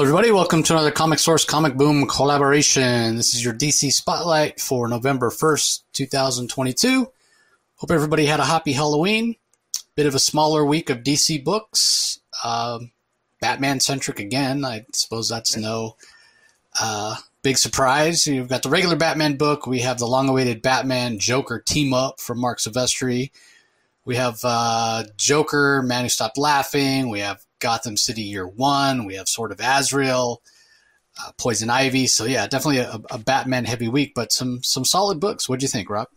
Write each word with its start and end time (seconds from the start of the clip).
Hello, 0.00 0.08
everybody. 0.08 0.32
Welcome 0.32 0.62
to 0.62 0.72
another 0.72 0.90
Comic 0.90 1.18
Source 1.18 1.44
Comic 1.44 1.74
Boom 1.76 2.06
collaboration. 2.06 3.16
This 3.16 3.34
is 3.34 3.44
your 3.44 3.52
DC 3.52 3.92
Spotlight 3.92 4.58
for 4.58 4.88
November 4.88 5.28
1st, 5.28 5.82
2022. 5.92 7.06
Hope 7.74 7.90
everybody 7.90 8.24
had 8.24 8.40
a 8.40 8.46
happy 8.46 8.72
Halloween. 8.72 9.36
Bit 9.96 10.06
of 10.06 10.14
a 10.14 10.18
smaller 10.18 10.64
week 10.64 10.88
of 10.88 11.00
DC 11.00 11.44
books. 11.44 12.18
Uh, 12.42 12.78
Batman 13.42 13.78
centric 13.78 14.18
again. 14.18 14.64
I 14.64 14.86
suppose 14.94 15.28
that's 15.28 15.54
no 15.54 15.96
uh, 16.80 17.16
big 17.42 17.58
surprise. 17.58 18.26
You've 18.26 18.48
got 18.48 18.62
the 18.62 18.70
regular 18.70 18.96
Batman 18.96 19.36
book. 19.36 19.66
We 19.66 19.80
have 19.80 19.98
the 19.98 20.06
long 20.06 20.30
awaited 20.30 20.62
Batman 20.62 21.18
Joker 21.18 21.60
team 21.60 21.92
up 21.92 22.20
from 22.20 22.40
Marc 22.40 22.60
Silvestri. 22.60 23.32
We 24.06 24.16
have 24.16 24.38
uh, 24.44 25.04
Joker, 25.18 25.82
Man 25.82 26.04
Who 26.04 26.08
Stopped 26.08 26.38
Laughing. 26.38 27.10
We 27.10 27.20
have 27.20 27.44
Gotham 27.60 27.96
City 27.96 28.22
Year 28.22 28.46
One. 28.46 29.04
We 29.04 29.14
have 29.14 29.28
Sword 29.28 29.52
of 29.52 29.60
Azrael, 29.60 30.42
uh, 31.18 31.32
Poison 31.38 31.70
Ivy. 31.70 32.06
So 32.06 32.24
yeah, 32.24 32.46
definitely 32.46 32.78
a, 32.78 33.00
a, 33.10 33.18
Batman 33.18 33.64
heavy 33.64 33.88
week, 33.88 34.12
but 34.14 34.32
some 34.32 34.62
some 34.62 34.84
solid 34.84 35.20
books. 35.20 35.48
What 35.48 35.60
do 35.60 35.64
you 35.64 35.68
think, 35.68 35.88
Rob? 35.88 36.08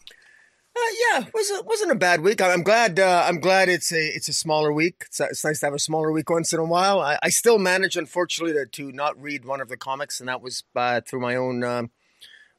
Uh, 0.76 0.80
yeah, 1.12 1.26
wasn't 1.34 1.66
wasn't 1.66 1.92
a 1.92 1.96
bad 1.96 2.22
week. 2.22 2.42
I'm 2.42 2.64
glad. 2.64 3.00
Uh, 3.00 3.26
I'm 3.28 3.40
glad 3.40 3.70
it's 3.70 3.92
a 3.92 4.08
it's 4.16 4.28
a 4.28 4.34
smaller 4.34 4.74
week. 4.74 5.04
It's, 5.06 5.20
it's 5.20 5.46
nice 5.46 5.60
to 5.60 5.68
have 5.68 5.74
a 5.74 5.80
smaller 5.80 6.12
week 6.12 6.30
once 6.30 6.52
in 6.52 6.60
a 6.60 6.66
while. 6.66 7.00
I, 7.00 7.20
I 7.22 7.30
still 7.30 7.60
manage, 7.60 7.96
unfortunately, 7.96 8.54
to, 8.54 8.66
to, 8.66 8.92
not 8.92 9.22
read 9.22 9.46
one 9.46 9.62
of 9.62 9.70
the 9.70 9.78
comics, 9.78 10.20
and 10.20 10.28
that 10.28 10.42
was 10.42 10.64
uh, 10.76 11.02
through 11.02 11.20
my 11.20 11.36
own 11.36 11.64
um, 11.64 11.92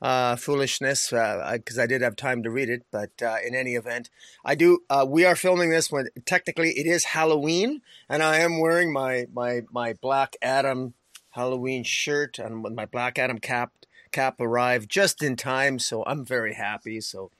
uh, 0.02 0.36
foolishness 0.36 1.10
because 1.10 1.78
uh, 1.78 1.82
I, 1.82 1.86
did 1.86 2.02
have 2.02 2.16
time 2.16 2.42
to 2.42 2.50
read 2.50 2.68
it. 2.68 2.84
But 2.90 3.10
uh, 3.22 3.36
in 3.46 3.54
any 3.54 3.74
event, 3.74 4.10
I 4.44 4.54
do. 4.54 4.80
Uh, 4.90 5.06
we 5.08 5.24
are 5.24 5.36
filming 5.36 5.70
this 5.70 5.90
when 5.90 6.08
technically 6.26 6.70
it 6.70 6.86
is 6.86 7.04
Halloween, 7.04 7.82
and 8.08 8.22
I 8.22 8.38
am 8.38 8.60
wearing 8.60 8.92
my 8.92 9.26
my 9.32 9.62
my 9.72 9.94
Black 9.94 10.36
Adam 10.42 10.94
Halloween 11.30 11.84
shirt 11.84 12.38
and 12.38 12.62
with 12.62 12.74
my 12.74 12.86
Black 12.86 13.18
Adam 13.18 13.38
cap 13.38 13.72
cap 14.12 14.40
arrived 14.40 14.90
just 14.90 15.22
in 15.22 15.36
time, 15.36 15.78
so 15.78 16.04
I'm 16.06 16.24
very 16.24 16.54
happy. 16.54 17.00
So. 17.00 17.30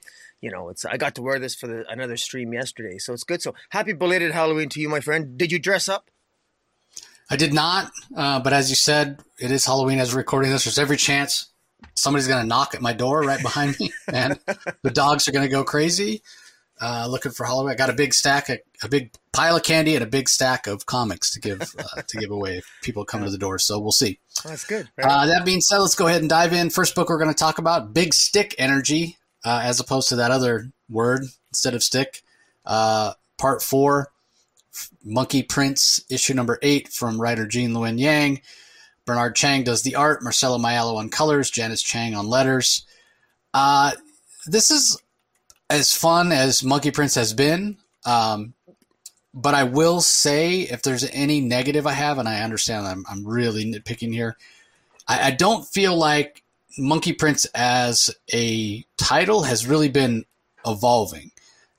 You 0.40 0.50
know, 0.50 0.68
it's 0.68 0.84
I 0.84 0.98
got 0.98 1.14
to 1.14 1.22
wear 1.22 1.38
this 1.38 1.54
for 1.54 1.66
the, 1.66 1.90
another 1.90 2.18
stream 2.18 2.52
yesterday, 2.52 2.98
so 2.98 3.14
it's 3.14 3.24
good. 3.24 3.40
So 3.40 3.54
happy 3.70 3.94
belated 3.94 4.32
Halloween 4.32 4.68
to 4.70 4.80
you, 4.80 4.90
my 4.90 5.00
friend. 5.00 5.38
Did 5.38 5.50
you 5.50 5.58
dress 5.58 5.88
up? 5.88 6.10
I 7.30 7.36
did 7.36 7.54
not, 7.54 7.90
uh, 8.14 8.40
but 8.40 8.52
as 8.52 8.68
you 8.68 8.76
said, 8.76 9.20
it 9.38 9.50
is 9.50 9.64
Halloween 9.64 9.98
as 9.98 10.12
we're 10.12 10.18
recording 10.18 10.50
this. 10.50 10.64
There's 10.64 10.78
every 10.78 10.98
chance 10.98 11.53
somebody's 11.94 12.28
going 12.28 12.42
to 12.42 12.46
knock 12.46 12.74
at 12.74 12.82
my 12.82 12.92
door 12.92 13.22
right 13.22 13.42
behind 13.42 13.78
me, 13.78 13.92
and 14.12 14.38
the 14.82 14.90
dogs 14.90 15.28
are 15.28 15.32
going 15.32 15.46
to 15.46 15.50
go 15.52 15.64
crazy 15.64 16.22
uh, 16.80 17.06
looking 17.08 17.32
for 17.32 17.44
Halloween. 17.44 17.72
I 17.72 17.76
got 17.76 17.90
a 17.90 17.94
big 17.94 18.12
stack, 18.14 18.48
of, 18.48 18.58
a 18.82 18.88
big 18.88 19.12
pile 19.32 19.56
of 19.56 19.62
candy, 19.62 19.94
and 19.94 20.02
a 20.02 20.06
big 20.06 20.28
stack 20.28 20.66
of 20.66 20.86
comics 20.86 21.30
to 21.32 21.40
give 21.40 21.60
uh, 21.78 22.02
to 22.02 22.18
give 22.18 22.30
away 22.30 22.58
if 22.58 22.70
people 22.82 23.04
come 23.04 23.22
to 23.24 23.30
the 23.30 23.38
door. 23.38 23.58
So 23.58 23.78
we'll 23.78 23.92
see. 23.92 24.18
that's 24.44 24.64
good. 24.64 24.88
Right. 24.96 25.06
Uh, 25.06 25.26
that 25.26 25.44
being 25.44 25.60
said, 25.60 25.78
let's 25.78 25.94
go 25.94 26.06
ahead 26.06 26.20
and 26.20 26.30
dive 26.30 26.52
in. 26.52 26.70
First 26.70 26.94
book 26.94 27.08
we're 27.08 27.18
going 27.18 27.32
to 27.32 27.38
talk 27.38 27.58
about: 27.58 27.94
Big 27.94 28.12
Stick 28.14 28.54
Energy, 28.58 29.16
uh, 29.44 29.60
as 29.62 29.80
opposed 29.80 30.08
to 30.10 30.16
that 30.16 30.30
other 30.30 30.70
word 30.88 31.24
instead 31.50 31.74
of 31.74 31.82
stick. 31.82 32.22
Uh, 32.66 33.12
part 33.38 33.62
four, 33.62 34.10
Monkey 35.04 35.42
Prince, 35.42 36.04
issue 36.10 36.34
number 36.34 36.58
eight 36.62 36.88
from 36.88 37.20
writer 37.20 37.46
Gene 37.46 37.72
Luen 37.72 37.98
Yang. 37.98 38.42
Bernard 39.06 39.36
Chang 39.36 39.64
does 39.64 39.82
the 39.82 39.96
art, 39.96 40.22
Marcelo 40.22 40.58
Maiello 40.58 40.96
on 40.96 41.08
colors, 41.08 41.50
Janice 41.50 41.82
Chiang 41.82 42.14
on 42.14 42.26
letters. 42.26 42.86
Uh, 43.52 43.92
this 44.46 44.70
is 44.70 45.00
as 45.70 45.92
fun 45.92 46.32
as 46.32 46.64
Monkey 46.64 46.90
Prince 46.90 47.14
has 47.14 47.32
been. 47.32 47.76
Um, 48.04 48.54
but 49.32 49.54
I 49.54 49.64
will 49.64 50.00
say, 50.00 50.60
if 50.60 50.82
there's 50.82 51.08
any 51.10 51.40
negative 51.40 51.86
I 51.86 51.92
have, 51.92 52.18
and 52.18 52.28
I 52.28 52.42
understand 52.42 52.86
I'm, 52.86 53.04
I'm 53.08 53.26
really 53.26 53.64
nitpicking 53.64 54.12
here, 54.12 54.36
I, 55.08 55.28
I 55.28 55.30
don't 55.32 55.66
feel 55.66 55.96
like 55.96 56.42
Monkey 56.78 57.12
Prince 57.12 57.44
as 57.54 58.10
a 58.32 58.84
title 58.96 59.42
has 59.42 59.66
really 59.66 59.88
been 59.88 60.24
evolving. 60.66 61.30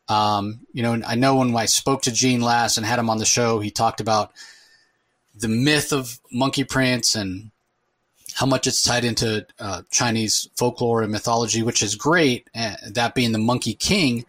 Um, 0.08 0.60
you 0.74 0.84
know, 0.84 1.02
I 1.06 1.16
know 1.16 1.38
when 1.38 1.56
I 1.56 1.66
spoke 1.66 2.04
to 2.04 2.12
Gene 2.12 2.42
last 2.42 2.78
and 2.78 2.86
had 2.86 3.00
him 3.00 3.10
on 3.10 3.18
the 3.18 3.26
show, 3.26 3.60
he 3.60 3.72
talked 3.72 4.02
about 4.02 4.34
the 5.38 5.48
myth 5.48 5.92
of 5.92 6.20
Monkey 6.32 6.64
Prince 6.64 7.16
and 7.16 7.52
how 8.34 8.46
much 8.46 8.68
it's 8.68 8.82
tied 8.82 9.06
into 9.06 9.46
uh, 9.60 9.84
Chinese 9.92 10.50
folklore 10.58 11.02
and 11.02 11.12
mythology, 11.12 11.62
which 11.62 11.82
is 11.82 11.96
great. 11.96 12.50
Uh, 12.56 12.76
that 12.92 13.16
being 13.16 13.32
the 13.32 13.40
Monkey 13.40 13.74
King, 13.74 14.26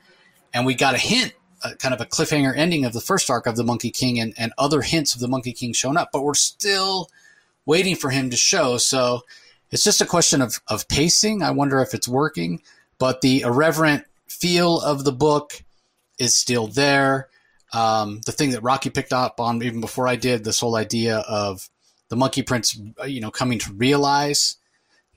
and 0.55 0.65
we 0.65 0.75
got 0.75 0.95
a 0.95 0.99
hint, 0.99 1.33
uh, 1.65 1.75
kind 1.79 1.93
of 1.93 2.01
a 2.01 2.07
cliffhanger 2.07 2.57
ending 2.57 2.85
of 2.85 2.93
the 2.93 3.01
first 3.01 3.29
arc 3.29 3.47
of 3.47 3.57
the 3.57 3.65
Monkey 3.65 3.91
King, 3.91 4.21
and, 4.21 4.33
and 4.39 4.53
other 4.59 4.83
hints 4.83 5.15
of 5.15 5.21
the 5.21 5.29
Monkey 5.29 5.53
King 5.53 5.73
showing 5.73 5.97
up, 5.97 6.11
but 6.13 6.23
we're 6.23 6.35
still 6.35 7.11
waiting 7.65 7.97
for 7.97 8.11
him 8.11 8.31
to 8.31 8.37
show. 8.37 8.79
So 8.79 9.23
it's 9.71 9.83
just 9.83 10.01
a 10.01 10.07
question 10.07 10.41
of 10.41 10.61
of 10.69 10.87
pacing. 10.89 11.43
I 11.43 11.51
wonder 11.51 11.81
if 11.81 11.93
it's 11.93 12.09
working, 12.09 12.63
but 12.99 13.21
the 13.21 13.41
irreverent 13.41 14.05
feel 14.29 14.81
of 14.81 15.05
the 15.05 15.13
book 15.13 15.65
is 16.19 16.37
still 16.37 16.69
there. 16.69 17.29
Um, 17.73 18.21
the 18.27 18.33
thing 18.33 18.51
that 18.51 18.63
Rocky 18.63 18.91
picked 18.91 19.13
up 19.13 19.41
on 19.41 19.63
even 19.63 19.81
before 19.81 20.07
I 20.07 20.17
did 20.17 20.45
this 20.45 20.61
whole 20.61 20.77
idea 20.77 21.19
of 21.29 21.69
the 22.09 22.17
Monkey 22.17 22.43
Prince, 22.43 22.79
you 23.07 23.21
know, 23.21 23.31
coming 23.31 23.59
to 23.61 23.73
realize 23.73 24.57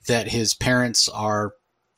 that 0.06 0.28
his 0.28 0.54
parents 0.54 1.08
are 1.08 1.54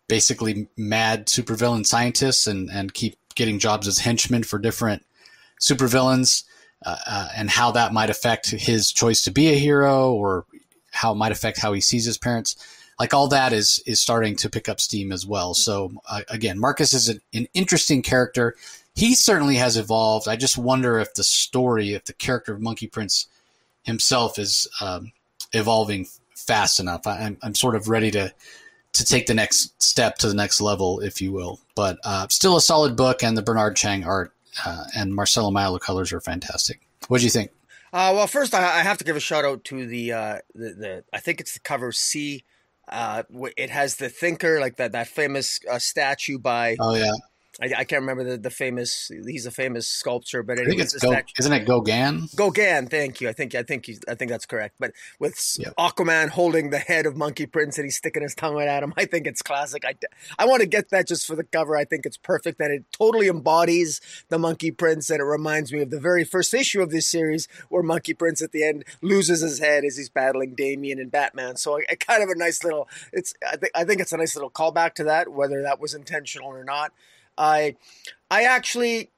basically 0.09 0.69
mad 0.77 1.27
supervillain 1.27 1.87
scientists 1.87 2.47
and, 2.47 2.71
and 2.71 2.93
keep 2.93 3.17
getting 3.35 3.59
jobs 3.59 3.89
as 3.89 3.99
henchmen 3.99 4.43
for 4.43 4.59
different 4.59 5.07
supervillains, 5.61 6.45
uh, 6.85 6.97
uh, 7.07 7.29
and 7.35 7.49
how 7.49 7.71
that 7.71 7.93
might 7.93 8.11
affect 8.11 8.51
his 8.51 8.93
choice 8.93 9.23
to 9.23 9.31
be 9.31 9.49
a 9.49 9.59
hero 9.59 10.13
or 10.13 10.45
how 10.91 11.13
it 11.13 11.17
might 11.17 11.33
affect 11.33 11.59
how 11.59 11.73
he 11.73 11.81
sees 11.81 12.05
his 12.05 12.19
parents. 12.19 12.57
Like 12.99 13.15
all 13.15 13.29
that 13.29 13.53
is 13.53 13.83
is 13.87 14.01
starting 14.01 14.37
to 14.37 14.51
pick 14.51 14.69
up 14.69 14.81
steam 14.81 15.13
as 15.13 15.27
well. 15.27 15.55
So 15.55 15.93
uh, 16.09 16.23
again, 16.29 16.59
Marcus 16.59 16.93
is 16.93 17.09
an, 17.09 17.21
an 17.33 17.47
interesting 17.55 18.03
character 18.03 18.55
he 18.95 19.15
certainly 19.15 19.57
has 19.57 19.77
evolved. 19.77 20.29
I 20.29 20.37
just 20.37 20.59
wonder 20.59 20.99
if 20.99 21.15
the 21.15 21.25
story, 21.25 21.95
if 21.95 22.05
the 22.05 22.13
character 22.13 22.53
of 22.53 22.61
Monkey 22.61 22.87
Prince 22.87 23.27
himself 23.83 24.39
is 24.39 24.69
um, 24.81 25.13
evolving 25.53 26.07
fast 26.35 26.81
enough. 26.81 27.07
I, 27.07 27.21
am 27.21 27.39
I'm 27.43 27.55
sort 27.55 27.75
of 27.75 27.89
ready 27.89 28.11
to 28.13 28.33
to 28.93 29.05
take 29.05 29.27
the 29.27 29.35
next 29.35 29.83
step 29.83 30.19
to 30.19 30.29
the 30.29 30.35
next 30.35 30.61
level, 30.61 31.01
if 31.01 31.23
you 31.23 31.33
will. 31.33 31.61
But 31.75 31.99
uh, 32.05 32.27
still 32.29 32.57
a 32.57 32.61
solid 32.61 32.97
book, 32.97 33.23
and 33.23 33.37
the 33.37 33.43
Bernard 33.43 33.77
Chang 33.77 34.05
art 34.05 34.35
uh, 34.65 34.85
and 34.95 35.15
Marcelo 35.15 35.51
Maiello 35.51 35.81
colors 35.81 36.13
are 36.13 36.21
fantastic. 36.21 36.81
What 37.09 37.19
do 37.19 37.25
you 37.25 37.31
think? 37.31 37.51
Uh, 37.93 38.13
well, 38.15 38.27
first 38.27 38.55
I, 38.55 38.61
I, 38.61 38.83
have 38.83 38.97
to 38.99 39.05
give 39.05 39.17
a 39.17 39.21
shout 39.21 39.45
out 39.45 39.65
to 39.65 39.87
the, 39.87 40.13
uh, 40.13 40.39
the, 40.55 40.71
the 40.71 41.05
I 41.13 41.21
think 41.21 41.41
it's 41.41 41.53
the 41.53 41.61
cover 41.61 41.93
C. 41.93 42.45
Uh, 42.89 43.23
it 43.57 43.69
has 43.69 43.97
the 43.97 44.09
thinker, 44.09 44.61
like 44.61 44.77
that 44.77 44.93
that 44.93 45.09
famous 45.09 45.61
uh, 45.71 45.79
statue 45.79 46.39
by 46.39 46.77
oh 46.81 46.95
yeah 46.95 47.13
I, 47.61 47.67
I, 47.79 47.85
can't 47.85 48.01
remember 48.01 48.25
the, 48.25 48.39
the 48.39 48.51
famous. 48.51 49.11
He's 49.27 49.45
a 49.45 49.51
famous 49.51 49.87
sculptor, 49.87 50.43
but 50.43 50.59
I 50.59 50.65
think 50.65 50.81
it's 50.81 50.95
Go, 50.99 51.15
isn't 51.39 51.53
it 51.53 51.67
Gauguin? 51.67 52.29
Gauguin, 52.35 52.87
thank 52.87 53.21
you. 53.21 53.29
I 53.29 53.33
think 53.33 53.55
I 53.55 53.63
think 53.63 53.87
he's, 53.87 54.01
I 54.09 54.15
think 54.15 54.31
that's 54.31 54.47
correct. 54.47 54.77
But 54.81 54.93
with 55.19 55.39
yep. 55.59 55.75
Aquaman 55.77 56.31
holding 56.31 56.71
the 56.71 56.79
head 56.79 57.05
of 57.05 57.17
Monkey 57.17 57.45
Prince 57.45 57.77
and 57.77 57.85
he's 57.85 57.97
sticking 57.97 58.23
his 58.23 58.35
tongue 58.35 58.55
right 58.55 58.69
at 58.69 58.83
him, 58.83 58.95
I 58.97 59.05
think 59.05 59.27
it's 59.27 59.43
classic. 59.43 59.85
I, 59.85 59.95
I 60.39 60.47
want 60.47 60.63
to 60.63 60.67
get 60.67 60.89
that 60.91 61.07
just 61.07 61.27
for 61.27 61.37
the 61.37 61.45
cover. 61.45 61.77
I 61.77 61.85
think 61.85 62.07
it's 62.07 62.17
perfect 62.17 62.59
that 62.59 62.71
it 62.71 62.85
totally 62.91 63.29
embodies 63.29 64.01
the 64.29 64.39
Monkey 64.39 64.71
Prince, 64.71 65.11
and 65.11 65.21
it 65.21 65.25
reminds 65.25 65.73
me 65.73 65.83
of 65.83 65.91
the 65.91 66.01
very 66.01 66.25
first 66.25 66.55
issue 66.55 66.81
of 66.81 66.91
this 66.91 67.07
series 67.07 67.49
where 67.69 67.83
Monkey 67.83 68.15
Prince 68.15 68.41
at 68.41 68.53
the 68.53 68.65
end 68.65 68.85
loses 69.03 69.43
his 69.43 69.59
head 69.59 69.85
as 69.85 69.99
he's 69.99 70.09
battling 70.09 70.55
Damian 70.55 70.99
and 70.99 71.11
Batman. 71.11 71.57
So 71.57 71.77
I, 71.77 71.83
I 71.91 71.95
kind 71.97 72.23
of 72.23 72.31
a 72.31 72.35
nice 72.35 72.65
little. 72.65 72.89
It's 73.13 73.35
I 73.47 73.57
think 73.57 73.73
I 73.75 73.85
think 73.85 74.01
it's 74.01 74.13
a 74.13 74.17
nice 74.17 74.35
little 74.35 74.51
callback 74.51 74.95
to 74.95 75.05
that, 75.05 75.29
whether 75.29 75.61
that 75.63 75.81
was 75.81 75.93
intentional 75.93 76.49
or 76.49 76.65
not. 76.65 76.93
I 77.37 77.77
I 78.31 78.45
actually 78.45 79.11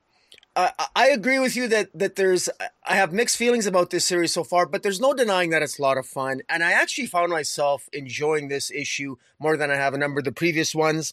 uh, 0.56 0.70
I 0.94 1.08
agree 1.08 1.40
with 1.40 1.56
you 1.56 1.66
that 1.68 1.90
that 1.98 2.14
there's 2.14 2.48
I 2.86 2.94
have 2.94 3.12
mixed 3.12 3.36
feelings 3.36 3.66
about 3.66 3.90
this 3.90 4.04
series 4.04 4.32
so 4.32 4.44
far, 4.44 4.66
but 4.66 4.82
there's 4.82 5.00
no 5.00 5.12
denying 5.12 5.50
that 5.50 5.62
it's 5.62 5.78
a 5.78 5.82
lot 5.82 5.98
of 5.98 6.06
fun, 6.06 6.42
and 6.48 6.62
I 6.62 6.72
actually 6.72 7.06
found 7.06 7.32
myself 7.32 7.88
enjoying 7.92 8.48
this 8.48 8.70
issue 8.70 9.16
more 9.40 9.56
than 9.56 9.70
I 9.70 9.76
have 9.76 9.94
a 9.94 9.98
number 9.98 10.20
of 10.20 10.24
the 10.24 10.32
previous 10.32 10.74
ones. 10.74 11.12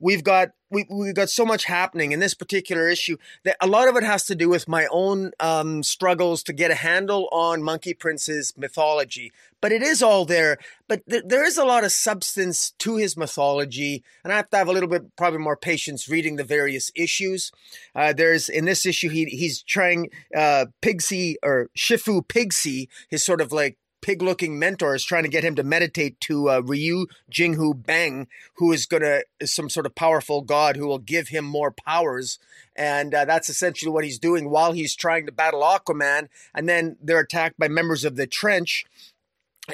We've 0.00 0.24
got 0.24 0.52
we 0.70 0.86
we've 0.88 1.14
got 1.14 1.28
so 1.28 1.44
much 1.44 1.64
happening 1.64 2.12
in 2.12 2.20
this 2.20 2.32
particular 2.32 2.88
issue 2.88 3.18
that 3.44 3.56
a 3.60 3.66
lot 3.66 3.88
of 3.88 3.96
it 3.96 4.04
has 4.04 4.24
to 4.26 4.34
do 4.34 4.48
with 4.48 4.66
my 4.68 4.86
own 4.90 5.32
um, 5.38 5.82
struggles 5.82 6.42
to 6.44 6.54
get 6.54 6.70
a 6.70 6.76
handle 6.76 7.28
on 7.30 7.62
Monkey 7.62 7.92
Prince's 7.92 8.54
mythology. 8.56 9.32
But 9.60 9.72
it 9.72 9.82
is 9.82 10.02
all 10.02 10.24
there. 10.24 10.58
But 10.88 11.02
th- 11.08 11.24
there 11.26 11.44
is 11.44 11.56
a 11.56 11.64
lot 11.64 11.84
of 11.84 11.92
substance 11.92 12.72
to 12.78 12.96
his 12.96 13.16
mythology, 13.16 14.04
and 14.22 14.32
I 14.32 14.36
have 14.36 14.50
to 14.50 14.56
have 14.56 14.68
a 14.68 14.72
little 14.72 14.88
bit 14.88 15.16
probably 15.16 15.40
more 15.40 15.56
patience 15.56 16.08
reading 16.08 16.36
the 16.36 16.44
various 16.44 16.90
issues. 16.94 17.50
Uh, 17.94 18.12
there's 18.12 18.48
in 18.48 18.64
this 18.64 18.86
issue 18.86 19.08
he 19.08 19.24
he's 19.26 19.62
trying 19.62 20.10
uh, 20.36 20.66
Pigsy 20.82 21.34
or 21.42 21.70
Shifu 21.76 22.22
Pigsy, 22.26 22.88
his 23.08 23.24
sort 23.24 23.40
of 23.40 23.52
like 23.52 23.78
pig 24.00 24.22
looking 24.22 24.58
mentor 24.58 24.94
is 24.94 25.04
trying 25.04 25.24
to 25.24 25.28
get 25.28 25.44
him 25.44 25.54
to 25.56 25.62
meditate 25.62 26.20
to 26.20 26.48
uh, 26.48 26.60
Ruyi 26.62 27.06
Jingu 27.30 27.84
Bang, 27.84 28.28
who 28.54 28.72
is 28.72 28.86
going 28.86 29.02
to, 29.02 29.24
is 29.40 29.52
some 29.52 29.68
sort 29.68 29.86
of 29.86 29.94
powerful 29.94 30.42
god 30.42 30.76
who 30.76 30.86
will 30.86 30.98
give 30.98 31.28
him 31.28 31.44
more 31.44 31.70
powers. 31.70 32.38
And 32.76 33.14
uh, 33.14 33.24
that's 33.24 33.48
essentially 33.48 33.90
what 33.90 34.04
he's 34.04 34.18
doing 34.18 34.50
while 34.50 34.72
he's 34.72 34.94
trying 34.94 35.26
to 35.26 35.32
battle 35.32 35.62
Aquaman. 35.62 36.28
And 36.54 36.68
then 36.68 36.96
they're 37.02 37.20
attacked 37.20 37.58
by 37.58 37.68
members 37.68 38.04
of 38.04 38.16
the 38.16 38.26
trench. 38.26 38.84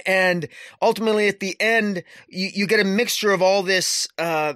And 0.06 0.49
ultimately 0.82 1.29
at 1.29 1.41
the 1.41 1.56
end 1.61 2.02
you, 2.29 2.50
you 2.55 2.67
get 2.67 2.81
a 2.81 2.85
mixture 2.85 3.32
of 3.32 3.43
all 3.43 3.62
this 3.62 4.08
uh, 4.19 4.55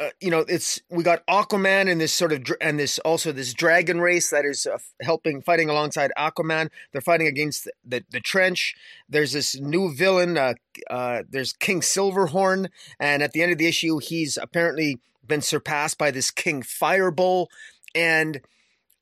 uh, 0.00 0.08
you 0.18 0.30
know, 0.30 0.46
it's 0.48 0.80
we 0.88 1.04
got 1.04 1.26
Aquaman 1.26 1.90
and 1.90 2.00
this 2.00 2.12
sort 2.12 2.32
of 2.32 2.42
and 2.62 2.78
this 2.78 2.98
also 3.00 3.32
this 3.32 3.52
dragon 3.52 4.00
race 4.00 4.30
that 4.30 4.46
is 4.46 4.66
uh, 4.66 4.78
helping 5.02 5.42
fighting 5.42 5.68
alongside 5.68 6.10
Aquaman. 6.16 6.70
They're 6.90 7.02
fighting 7.02 7.26
against 7.26 7.64
the, 7.64 7.72
the, 7.84 8.04
the 8.10 8.20
trench. 8.20 8.74
There's 9.10 9.32
this 9.32 9.60
new 9.60 9.94
villain. 9.94 10.38
Uh, 10.38 10.54
uh, 10.88 11.24
there's 11.28 11.52
King 11.52 11.82
Silverhorn, 11.82 12.70
and 12.98 13.22
at 13.22 13.32
the 13.32 13.42
end 13.42 13.52
of 13.52 13.58
the 13.58 13.66
issue, 13.66 13.98
he's 13.98 14.38
apparently 14.38 14.98
been 15.26 15.42
surpassed 15.42 15.98
by 15.98 16.10
this 16.10 16.30
King 16.30 16.62
Firebull. 16.62 17.50
And 17.94 18.40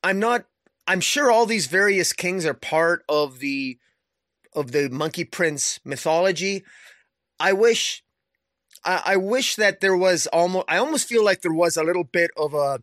I'm 0.02 0.18
not. 0.18 0.46
I'm 0.88 1.00
sure 1.00 1.30
all 1.30 1.46
these 1.46 1.68
various 1.68 2.12
kings 2.12 2.44
are 2.44 2.54
part 2.54 3.04
of 3.08 3.38
the 3.38 3.78
of 4.54 4.72
the 4.72 4.88
Monkey 4.88 5.24
Prince 5.24 5.80
mythology. 5.84 6.64
I 7.40 7.52
wish 7.52 8.02
I, 8.84 9.02
I 9.04 9.16
wish 9.16 9.56
that 9.56 9.80
there 9.80 9.96
was 9.96 10.26
almost. 10.28 10.66
I 10.68 10.78
almost 10.78 11.08
feel 11.08 11.24
like 11.24 11.42
there 11.42 11.52
was 11.52 11.76
a 11.76 11.84
little 11.84 12.04
bit 12.04 12.30
of 12.36 12.54
a 12.54 12.80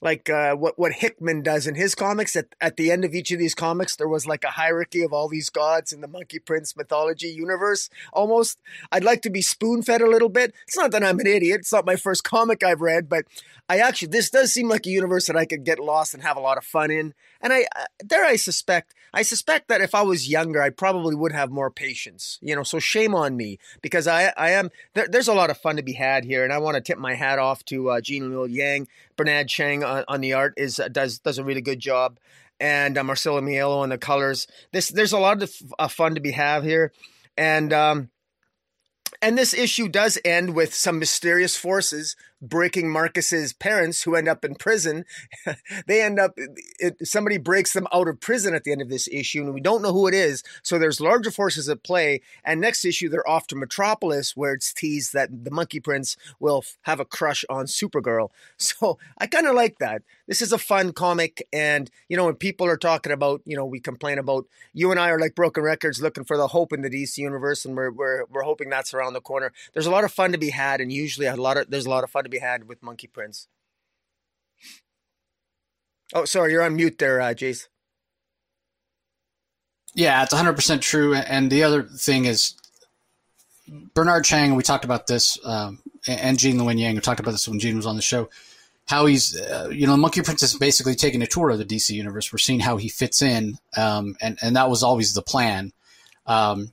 like 0.00 0.28
uh, 0.28 0.54
what 0.54 0.78
what 0.78 0.92
Hickman 0.92 1.42
does 1.42 1.66
in 1.66 1.74
his 1.74 1.94
comics. 1.94 2.36
At 2.36 2.54
at 2.60 2.76
the 2.76 2.90
end 2.90 3.04
of 3.04 3.14
each 3.14 3.32
of 3.32 3.38
these 3.38 3.54
comics, 3.54 3.96
there 3.96 4.08
was 4.08 4.26
like 4.26 4.44
a 4.44 4.50
hierarchy 4.50 5.02
of 5.02 5.12
all 5.12 5.28
these 5.28 5.50
gods 5.50 5.92
in 5.92 6.00
the 6.00 6.08
Monkey 6.08 6.38
Prince 6.38 6.76
mythology 6.76 7.28
universe. 7.28 7.88
Almost, 8.12 8.58
I'd 8.92 9.04
like 9.04 9.22
to 9.22 9.30
be 9.30 9.42
spoon 9.42 9.82
fed 9.82 10.02
a 10.02 10.10
little 10.10 10.28
bit. 10.28 10.54
It's 10.66 10.76
not 10.76 10.90
that 10.92 11.04
I'm 11.04 11.20
an 11.20 11.26
idiot. 11.26 11.60
It's 11.60 11.72
not 11.72 11.86
my 11.86 11.96
first 11.96 12.24
comic 12.24 12.62
I've 12.62 12.80
read, 12.80 13.08
but 13.08 13.24
I 13.68 13.78
actually 13.78 14.08
this 14.08 14.30
does 14.30 14.52
seem 14.52 14.68
like 14.68 14.86
a 14.86 14.90
universe 14.90 15.26
that 15.26 15.36
I 15.36 15.44
could 15.44 15.64
get 15.64 15.78
lost 15.78 16.14
and 16.14 16.22
have 16.22 16.36
a 16.36 16.40
lot 16.40 16.58
of 16.58 16.64
fun 16.64 16.90
in. 16.90 17.14
And 17.40 17.52
I 17.52 17.66
there, 18.04 18.24
I 18.24 18.36
suspect 18.36 18.94
I 19.12 19.22
suspect 19.22 19.68
that 19.68 19.80
if 19.80 19.94
I 19.94 20.02
was 20.02 20.28
younger, 20.28 20.62
I 20.62 20.70
probably 20.70 21.14
would 21.14 21.32
have 21.32 21.50
more 21.50 21.70
patience. 21.70 22.38
You 22.42 22.54
know, 22.54 22.62
so 22.62 22.78
shame 22.78 23.14
on 23.14 23.36
me 23.36 23.58
because 23.82 24.06
I 24.06 24.32
I 24.36 24.50
am 24.50 24.70
there, 24.94 25.08
there's 25.08 25.28
a 25.28 25.34
lot 25.34 25.50
of 25.50 25.58
fun 25.58 25.76
to 25.76 25.82
be 25.82 25.94
had 25.94 26.24
here, 26.24 26.44
and 26.44 26.52
I 26.52 26.58
want 26.58 26.76
to 26.76 26.80
tip 26.80 26.98
my 26.98 27.14
hat 27.14 27.38
off 27.38 27.64
to 27.66 27.90
uh, 27.90 28.00
Gene 28.00 28.30
Luen 28.30 28.52
Yang, 28.52 28.88
Bernard 29.16 29.48
Chang 29.48 29.82
on, 29.86 30.04
on 30.08 30.20
the 30.20 30.34
art 30.34 30.54
is 30.56 30.78
uh, 30.80 30.88
does 30.88 31.18
does 31.18 31.38
a 31.38 31.44
really 31.44 31.62
good 31.62 31.78
job, 31.78 32.18
and 32.60 32.98
uh, 32.98 33.04
Marcelo 33.04 33.40
Maiello 33.40 33.78
on 33.78 33.88
the 33.88 33.98
colors. 33.98 34.46
This 34.72 34.88
there's 34.88 35.12
a 35.12 35.18
lot 35.18 35.42
of 35.42 35.52
uh, 35.78 35.88
fun 35.88 36.14
to 36.14 36.20
be 36.20 36.32
have 36.32 36.64
here, 36.64 36.92
and 37.36 37.72
um, 37.72 38.10
and 39.22 39.38
this 39.38 39.54
issue 39.54 39.88
does 39.88 40.18
end 40.24 40.54
with 40.54 40.74
some 40.74 40.98
mysterious 40.98 41.56
forces 41.56 42.16
breaking 42.40 42.90
Marcus's 42.90 43.52
parents 43.52 44.02
who 44.02 44.14
end 44.14 44.28
up 44.28 44.44
in 44.44 44.54
prison. 44.54 45.04
they 45.86 46.02
end 46.02 46.18
up, 46.18 46.32
it, 46.78 47.06
somebody 47.06 47.38
breaks 47.38 47.72
them 47.72 47.86
out 47.92 48.08
of 48.08 48.20
prison 48.20 48.54
at 48.54 48.64
the 48.64 48.72
end 48.72 48.82
of 48.82 48.88
this 48.88 49.08
issue, 49.08 49.42
and 49.42 49.54
we 49.54 49.60
don't 49.60 49.82
know 49.82 49.92
who 49.92 50.06
it 50.06 50.14
is. 50.14 50.42
So 50.62 50.78
there's 50.78 51.00
larger 51.00 51.30
forces 51.30 51.68
at 51.68 51.82
play. 51.82 52.20
And 52.44 52.60
next 52.60 52.84
issue, 52.84 53.08
they're 53.08 53.28
off 53.28 53.46
to 53.48 53.56
Metropolis, 53.56 54.36
where 54.36 54.54
it's 54.54 54.72
teased 54.72 55.12
that 55.14 55.44
the 55.44 55.50
Monkey 55.50 55.80
Prince 55.80 56.16
will 56.38 56.64
have 56.82 57.00
a 57.00 57.04
crush 57.04 57.44
on 57.48 57.66
Supergirl. 57.66 58.30
So 58.66 58.98
I 59.16 59.26
kind 59.26 59.46
of 59.46 59.54
like 59.54 59.78
that. 59.78 60.02
This 60.26 60.42
is 60.42 60.52
a 60.52 60.58
fun 60.58 60.92
comic. 60.92 61.46
And, 61.52 61.88
you 62.08 62.16
know, 62.16 62.24
when 62.24 62.34
people 62.34 62.66
are 62.66 62.76
talking 62.76 63.12
about, 63.12 63.42
you 63.44 63.56
know, 63.56 63.64
we 63.64 63.78
complain 63.78 64.18
about, 64.18 64.46
you 64.72 64.90
and 64.90 64.98
I 64.98 65.10
are 65.10 65.20
like 65.20 65.34
broken 65.34 65.62
records 65.62 66.02
looking 66.02 66.24
for 66.24 66.36
the 66.36 66.48
hope 66.48 66.72
in 66.72 66.82
the 66.82 66.90
DC 66.90 67.18
universe, 67.18 67.64
and 67.64 67.76
we're, 67.76 67.90
we're, 67.90 68.24
we're 68.24 68.42
hoping 68.42 68.68
that's 68.70 68.92
around 68.92 69.12
the 69.12 69.20
corner. 69.20 69.52
There's 69.72 69.86
a 69.86 69.90
lot 69.90 70.04
of 70.04 70.12
fun 70.12 70.32
to 70.32 70.38
be 70.38 70.50
had, 70.50 70.80
and 70.80 70.92
usually 70.92 71.26
a 71.26 71.36
lot 71.36 71.56
of, 71.56 71.70
there's 71.70 71.86
a 71.86 71.90
lot 71.90 72.02
of 72.02 72.10
fun 72.10 72.25
to 72.26 72.30
be 72.30 72.38
had 72.38 72.68
with 72.68 72.82
Monkey 72.82 73.06
Prince. 73.06 73.48
Oh, 76.14 76.24
sorry, 76.24 76.52
you're 76.52 76.62
on 76.62 76.76
mute 76.76 76.98
there, 76.98 77.20
uh, 77.20 77.34
Jace. 77.34 77.68
Yeah, 79.94 80.22
it's 80.22 80.34
100% 80.34 80.80
true. 80.82 81.14
And 81.14 81.50
the 81.50 81.64
other 81.64 81.82
thing 81.82 82.26
is, 82.26 82.54
Bernard 83.94 84.24
Chang, 84.24 84.54
we 84.54 84.62
talked 84.62 84.84
about 84.84 85.06
this, 85.06 85.38
um, 85.44 85.80
and 86.06 86.38
Gene 86.38 86.58
Luen 86.58 86.78
Yang, 86.78 86.94
we 86.96 87.00
talked 87.00 87.18
about 87.18 87.32
this 87.32 87.48
when 87.48 87.58
Gene 87.58 87.76
was 87.76 87.86
on 87.86 87.96
the 87.96 88.02
show, 88.02 88.28
how 88.86 89.06
he's, 89.06 89.40
uh, 89.40 89.68
you 89.72 89.86
know, 89.86 89.96
Monkey 89.96 90.22
Prince 90.22 90.42
is 90.44 90.54
basically 90.54 90.94
taking 90.94 91.22
a 91.22 91.26
tour 91.26 91.50
of 91.50 91.58
the 91.58 91.64
DC 91.64 91.90
universe. 91.90 92.32
We're 92.32 92.38
seeing 92.38 92.60
how 92.60 92.76
he 92.76 92.88
fits 92.88 93.22
in, 93.22 93.58
um, 93.76 94.16
and, 94.20 94.38
and 94.42 94.54
that 94.54 94.70
was 94.70 94.82
always 94.82 95.14
the 95.14 95.22
plan. 95.22 95.72
Um, 96.26 96.72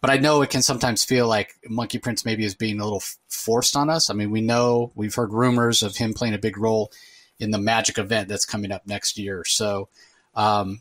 but 0.00 0.10
I 0.10 0.16
know 0.16 0.40
it 0.42 0.50
can 0.50 0.62
sometimes 0.62 1.04
feel 1.04 1.28
like 1.28 1.56
Monkey 1.68 1.98
Prince 1.98 2.24
maybe 2.24 2.44
is 2.44 2.54
being 2.54 2.80
a 2.80 2.84
little 2.84 3.02
forced 3.28 3.76
on 3.76 3.90
us. 3.90 4.08
I 4.08 4.14
mean, 4.14 4.30
we 4.30 4.40
know 4.40 4.92
we've 4.94 5.14
heard 5.14 5.32
rumors 5.32 5.82
of 5.82 5.96
him 5.96 6.14
playing 6.14 6.34
a 6.34 6.38
big 6.38 6.56
role 6.56 6.90
in 7.38 7.50
the 7.50 7.58
Magic 7.58 7.98
event 7.98 8.28
that's 8.28 8.46
coming 8.46 8.72
up 8.72 8.86
next 8.86 9.18
year. 9.18 9.44
So 9.44 9.88
um, 10.34 10.80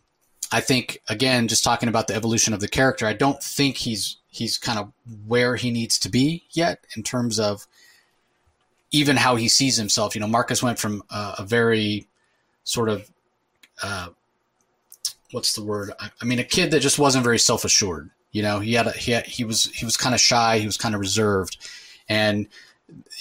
I 0.51 0.61
think 0.61 1.01
again, 1.09 1.47
just 1.47 1.63
talking 1.63 1.89
about 1.89 2.07
the 2.07 2.15
evolution 2.15 2.53
of 2.53 2.61
the 2.61 2.67
character, 2.67 3.05
I 3.05 3.13
don't 3.13 3.43
think 3.43 3.77
he's 3.77 4.17
he's 4.29 4.57
kind 4.57 4.79
of 4.79 4.93
where 5.25 5.55
he 5.55 5.71
needs 5.71 5.99
to 5.99 6.09
be 6.09 6.43
yet 6.51 6.85
in 6.95 7.03
terms 7.03 7.39
of 7.39 7.67
even 8.91 9.17
how 9.17 9.35
he 9.35 9.49
sees 9.49 9.75
himself. 9.75 10.15
You 10.15 10.21
know, 10.21 10.27
Marcus 10.27 10.63
went 10.63 10.79
from 10.79 11.03
a 11.09 11.43
very 11.43 12.07
sort 12.63 12.87
of 12.87 13.09
uh, 13.83 14.09
what's 15.31 15.53
the 15.53 15.63
word? 15.63 15.91
I, 15.99 16.09
I 16.21 16.25
mean, 16.25 16.39
a 16.39 16.43
kid 16.43 16.71
that 16.71 16.79
just 16.79 16.99
wasn't 16.99 17.25
very 17.25 17.39
self 17.39 17.65
assured 17.65 18.11
you 18.31 18.41
know, 18.43 18.59
he 18.59 18.73
had 18.73 18.87
a, 18.87 18.91
he 18.91 19.11
had, 19.11 19.25
he 19.25 19.43
was 19.43 19.65
he 19.65 19.85
was 19.85 19.97
kind 19.97 20.13
of 20.13 20.21
shy. 20.21 20.59
He 20.59 20.65
was 20.65 20.77
kind 20.77 20.93
of 20.93 21.01
reserved, 21.01 21.57
and 22.07 22.47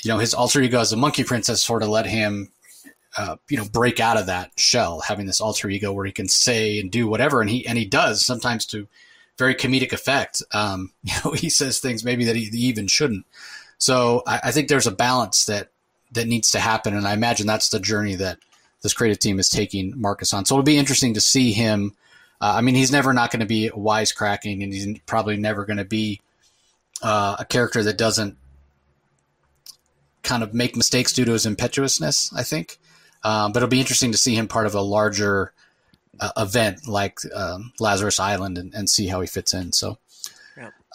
you 0.03 0.09
know 0.09 0.19
his 0.19 0.35
alter 0.35 0.61
ego 0.61 0.81
as 0.81 0.93
a 0.93 0.97
monkey 0.97 1.25
princess 1.25 1.63
sort 1.63 1.83
of 1.83 1.89
let 1.89 2.07
him, 2.07 2.51
uh, 3.17 3.37
you 3.49 3.57
know, 3.57 3.65
break 3.65 4.01
out 4.01 4.19
of 4.19 4.27
that 4.27 4.51
shell, 4.57 5.01
having 5.01 5.27
this 5.27 5.41
alter 5.41 5.69
ego 5.69 5.93
where 5.93 6.07
he 6.07 6.13
can 6.13 6.29
say 6.29 6.79
and 6.79 6.91
do 6.91 7.07
whatever, 7.07 7.41
and 7.41 7.49
he 7.49 7.67
and 7.67 7.79
he 7.79 7.85
does 7.85 8.25
sometimes 8.25 8.67
to 8.67 8.87
very 9.39 9.55
comedic 9.55 9.93
effect. 9.93 10.43
Um, 10.53 10.93
you 11.03 11.15
know, 11.25 11.33
he 11.33 11.49
says 11.49 11.79
things 11.79 12.05
maybe 12.05 12.25
that 12.25 12.37
he, 12.37 12.45
he 12.45 12.67
even 12.67 12.87
shouldn't. 12.87 13.25
So 13.79 14.23
I, 14.27 14.41
I 14.45 14.51
think 14.51 14.69
there's 14.69 14.87
a 14.87 14.93
balance 14.93 15.47
that 15.47 15.71
that 16.13 16.27
needs 16.27 16.51
to 16.51 16.61
happen, 16.61 16.95
and 16.95 17.09
I 17.09 17.15
imagine 17.15 17.47
that's 17.47 17.71
the 17.71 17.81
journey 17.81 18.15
that 18.17 18.39
this 18.83 18.93
creative 18.93 19.19
team 19.19 19.39
is 19.39 19.49
taking 19.49 19.95
Marcus 19.97 20.35
on. 20.35 20.45
So 20.45 20.55
it'll 20.55 20.63
be 20.65 20.77
interesting 20.77 21.15
to 21.15 21.21
see 21.21 21.53
him 21.53 21.95
uh, 22.41 22.55
I 22.57 22.61
mean, 22.61 22.75
he's 22.75 22.93
never 22.93 23.13
not 23.13 23.31
going 23.31 23.41
to 23.41 23.47
be 23.47 23.71
wisecracking, 23.71 24.63
and 24.63 24.73
he's 24.73 24.99
probably 25.07 25.37
never 25.37 25.65
going 25.65 25.79
to 25.79 25.85
be 25.85 26.21
uh, 27.03 27.37
a 27.39 27.45
character 27.45 27.83
that 27.83 27.99
doesn't 27.99 28.37
kind 30.23 30.43
of 30.43 30.55
make 30.55 30.77
mistakes 30.77 31.13
due 31.13 31.25
to 31.25 31.33
his 31.33 31.47
impetuousness. 31.47 32.33
I 32.35 32.43
think, 32.43 32.79
um, 33.25 33.53
but 33.53 33.59
it'll 33.59 33.69
be 33.69 33.81
interesting 33.81 34.13
to 34.13 34.19
see 34.19 34.35
him 34.35 34.47
part 34.47 34.67
of 34.67 34.75
a 34.75 34.81
larger 34.81 35.53
uh, 36.21 36.31
event 36.37 36.87
like 36.87 37.19
um, 37.35 37.73
Lazarus 37.81 38.21
Island 38.21 38.59
and, 38.59 38.75
and, 38.75 38.89
see 38.89 39.07
how 39.07 39.21
he 39.21 39.27
fits 39.27 39.55
in. 39.55 39.73
So. 39.73 39.99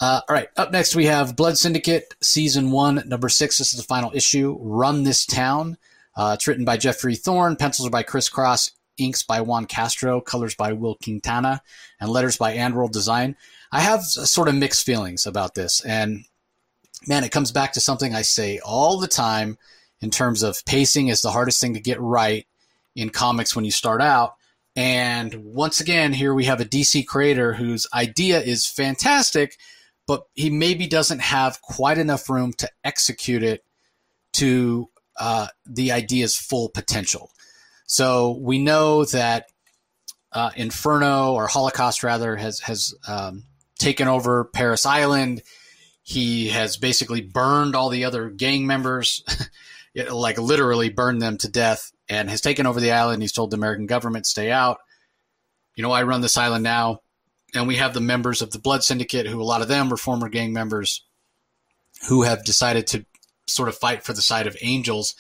Uh, 0.01 0.21
all 0.27 0.33
right. 0.35 0.49
Up 0.57 0.71
next, 0.71 0.95
we 0.95 1.05
have 1.05 1.35
Blood 1.35 1.57
Syndicate 1.57 2.15
Season 2.19 2.71
1, 2.71 3.03
Number 3.05 3.29
6. 3.29 3.57
This 3.57 3.73
is 3.73 3.79
the 3.79 3.85
final 3.85 4.11
issue. 4.13 4.57
Run 4.59 5.03
This 5.03 5.25
Town. 5.25 5.77
Uh, 6.17 6.31
it's 6.33 6.47
written 6.47 6.65
by 6.65 6.77
Geoffrey 6.77 7.15
Thorne. 7.15 7.55
Pencils 7.55 7.87
are 7.87 7.91
by 7.91 8.03
ChrisCross 8.03 8.71
inks 8.97 9.23
by 9.23 9.41
Juan 9.41 9.65
Castro, 9.65 10.21
colors 10.21 10.55
by 10.55 10.73
Will 10.73 10.95
Quintana, 10.95 11.61
and 11.99 12.09
letters 12.09 12.37
by 12.37 12.55
AndWorld 12.55 12.91
Design. 12.91 13.35
I 13.71 13.81
have 13.81 14.03
sort 14.03 14.47
of 14.47 14.55
mixed 14.55 14.85
feelings 14.85 15.25
about 15.25 15.55
this. 15.55 15.81
And 15.81 16.25
man, 17.07 17.23
it 17.23 17.31
comes 17.31 17.51
back 17.51 17.73
to 17.73 17.79
something 17.79 18.13
I 18.13 18.21
say 18.21 18.59
all 18.59 18.99
the 18.99 19.07
time 19.07 19.57
in 20.01 20.09
terms 20.09 20.43
of 20.43 20.63
pacing 20.65 21.07
is 21.07 21.21
the 21.21 21.31
hardest 21.31 21.59
thing 21.61 21.73
to 21.73 21.79
get 21.79 21.99
right 21.99 22.45
in 22.95 23.09
comics 23.09 23.55
when 23.55 23.65
you 23.65 23.71
start 23.71 24.01
out. 24.01 24.35
And 24.75 25.35
once 25.43 25.79
again, 25.79 26.13
here 26.13 26.33
we 26.33 26.45
have 26.45 26.59
a 26.59 26.65
DC 26.65 27.05
creator 27.05 27.53
whose 27.53 27.87
idea 27.93 28.41
is 28.41 28.67
fantastic, 28.67 29.57
but 30.07 30.23
he 30.33 30.49
maybe 30.49 30.87
doesn't 30.87 31.21
have 31.21 31.61
quite 31.61 31.97
enough 31.97 32.29
room 32.29 32.53
to 32.53 32.69
execute 32.83 33.43
it 33.43 33.63
to 34.33 34.89
uh, 35.19 35.47
the 35.65 35.91
idea's 35.91 36.35
full 36.35 36.69
potential. 36.69 37.31
So 37.85 38.37
we 38.39 38.59
know 38.59 39.05
that 39.05 39.47
uh, 40.31 40.51
Inferno 40.55 41.33
or 41.33 41.47
Holocaust 41.47 42.03
rather 42.03 42.35
has 42.35 42.59
has 42.61 42.93
um, 43.07 43.43
taken 43.77 44.07
over 44.07 44.45
Paris 44.45 44.85
Island. 44.85 45.43
He 46.01 46.49
has 46.49 46.77
basically 46.77 47.21
burned 47.21 47.75
all 47.75 47.89
the 47.89 48.05
other 48.05 48.29
gang 48.29 48.65
members, 48.65 49.23
like 50.11 50.37
literally 50.37 50.89
burned 50.89 51.21
them 51.21 51.37
to 51.39 51.49
death, 51.49 51.91
and 52.09 52.29
has 52.29 52.41
taken 52.41 52.65
over 52.65 52.79
the 52.79 52.91
island. 52.91 53.21
He's 53.21 53.31
told 53.31 53.51
the 53.51 53.57
American 53.57 53.85
government 53.85 54.25
stay 54.25 54.51
out. 54.51 54.79
You 55.75 55.83
know, 55.83 55.91
I 55.91 56.03
run 56.03 56.21
this 56.21 56.37
island 56.37 56.63
now, 56.63 57.01
and 57.53 57.67
we 57.67 57.77
have 57.77 57.93
the 57.93 58.01
members 58.01 58.41
of 58.41 58.51
the 58.51 58.59
Blood 58.59 58.83
Syndicate, 58.83 59.27
who 59.27 59.41
a 59.41 59.43
lot 59.43 59.61
of 59.61 59.67
them 59.67 59.89
were 59.89 59.97
former 59.97 60.29
gang 60.29 60.51
members, 60.51 61.05
who 62.09 62.23
have 62.23 62.43
decided 62.43 62.87
to 62.87 63.05
sort 63.47 63.69
of 63.69 63.77
fight 63.77 64.03
for 64.03 64.13
the 64.13 64.21
side 64.21 64.47
of 64.47 64.57
angels 64.61 65.15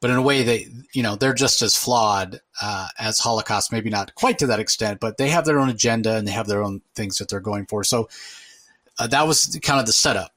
but 0.00 0.10
in 0.10 0.16
a 0.16 0.22
way 0.22 0.42
they 0.42 0.66
you 0.92 1.02
know 1.02 1.16
they're 1.16 1.34
just 1.34 1.62
as 1.62 1.76
flawed 1.76 2.40
uh, 2.60 2.88
as 2.98 3.18
holocaust 3.18 3.72
maybe 3.72 3.90
not 3.90 4.14
quite 4.14 4.38
to 4.38 4.46
that 4.46 4.60
extent 4.60 5.00
but 5.00 5.16
they 5.16 5.28
have 5.28 5.44
their 5.44 5.58
own 5.58 5.68
agenda 5.68 6.16
and 6.16 6.26
they 6.26 6.32
have 6.32 6.46
their 6.46 6.62
own 6.62 6.80
things 6.94 7.18
that 7.18 7.28
they're 7.28 7.40
going 7.40 7.66
for. 7.66 7.84
So 7.84 8.08
uh, 8.98 9.06
that 9.08 9.26
was 9.26 9.58
kind 9.62 9.80
of 9.80 9.86
the 9.86 9.92
setup. 9.92 10.32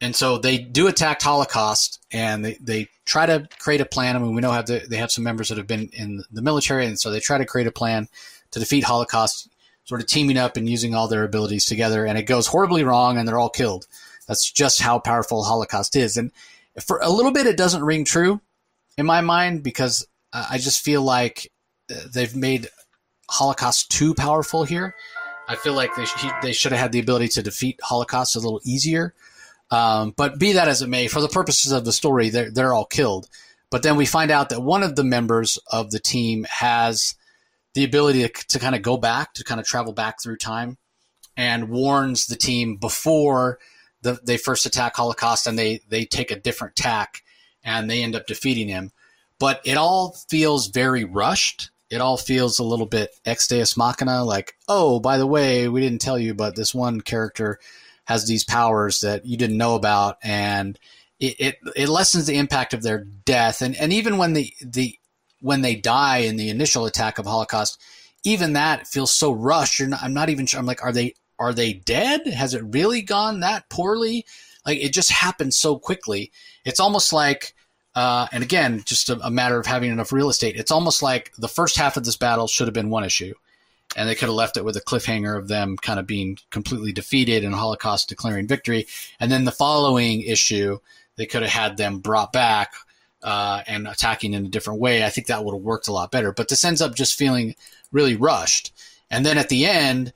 And 0.00 0.14
so 0.14 0.36
they 0.36 0.58
do 0.58 0.88
attack 0.88 1.22
holocaust 1.22 2.04
and 2.12 2.44
they, 2.44 2.58
they 2.60 2.88
try 3.06 3.24
to 3.24 3.48
create 3.58 3.80
a 3.80 3.86
plan. 3.86 4.16
I 4.16 4.18
mean 4.18 4.34
we 4.34 4.40
know 4.40 4.52
have 4.52 4.66
the, 4.66 4.84
they 4.88 4.96
have 4.96 5.10
some 5.10 5.24
members 5.24 5.48
that 5.48 5.58
have 5.58 5.66
been 5.66 5.88
in 5.92 6.24
the 6.30 6.42
military 6.42 6.86
and 6.86 6.98
so 6.98 7.10
they 7.10 7.20
try 7.20 7.38
to 7.38 7.46
create 7.46 7.66
a 7.66 7.72
plan 7.72 8.08
to 8.50 8.58
defeat 8.58 8.84
holocaust 8.84 9.48
sort 9.86 10.00
of 10.00 10.06
teaming 10.08 10.36
up 10.36 10.56
and 10.56 10.68
using 10.68 10.94
all 10.94 11.08
their 11.08 11.24
abilities 11.24 11.64
together, 11.64 12.04
and 12.04 12.18
it 12.18 12.24
goes 12.24 12.48
horribly 12.48 12.84
wrong, 12.84 13.16
and 13.16 13.26
they're 13.26 13.38
all 13.38 13.48
killed. 13.48 13.86
That's 14.26 14.50
just 14.50 14.80
how 14.80 14.98
powerful 14.98 15.44
Holocaust 15.44 15.96
is, 15.96 16.16
and 16.16 16.32
for 16.84 16.98
a 17.02 17.08
little 17.08 17.32
bit, 17.32 17.46
it 17.46 17.56
doesn't 17.56 17.84
ring 17.84 18.04
true 18.04 18.40
in 18.96 19.06
my 19.06 19.20
mind 19.20 19.62
because 19.62 20.06
I 20.32 20.58
just 20.58 20.84
feel 20.84 21.02
like 21.02 21.50
uh, 21.90 21.94
they've 22.12 22.34
made 22.34 22.68
Holocaust 23.28 23.90
too 23.90 24.14
powerful 24.14 24.64
here. 24.64 24.94
I 25.48 25.56
feel 25.56 25.74
like 25.74 25.94
they 25.94 26.04
sh- 26.04 26.26
they 26.42 26.52
should 26.52 26.72
have 26.72 26.80
had 26.80 26.92
the 26.92 26.98
ability 26.98 27.28
to 27.28 27.42
defeat 27.42 27.78
Holocaust 27.82 28.36
a 28.36 28.40
little 28.40 28.60
easier. 28.64 29.14
Um, 29.70 30.12
but 30.16 30.38
be 30.38 30.52
that 30.52 30.68
as 30.68 30.82
it 30.82 30.88
may, 30.88 31.08
for 31.08 31.20
the 31.20 31.28
purposes 31.28 31.72
of 31.72 31.84
the 31.84 31.92
story, 31.92 32.30
they're 32.30 32.50
they're 32.50 32.74
all 32.74 32.84
killed. 32.84 33.28
But 33.70 33.82
then 33.82 33.96
we 33.96 34.06
find 34.06 34.30
out 34.30 34.50
that 34.50 34.62
one 34.62 34.82
of 34.82 34.96
the 34.96 35.04
members 35.04 35.58
of 35.70 35.90
the 35.90 35.98
team 35.98 36.46
has 36.48 37.14
the 37.74 37.84
ability 37.84 38.22
to, 38.22 38.28
to 38.48 38.58
kind 38.58 38.74
of 38.74 38.82
go 38.82 38.96
back, 38.96 39.34
to 39.34 39.44
kind 39.44 39.60
of 39.60 39.66
travel 39.66 39.92
back 39.92 40.22
through 40.22 40.36
time, 40.36 40.78
and 41.36 41.68
warns 41.68 42.26
the 42.26 42.36
team 42.36 42.76
before 42.76 43.58
the, 44.02 44.18
they 44.24 44.36
first 44.36 44.66
attack 44.66 44.96
Holocaust, 44.96 45.46
and 45.46 45.58
they 45.58 45.80
they 45.88 46.04
take 46.04 46.30
a 46.30 46.40
different 46.40 46.76
tack, 46.76 47.22
and 47.66 47.90
they 47.90 48.02
end 48.02 48.16
up 48.16 48.26
defeating 48.26 48.68
him. 48.68 48.92
But 49.38 49.60
it 49.64 49.76
all 49.76 50.16
feels 50.30 50.68
very 50.68 51.04
rushed. 51.04 51.70
It 51.90 52.00
all 52.00 52.16
feels 52.16 52.58
a 52.58 52.64
little 52.64 52.86
bit 52.86 53.10
ex 53.26 53.46
deus 53.46 53.76
machina, 53.76 54.24
like, 54.24 54.54
oh, 54.66 54.98
by 55.00 55.18
the 55.18 55.26
way, 55.26 55.68
we 55.68 55.82
didn't 55.82 56.00
tell 56.00 56.18
you, 56.18 56.32
but 56.32 56.56
this 56.56 56.74
one 56.74 57.02
character 57.02 57.58
has 58.06 58.26
these 58.26 58.44
powers 58.44 59.00
that 59.00 59.26
you 59.26 59.36
didn't 59.36 59.58
know 59.58 59.74
about, 59.74 60.16
and 60.22 60.78
it, 61.18 61.34
it, 61.38 61.56
it 61.74 61.88
lessens 61.88 62.26
the 62.26 62.38
impact 62.38 62.72
of 62.72 62.82
their 62.82 63.04
death. 63.04 63.62
And, 63.62 63.76
and 63.76 63.92
even 63.92 64.16
when 64.16 64.32
the, 64.32 64.52
the, 64.64 64.98
when 65.40 65.60
they 65.60 65.74
die 65.74 66.18
in 66.18 66.36
the 66.36 66.50
initial 66.50 66.86
attack 66.86 67.18
of 67.18 67.26
Holocaust, 67.26 67.80
even 68.24 68.54
that 68.54 68.86
feels 68.86 69.12
so 69.12 69.32
rushed. 69.32 69.80
Not, 69.80 70.02
I'm 70.02 70.14
not 70.14 70.30
even 70.30 70.46
sure. 70.46 70.60
I'm 70.60 70.66
like, 70.66 70.84
are 70.84 70.92
they, 70.92 71.14
are 71.38 71.52
they 71.52 71.72
dead? 71.72 72.26
Has 72.26 72.54
it 72.54 72.62
really 72.64 73.02
gone 73.02 73.40
that 73.40 73.68
poorly? 73.68 74.24
Like 74.64 74.78
it 74.78 74.92
just 74.92 75.10
happened 75.10 75.54
so 75.54 75.78
quickly. 75.78 76.32
It's 76.64 76.80
almost 76.80 77.12
like, 77.12 77.54
uh, 77.96 78.28
and 78.30 78.44
again, 78.44 78.82
just 78.84 79.08
a, 79.08 79.18
a, 79.26 79.30
matter 79.30 79.58
of 79.58 79.66
having 79.66 79.90
enough 79.90 80.12
real 80.12 80.28
estate. 80.28 80.54
It's 80.54 80.70
almost 80.70 81.02
like 81.02 81.32
the 81.38 81.48
first 81.48 81.76
half 81.76 81.96
of 81.96 82.04
this 82.04 82.16
battle 82.16 82.46
should 82.46 82.68
have 82.68 82.74
been 82.74 82.90
one 82.90 83.04
issue, 83.04 83.34
and 83.96 84.08
they 84.08 84.14
could 84.14 84.28
have 84.28 84.34
left 84.34 84.56
it 84.56 84.64
with 84.64 84.76
a 84.76 84.82
cliffhanger 84.82 85.36
of 85.36 85.48
them 85.48 85.76
kind 85.78 85.98
of 85.98 86.06
being 86.06 86.38
completely 86.50 86.92
defeated 86.92 87.42
and 87.42 87.54
Holocaust 87.54 88.08
declaring 88.08 88.46
victory, 88.46 88.86
and 89.18 89.32
then 89.32 89.44
the 89.44 89.50
following 89.50 90.20
issue 90.20 90.78
they 91.16 91.26
could 91.26 91.42
have 91.42 91.50
had 91.50 91.76
them 91.78 91.98
brought 91.98 92.32
back 92.32 92.74
uh, 93.22 93.62
and 93.66 93.88
attacking 93.88 94.34
in 94.34 94.44
a 94.44 94.50
different 94.50 94.80
way. 94.80 95.02
I 95.02 95.10
think 95.10 95.26
that 95.26 95.44
would 95.44 95.54
have 95.54 95.62
worked 95.62 95.88
a 95.88 95.92
lot 95.92 96.10
better. 96.10 96.32
But 96.32 96.48
this 96.48 96.64
ends 96.64 96.82
up 96.82 96.94
just 96.94 97.18
feeling 97.18 97.54
really 97.90 98.14
rushed. 98.14 98.72
And 99.10 99.24
then 99.24 99.38
at 99.38 99.48
the 99.48 99.66
end, 99.66 100.12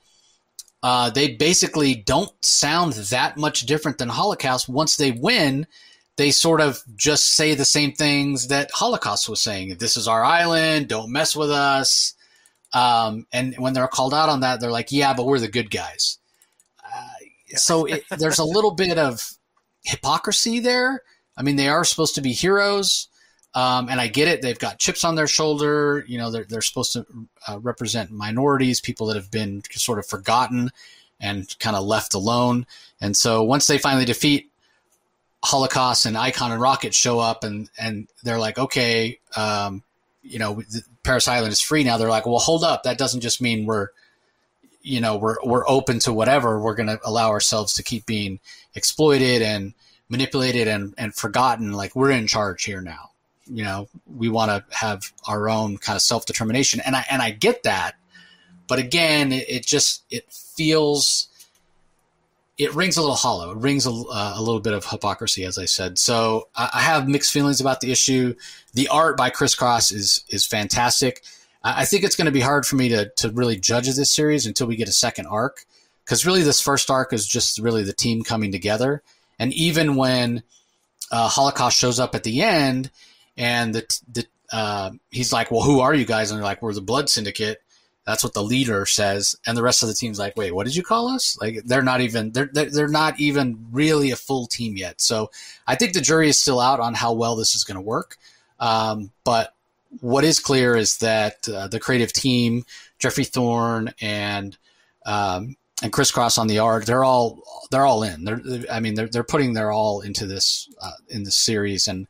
uh, 0.82 1.10
they 1.10 1.34
basically 1.34 1.94
don't 1.94 2.32
sound 2.44 2.92
that 2.92 3.36
much 3.36 3.62
different 3.62 3.98
than 3.98 4.10
Holocaust. 4.10 4.68
Once 4.68 4.96
they 4.96 5.10
win, 5.10 5.66
they 6.20 6.30
sort 6.30 6.60
of 6.60 6.82
just 6.96 7.34
say 7.34 7.54
the 7.54 7.64
same 7.64 7.92
things 7.92 8.48
that 8.48 8.70
Holocaust 8.74 9.26
was 9.26 9.40
saying. 9.40 9.78
This 9.78 9.96
is 9.96 10.06
our 10.06 10.22
island. 10.22 10.86
Don't 10.86 11.10
mess 11.10 11.34
with 11.34 11.50
us. 11.50 12.12
Um, 12.74 13.26
and 13.32 13.54
when 13.56 13.72
they're 13.72 13.88
called 13.88 14.12
out 14.12 14.28
on 14.28 14.40
that, 14.40 14.60
they're 14.60 14.70
like, 14.70 14.92
"Yeah, 14.92 15.14
but 15.14 15.24
we're 15.24 15.38
the 15.38 15.48
good 15.48 15.70
guys." 15.70 16.18
Uh, 16.84 17.56
so 17.56 17.86
it, 17.86 18.04
there's 18.18 18.38
a 18.38 18.44
little 18.44 18.72
bit 18.72 18.98
of 18.98 19.32
hypocrisy 19.82 20.60
there. 20.60 21.02
I 21.38 21.42
mean, 21.42 21.56
they 21.56 21.68
are 21.68 21.84
supposed 21.84 22.16
to 22.16 22.20
be 22.20 22.34
heroes, 22.34 23.08
um, 23.54 23.88
and 23.88 23.98
I 23.98 24.08
get 24.08 24.28
it. 24.28 24.42
They've 24.42 24.58
got 24.58 24.78
chips 24.78 25.04
on 25.04 25.14
their 25.14 25.26
shoulder. 25.26 26.04
You 26.06 26.18
know, 26.18 26.30
they're 26.30 26.44
they're 26.44 26.60
supposed 26.60 26.92
to 26.92 27.06
uh, 27.48 27.58
represent 27.60 28.10
minorities, 28.10 28.78
people 28.82 29.06
that 29.06 29.16
have 29.16 29.30
been 29.30 29.62
sort 29.70 29.98
of 29.98 30.06
forgotten 30.06 30.70
and 31.18 31.58
kind 31.60 31.76
of 31.76 31.84
left 31.84 32.12
alone. 32.12 32.66
And 33.00 33.16
so 33.16 33.42
once 33.42 33.66
they 33.66 33.78
finally 33.78 34.04
defeat 34.04 34.49
Holocaust 35.42 36.06
and 36.06 36.16
Icon 36.16 36.52
and 36.52 36.60
Rocket 36.60 36.94
show 36.94 37.18
up, 37.18 37.44
and 37.44 37.70
and 37.78 38.08
they're 38.22 38.38
like, 38.38 38.58
okay, 38.58 39.18
um, 39.36 39.82
you 40.22 40.38
know, 40.38 40.62
Paris 41.02 41.28
Island 41.28 41.52
is 41.52 41.60
free 41.60 41.84
now. 41.84 41.96
They're 41.96 42.08
like, 42.08 42.26
well, 42.26 42.38
hold 42.38 42.62
up, 42.62 42.82
that 42.82 42.98
doesn't 42.98 43.20
just 43.20 43.40
mean 43.40 43.64
we're 43.66 43.88
you 44.82 45.00
know 45.00 45.16
we're 45.16 45.36
we're 45.44 45.68
open 45.68 45.98
to 46.00 46.12
whatever. 46.12 46.58
We're 46.58 46.74
going 46.74 46.88
to 46.88 47.00
allow 47.04 47.30
ourselves 47.30 47.74
to 47.74 47.82
keep 47.82 48.06
being 48.06 48.40
exploited 48.74 49.42
and 49.42 49.74
manipulated 50.08 50.68
and 50.68 50.94
and 50.98 51.14
forgotten. 51.14 51.72
Like 51.72 51.94
we're 51.94 52.10
in 52.10 52.26
charge 52.26 52.64
here 52.64 52.80
now. 52.80 53.10
You 53.46 53.64
know 53.64 53.88
we 54.06 54.28
want 54.28 54.50
to 54.50 54.76
have 54.76 55.12
our 55.26 55.48
own 55.48 55.78
kind 55.78 55.96
of 55.96 56.02
self-determination. 56.02 56.80
And 56.84 56.96
i 56.96 57.04
and 57.10 57.22
i 57.22 57.30
get 57.30 57.62
that. 57.64 57.96
But 58.68 58.78
again 58.78 59.32
it, 59.32 59.48
it 59.48 59.66
just 59.66 60.04
it 60.10 60.30
feels 60.30 61.28
it 62.60 62.74
rings 62.74 62.96
a 62.96 63.00
little 63.00 63.16
hollow 63.16 63.50
it 63.52 63.56
rings 63.56 63.86
a, 63.86 63.90
uh, 63.90 64.34
a 64.36 64.42
little 64.42 64.60
bit 64.60 64.72
of 64.72 64.84
hypocrisy 64.84 65.44
as 65.44 65.58
i 65.58 65.64
said 65.64 65.98
so 65.98 66.48
I, 66.54 66.70
I 66.74 66.80
have 66.82 67.08
mixed 67.08 67.32
feelings 67.32 67.60
about 67.60 67.80
the 67.80 67.90
issue 67.90 68.34
the 68.74 68.88
art 68.88 69.16
by 69.16 69.30
ChrisCross 69.30 69.92
is 69.92 70.24
is 70.28 70.46
fantastic 70.46 71.22
I 71.62 71.84
think 71.84 72.04
it's 72.04 72.16
going 72.16 72.26
to 72.26 72.32
be 72.32 72.40
hard 72.40 72.64
for 72.64 72.76
me 72.76 72.88
to 72.88 73.10
to 73.16 73.30
really 73.30 73.56
judge 73.56 73.86
this 73.86 74.10
series 74.10 74.46
until 74.46 74.66
we 74.66 74.76
get 74.76 74.88
a 74.88 74.92
second 74.92 75.26
arc, 75.26 75.66
because 76.04 76.24
really 76.24 76.42
this 76.42 76.60
first 76.60 76.90
arc 76.90 77.12
is 77.12 77.26
just 77.26 77.58
really 77.58 77.82
the 77.82 77.92
team 77.92 78.22
coming 78.22 78.50
together. 78.50 79.02
And 79.38 79.52
even 79.52 79.96
when 79.96 80.42
uh, 81.10 81.28
Holocaust 81.28 81.76
shows 81.76 82.00
up 82.00 82.14
at 82.14 82.24
the 82.24 82.40
end, 82.42 82.90
and 83.36 83.74
the 83.74 83.98
the 84.10 84.26
uh, 84.52 84.92
he's 85.10 85.32
like, 85.32 85.50
"Well, 85.50 85.62
who 85.62 85.80
are 85.80 85.94
you 85.94 86.06
guys?" 86.06 86.30
And 86.30 86.38
they're 86.38 86.44
like, 86.44 86.62
"We're 86.62 86.72
the 86.72 86.80
Blood 86.80 87.10
Syndicate." 87.10 87.62
That's 88.10 88.24
what 88.24 88.34
the 88.34 88.42
leader 88.42 88.86
says, 88.86 89.36
and 89.46 89.56
the 89.56 89.62
rest 89.62 89.84
of 89.84 89.88
the 89.88 89.94
team's 89.94 90.18
like, 90.18 90.36
"Wait, 90.36 90.52
what 90.52 90.66
did 90.66 90.74
you 90.74 90.82
call 90.82 91.06
us?" 91.06 91.38
Like 91.40 91.62
they're 91.64 91.80
not 91.80 92.00
even 92.00 92.32
they're 92.32 92.50
they're 92.52 92.88
not 92.88 93.20
even 93.20 93.68
really 93.70 94.10
a 94.10 94.16
full 94.16 94.48
team 94.48 94.76
yet. 94.76 95.00
So 95.00 95.30
I 95.68 95.76
think 95.76 95.92
the 95.92 96.00
jury 96.00 96.28
is 96.28 96.36
still 96.36 96.58
out 96.58 96.80
on 96.80 96.94
how 96.94 97.12
well 97.12 97.36
this 97.36 97.54
is 97.54 97.62
going 97.62 97.76
to 97.76 97.80
work. 97.80 98.16
Um, 98.58 99.12
but 99.22 99.54
what 100.00 100.24
is 100.24 100.40
clear 100.40 100.74
is 100.74 100.98
that 100.98 101.48
uh, 101.48 101.68
the 101.68 101.78
creative 101.78 102.12
team, 102.12 102.64
Geoffrey 102.98 103.22
Thorne 103.22 103.94
and 104.00 104.58
um, 105.06 105.54
and 105.80 105.92
ChrisCross 105.92 106.36
on 106.36 106.48
the 106.48 106.58
art, 106.58 106.86
they're 106.86 107.04
all 107.04 107.38
they're 107.70 107.86
all 107.86 108.02
in. 108.02 108.24
They're 108.24 108.42
I 108.68 108.80
mean 108.80 108.96
they're 108.96 109.08
they're 109.08 109.22
putting 109.22 109.52
their 109.52 109.70
all 109.70 110.00
into 110.00 110.26
this 110.26 110.68
uh, 110.82 110.98
in 111.10 111.22
this 111.22 111.36
series, 111.36 111.86
and 111.86 112.08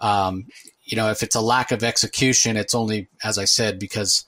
um, 0.00 0.46
you 0.82 0.96
know 0.96 1.08
if 1.10 1.22
it's 1.22 1.36
a 1.36 1.40
lack 1.40 1.70
of 1.70 1.84
execution, 1.84 2.56
it's 2.56 2.74
only 2.74 3.06
as 3.22 3.38
I 3.38 3.44
said 3.44 3.78
because 3.78 4.24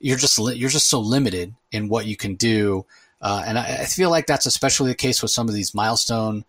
you're 0.00 0.18
just 0.18 0.38
you're 0.38 0.70
just 0.70 0.88
so 0.88 1.00
limited 1.00 1.54
in 1.70 1.88
what 1.88 2.06
you 2.06 2.16
can 2.16 2.34
do, 2.34 2.86
uh, 3.20 3.42
and 3.46 3.58
I, 3.58 3.80
I 3.82 3.84
feel 3.84 4.10
like 4.10 4.26
that's 4.26 4.46
especially 4.46 4.90
the 4.90 4.96
case 4.96 5.22
with 5.22 5.30
some 5.30 5.48
of 5.48 5.54
these 5.54 5.74
milestone 5.74 6.44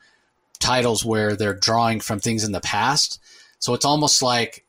titles 0.59 1.03
where 1.03 1.35
they're 1.35 1.53
drawing 1.53 1.99
from 1.99 2.19
things 2.19 2.43
in 2.43 2.51
the 2.51 2.61
past. 2.61 3.19
So 3.59 3.73
it's 3.73 3.85
almost 3.85 4.21
like 4.21 4.65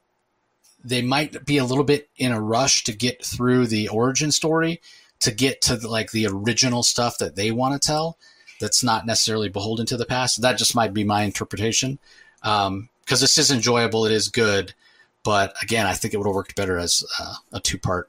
they 0.85 1.03
might 1.03 1.45
be 1.45 1.59
a 1.59 1.65
little 1.65 1.85
bit 1.85 2.09
in 2.17 2.33
a 2.33 2.41
rush 2.41 2.85
to 2.85 2.93
get 2.93 3.25
through 3.25 3.67
the 3.67 3.89
origin 3.89 4.33
story 4.33 4.81
to 5.21 5.31
get 5.31 5.61
to 5.63 5.77
the, 5.77 5.89
like 5.89 6.11
the 6.11 6.27
original 6.27 6.83
stuff 6.83 7.19
that 7.19 7.37
they 7.37 7.51
want 7.51 7.81
to 7.81 7.87
tell 7.87 8.19
that's 8.61 8.83
not 8.83 9.07
necessarily 9.07 9.49
beholden 9.49 9.87
to 9.87 9.97
the 9.97 10.05
past 10.05 10.43
that 10.43 10.59
just 10.59 10.75
might 10.75 10.93
be 10.93 11.05
my 11.05 11.23
interpretation 11.23 11.99
because 12.41 12.67
um, 12.69 12.89
this 13.09 13.39
is 13.39 13.51
enjoyable 13.51 14.05
it 14.05 14.13
is 14.13 14.29
good 14.29 14.75
but 15.25 15.55
again 15.63 15.87
i 15.87 15.93
think 15.93 16.13
it 16.13 16.17
would 16.17 16.27
have 16.27 16.35
worked 16.35 16.57
better 16.57 16.79
as 16.79 17.05
uh, 17.21 17.35
a 17.53 17.61
two 17.61 17.79
part 17.79 18.09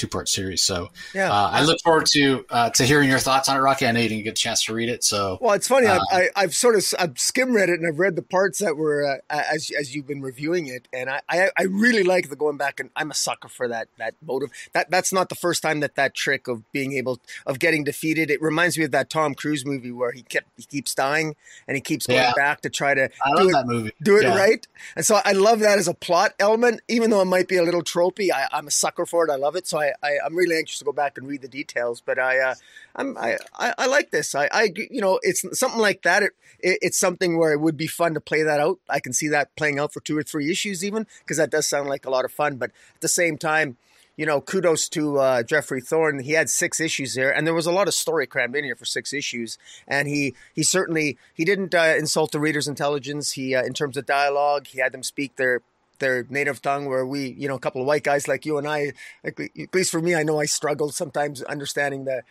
two 0.00 0.08
part 0.08 0.28
series. 0.28 0.62
So 0.62 0.90
yeah, 1.14 1.30
uh, 1.30 1.50
I 1.52 1.62
look 1.62 1.78
forward 1.82 2.06
to 2.12 2.44
uh, 2.48 2.70
to 2.70 2.84
hearing 2.84 3.10
your 3.10 3.18
thoughts 3.18 3.48
on 3.48 3.56
it, 3.56 3.60
Rocky. 3.60 3.86
I 3.86 3.92
know 3.92 4.00
you 4.00 4.08
didn't 4.08 4.24
get 4.24 4.30
a 4.30 4.42
chance 4.42 4.64
to 4.64 4.74
read 4.74 4.88
it, 4.88 5.04
so 5.04 5.38
well, 5.40 5.52
it's 5.52 5.68
funny. 5.68 5.86
Uh, 5.86 6.00
I, 6.10 6.30
have 6.36 6.54
sort 6.54 6.74
of 6.74 6.84
I've 6.98 7.18
skim 7.18 7.52
read 7.52 7.68
it 7.68 7.78
and 7.78 7.86
I've 7.86 7.98
read 7.98 8.16
the 8.16 8.22
parts 8.22 8.58
that 8.60 8.76
were 8.76 9.06
uh, 9.06 9.18
as 9.28 9.70
as 9.78 9.94
you've 9.94 10.06
been 10.06 10.22
reviewing 10.22 10.66
it, 10.68 10.88
and 10.92 11.10
I, 11.10 11.20
I, 11.28 11.50
I 11.58 11.62
really 11.64 12.02
like 12.02 12.30
the 12.30 12.36
going 12.36 12.56
back 12.56 12.80
and 12.80 12.88
I'm 12.96 13.10
a 13.10 13.14
sucker 13.14 13.48
for 13.48 13.68
that 13.68 13.88
that 13.98 14.14
motive. 14.24 14.50
That 14.72 14.90
that's 14.90 15.12
not 15.12 15.28
the 15.28 15.34
first 15.34 15.62
time 15.62 15.80
that 15.80 15.96
that 15.96 16.14
trick 16.14 16.48
of 16.48 16.70
being 16.72 16.94
able 16.94 17.20
of 17.44 17.58
getting 17.58 17.84
defeated. 17.84 18.30
It 18.30 18.40
reminds 18.40 18.78
me 18.78 18.84
of 18.84 18.90
that 18.92 19.10
Tom 19.10 19.34
Cruise 19.34 19.66
movie 19.66 19.92
where 19.92 20.12
he 20.12 20.22
kept 20.22 20.48
he 20.56 20.64
keeps 20.64 20.94
dying 20.94 21.36
and 21.68 21.76
he 21.76 21.82
keeps 21.82 22.06
going 22.06 22.20
yeah. 22.20 22.32
back 22.34 22.62
to 22.62 22.70
try 22.70 22.94
to 22.94 23.10
I 23.24 23.36
do 23.36 23.48
it, 23.48 23.52
that 23.52 23.66
movie. 23.66 23.92
Do 24.02 24.16
it 24.16 24.22
yeah. 24.22 24.38
right, 24.38 24.66
and 24.96 25.04
so 25.04 25.20
I 25.24 25.32
love 25.32 25.60
that 25.60 25.78
as 25.78 25.88
a 25.88 25.94
plot 25.94 26.32
element, 26.38 26.80
even 26.88 27.10
though 27.10 27.20
it 27.20 27.26
might 27.26 27.48
be 27.48 27.56
a 27.56 27.62
little 27.62 27.82
tropey. 27.82 28.30
I, 28.32 28.48
I'm 28.50 28.66
a 28.66 28.70
sucker 28.70 29.04
for 29.04 29.26
it. 29.26 29.30
I 29.30 29.36
love 29.36 29.56
it. 29.56 29.66
So 29.66 29.78
I, 29.78 29.89
I 30.02 30.18
I'm 30.24 30.36
really 30.36 30.56
anxious 30.56 30.78
to 30.78 30.84
go 30.84 30.92
back 30.92 31.18
and 31.18 31.26
read 31.26 31.42
the 31.42 31.48
details. 31.48 32.02
But 32.04 32.18
I, 32.18 32.38
uh, 32.38 32.54
I'm, 32.96 33.16
I, 33.16 33.38
I, 33.58 33.74
I, 33.78 33.86
like 33.86 34.10
this. 34.10 34.34
I, 34.34 34.48
I, 34.52 34.72
you 34.76 35.00
know, 35.00 35.18
it's 35.22 35.44
something 35.58 35.80
like 35.80 36.02
that. 36.02 36.22
It, 36.22 36.32
it, 36.60 36.78
it's 36.82 36.98
something 36.98 37.38
where 37.38 37.52
it 37.52 37.60
would 37.60 37.76
be 37.76 37.86
fun 37.86 38.14
to 38.14 38.20
play 38.20 38.42
that 38.42 38.60
out. 38.60 38.78
I 38.88 39.00
can 39.00 39.12
see 39.12 39.28
that 39.28 39.54
playing 39.56 39.78
out 39.78 39.92
for 39.92 40.00
two 40.00 40.16
or 40.16 40.22
three 40.22 40.50
issues, 40.50 40.84
even 40.84 41.06
because 41.20 41.36
that 41.36 41.50
does 41.50 41.66
sound 41.66 41.88
like 41.88 42.06
a 42.06 42.10
lot 42.10 42.24
of 42.24 42.32
fun. 42.32 42.56
But 42.56 42.70
at 42.94 43.00
the 43.00 43.08
same 43.08 43.38
time, 43.38 43.76
you 44.16 44.26
know, 44.26 44.40
kudos 44.40 44.88
to 44.90 45.18
uh, 45.18 45.42
Geoffrey 45.42 45.80
Thorne. 45.80 46.18
He 46.20 46.32
had 46.32 46.50
six 46.50 46.78
issues 46.78 47.14
there, 47.14 47.34
and 47.34 47.46
there 47.46 47.54
was 47.54 47.64
a 47.64 47.72
lot 47.72 47.88
of 47.88 47.94
story 47.94 48.26
crammed 48.26 48.54
in 48.54 48.64
here 48.64 48.76
for 48.76 48.84
six 48.84 49.14
issues. 49.14 49.56
And 49.88 50.08
he 50.08 50.34
he 50.54 50.62
certainly 50.62 51.16
he 51.32 51.46
didn't 51.46 51.74
uh, 51.74 51.94
insult 51.98 52.32
the 52.32 52.38
reader's 52.38 52.68
intelligence. 52.68 53.32
He, 53.32 53.54
uh, 53.54 53.62
in 53.64 53.72
terms 53.72 53.96
of 53.96 54.04
dialogue, 54.04 54.66
he 54.66 54.80
had 54.80 54.92
them 54.92 55.02
speak 55.02 55.36
their 55.36 55.62
their 56.00 56.26
native 56.28 56.60
tongue, 56.60 56.86
where 56.86 57.06
we, 57.06 57.28
you 57.38 57.48
know, 57.48 57.54
a 57.54 57.60
couple 57.60 57.80
of 57.80 57.86
white 57.86 58.02
guys 58.02 58.26
like 58.26 58.44
you 58.44 58.58
and 58.58 58.68
I, 58.68 58.92
at 59.24 59.38
least 59.72 59.90
for 59.90 60.00
me, 60.00 60.14
I 60.14 60.22
know 60.22 60.40
I 60.40 60.46
struggled 60.46 60.94
sometimes 60.94 61.42
understanding 61.42 62.04
the 62.04 62.22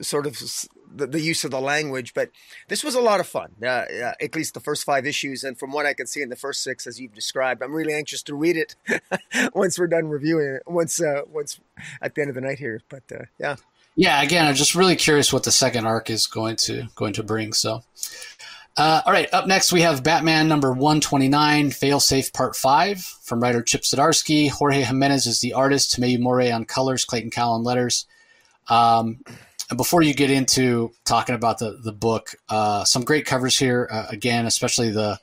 sort 0.00 0.26
of 0.26 0.38
the, 0.94 1.06
the 1.06 1.20
use 1.20 1.44
of 1.44 1.50
the 1.50 1.60
language. 1.60 2.14
But 2.14 2.30
this 2.68 2.84
was 2.84 2.94
a 2.94 3.00
lot 3.00 3.20
of 3.20 3.26
fun, 3.26 3.52
uh, 3.62 3.66
uh, 3.66 4.12
at 4.20 4.34
least 4.34 4.54
the 4.54 4.60
first 4.60 4.84
five 4.84 5.06
issues. 5.06 5.44
And 5.44 5.58
from 5.58 5.72
what 5.72 5.86
I 5.86 5.94
can 5.94 6.06
see 6.06 6.22
in 6.22 6.28
the 6.28 6.36
first 6.36 6.62
six, 6.62 6.86
as 6.86 7.00
you've 7.00 7.14
described, 7.14 7.62
I'm 7.62 7.74
really 7.74 7.94
anxious 7.94 8.22
to 8.24 8.34
read 8.34 8.56
it 8.56 8.76
once 9.54 9.78
we're 9.78 9.86
done 9.86 10.08
reviewing 10.08 10.56
it. 10.56 10.62
Once, 10.66 11.00
uh, 11.00 11.22
once 11.28 11.60
at 12.00 12.14
the 12.14 12.22
end 12.22 12.30
of 12.30 12.34
the 12.34 12.40
night 12.40 12.58
here. 12.58 12.82
But 12.88 13.04
uh, 13.12 13.24
yeah. 13.38 13.56
Yeah, 13.96 14.22
again, 14.22 14.46
I'm 14.46 14.54
just 14.54 14.76
really 14.76 14.94
curious 14.94 15.32
what 15.32 15.42
the 15.42 15.50
second 15.50 15.84
arc 15.84 16.08
is 16.08 16.28
going 16.28 16.54
to 16.66 16.86
going 16.94 17.14
to 17.14 17.24
bring. 17.24 17.52
So, 17.52 17.82
uh, 18.76 19.02
all 19.04 19.12
right, 19.12 19.32
up 19.32 19.46
next 19.46 19.72
we 19.72 19.80
have 19.82 20.04
Batman 20.04 20.48
number 20.48 20.72
129, 20.72 21.70
Failsafe 21.70 22.32
Part 22.32 22.54
5 22.54 23.00
from 23.00 23.40
writer 23.40 23.62
Chip 23.62 23.82
Zdarsky. 23.82 24.50
Jorge 24.50 24.82
Jimenez 24.82 25.26
is 25.26 25.40
the 25.40 25.54
artist, 25.54 25.96
Tomeu 25.96 26.20
Morey 26.20 26.52
on 26.52 26.64
colors, 26.64 27.04
Clayton 27.04 27.30
Cowles 27.30 27.58
on 27.58 27.64
letters. 27.64 28.06
Um, 28.68 29.20
before 29.76 30.02
you 30.02 30.14
get 30.14 30.30
into 30.30 30.92
talking 31.04 31.34
about 31.34 31.58
the, 31.58 31.78
the 31.82 31.92
book, 31.92 32.34
uh, 32.48 32.84
some 32.84 33.02
great 33.02 33.26
covers 33.26 33.58
here. 33.58 33.88
Uh, 33.90 34.06
again, 34.10 34.46
especially 34.46 34.90
the 34.90 35.18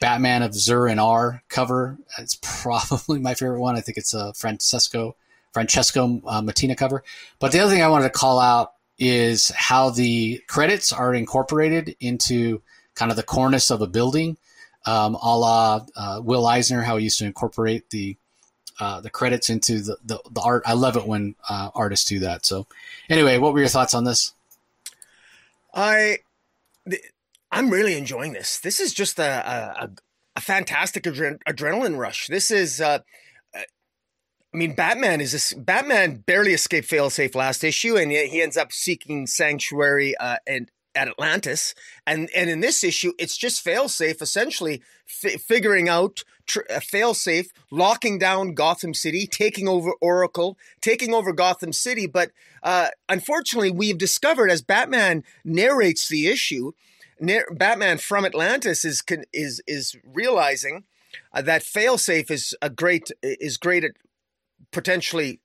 Batman 0.00 0.42
of 0.42 0.54
Zur-En-Arrh 0.54 1.40
cover. 1.48 1.98
It's 2.18 2.38
probably 2.42 3.20
my 3.20 3.34
favorite 3.34 3.60
one. 3.60 3.76
I 3.76 3.80
think 3.80 3.98
it's 3.98 4.14
a 4.14 4.32
Francesco 4.34 5.16
Francesco 5.52 6.20
uh, 6.26 6.42
Mattina 6.42 6.76
cover. 6.76 7.04
But 7.38 7.52
the 7.52 7.60
other 7.60 7.72
thing 7.72 7.82
I 7.82 7.88
wanted 7.88 8.04
to 8.04 8.18
call 8.18 8.40
out 8.40 8.72
is 8.98 9.48
how 9.50 9.90
the 9.90 10.40
credits 10.48 10.92
are 10.92 11.14
incorporated 11.14 11.96
into 12.00 12.60
kind 12.94 13.10
of 13.10 13.16
the 13.16 13.22
cornice 13.22 13.70
of 13.70 13.80
a 13.80 13.86
building, 13.86 14.36
um, 14.86 15.14
a 15.14 15.38
la 15.38 15.84
uh, 15.96 16.20
Will 16.22 16.46
Eisner, 16.46 16.82
how 16.82 16.96
he 16.96 17.04
used 17.04 17.18
to 17.18 17.24
incorporate 17.24 17.90
the 17.90 18.16
uh, 18.80 19.00
the 19.00 19.10
credits 19.10 19.50
into 19.50 19.80
the, 19.80 19.96
the, 20.04 20.18
the, 20.32 20.40
art. 20.40 20.64
I 20.66 20.72
love 20.72 20.96
it 20.96 21.06
when 21.06 21.36
uh, 21.48 21.70
artists 21.76 22.08
do 22.08 22.18
that. 22.20 22.44
So, 22.44 22.66
anyway, 23.08 23.38
what 23.38 23.52
were 23.52 23.60
your 23.60 23.68
thoughts 23.68 23.94
on 23.94 24.02
this? 24.02 24.34
I, 25.72 26.18
I'm 27.52 27.70
really 27.70 27.96
enjoying 27.96 28.32
this. 28.32 28.58
This 28.58 28.80
is 28.80 28.92
just 28.92 29.20
a 29.20 29.84
a, 29.84 29.90
a 30.36 30.40
fantastic 30.40 31.04
adre- 31.04 31.38
adrenaline 31.48 31.98
rush. 31.98 32.26
This 32.26 32.50
is. 32.50 32.80
Uh, 32.80 33.00
I 33.54 34.56
mean, 34.56 34.76
Batman 34.76 35.20
is 35.20 35.32
this, 35.32 35.52
Batman 35.52 36.22
barely 36.26 36.52
escaped 36.52 36.88
failsafe 36.88 37.34
last 37.34 37.64
issue, 37.64 37.96
and 37.96 38.12
yet 38.12 38.28
he 38.28 38.40
ends 38.40 38.56
up 38.56 38.70
seeking 38.70 39.26
sanctuary 39.26 40.16
uh, 40.16 40.36
and 40.46 40.70
at 40.94 41.08
Atlantis. 41.08 41.74
And 42.06 42.28
and 42.34 42.50
in 42.50 42.60
this 42.60 42.84
issue, 42.84 43.12
it's 43.18 43.36
just 43.36 43.64
failsafe, 43.64 44.22
essentially 44.22 44.82
f- 45.08 45.40
figuring 45.40 45.88
out 45.88 46.24
tr- 46.46 46.60
failsafe, 46.70 47.48
locking 47.70 48.18
down 48.18 48.54
Gotham 48.54 48.94
City, 48.94 49.26
taking 49.26 49.68
over 49.68 49.92
Oracle, 50.00 50.56
taking 50.80 51.14
over 51.14 51.32
Gotham 51.32 51.72
City. 51.72 52.06
But 52.06 52.30
uh, 52.62 52.88
unfortunately, 53.08 53.70
we've 53.70 53.98
discovered 53.98 54.50
as 54.50 54.62
Batman 54.62 55.24
narrates 55.44 56.08
the 56.08 56.26
issue, 56.28 56.72
Batman 57.20 57.98
from 57.98 58.24
Atlantis 58.24 58.84
is 58.84 59.02
is 59.32 59.62
is 59.66 59.96
realizing. 60.04 60.84
Uh, 61.32 61.42
that 61.42 61.62
failsafe 61.62 62.30
is 62.30 62.56
a 62.60 62.68
great 62.68 63.10
is 63.22 63.56
great 63.56 63.84
at 63.84 63.92
potentially 64.72 65.40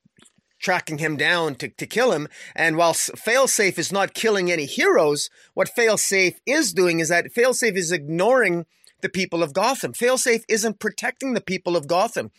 tracking 0.59 0.97
him 0.97 1.17
down 1.17 1.55
to, 1.55 1.69
to 1.69 1.85
kill 1.85 2.11
him. 2.11 2.27
And 2.55 2.77
while 2.77 2.93
Failsafe 2.93 3.77
is 3.77 3.91
not 3.91 4.13
killing 4.13 4.51
any 4.51 4.65
heroes, 4.65 5.29
what 5.53 5.73
Failsafe 5.75 6.35
is 6.45 6.73
doing 6.73 6.99
is 6.99 7.09
that 7.09 7.33
Failsafe 7.33 7.75
is 7.75 7.91
ignoring 7.91 8.65
the 9.01 9.09
people 9.09 9.41
of 9.41 9.53
Gotham. 9.53 9.93
Failsafe 9.93 10.43
isn't 10.47 10.79
protecting 10.79 11.33
the 11.33 11.41
people 11.41 11.75
of 11.75 11.87
Gotham. 11.87 12.31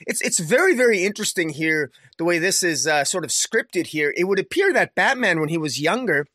It's 0.00 0.20
it's 0.20 0.38
very 0.38 0.74
very 0.74 1.04
interesting 1.04 1.48
here 1.50 1.90
the 2.18 2.24
way 2.24 2.38
this 2.38 2.62
is 2.62 2.86
uh, 2.86 3.04
sort 3.04 3.24
of 3.24 3.30
scripted 3.30 3.88
here. 3.88 4.12
It 4.16 4.24
would 4.24 4.38
appear 4.38 4.72
that 4.72 4.94
Batman, 4.94 5.40
when 5.40 5.48
he 5.48 5.58
was 5.58 5.80
younger, 5.80 6.26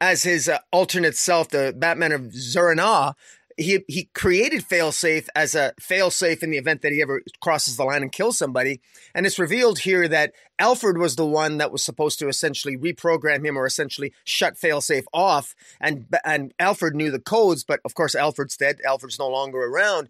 as 0.00 0.24
his 0.24 0.48
uh, 0.48 0.58
alternate 0.72 1.16
self, 1.16 1.48
the 1.48 1.72
Batman 1.76 2.12
of 2.12 2.34
Zur-En-Arrh, 2.34 3.14
he 3.56 3.84
he 3.88 4.10
created 4.14 4.62
failsafe 4.62 5.28
as 5.34 5.54
a 5.54 5.72
failsafe 5.80 6.42
in 6.42 6.50
the 6.50 6.58
event 6.58 6.82
that 6.82 6.92
he 6.92 7.02
ever 7.02 7.22
crosses 7.40 7.76
the 7.76 7.84
line 7.84 8.02
and 8.02 8.12
kills 8.12 8.38
somebody. 8.38 8.80
And 9.14 9.26
it's 9.26 9.38
revealed 9.38 9.80
here 9.80 10.08
that 10.08 10.32
Alfred 10.58 10.98
was 10.98 11.16
the 11.16 11.26
one 11.26 11.58
that 11.58 11.72
was 11.72 11.82
supposed 11.82 12.18
to 12.20 12.28
essentially 12.28 12.76
reprogram 12.76 13.44
him 13.44 13.56
or 13.56 13.66
essentially 13.66 14.12
shut 14.24 14.54
failsafe 14.54 15.04
off 15.12 15.54
and 15.80 16.06
and 16.24 16.54
Alfred 16.58 16.94
knew 16.94 17.10
the 17.10 17.18
codes 17.18 17.64
but 17.64 17.80
of 17.84 17.94
course 17.94 18.14
Alfred's 18.14 18.56
dead 18.56 18.78
Alfred's 18.86 19.18
no 19.18 19.28
longer 19.28 19.58
around 19.58 20.08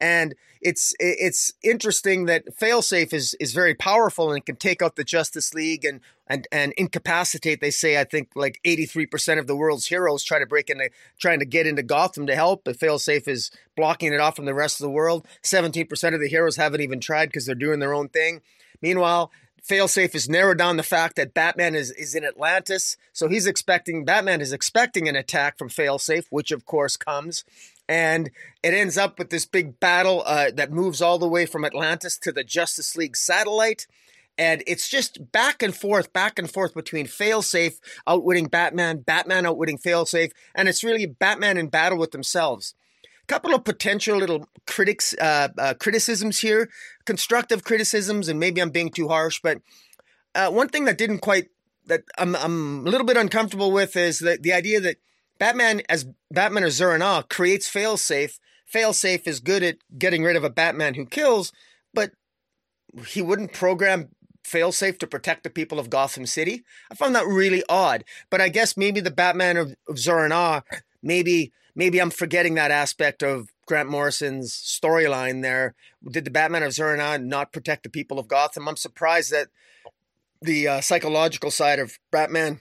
and 0.00 0.34
it's 0.60 0.94
it's 0.98 1.52
interesting 1.62 2.24
that 2.24 2.56
failsafe 2.58 3.12
is 3.12 3.34
is 3.38 3.52
very 3.52 3.74
powerful 3.74 4.32
and 4.32 4.44
can 4.44 4.56
take 4.56 4.80
out 4.80 4.96
the 4.96 5.04
Justice 5.04 5.52
League 5.52 5.84
and 5.84 6.00
and 6.26 6.48
and 6.50 6.72
incapacitate. 6.78 7.60
They 7.60 7.70
say 7.70 8.00
I 8.00 8.04
think 8.04 8.30
like 8.34 8.60
eighty 8.64 8.86
three 8.86 9.04
percent 9.04 9.38
of 9.38 9.46
the 9.46 9.56
world's 9.56 9.86
heroes 9.86 10.24
try 10.24 10.38
to 10.38 10.46
break 10.46 10.70
into 10.70 10.88
trying 11.18 11.38
to 11.40 11.44
get 11.44 11.66
into 11.66 11.82
Gotham 11.82 12.26
to 12.26 12.34
help, 12.34 12.64
but 12.64 12.78
failsafe 12.78 13.28
is 13.28 13.50
blocking 13.76 14.14
it 14.14 14.20
off 14.20 14.36
from 14.36 14.46
the 14.46 14.54
rest 14.54 14.80
of 14.80 14.84
the 14.84 14.90
world. 14.90 15.26
Seventeen 15.42 15.86
percent 15.86 16.14
of 16.14 16.20
the 16.20 16.28
heroes 16.28 16.56
haven't 16.56 16.80
even 16.80 16.98
tried 16.98 17.26
because 17.26 17.44
they're 17.44 17.54
doing 17.54 17.80
their 17.80 17.94
own 17.94 18.08
thing. 18.08 18.40
Meanwhile, 18.80 19.30
Failsafe 19.68 20.12
has 20.12 20.28
narrowed 20.28 20.58
down 20.58 20.76
the 20.76 20.82
fact 20.82 21.16
that 21.16 21.32
Batman 21.32 21.74
is, 21.74 21.90
is 21.92 22.14
in 22.14 22.24
Atlantis. 22.24 22.96
So 23.12 23.28
he's 23.28 23.46
expecting, 23.46 24.04
Batman 24.04 24.40
is 24.40 24.52
expecting 24.52 25.08
an 25.08 25.16
attack 25.16 25.56
from 25.56 25.70
Failsafe, 25.70 26.26
which 26.30 26.50
of 26.50 26.66
course 26.66 26.96
comes 26.96 27.44
and 27.88 28.30
it 28.62 28.72
ends 28.72 28.96
up 28.96 29.18
with 29.18 29.30
this 29.30 29.46
big 29.46 29.78
battle 29.78 30.22
uh, 30.26 30.50
that 30.54 30.72
moves 30.72 31.02
all 31.02 31.18
the 31.18 31.28
way 31.28 31.46
from 31.46 31.64
Atlantis 31.64 32.18
to 32.18 32.32
the 32.32 32.44
Justice 32.44 32.96
League 32.96 33.16
satellite. 33.16 33.86
And 34.36 34.64
it's 34.66 34.88
just 34.88 35.30
back 35.30 35.62
and 35.62 35.76
forth, 35.76 36.12
back 36.12 36.38
and 36.38 36.50
forth 36.50 36.74
between 36.74 37.06
Failsafe 37.06 37.78
outwitting 38.06 38.46
Batman, 38.46 38.98
Batman 38.98 39.46
outwitting 39.46 39.78
Failsafe, 39.78 40.32
and 40.54 40.68
it's 40.68 40.82
really 40.82 41.06
Batman 41.06 41.56
in 41.56 41.68
battle 41.68 41.98
with 41.98 42.10
themselves. 42.10 42.74
Couple 43.26 43.54
of 43.54 43.64
potential 43.64 44.18
little 44.18 44.48
critics 44.66 45.14
uh, 45.20 45.48
uh, 45.58 45.74
criticisms 45.74 46.40
here, 46.40 46.68
constructive 47.06 47.64
criticisms, 47.64 48.28
and 48.28 48.38
maybe 48.38 48.60
I'm 48.60 48.70
being 48.70 48.90
too 48.90 49.08
harsh, 49.08 49.40
but 49.42 49.58
uh, 50.34 50.50
one 50.50 50.68
thing 50.68 50.84
that 50.84 50.98
didn't 50.98 51.20
quite 51.20 51.48
that 51.86 52.02
I'm 52.18 52.34
I'm 52.36 52.86
a 52.86 52.90
little 52.90 53.06
bit 53.06 53.16
uncomfortable 53.16 53.72
with 53.72 53.96
is 53.96 54.18
that 54.20 54.42
the 54.42 54.52
idea 54.52 54.80
that 54.80 54.96
Batman 55.38 55.82
as 55.88 56.06
Batman 56.30 56.64
or 56.64 56.70
Zur-En-Arrh 56.70 57.28
creates 57.28 57.70
failsafe. 57.70 58.38
Failsafe 58.72 59.26
is 59.26 59.40
good 59.40 59.62
at 59.62 59.76
getting 59.98 60.22
rid 60.22 60.36
of 60.36 60.44
a 60.44 60.50
Batman 60.50 60.94
who 60.94 61.06
kills, 61.06 61.52
but 61.92 62.12
he 63.06 63.22
wouldn't 63.22 63.52
program 63.52 64.08
failsafe 64.44 64.98
to 64.98 65.06
protect 65.06 65.42
the 65.42 65.50
people 65.50 65.78
of 65.78 65.90
Gotham 65.90 66.26
City. 66.26 66.64
I 66.90 66.94
found 66.94 67.14
that 67.14 67.26
really 67.26 67.62
odd. 67.68 68.04
But 68.30 68.40
I 68.40 68.48
guess 68.48 68.76
maybe 68.76 69.00
the 69.00 69.10
Batman 69.10 69.56
of, 69.56 69.74
of 69.88 69.98
maybe 71.02 71.52
maybe 71.74 72.00
I'm 72.00 72.10
forgetting 72.10 72.54
that 72.54 72.70
aspect 72.70 73.22
of 73.22 73.48
Grant 73.66 73.88
Morrison's 73.88 74.52
storyline 74.52 75.42
there. 75.42 75.74
Did 76.08 76.24
the 76.24 76.30
Batman 76.30 76.62
of 76.62 76.72
Zur-En-Arrh 76.72 77.18
not 77.18 77.52
protect 77.52 77.82
the 77.82 77.90
people 77.90 78.18
of 78.18 78.28
Gotham? 78.28 78.68
I'm 78.68 78.76
surprised 78.76 79.30
that 79.32 79.48
the 80.42 80.68
uh, 80.68 80.80
psychological 80.80 81.50
side 81.50 81.78
of 81.78 81.98
Batman 82.10 82.60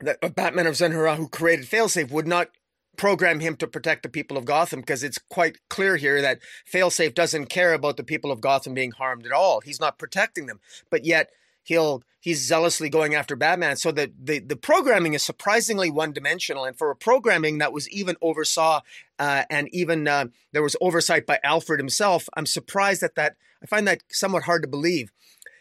that 0.00 0.18
a 0.22 0.30
Batman 0.30 0.66
of 0.66 0.76
Zur-En-Arrh 0.76 1.16
who 1.16 1.28
created 1.28 1.66
Failsafe 1.66 2.10
would 2.10 2.26
not 2.26 2.48
program 2.96 3.40
him 3.40 3.56
to 3.56 3.66
protect 3.66 4.02
the 4.02 4.08
people 4.08 4.36
of 4.36 4.44
Gotham 4.44 4.80
because 4.80 5.02
it's 5.02 5.18
quite 5.30 5.56
clear 5.68 5.96
here 5.96 6.20
that 6.20 6.38
Failsafe 6.70 7.14
doesn't 7.14 7.46
care 7.46 7.72
about 7.72 7.96
the 7.96 8.04
people 8.04 8.30
of 8.30 8.40
Gotham 8.40 8.74
being 8.74 8.92
harmed 8.92 9.26
at 9.26 9.32
all. 9.32 9.60
He's 9.60 9.80
not 9.80 9.98
protecting 9.98 10.46
them, 10.46 10.60
but 10.90 11.04
yet 11.04 11.30
he'll 11.70 12.02
he's 12.18 12.44
zealously 12.44 12.90
going 12.90 13.14
after 13.14 13.36
Batman. 13.36 13.76
So 13.76 13.92
the 13.92 14.12
the, 14.22 14.40
the 14.40 14.56
programming 14.56 15.14
is 15.14 15.22
surprisingly 15.22 15.90
one 15.90 16.12
dimensional, 16.12 16.64
and 16.64 16.76
for 16.76 16.90
a 16.90 16.96
programming 16.96 17.58
that 17.58 17.72
was 17.72 17.88
even 17.90 18.16
oversaw 18.20 18.80
uh, 19.18 19.44
and 19.48 19.68
even 19.72 20.08
uh, 20.08 20.26
there 20.52 20.64
was 20.64 20.76
oversight 20.80 21.26
by 21.26 21.38
Alfred 21.44 21.80
himself, 21.80 22.28
I'm 22.36 22.46
surprised 22.46 23.02
at 23.02 23.14
that. 23.14 23.36
I 23.62 23.66
find 23.66 23.86
that 23.86 24.02
somewhat 24.08 24.42
hard 24.42 24.62
to 24.62 24.68
believe. 24.68 25.12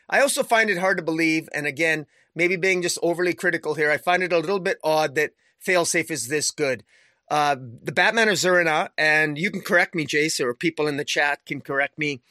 I 0.10 0.22
also 0.22 0.42
find 0.42 0.70
it 0.70 0.80
hard 0.80 0.98
to 0.98 1.04
believe, 1.04 1.48
and 1.54 1.68
again, 1.68 2.08
maybe 2.34 2.56
being 2.56 2.82
just 2.82 2.98
overly 3.04 3.36
critical 3.36 3.76
here, 3.76 3.92
I 3.92 3.98
find 3.98 4.24
it 4.24 4.34
a 4.34 4.40
little 4.40 4.60
bit 4.60 4.80
odd 4.84 5.14
that 5.16 5.34
Failsafe 5.64 6.10
is 6.10 6.28
this 6.28 6.50
good. 6.50 6.84
Uh, 7.30 7.56
the 7.84 7.92
Batman 7.92 8.30
of 8.30 8.38
Zur-En-Arrh, 8.40 8.90
and 8.98 9.38
you 9.38 9.52
can 9.52 9.62
correct 9.62 9.94
me, 9.94 10.08
Jace, 10.08 10.40
or 10.44 10.56
people 10.56 10.88
in 10.88 10.98
the 10.98 11.06
chat 11.06 11.46
can 11.46 11.62
correct 11.62 12.00
me. 12.00 12.22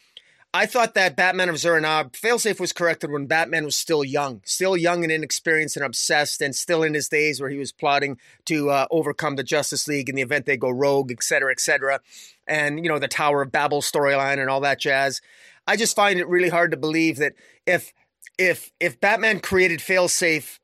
I 0.54 0.64
thought 0.64 0.94
that 0.94 1.14
Batman 1.14 1.50
of 1.50 1.58
Zur-En-Arrh, 1.58 2.10
Failsafe 2.12 2.58
was 2.58 2.72
corrected 2.72 3.10
when 3.10 3.26
Batman 3.26 3.66
was 3.66 3.76
still 3.76 4.02
young, 4.02 4.40
still 4.46 4.78
young 4.78 5.02
and 5.02 5.12
inexperienced 5.12 5.76
and 5.76 5.84
obsessed, 5.84 6.40
and 6.40 6.56
still 6.56 6.82
in 6.82 6.94
his 6.94 7.08
days 7.08 7.38
where 7.38 7.50
he 7.50 7.58
was 7.58 7.70
plotting 7.70 8.18
to 8.46 8.70
uh, 8.70 8.86
overcome 8.90 9.36
the 9.36 9.44
Justice 9.44 9.86
League 9.86 10.08
in 10.08 10.14
the 10.14 10.22
event 10.22 10.46
they 10.46 10.56
go 10.56 10.70
rogue, 10.70 11.12
et 11.12 11.22
cetera, 11.22 11.52
et 11.52 11.60
cetera. 11.60 12.00
And, 12.46 12.82
you 12.82 12.90
know, 12.90 12.98
the 12.98 13.08
Tower 13.08 13.42
of 13.42 13.52
Babel 13.52 13.82
storyline 13.82 14.40
and 14.40 14.48
all 14.48 14.60
that 14.62 14.80
jazz. 14.80 15.20
I 15.66 15.76
just 15.76 15.94
find 15.94 16.18
it 16.18 16.26
really 16.26 16.48
hard 16.48 16.70
to 16.70 16.78
believe 16.78 17.18
that 17.18 17.34
if 17.66 17.92
if 18.38 18.72
if 18.80 18.98
Batman 19.00 19.40
created 19.40 19.80
failsafe, 19.80 20.60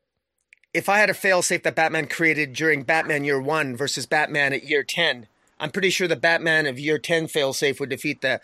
if 0.73 0.89
I 0.89 0.97
had 0.97 1.11
a 1.11 1.13
failsafe 1.13 1.61
that 1.61 1.75
Batman 1.75 2.07
created 2.07 2.53
during 2.53 2.81
Batman 2.81 3.23
Year 3.23 3.39
One 3.39 3.75
versus 3.75 4.07
Batman 4.07 4.51
at 4.51 4.63
Year 4.63 4.81
Ten, 4.81 5.27
I'm 5.59 5.69
pretty 5.69 5.91
sure 5.91 6.07
the 6.07 6.15
Batman 6.15 6.65
of 6.65 6.79
Year 6.79 6.97
Ten 6.97 7.27
failsafe 7.27 7.79
would 7.79 7.89
defeat 7.89 8.21
the 8.21 8.41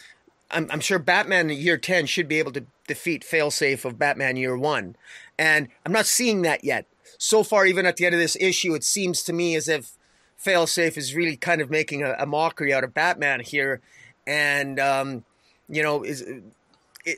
I'm, 0.51 0.67
I'm 0.71 0.79
sure 0.79 0.99
Batman 0.99 1.49
Year 1.49 1.77
Ten 1.77 2.05
should 2.05 2.27
be 2.27 2.39
able 2.39 2.51
to 2.53 2.65
defeat 2.87 3.23
Failsafe 3.23 3.85
of 3.85 3.97
Batman 3.97 4.35
Year 4.37 4.57
One, 4.57 4.95
and 5.37 5.67
I'm 5.85 5.91
not 5.91 6.05
seeing 6.05 6.41
that 6.43 6.63
yet. 6.63 6.85
So 7.17 7.43
far, 7.43 7.65
even 7.65 7.85
at 7.85 7.97
the 7.97 8.05
end 8.05 8.15
of 8.15 8.21
this 8.21 8.37
issue, 8.39 8.73
it 8.73 8.83
seems 8.83 9.23
to 9.23 9.33
me 9.33 9.55
as 9.55 9.67
if 9.67 9.91
Failsafe 10.43 10.97
is 10.97 11.15
really 11.15 11.37
kind 11.37 11.61
of 11.61 11.69
making 11.69 12.03
a, 12.03 12.15
a 12.17 12.25
mockery 12.25 12.73
out 12.73 12.83
of 12.83 12.93
Batman 12.93 13.39
here, 13.41 13.81
and 14.25 14.79
um, 14.79 15.23
you 15.69 15.83
know, 15.83 16.03
is 16.03 16.21
it, 16.21 16.43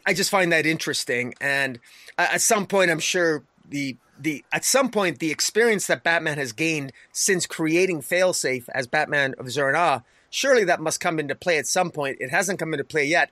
I 0.06 0.14
just 0.14 0.30
find 0.30 0.52
that 0.52 0.66
interesting. 0.66 1.34
And 1.42 1.80
at 2.18 2.42
some 2.42 2.66
point, 2.66 2.92
I'm 2.92 3.00
sure 3.00 3.44
the 3.68 3.98
the 4.20 4.44
at 4.52 4.64
some 4.64 4.90
point 4.90 5.20
the 5.20 5.32
experience 5.32 5.88
that 5.88 6.04
Batman 6.04 6.38
has 6.38 6.52
gained 6.52 6.92
since 7.12 7.46
creating 7.46 8.02
Failsafe 8.02 8.70
as 8.74 8.88
Batman 8.88 9.34
of 9.38 9.50
Zur-En-Arrh, 9.52 10.04
surely 10.34 10.64
that 10.64 10.82
must 10.82 11.00
come 11.00 11.20
into 11.20 11.36
play 11.36 11.58
at 11.58 11.68
some 11.68 11.92
point. 11.92 12.18
It 12.20 12.32
hasn't 12.32 12.60
come 12.60 12.74
into 12.74 12.84
play 12.84 13.06
yet. 13.06 13.30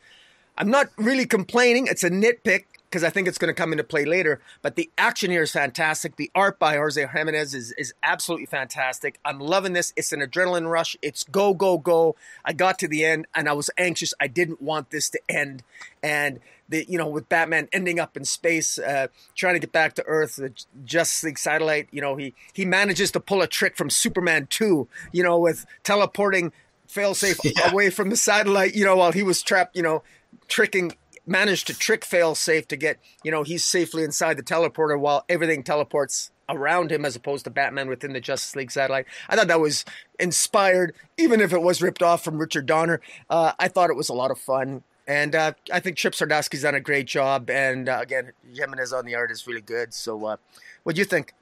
I'm 0.57 0.69
not 0.69 0.89
really 0.97 1.25
complaining. 1.25 1.87
It's 1.87 2.03
a 2.03 2.09
nitpick 2.09 2.65
because 2.89 3.03
I 3.03 3.09
think 3.09 3.27
it's 3.27 3.37
going 3.37 3.47
to 3.47 3.59
come 3.59 3.71
into 3.71 3.85
play 3.85 4.05
later. 4.05 4.41
But 4.61 4.75
the 4.75 4.91
action 4.97 5.31
here 5.31 5.41
is 5.41 5.51
fantastic. 5.51 6.17
The 6.17 6.29
art 6.35 6.59
by 6.59 6.75
Jose 6.75 7.03
Jimenez 7.03 7.55
is, 7.55 7.71
is 7.77 7.93
absolutely 8.03 8.45
fantastic. 8.45 9.17
I'm 9.23 9.39
loving 9.39 9.73
this. 9.73 9.93
It's 9.95 10.11
an 10.11 10.19
adrenaline 10.19 10.69
rush. 10.69 10.95
It's 11.01 11.23
go, 11.23 11.53
go, 11.53 11.77
go. 11.77 12.15
I 12.45 12.53
got 12.53 12.77
to 12.79 12.87
the 12.87 13.03
end 13.05 13.27
and 13.33 13.49
I 13.49 13.53
was 13.53 13.69
anxious. 13.77 14.13
I 14.19 14.27
didn't 14.27 14.61
want 14.61 14.91
this 14.91 15.09
to 15.11 15.21
end. 15.29 15.63
And 16.03 16.41
the, 16.67 16.85
you 16.87 16.97
know, 16.97 17.07
with 17.07 17.29
Batman 17.29 17.69
ending 17.71 17.99
up 17.99 18.15
in 18.15 18.25
space, 18.25 18.77
uh, 18.77 19.07
trying 19.35 19.55
to 19.55 19.59
get 19.59 19.71
back 19.71 19.95
to 19.95 20.03
Earth, 20.05 20.39
just 20.53 20.71
the 20.71 20.85
Justice 20.85 21.23
League 21.23 21.39
satellite, 21.39 21.87
you 21.91 22.01
know, 22.01 22.17
he, 22.17 22.33
he 22.53 22.65
manages 22.65 23.09
to 23.11 23.19
pull 23.21 23.41
a 23.41 23.47
trick 23.47 23.77
from 23.77 23.89
Superman 23.89 24.47
2, 24.49 24.87
you 25.13 25.23
know, 25.23 25.39
with 25.39 25.65
teleporting 25.83 26.51
failsafe 26.93 27.39
yeah. 27.57 27.71
away 27.71 27.89
from 27.89 28.09
the 28.09 28.15
satellite, 28.15 28.75
you 28.75 28.85
know, 28.85 28.95
while 28.95 29.11
he 29.11 29.23
was 29.23 29.41
trapped, 29.41 29.75
you 29.75 29.83
know, 29.83 30.03
tricking 30.47 30.93
managed 31.25 31.67
to 31.67 31.77
trick 31.77 32.03
fail 32.03 32.33
safe 32.33 32.67
to 32.67 32.75
get 32.75 32.97
you 33.23 33.29
know 33.29 33.43
he's 33.43 33.63
safely 33.63 34.03
inside 34.03 34.37
the 34.37 34.43
teleporter 34.43 34.99
while 34.99 35.23
everything 35.29 35.61
teleports 35.61 36.31
around 36.49 36.91
him 36.91 37.05
as 37.05 37.15
opposed 37.15 37.45
to 37.45 37.49
Batman 37.49 37.87
within 37.87 38.13
the 38.13 38.19
Justice 38.19 38.55
League 38.55 38.71
satellite. 38.71 39.05
I 39.29 39.35
thought 39.35 39.47
that 39.47 39.59
was 39.59 39.85
inspired, 40.19 40.93
even 41.17 41.41
if 41.41 41.53
it 41.53 41.61
was 41.61 41.81
ripped 41.81 42.03
off 42.03 42.23
from 42.23 42.37
Richard 42.37 42.65
Donner. 42.65 43.01
Uh, 43.29 43.53
I 43.57 43.67
thought 43.67 43.89
it 43.89 43.95
was 43.95 44.09
a 44.09 44.13
lot 44.13 44.31
of 44.31 44.37
fun. 44.37 44.83
And 45.07 45.35
uh, 45.35 45.53
I 45.73 45.79
think 45.79 45.97
Chip 45.97 46.13
Zdarsky's 46.13 46.61
done 46.61 46.75
a 46.75 46.79
great 46.79 47.07
job. 47.07 47.49
And 47.49 47.89
uh, 47.89 47.99
again, 48.01 48.33
Jimenez 48.53 48.93
on 48.93 49.05
the 49.05 49.15
art 49.15 49.31
is 49.31 49.47
really 49.47 49.61
good. 49.61 49.93
So, 49.93 50.25
uh, 50.25 50.37
what 50.83 50.95
do 50.95 50.99
you 50.99 51.05
think? 51.05 51.33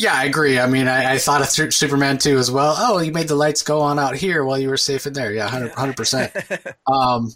Yeah, 0.00 0.14
I 0.14 0.24
agree. 0.24 0.58
I 0.58 0.66
mean, 0.66 0.88
I, 0.88 1.12
I, 1.12 1.18
thought 1.18 1.42
of 1.42 1.74
Superman 1.74 2.16
2 2.16 2.38
as 2.38 2.50
well. 2.50 2.74
Oh, 2.78 3.00
you 3.00 3.12
made 3.12 3.28
the 3.28 3.34
lights 3.34 3.60
go 3.60 3.82
on 3.82 3.98
out 3.98 4.16
here 4.16 4.42
while 4.42 4.58
you 4.58 4.70
were 4.70 4.78
safe 4.78 5.06
in 5.06 5.12
there. 5.12 5.30
Yeah, 5.30 5.52
100 5.52 5.94
percent. 5.94 6.32
Um, 6.86 7.34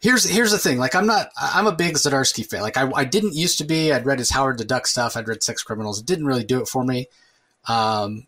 here's 0.00 0.24
here's 0.24 0.50
the 0.50 0.58
thing. 0.58 0.78
Like 0.78 0.96
I'm 0.96 1.06
not 1.06 1.30
I'm 1.40 1.68
a 1.68 1.72
big 1.72 1.94
Zdarsky 1.94 2.44
fan. 2.44 2.62
Like 2.62 2.76
I, 2.76 2.90
I 2.92 3.04
didn't 3.04 3.36
used 3.36 3.58
to 3.58 3.64
be. 3.64 3.92
I'd 3.92 4.04
read 4.04 4.18
his 4.18 4.30
Howard 4.30 4.58
the 4.58 4.64
Duck 4.64 4.88
stuff. 4.88 5.16
I'd 5.16 5.28
read 5.28 5.44
Sex 5.44 5.62
Criminals. 5.62 6.00
It 6.00 6.06
didn't 6.06 6.26
really 6.26 6.42
do 6.42 6.60
it 6.60 6.66
for 6.66 6.84
me. 6.84 7.06
Um, 7.68 8.26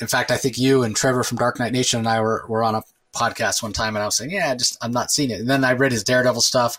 in 0.00 0.06
fact, 0.06 0.30
I 0.30 0.38
think 0.38 0.56
you 0.56 0.82
and 0.82 0.96
Trevor 0.96 1.24
from 1.24 1.36
Dark 1.36 1.58
Knight 1.58 1.74
Nation 1.74 1.98
and 1.98 2.08
I 2.08 2.22
were 2.22 2.46
were 2.48 2.64
on 2.64 2.74
a 2.74 2.82
podcast 3.14 3.62
one 3.62 3.74
time, 3.74 3.96
and 3.96 4.02
I 4.02 4.06
was 4.06 4.16
saying, 4.16 4.30
yeah, 4.30 4.54
just 4.54 4.78
I'm 4.82 4.92
not 4.92 5.10
seeing 5.10 5.30
it. 5.30 5.40
And 5.40 5.50
then 5.50 5.62
I 5.62 5.74
read 5.74 5.92
his 5.92 6.04
Daredevil 6.04 6.40
stuff. 6.40 6.78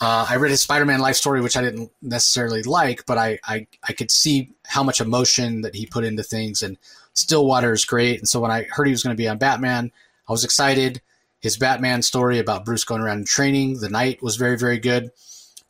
Uh, 0.00 0.26
I 0.30 0.36
read 0.36 0.50
his 0.50 0.62
Spider-Man 0.62 1.00
life 1.00 1.16
story, 1.16 1.42
which 1.42 1.58
I 1.58 1.62
didn't 1.62 1.90
necessarily 2.00 2.62
like, 2.62 3.04
but 3.04 3.18
I, 3.18 3.38
I 3.44 3.66
I 3.86 3.92
could 3.92 4.10
see 4.10 4.54
how 4.66 4.82
much 4.82 5.00
emotion 5.00 5.60
that 5.60 5.74
he 5.74 5.84
put 5.84 6.04
into 6.04 6.22
things. 6.22 6.62
And 6.62 6.78
Stillwater 7.12 7.72
is 7.74 7.84
great. 7.84 8.18
And 8.18 8.28
so 8.28 8.40
when 8.40 8.50
I 8.50 8.62
heard 8.70 8.86
he 8.86 8.92
was 8.92 9.02
going 9.02 9.14
to 9.14 9.22
be 9.22 9.28
on 9.28 9.36
Batman, 9.36 9.92
I 10.26 10.32
was 10.32 10.44
excited. 10.44 11.02
His 11.40 11.58
Batman 11.58 12.00
story 12.02 12.38
about 12.38 12.64
Bruce 12.64 12.84
going 12.84 13.02
around 13.02 13.18
and 13.18 13.26
training 13.26 13.80
the 13.80 13.90
Knight 13.90 14.22
was 14.22 14.36
very, 14.36 14.56
very 14.56 14.78
good. 14.78 15.10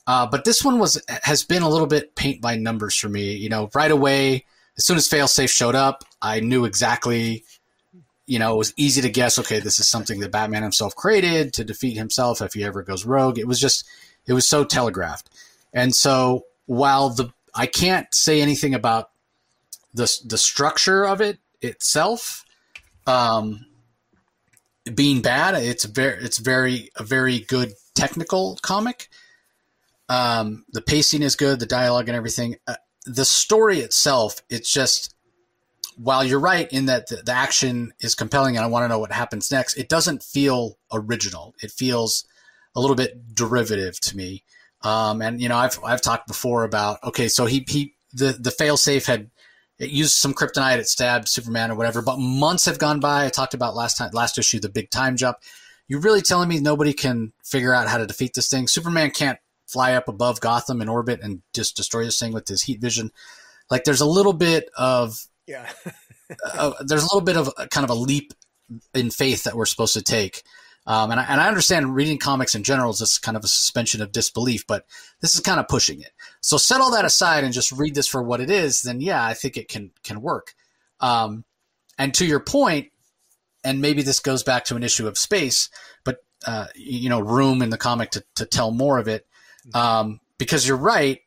Uh, 0.07 0.27
but 0.27 0.45
this 0.45 0.65
one 0.65 0.79
was 0.79 1.03
has 1.23 1.45
been 1.45 1.63
a 1.63 1.69
little 1.69 1.87
bit 1.87 2.15
paint 2.15 2.41
by 2.41 2.57
numbers 2.57 2.97
for 2.97 3.09
me. 3.09 3.35
You 3.35 3.49
know, 3.49 3.69
right 3.75 3.91
away, 3.91 4.45
as 4.79 4.85
soon 4.85 4.97
as 4.97 5.09
Failsafe 5.09 5.51
showed 5.51 5.75
up, 5.75 6.05
I 6.23 6.39
knew 6.41 6.65
exactly. 6.65 7.45
You 8.27 8.39
know, 8.39 8.55
it 8.55 8.59
was 8.59 8.75
easy 8.77 9.03
to 9.03 9.11
guess. 9.11 9.41
Okay, 9.41 9.59
this 9.59 9.81
is 9.81 9.89
something 9.89 10.21
that 10.21 10.31
Batman 10.31 10.63
himself 10.63 10.95
created 10.95 11.53
to 11.55 11.65
defeat 11.65 11.97
himself 11.97 12.41
if 12.41 12.55
he 12.55 12.63
ever 12.63 12.85
goes 12.85 13.05
rogue. 13.05 13.39
It 13.39 13.49
was 13.49 13.59
just, 13.59 13.85
it 14.31 14.33
was 14.33 14.49
so 14.49 14.63
telegraphed. 14.63 15.29
And 15.73 15.93
so, 15.93 16.47
while 16.67 17.11
the 17.11 17.33
I 17.53 17.67
can't 17.67 18.07
say 18.15 18.41
anything 18.41 18.75
about 18.75 19.11
the 19.93 20.09
the 20.25 20.39
structure 20.39 21.05
of 21.05 21.21
it 21.21 21.39
itself, 21.61 22.45
um, 23.09 23.67
being 24.95 25.21
bad. 25.21 25.57
It's 25.57 25.85
very 25.85 26.25
it's 26.25 26.39
very 26.39 26.91
a 26.95 27.03
very 27.03 27.41
good 27.41 27.73
technical 27.95 28.57
comic. 28.63 29.09
Um, 30.09 30.65
the 30.73 30.81
pacing 30.81 31.23
is 31.23 31.35
good, 31.35 31.59
the 31.59 31.67
dialogue 31.67 32.09
and 32.09 32.17
everything. 32.17 32.57
Uh, 32.69 32.77
the 33.07 33.25
story 33.25 33.81
itself, 33.81 34.43
it's 34.49 34.73
just 34.73 35.13
while 35.97 36.23
you're 36.23 36.39
right 36.39 36.73
in 36.73 36.87
that 36.87 37.09
the, 37.09 37.17
the 37.17 37.33
action 37.33 37.93
is 38.01 38.15
compelling 38.15 38.57
and 38.57 38.65
I 38.65 38.69
want 38.69 38.85
to 38.85 38.89
know 38.89 39.01
what 39.01 39.11
happens 39.11 39.51
next, 39.51 39.77
it 39.77 39.89
doesn't 39.89 40.23
feel 40.23 40.79
original. 40.93 41.55
It 41.63 41.73
feels 41.73 42.25
a 42.75 42.81
little 42.81 42.97
bit 42.97 43.35
derivative 43.35 43.99
to 44.01 44.17
me. 44.17 44.45
Um, 44.83 45.21
and 45.23 45.41
you 45.41 45.49
know, 45.49 45.57
I've 45.57 45.79
I've 45.85 46.01
talked 46.01 46.27
before 46.27 46.65
about 46.65 47.03
okay, 47.05 47.29
so 47.29 47.47
he 47.47 47.65
he 47.69 47.95
the 48.13 48.33
the 48.39 48.51
failsafe 48.51 49.07
had 49.07 49.31
it 49.79 49.91
used 49.91 50.13
some 50.13 50.35
kryptonite. 50.35 50.79
It 50.79 50.89
stabbed 50.89 51.29
Superman 51.29 51.71
or 51.71 51.75
whatever. 51.75 52.03
But 52.03 52.19
months 52.19 52.67
have 52.67 52.79
gone 52.79 53.01
by. 53.01 53.25
I 53.25 53.29
talked 53.31 53.55
about 53.55 53.75
last 53.75 53.97
time, 53.97 54.11
last 54.13 54.39
issue, 54.39 54.61
the 54.61 54.69
big 54.69 54.91
time 54.91 55.17
jump. 55.17 55.39
You're 55.89 56.01
really 56.01 56.21
telling 56.21 56.49
me 56.49 56.61
nobody 56.61 56.93
can 56.93 57.33
figure 57.43 57.75
out 57.75 57.89
how 57.89 57.99
to 57.99 58.07
defeat 58.07 58.35
this 58.35 58.49
thing? 58.49 58.69
Superman 58.69 59.11
can't 59.11 59.39
fly 59.67 59.95
up 59.95 60.07
above 60.07 60.41
Gotham 60.41 60.83
in 60.83 60.89
orbit 60.89 61.21
and 61.23 61.43
just 61.55 61.77
destroy 61.77 62.05
this 62.05 62.19
thing 62.19 62.33
with 62.33 62.47
his 62.47 62.63
heat 62.63 62.81
vision. 62.81 63.11
Like 63.71 63.85
there's 63.85 64.01
a 64.03 64.07
little 64.07 64.33
bit 64.33 64.69
of 64.77 65.27
yeah. 65.47 65.69
uh, 66.55 66.75
there's 66.81 67.03
a 67.03 67.07
little 67.07 67.23
bit 67.23 67.37
of 67.37 67.51
kind 67.71 67.85
of 67.85 67.91
a 67.91 67.95
leap 67.95 68.35
in 68.95 69.11
faith 69.11 69.45
that 69.45 69.57
we're 69.57 69.67
supposed 69.67 69.95
to 69.95 70.03
take. 70.03 70.43
Um, 70.91 71.13
and, 71.13 71.21
I, 71.21 71.25
and 71.29 71.41
I 71.41 71.47
understand 71.47 71.95
reading 71.95 72.19
comics 72.19 72.57
in 72.57 72.65
general 72.65 72.91
is 72.91 72.99
just 72.99 73.23
kind 73.23 73.37
of 73.37 73.45
a 73.45 73.47
suspension 73.47 74.03
of 74.03 74.11
disbelief, 74.11 74.67
but 74.67 74.87
this 75.21 75.37
is 75.37 75.41
kind 75.41 75.61
of 75.61 75.69
pushing 75.69 76.01
it. 76.01 76.11
So 76.41 76.57
set 76.57 76.81
all 76.81 76.91
that 76.91 77.05
aside 77.05 77.45
and 77.45 77.55
just 77.55 77.71
read 77.71 77.95
this 77.95 78.09
for 78.09 78.21
what 78.25 78.41
it 78.41 78.51
is. 78.51 78.83
Then 78.83 79.01
yeah, 79.01 79.25
I 79.25 79.35
think 79.35 79.57
it 79.57 79.69
can 79.69 79.93
can 80.03 80.21
work. 80.21 80.53
Um, 80.99 81.45
and 81.97 82.13
to 82.15 82.27
your 82.27 82.41
point, 82.41 82.89
and 83.63 83.81
maybe 83.81 84.03
this 84.03 84.19
goes 84.19 84.43
back 84.43 84.65
to 84.65 84.75
an 84.75 84.83
issue 84.83 85.07
of 85.07 85.17
space, 85.17 85.71
but 86.05 86.25
uh, 86.45 86.67
you 86.75 87.09
know, 87.09 87.21
room 87.21 87.63
in 87.63 87.71
the 87.71 87.79
comic 87.79 88.11
to 88.11 88.25
to 88.35 88.45
tell 88.45 88.73
more 88.73 88.99
of 88.99 89.07
it. 89.07 89.25
Um, 89.73 90.19
because 90.39 90.67
you're 90.67 90.77
right, 90.77 91.21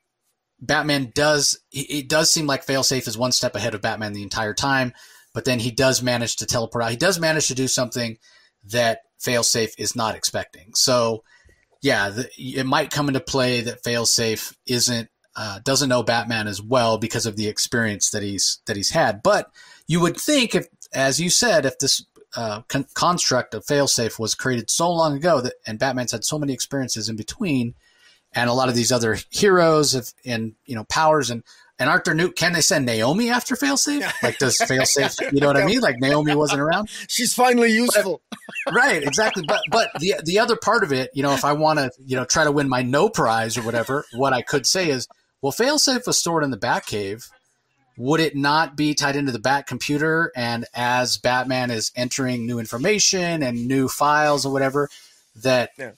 Batman 0.60 1.14
does 1.16 1.58
it 1.72 2.10
does 2.10 2.30
seem 2.30 2.48
like 2.48 2.66
Failsafe 2.66 3.08
is 3.08 3.18
one 3.18 3.32
step 3.32 3.56
ahead 3.56 3.76
of 3.76 3.82
Batman 3.82 4.12
the 4.12 4.24
entire 4.24 4.54
time, 4.54 4.92
but 5.34 5.46
then 5.46 5.60
he 5.60 5.72
does 5.72 6.02
manage 6.02 6.36
to 6.36 6.46
teleport 6.46 6.84
out. 6.84 6.92
He 6.92 6.98
does 6.98 7.18
manage 7.18 7.48
to 7.48 7.56
do 7.56 7.70
something 7.70 8.18
that 8.66 9.00
Failsafe 9.24 9.74
is 9.78 9.96
not 9.96 10.16
expecting. 10.16 10.72
So 10.76 11.24
yeah, 11.82 12.10
the, 12.10 12.30
it 12.38 12.66
might 12.66 12.92
come 12.92 13.10
into 13.10 13.20
play 13.20 13.62
that 13.62 13.84
Failsafe 13.84 14.56
isn't 14.66 15.10
uh, 15.36 15.60
doesn't 15.64 15.90
know 15.90 16.04
Batman 16.04 16.48
as 16.48 16.62
well 16.62 16.98
because 16.98 17.26
of 17.26 17.36
the 17.36 17.48
experience 17.48 18.12
that 18.12 18.24
he's 18.24 18.60
that 18.66 18.78
he's 18.78 18.92
had. 18.92 19.22
But 19.24 19.52
you 19.88 20.00
would 20.00 20.18
think, 20.18 20.56
if 20.56 20.68
as 20.94 21.20
you 21.20 21.30
said, 21.30 21.66
if 21.66 21.80
this 21.80 22.06
uh, 22.36 22.62
con- 22.62 22.88
construct 22.94 23.54
of 23.54 23.66
Failsafe 23.66 24.18
was 24.18 24.36
created 24.36 24.70
so 24.70 24.92
long 24.92 25.16
ago 25.16 25.42
that 25.42 25.56
and 25.68 25.78
Batman's 25.80 26.12
had 26.12 26.24
so 26.24 26.40
many 26.40 26.54
experiences 26.54 27.10
in 27.10 27.16
between, 27.16 27.76
and 28.34 28.50
a 28.50 28.54
lot 28.54 28.70
of 28.70 28.76
these 28.76 28.92
other 28.92 29.18
heroes 29.30 29.92
have, 29.94 30.08
and 30.26 30.54
you 30.66 30.76
know 30.76 30.86
powers 30.86 31.30
and 31.30 31.44
and 31.84 31.90
Arthur 31.90 32.14
Newt, 32.14 32.38
can 32.38 32.54
they 32.54 32.62
send 32.62 32.86
Naomi 32.86 33.30
after 33.30 33.56
Failsafe? 33.56 34.10
Like, 34.24 34.38
does 34.38 34.58
Failsafe, 34.58 35.34
you 35.34 35.42
know 35.42 35.48
what 35.48 35.58
I 35.58 35.66
mean? 35.66 35.82
Like, 35.82 36.00
Naomi 36.00 36.34
wasn't 36.34 36.62
around. 36.62 36.90
She's 37.10 37.34
finally 37.34 37.74
useful. 37.74 38.22
But, 38.64 38.74
right, 38.74 39.04
exactly. 39.04 39.44
But 39.46 39.64
but 39.70 39.90
the 40.00 40.16
the 40.24 40.40
other 40.40 40.56
part 40.56 40.86
of 40.86 40.94
it, 40.94 41.10
you 41.14 41.24
know, 41.24 41.34
if 41.34 41.44
I 41.44 41.52
want 41.52 41.80
to, 41.80 41.92
you 42.06 42.16
know, 42.16 42.24
try 42.24 42.46
to 42.46 42.54
win 42.54 42.70
my 42.70 42.84
no 42.84 43.10
prize 43.10 43.58
or 43.58 43.64
whatever, 43.64 44.06
what 44.14 44.32
I 44.32 44.42
could 44.42 44.66
say 44.66 44.92
is, 44.92 45.10
well, 45.42 45.52
Failsafe 45.52 46.08
was 46.08 46.18
stored 46.18 46.46
in 46.46 46.52
the 46.52 46.58
Batcave. 46.58 47.30
Would 47.98 48.22
it 48.22 48.34
not 48.34 48.78
be 48.78 48.94
tied 48.94 49.18
into 49.18 49.34
the 49.34 49.40
Bat 49.40 49.68
computer? 49.68 50.32
And 50.38 50.64
as 50.74 51.18
Batman 51.18 51.70
is 51.70 51.92
entering 51.98 52.46
new 52.46 52.60
information 52.60 53.44
and 53.44 53.68
new 53.68 53.90
files 53.90 54.46
or 54.46 54.54
whatever, 54.54 54.88
that 55.36 55.72
yeah 55.78 55.92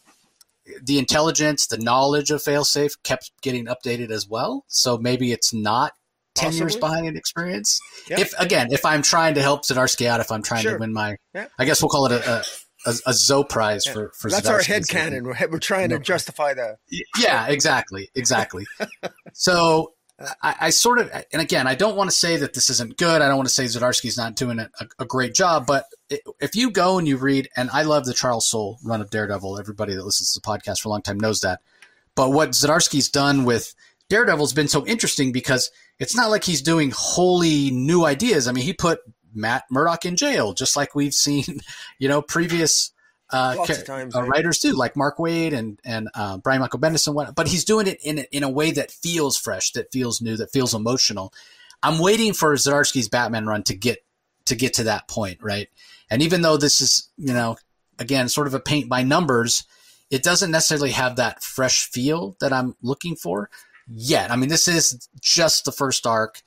the 0.84 0.98
intelligence, 1.00 1.68
the 1.68 1.78
knowledge 1.78 2.32
of 2.32 2.42
failsafe 2.42 2.94
kept 3.04 3.32
getting 3.42 3.66
updated 3.66 4.10
as 4.10 4.28
well. 4.28 4.66
So 4.68 4.98
maybe 4.98 5.32
it's 5.32 5.54
not 5.54 5.94
10 6.36 6.48
Possibly. 6.48 6.60
years 6.60 6.76
behind 6.76 7.08
in 7.08 7.18
experience. 7.18 7.80
Yeah. 8.10 8.20
If 8.20 8.34
again, 8.40 8.68
if 8.72 8.86
I'm 8.86 9.02
trying 9.02 9.36
to 9.36 9.42
help 9.42 9.64
Zdarsky 9.64 10.06
out, 10.08 10.20
if 10.20 10.32
I'm 10.32 10.42
trying 10.42 10.64
sure. 10.64 10.74
to 10.74 10.80
win 10.80 10.94
my, 10.94 11.18
yeah. 11.34 11.48
I 11.58 11.66
guess 11.66 11.82
we'll 11.82 11.90
call 11.90 12.08
it 12.08 12.12
a, 12.12 12.30
a, 12.30 12.44
a, 12.88 12.96
a 13.08 13.14
Zoe 13.14 13.46
prize 13.46 13.86
yeah. 13.86 13.94
for, 13.94 14.12
for 14.20 14.30
That's 14.30 14.48
Zdarsky. 14.48 14.52
our 14.52 14.62
head 14.62 14.88
canon. 14.88 15.24
We're, 15.24 15.38
we're 15.50 15.60
trying 15.60 15.90
to 15.90 16.00
justify 16.00 16.54
that. 16.54 16.78
Yeah, 17.20 17.48
exactly. 17.48 18.10
Exactly. 18.16 18.66
so 19.34 19.94
I, 20.42 20.56
I, 20.62 20.70
sort 20.70 21.00
of, 21.00 21.12
and 21.34 21.42
again, 21.42 21.68
I 21.68 21.76
don't 21.76 21.98
want 21.98 22.10
to 22.10 22.16
say 22.16 22.38
that 22.38 22.54
this 22.54 22.70
isn't 22.70 22.98
good. 22.98 23.22
I 23.22 23.28
don't 23.28 23.36
want 23.36 23.50
to 23.50 23.54
say 23.54 23.66
Zdarsky's 23.66 24.18
not 24.18 24.36
doing 24.36 24.60
a, 24.60 24.70
a 24.98 25.06
great 25.06 25.34
job, 25.34 25.66
but 25.68 25.86
if 26.40 26.56
you 26.56 26.72
go 26.72 26.98
and 26.98 27.08
you 27.08 27.18
read, 27.18 27.50
and 27.58 27.70
I 27.72 27.84
love 27.84 28.06
the 28.06 28.14
Charles 28.14 28.48
Soule 28.48 28.80
run 28.84 29.02
of 29.02 29.10
Daredevil. 29.10 29.60
Everybody 29.60 29.94
that 29.94 30.06
listens 30.06 30.32
to 30.32 30.40
the 30.40 30.48
podcast 30.48 30.80
for 30.80 30.88
a 30.88 30.92
long 30.92 31.02
time 31.02 31.20
knows 31.20 31.42
that. 31.42 31.60
But 32.16 32.32
what 32.32 32.52
Zdarsky's 32.52 33.10
done 33.10 33.44
with 33.44 33.76
Daredevil's 34.10 34.54
been 34.54 34.70
so 34.70 34.86
interesting 34.86 35.32
because 35.34 35.70
it's 36.00 36.16
not 36.16 36.30
like 36.30 36.44
he's 36.44 36.62
doing 36.62 36.94
wholly 36.96 37.72
new 37.72 38.06
ideas. 38.06 38.48
I 38.48 38.54
mean, 38.54 38.64
he 38.64 38.74
put 38.74 39.00
Matt 39.34 39.66
Murdock 39.70 40.06
in 40.06 40.16
jail, 40.16 40.54
just 40.54 40.78
like 40.78 40.96
we've 40.96 41.14
seen, 41.14 41.44
you 42.00 42.08
know, 42.08 42.22
previous 42.22 42.92
uh, 43.32 43.66
times, 43.66 44.16
uh, 44.16 44.24
writers 44.24 44.60
do, 44.60 44.74
like 44.74 44.96
Mark 44.96 45.18
Waid 45.18 45.54
and 45.54 45.80
and 45.84 46.10
uh, 46.14 46.38
Brian 46.38 46.62
Michael 46.62 46.80
Bendis 46.80 47.08
and 47.08 47.16
what. 47.16 47.34
But 47.36 47.48
he's 47.48 47.66
doing 47.66 47.88
it 47.88 48.00
in 48.04 48.20
in 48.32 48.44
a 48.44 48.50
way 48.50 48.72
that 48.72 48.92
feels 48.92 49.38
fresh, 49.38 49.72
that 49.72 49.92
feels 49.92 50.22
new, 50.22 50.38
that 50.38 50.52
feels 50.52 50.74
emotional. 50.74 51.34
I'm 51.82 52.00
waiting 52.00 52.34
for 52.34 52.54
Zdarsky's 52.56 53.10
Batman 53.10 53.46
run 53.48 53.64
to 53.64 53.76
get 53.76 54.04
to 54.46 54.56
get 54.56 54.76
to 54.76 54.84
that 54.84 55.08
point, 55.08 55.40
right? 55.42 55.70
And 56.10 56.22
even 56.22 56.42
though 56.42 56.58
this 56.58 56.82
is, 56.82 57.10
you 57.18 57.34
know, 57.34 57.58
again, 57.98 58.30
sort 58.30 58.48
of 58.48 58.54
a 58.54 58.60
paint 58.60 58.90
by 58.90 59.04
numbers, 59.04 59.64
it 60.12 60.24
doesn't 60.24 60.52
necessarily 60.52 60.92
have 60.92 61.16
that 61.16 61.44
fresh 61.44 61.90
feel 61.90 62.36
that 62.40 62.54
I'm 62.54 62.76
looking 62.82 63.16
for 63.16 63.50
yet. 63.88 64.32
I 64.32 64.36
mean, 64.36 64.50
this 64.50 64.68
is 64.68 65.10
just 65.20 65.66
the 65.66 65.72
first 65.72 66.06
arc, 66.06 66.42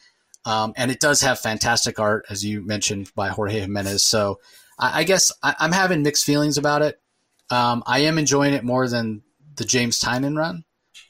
um, 0.44 0.72
and 0.76 0.90
it 0.90 1.00
does 1.00 1.20
have 1.22 1.40
fantastic 1.40 1.98
art, 1.98 2.24
as 2.30 2.44
you 2.44 2.64
mentioned, 2.64 3.10
by 3.14 3.28
Jorge 3.28 3.60
Jimenez. 3.60 4.04
So 4.04 4.38
I, 4.78 5.00
I 5.00 5.04
guess 5.04 5.32
I, 5.42 5.54
am 5.60 5.72
having 5.72 6.02
mixed 6.02 6.24
feelings 6.24 6.58
about 6.58 6.82
it. 6.82 7.00
Um, 7.50 7.82
I 7.86 8.00
am 8.00 8.18
enjoying 8.18 8.54
it 8.54 8.64
more 8.64 8.88
than 8.88 9.22
the 9.56 9.64
James 9.64 10.00
Tynion 10.00 10.36
run, 10.36 10.64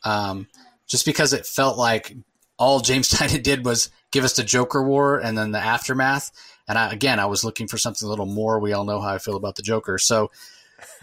um, 0.04 0.48
just 0.86 1.04
because 1.04 1.32
it 1.32 1.46
felt 1.46 1.76
like 1.76 2.14
all 2.58 2.80
James 2.80 3.08
Tynion 3.12 3.42
did 3.42 3.64
was 3.64 3.90
give 4.12 4.24
us 4.24 4.34
the 4.34 4.44
Joker 4.44 4.82
War 4.82 5.18
and 5.18 5.36
then 5.36 5.52
the 5.52 5.58
aftermath. 5.58 6.30
And 6.66 6.78
I, 6.78 6.92
again, 6.92 7.18
I 7.18 7.26
was 7.26 7.44
looking 7.44 7.66
for 7.66 7.78
something 7.78 8.06
a 8.06 8.10
little 8.10 8.26
more. 8.26 8.60
We 8.60 8.72
all 8.72 8.84
know 8.84 9.00
how 9.00 9.14
I 9.14 9.18
feel 9.18 9.36
about 9.36 9.56
the 9.56 9.62
Joker, 9.62 9.98
so 9.98 10.30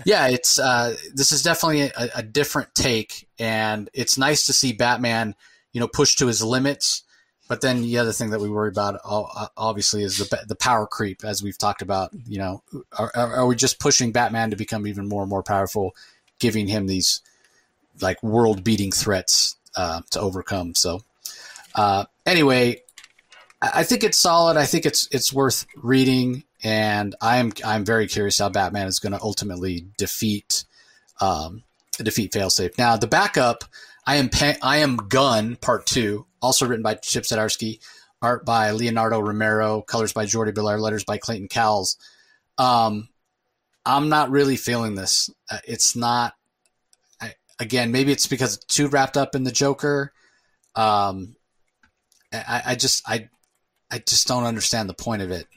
yeah, 0.06 0.28
it's 0.28 0.60
uh, 0.60 0.96
this 1.14 1.32
is 1.32 1.44
definitely 1.44 1.82
a, 1.82 2.10
a, 2.16 2.24
different 2.24 2.74
take, 2.76 3.28
and 3.40 3.90
it's 3.94 4.18
nice 4.18 4.46
to 4.46 4.54
see 4.54 4.74
Batman, 4.74 5.36
you 5.74 5.80
know, 5.80 5.88
push 5.88 6.16
to 6.16 6.28
his 6.28 6.44
limits. 6.44 7.04
But 7.48 7.62
then 7.62 7.82
the 7.82 8.00
other 8.00 8.12
thing 8.12 8.32
that 8.32 8.42
we 8.42 8.50
worry 8.50 8.70
about, 8.70 9.00
obviously, 9.04 10.04
is 10.04 10.18
the 10.18 10.46
the 10.48 10.56
power 10.56 10.88
creep, 10.88 11.24
as 11.24 11.44
we've 11.44 11.58
talked 11.58 11.82
about. 11.82 12.12
You 12.26 12.40
know, 12.40 12.64
are, 12.98 13.12
are 13.16 13.46
we 13.46 13.56
just 13.56 13.80
pushing 13.80 14.12
Batman 14.12 14.50
to 14.50 14.56
become 14.56 14.88
even 14.88 15.08
more 15.08 15.22
and 15.22 15.30
more 15.30 15.44
powerful, 15.44 15.96
giving 16.40 16.68
him 16.68 16.88
these 16.88 17.22
like 18.02 18.22
world 18.24 18.64
beating 18.64 18.92
threats 18.92 19.58
uh, 19.76 20.02
to 20.10 20.20
overcome? 20.20 20.74
So, 20.74 21.02
uh, 21.76 22.06
anyway, 22.26 22.82
I 23.62 23.84
think 23.84 24.04
it's 24.04 24.18
solid. 24.18 24.58
I 24.58 24.66
think 24.66 24.86
it's 24.88 25.08
it's 25.12 25.32
worth 25.32 25.68
reading 25.76 26.46
and 26.66 27.14
I'm 27.22 27.54
I'm 27.64 27.86
very 27.86 28.08
curious 28.08 28.40
how 28.40 28.50
Batman 28.50 28.88
is 28.88 29.00
going 29.00 29.14
to 29.14 29.22
ultimately 29.22 29.86
defeat 29.98 30.66
um, 31.22 31.64
defeat 31.98 32.34
Failsafe. 32.34 32.78
Now 32.78 32.98
the 32.98 33.08
backup, 33.08 33.64
I 34.06 34.16
am 34.16 34.32
I 34.64 34.78
am 34.78 34.98
Gun 34.98 35.58
Part 35.58 35.86
Two, 35.86 36.26
also 36.46 36.68
written 36.68 36.84
by 36.84 36.96
Chip 36.96 37.24
Zdarsky, 37.24 37.80
art 38.22 38.46
by 38.46 38.72
Leonardo 38.72 39.20
Romero, 39.20 39.82
colors 39.82 40.14
by 40.14 40.26
Jordie 40.26 40.52
Bellaire, 40.52 40.80
letters 40.80 41.04
by 41.04 41.18
Clayton 41.18 41.48
Cowles. 41.48 41.98
Um, 42.58 43.10
I'm 43.86 44.10
not 44.10 44.32
really 44.32 44.56
feeling 44.56 44.96
this. 44.96 45.30
Uh, 45.50 45.60
it's 45.68 45.96
not. 45.96 46.34
I, 47.22 47.34
again, 47.60 47.92
maybe 47.92 48.12
it's 48.12 48.28
because 48.28 48.56
it's 48.56 48.66
too 48.66 48.88
wrapped 48.88 49.18
up 49.18 49.36
in 49.36 49.44
the 49.44 49.52
Joker. 49.52 50.14
Um, 50.76 51.36
I, 52.34 52.62
I 52.68 52.76
just 52.76 53.08
I 53.08 53.30
I 53.92 54.00
just 54.00 54.28
don't 54.28 54.46
understand 54.46 54.90
the 54.90 54.94
point 54.94 55.22
of 55.22 55.32
it 55.32 55.48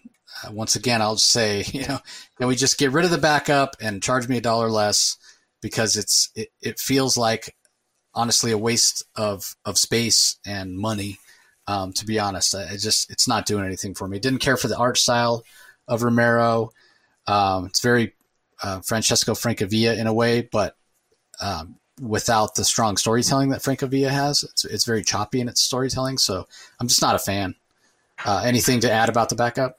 uh, 0.45 0.53
once 0.53 0.77
again, 0.77 1.03
I'll 1.03 1.17
just 1.17 1.31
say, 1.31 1.65
you 1.73 1.87
know, 1.87 1.99
can 2.39 2.49
we 2.49 2.57
just 2.57 2.79
get 2.79 2.93
rid 2.93 3.05
of 3.05 3.11
the 3.11 3.19
backup 3.19 3.77
and 3.81 4.03
charge 4.03 4.29
me 4.29 4.39
a 4.39 4.43
dollar 4.43 4.71
less 4.71 5.17
because 5.61 5.97
it's 5.97 6.31
it, 6.35 6.49
it 6.61 6.79
feels 6.79 7.17
like 7.17 7.55
honestly 8.19 8.51
a 8.51 8.59
waste 8.59 9.05
of 9.15 9.57
of 9.65 9.79
space 9.79 10.39
and 10.45 10.77
money. 10.77 11.19
Um, 11.69 11.93
to 11.95 12.07
be 12.07 12.19
honest, 12.19 12.55
I, 12.55 12.71
I, 12.73 12.77
just 12.77 13.11
it's 13.11 13.29
not 13.29 13.47
doing 13.47 13.65
anything 13.65 13.95
for 13.95 14.09
me. 14.09 14.19
Didn't 14.19 14.41
care 14.41 14.57
for 14.57 14.69
the 14.69 14.77
art 14.77 14.97
style 14.99 15.45
of 15.87 16.03
Romero. 16.03 16.71
Um, 17.27 17.67
it's 17.67 17.81
very 17.81 18.15
uh, 18.63 18.81
Francesco 18.81 19.35
Francavilla 19.35 19.97
in 19.97 20.07
a 20.07 20.13
way, 20.13 20.49
but 20.51 20.77
um, 21.41 21.77
without 22.01 22.55
the 22.55 22.65
strong 22.65 22.97
storytelling 22.97 23.51
that 23.51 23.61
Francavilla 23.61 24.11
has. 24.11 24.45
It's, 24.45 24.65
it's 24.65 24.85
very 24.85 25.05
choppy 25.05 25.41
in 25.41 25.49
its 25.49 25.61
storytelling, 25.61 26.19
so 26.19 26.47
I'm 26.81 26.89
just 26.89 27.03
not 27.03 27.15
a 27.15 27.19
fan. 27.19 27.55
Uh, 28.25 28.43
anything 28.45 28.81
to 28.81 28.91
add 28.91 29.09
about 29.09 29.29
the 29.29 29.37
backup? 29.37 29.77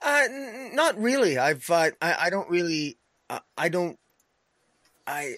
Uh, 0.00 0.22
n- 0.30 0.70
not 0.74 0.98
really. 0.98 1.38
I've 1.38 1.68
uh, 1.68 1.90
I, 2.00 2.16
I 2.20 2.30
don't 2.30 2.48
really 2.48 2.98
uh, 3.28 3.40
I 3.58 3.68
don't 3.68 3.98
I 5.06 5.36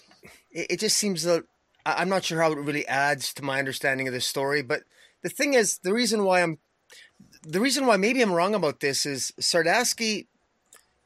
it, 0.50 0.66
it 0.70 0.80
just 0.80 0.98
seems 0.98 1.22
that 1.24 1.44
I'm 1.86 2.08
not 2.08 2.24
sure 2.24 2.42
how 2.42 2.50
it 2.50 2.58
really 2.58 2.86
adds 2.88 3.32
to 3.34 3.44
my 3.44 3.60
understanding 3.60 4.08
of 4.08 4.14
the 4.14 4.20
story. 4.20 4.62
But 4.62 4.82
the 5.22 5.28
thing 5.28 5.54
is, 5.54 5.78
the 5.78 5.92
reason 5.92 6.24
why 6.24 6.42
I'm 6.42 6.58
the 7.42 7.60
reason 7.60 7.86
why 7.86 7.96
maybe 7.96 8.20
I'm 8.22 8.32
wrong 8.32 8.54
about 8.54 8.80
this 8.80 9.06
is 9.06 9.32
Zdarsky 9.40 10.26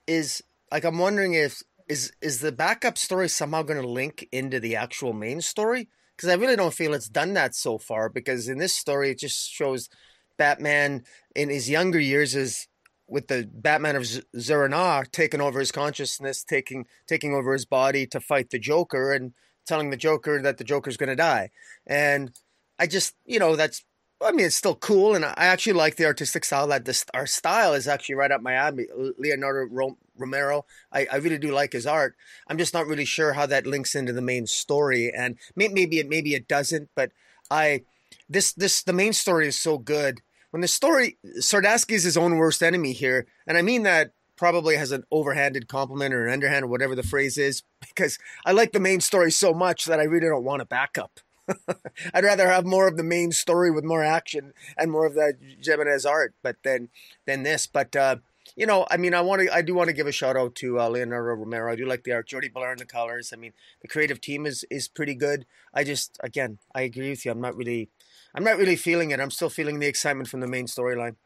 is 0.07 0.43
like 0.73 0.85
I'm 0.85 0.99
wondering 0.99 1.35
if 1.35 1.63
is 1.89 2.13
is 2.23 2.41
the 2.41 2.53
backup 2.53 2.97
story 2.97 3.29
somehow 3.29 3.63
going 3.63 3.81
to 3.81 3.89
link 3.89 4.27
into 4.33 4.59
the 4.59 4.77
actual 4.77 5.13
main 5.13 5.43
story? 5.43 5.89
Because 6.17 6.31
I 6.31 6.35
really 6.35 6.57
don't 6.57 6.75
feel 6.75 6.95
it's 6.95 7.09
done 7.09 7.35
that 7.35 7.55
so 7.55 7.77
far. 7.79 8.09
Because 8.09 8.49
in 8.49 8.59
this 8.59 8.75
story, 8.75 9.11
it 9.11 9.19
just 9.19 9.51
shows 9.51 9.91
Batman 10.39 11.05
in 11.35 11.51
his 11.51 11.69
younger 11.69 12.01
years 12.01 12.35
as 12.35 12.69
with 13.07 13.27
the 13.27 13.49
Batman 13.53 13.97
of 13.97 14.07
Zur-En-Arrh 14.39 15.11
taking 15.11 15.41
over 15.41 15.59
his 15.59 15.73
consciousness, 15.73 16.45
taking 16.45 16.87
taking 17.07 17.35
over 17.35 17.53
his 17.53 17.67
body 17.67 18.07
to 18.07 18.21
fight 18.21 18.51
the 18.51 18.59
Joker, 18.59 19.13
and 19.13 19.35
telling 19.71 19.89
the 19.89 19.97
Joker 19.97 20.43
that 20.43 20.59
the 20.59 20.65
Joker's 20.65 20.99
going 20.99 21.09
to 21.09 21.17
die. 21.17 21.51
And 21.87 22.31
I 22.79 22.87
just, 22.87 23.15
you 23.25 23.39
know, 23.39 23.57
that's 23.57 23.85
I 24.23 24.33
mean, 24.33 24.45
it's 24.45 24.57
still 24.57 24.75
cool, 24.75 25.15
and 25.15 25.25
I 25.25 25.33
actually 25.37 25.73
like 25.73 25.97
the 25.97 26.05
artistic 26.05 26.45
style. 26.45 26.67
That 26.67 26.85
this 26.85 27.07
our 27.15 27.27
style 27.27 27.73
is 27.73 27.89
actually 27.89 28.17
right 28.17 28.31
up 28.31 28.43
my 28.43 28.53
alley. 28.53 28.87
Leonardo 29.17 29.97
Romero, 30.15 30.67
I, 30.93 31.07
I 31.11 31.17
really 31.17 31.39
do 31.39 31.53
like 31.53 31.73
his 31.73 31.87
art. 31.87 32.17
I'm 32.47 32.59
just 32.59 32.75
not 32.75 32.87
really 32.87 33.07
sure 33.07 33.33
how 33.33 33.47
that 33.47 33.67
links 33.67 33.95
into 33.95 34.13
the 34.13 34.21
main 34.21 34.47
story, 34.47 35.11
and 35.11 35.39
maybe 35.57 35.99
it 35.99 36.07
maybe 36.07 36.35
it 36.35 36.49
doesn't. 36.49 36.91
But 36.95 37.13
I 37.51 37.85
this 38.29 38.53
this 38.53 38.83
the 38.83 38.93
main 38.93 39.15
story 39.15 39.49
is 39.49 39.59
so 39.59 39.79
good 39.79 40.21
when 40.51 40.61
the 40.61 40.69
story 40.69 41.17
Zdarsky 41.41 41.93
is 41.93 42.05
his 42.05 42.19
own 42.19 42.37
worst 42.37 42.63
enemy 42.63 42.93
here, 42.93 43.27
and 43.47 43.57
I 43.57 43.63
mean 43.63 43.85
that 43.85 44.13
probably 44.37 44.77
has 44.77 44.93
an 44.93 45.05
overhanded 45.11 45.67
compliment 45.67 46.13
or 46.13 46.27
an 46.27 46.33
underhand 46.33 46.65
or 46.65 46.69
whatever 46.69 46.95
the 46.95 47.03
phrase 47.03 47.39
is, 47.39 47.63
because 47.95 48.19
I 48.45 48.53
like 48.53 48.73
the 48.73 48.81
main 48.81 49.01
story 49.01 49.31
so 49.31 49.53
much 49.53 49.85
that 49.85 50.01
I 50.01 50.05
really 50.05 50.29
don't 50.29 50.45
want 50.45 50.63
a 50.63 50.67
backup. 50.67 51.21
I'd 52.15 52.25
rather 52.25 52.49
have 52.49 52.65
more 52.65 52.87
of 52.87 52.97
the 52.97 53.03
main 53.03 53.33
story 53.33 53.71
with 53.71 53.85
more 53.85 54.05
action 54.05 54.53
and 54.77 54.91
more 54.91 55.07
of 55.07 55.15
that 55.15 55.35
Jimenez 55.63 56.07
art, 56.07 56.35
but 56.43 56.57
then 56.63 56.89
than 57.27 57.43
this. 57.43 57.67
But 57.67 57.95
uh, 57.97 58.17
you 58.57 58.67
know, 58.67 58.87
I 58.91 58.97
mean, 58.97 59.15
I 59.15 59.21
want 59.21 59.43
to, 59.43 59.55
I 59.55 59.63
do 59.63 59.75
want 59.75 59.89
to 59.89 59.95
give 59.95 60.07
a 60.07 60.13
shout 60.13 60.37
out 60.37 60.55
to 60.57 60.81
uh, 60.81 60.89
Leonardo 60.89 61.35
Romero. 61.35 61.73
I 61.73 61.77
do 61.77 61.87
like 61.87 62.05
the 62.05 62.13
art, 62.13 62.29
Jordie 62.29 62.49
Bellaire 62.49 62.73
and 62.73 62.81
the 62.81 62.87
colors. 62.87 63.33
I 63.33 63.37
mean, 63.37 63.53
the 63.83 63.89
creative 63.89 64.21
team 64.21 64.47
is 64.47 64.65
is 64.71 64.89
pretty 64.89 65.15
good. 65.15 65.47
I 65.75 65.85
just, 65.85 66.19
again, 66.23 66.59
I 66.75 66.83
agree 66.83 67.11
with 67.11 67.25
you. 67.25 67.33
I'm 67.33 67.41
not 67.41 67.57
really 67.57 67.89
I'm 68.35 68.45
not 68.45 68.59
really 68.59 68.77
feeling 68.77 69.11
it. 69.11 69.21
I'm 69.21 69.31
still 69.31 69.51
feeling 69.51 69.79
the 69.79 69.87
excitement 69.87 70.29
from 70.29 70.41
the 70.41 70.47
main 70.47 70.67
storyline. 70.67 71.17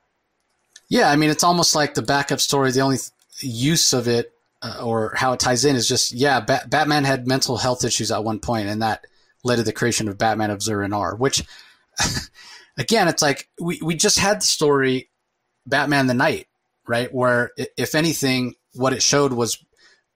Yeah, 0.88 1.10
I 1.10 1.16
mean, 1.16 1.30
it's 1.30 1.44
almost 1.44 1.74
like 1.74 1.94
the 1.94 2.02
backup 2.02 2.40
story. 2.40 2.70
The 2.70 2.80
only 2.80 2.98
th- 2.98 3.10
use 3.40 3.92
of 3.92 4.06
it 4.08 4.32
uh, 4.64 4.82
or 4.82 5.12
how 5.14 5.34
it 5.34 5.40
ties 5.40 5.64
in 5.64 5.76
is 5.76 5.86
just 5.86 6.12
yeah, 6.12 6.40
ba- 6.40 6.64
Batman 6.66 7.04
had 7.04 7.26
mental 7.26 7.58
health 7.58 7.84
issues 7.84 8.10
at 8.10 8.24
one 8.24 8.40
point, 8.40 8.68
and 8.68 8.80
that 8.80 9.04
led 9.44 9.56
to 9.56 9.62
the 9.62 9.74
creation 9.74 10.08
of 10.08 10.16
Batman 10.16 10.50
of 10.50 10.62
Zur-En-Arrh. 10.62 11.18
Which, 11.18 11.44
again, 12.78 13.06
it's 13.06 13.20
like 13.20 13.48
we 13.60 13.78
we 13.82 13.94
just 13.94 14.18
had 14.18 14.40
the 14.40 14.46
story 14.46 15.10
Batman 15.66 16.06
the 16.06 16.14
Knight, 16.14 16.46
right? 16.88 17.12
Where 17.12 17.50
if 17.76 17.94
anything, 17.94 18.54
what 18.72 18.94
it 18.94 19.02
showed 19.02 19.34
was 19.34 19.62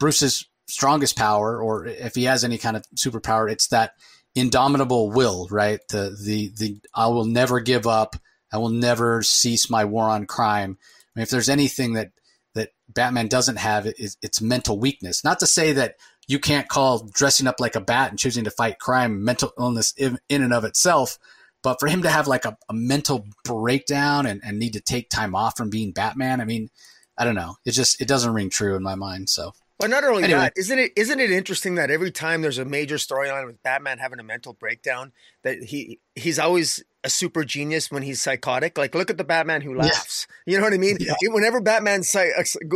Bruce's 0.01 0.47
strongest 0.67 1.17
power, 1.17 1.61
or 1.63 1.85
if 1.87 2.15
he 2.15 2.25
has 2.25 2.43
any 2.43 2.57
kind 2.57 2.77
of 2.77 2.85
superpower, 2.95 3.51
it's 3.53 3.69
that 3.69 3.93
indomitable 4.35 5.11
will, 5.11 5.47
right? 5.51 5.81
The 5.91 6.17
the 6.25 6.53
the 6.57 6.81
I 6.95 7.09
will 7.09 7.27
never 7.27 7.61
give 7.61 7.87
up. 7.87 8.17
I 8.51 8.57
will 8.57 8.71
never 8.71 9.23
cease 9.23 9.69
my 9.69 9.85
war 9.85 10.09
on 10.09 10.25
crime. 10.25 10.79
I 10.81 11.19
mean, 11.19 11.23
if 11.25 11.31
there's 11.31 11.51
anything 11.51 11.93
that 11.95 12.13
that 12.55 12.71
Batman 12.89 13.29
doesn't 13.29 13.57
have, 13.57 13.87
it, 13.87 13.97
it's, 13.99 14.41
mental 14.41 14.79
weakness. 14.79 15.25
Not 15.25 15.39
to 15.41 15.47
say 15.47 15.73
that 15.73 15.97
you 16.27 16.39
can't 16.39 16.69
call 16.69 17.09
dressing 17.13 17.47
up 17.47 17.61
like 17.61 17.77
a 17.77 17.81
bat 17.81 18.11
and 18.11 18.19
choosing 18.19 18.45
to 18.45 18.51
fight 18.51 18.79
crime 18.79 19.25
mental 19.25 19.53
illness 19.59 19.93
in, 19.97 20.19
in 20.29 20.43
and 20.43 20.53
of 20.53 20.65
itself, 20.65 21.19
but 21.63 21.81
for 21.81 21.89
him 21.89 22.03
to 22.03 22.11
have 22.11 22.27
like 22.27 22.45
a, 22.45 22.57
a 22.69 22.75
mental 22.75 23.27
breakdown 23.45 24.27
and, 24.27 24.41
and 24.45 24.59
need 24.59 24.75
to 24.75 24.81
take 24.81 25.11
time 25.11 25.35
off 25.35 25.57
from 25.57 25.71
being 25.71 25.93
Batman, 25.93 26.41
I 26.41 26.45
mean, 26.45 26.71
I 27.17 27.25
don't 27.25 27.35
know. 27.35 27.57
It 27.65 27.73
just 27.73 28.01
it 28.01 28.07
doesn't 28.07 28.33
ring 28.33 28.49
true 28.49 28.77
in 28.77 28.83
my 28.83 28.95
mind. 28.95 29.29
So 29.29 29.53
but 29.79 29.91
not 29.91 30.05
only 30.05 30.25
anyway. 30.25 30.41
that, 30.41 30.53
isn't 30.57 30.79
it 30.79 30.93
isn't 30.97 31.21
it 31.21 31.31
interesting 31.31 31.77
that 31.77 31.91
every 31.91 32.11
time 32.11 32.43
there's 32.43 32.59
a 32.59 32.65
major 32.65 32.97
storyline 32.97 33.47
with 33.47 33.63
Batman 33.63 33.99
having 33.99 34.19
a 34.19 34.25
mental 34.25 34.53
breakdown, 34.53 35.13
that 35.43 35.63
he 35.63 36.01
he's 36.17 36.39
always 36.39 36.83
a 37.09 37.11
super 37.11 37.43
genius 37.43 37.91
when 37.91 38.03
he's 38.03 38.23
psychotic. 38.23 38.77
Like, 38.77 38.95
look 38.95 39.09
at 39.09 39.17
the 39.17 39.25
Batman 39.25 39.63
who 39.63 39.75
laughs. 39.75 40.27
Yeah. 40.47 40.53
You 40.53 40.59
know 40.59 40.65
what 40.65 40.75
I 40.75 40.79
mean? 40.79 40.99
Yeah. 41.01 41.15
Whenever 41.23 41.61
Batman 41.61 42.03
uh, 42.15 42.27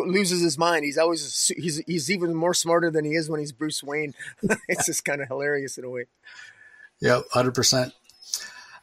loses 0.07 0.41
his 0.41 0.57
mind, 0.57 0.85
he's 0.85 0.97
always 0.97 1.53
he's 1.55 1.83
he's 1.87 2.11
even 2.11 2.35
more 2.35 2.55
smarter 2.55 2.91
than 2.91 3.05
he 3.05 3.13
is 3.13 3.29
when 3.29 3.41
he's 3.41 3.53
Bruce 3.53 3.83
Wayne. 3.83 4.15
it's 4.69 4.87
just 4.87 5.05
kind 5.05 5.21
of 5.21 5.29
hilarious 5.29 5.77
in 5.77 5.85
a 5.85 5.91
way. 5.91 6.07
Yep, 7.01 7.25
hundred 7.31 7.55
percent. 7.55 7.93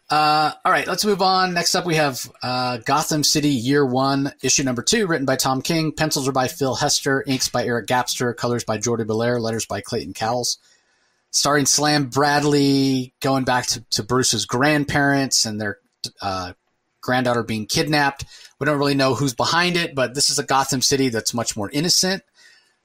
Uh, 0.10 0.54
all 0.64 0.72
right, 0.72 0.88
let's 0.88 1.06
move 1.06 1.22
on. 1.22 1.54
Next 1.54 1.76
up, 1.76 1.86
we 1.86 1.96
have 1.96 2.32
uh, 2.42 2.78
Gotham 2.78 3.24
City 3.24 3.50
Year 3.50 3.86
One, 3.86 4.32
issue 4.42 4.64
number 4.64 4.82
two, 4.82 5.08
written 5.08 5.26
by 5.26 5.36
Tom 5.36 5.62
King. 5.62 5.92
Pencils 5.92 6.28
are 6.28 6.32
by 6.32 6.48
Phil 6.48 6.76
Hester, 6.76 7.24
inks 7.28 7.50
by 7.50 7.66
Eric 7.66 7.88
Gapstur, 7.88 8.36
colors 8.36 8.64
by 8.64 8.78
Jordie 8.78 9.04
Bellaire, 9.04 9.40
letters 9.40 9.66
by 9.66 9.82
Clayton 9.82 10.14
Cowles. 10.14 10.58
Starring 11.32 11.66
Slam 11.66 12.06
Bradley, 12.06 13.14
going 13.22 13.44
back 13.44 13.68
to, 13.68 13.84
to 13.92 14.04
Bruce's 14.04 14.46
grandparents 14.46 15.46
and 15.46 15.62
their 15.62 15.78
uh, 16.22 16.54
granddaughter 17.02 17.44
being 17.44 17.66
kidnapped. 17.66 18.26
We 18.60 18.66
don't 18.66 18.80
really 18.80 18.96
know 18.96 19.14
who's 19.14 19.34
behind 19.34 19.78
it, 19.78 19.96
but 19.96 20.16
this 20.16 20.30
is 20.30 20.40
a 20.40 20.44
Gotham 20.44 20.82
City 20.82 21.10
that's 21.10 21.34
much 21.34 21.56
more 21.56 21.70
innocent. 21.72 22.24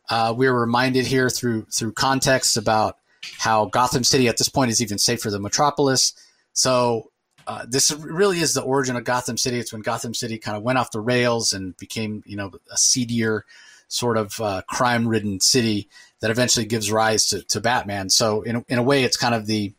Uh, 0.09 0.35
we 0.37 0.47
are 0.47 0.61
reminded 0.61 1.07
here 1.07 1.31
through 1.31 1.67
through 1.73 1.93
context 1.93 2.57
about 2.57 2.99
how 3.39 3.65
Gotham 3.67 4.05
City 4.05 4.29
at 4.29 4.37
this 4.37 4.51
point 4.51 4.71
is 4.71 4.83
even 4.83 4.99
safer 4.99 5.31
than 5.31 5.43
Metropolis. 5.43 6.13
So 6.53 7.11
uh, 7.47 7.65
this 7.69 7.91
really 7.93 8.41
is 8.41 8.55
the 8.55 8.63
origin 8.63 8.97
of 8.97 9.05
Gotham 9.05 9.39
City. 9.39 9.59
It's 9.59 9.73
when 9.73 9.83
Gotham 9.83 10.15
City 10.15 10.39
kind 10.39 10.57
of 10.57 10.63
went 10.63 10.79
off 10.79 10.91
the 10.91 11.01
rails 11.01 11.53
and 11.53 11.77
became, 11.79 12.23
you 12.27 12.37
know, 12.37 12.53
a 12.71 12.77
seedier 12.77 13.45
sort 13.89 14.17
of 14.17 14.41
uh, 14.41 14.63
crime-ridden 14.69 15.41
city 15.41 15.89
that 16.25 16.31
eventually 16.31 16.65
gives 16.65 16.91
rise 16.91 17.27
to, 17.27 17.43
to 17.43 17.61
Batman. 17.61 18.09
So 18.09 18.41
in, 18.41 18.65
in 18.67 18.79
a 18.79 18.83
way, 18.83 19.05
it's 19.05 19.19
kind 19.19 19.35
of 19.35 19.45
the 19.45 19.75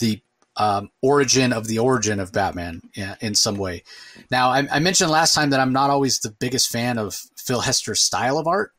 the 0.00 0.20
um, 0.56 0.90
origin 1.00 1.52
of 1.52 1.68
the 1.68 1.78
origin 1.78 2.18
of 2.18 2.32
Batman 2.32 2.82
yeah, 2.96 3.14
in 3.20 3.36
some 3.36 3.56
way. 3.56 3.84
Now, 4.28 4.50
I, 4.50 4.66
I, 4.68 4.80
mentioned 4.80 5.08
last 5.08 5.36
time 5.36 5.50
that 5.50 5.60
I'm 5.60 5.72
not 5.72 5.88
always 5.88 6.18
the 6.18 6.32
biggest 6.32 6.68
fan 6.68 6.98
of 6.98 7.14
Phil 7.36 7.60
Hester's 7.60 8.00
style 8.00 8.38
of 8.38 8.48
art, 8.48 8.72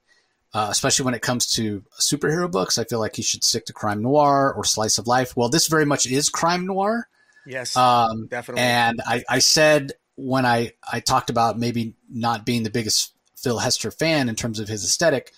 uh, 0.54 0.68
especially 0.70 1.06
when 1.06 1.14
it 1.14 1.22
comes 1.22 1.54
to 1.54 1.86
superhero 2.02 2.52
books. 2.52 2.78
I 2.78 2.84
feel 2.84 3.00
like 3.00 3.16
he 3.16 3.22
should 3.22 3.46
stick 3.46 3.64
to 3.68 3.74
crime 3.74 4.02
noir 4.02 4.54
or 4.54 4.66
slice 4.66 4.98
of 4.98 5.08
life. 5.08 5.38
Well, 5.38 5.48
this 5.48 5.68
very 5.68 5.86
much 5.86 6.06
is 6.06 6.28
crime 6.28 6.66
noir. 6.66 7.08
Yes, 7.46 7.78
um, 7.78 8.28
definitely. 8.28 8.64
And 8.64 9.00
I, 9.08 9.24
I 9.30 9.40
said 9.40 9.94
when 10.18 10.46
I, 10.46 10.74
I 10.92 11.00
talked 11.00 11.30
about 11.30 11.58
maybe 11.58 11.94
not 12.10 12.46
being 12.46 12.64
the 12.64 12.72
biggest 12.72 13.14
Phil 13.38 13.60
Hester 13.60 13.90
fan 13.90 14.28
in 14.28 14.36
terms 14.36 14.60
of 14.60 14.68
his 14.68 14.84
aesthetic, 14.84 15.32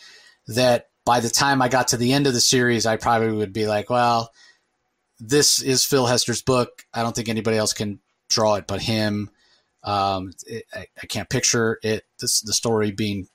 that 0.50 0.89
by 1.10 1.22
the 1.22 1.30
time 1.30 1.60
I 1.60 1.70
got 1.70 1.88
to 1.88 1.98
the 1.98 2.14
end 2.14 2.28
of 2.28 2.34
the 2.34 2.40
series, 2.40 2.86
I 2.86 2.96
probably 2.96 3.32
would 3.32 3.52
be 3.52 3.66
like, 3.66 3.90
well, 3.90 4.32
this 5.20 5.60
is 5.60 5.84
Phil 5.84 6.06
Hester's 6.06 6.44
book. 6.44 6.86
I 6.94 7.02
don't 7.02 7.16
think 7.16 7.30
anybody 7.30 7.58
else 7.58 7.74
can 7.74 8.00
draw 8.30 8.54
it 8.58 8.68
but 8.68 8.80
him. 8.80 9.32
Um, 9.84 10.34
it, 10.46 10.66
I, 10.72 10.86
I, 11.02 11.08
can't 11.08 11.28
picture 11.28 11.80
it, 11.82 12.04
this, 12.20 12.42
the 12.42 12.54
story 12.54 12.92
being 12.92 13.28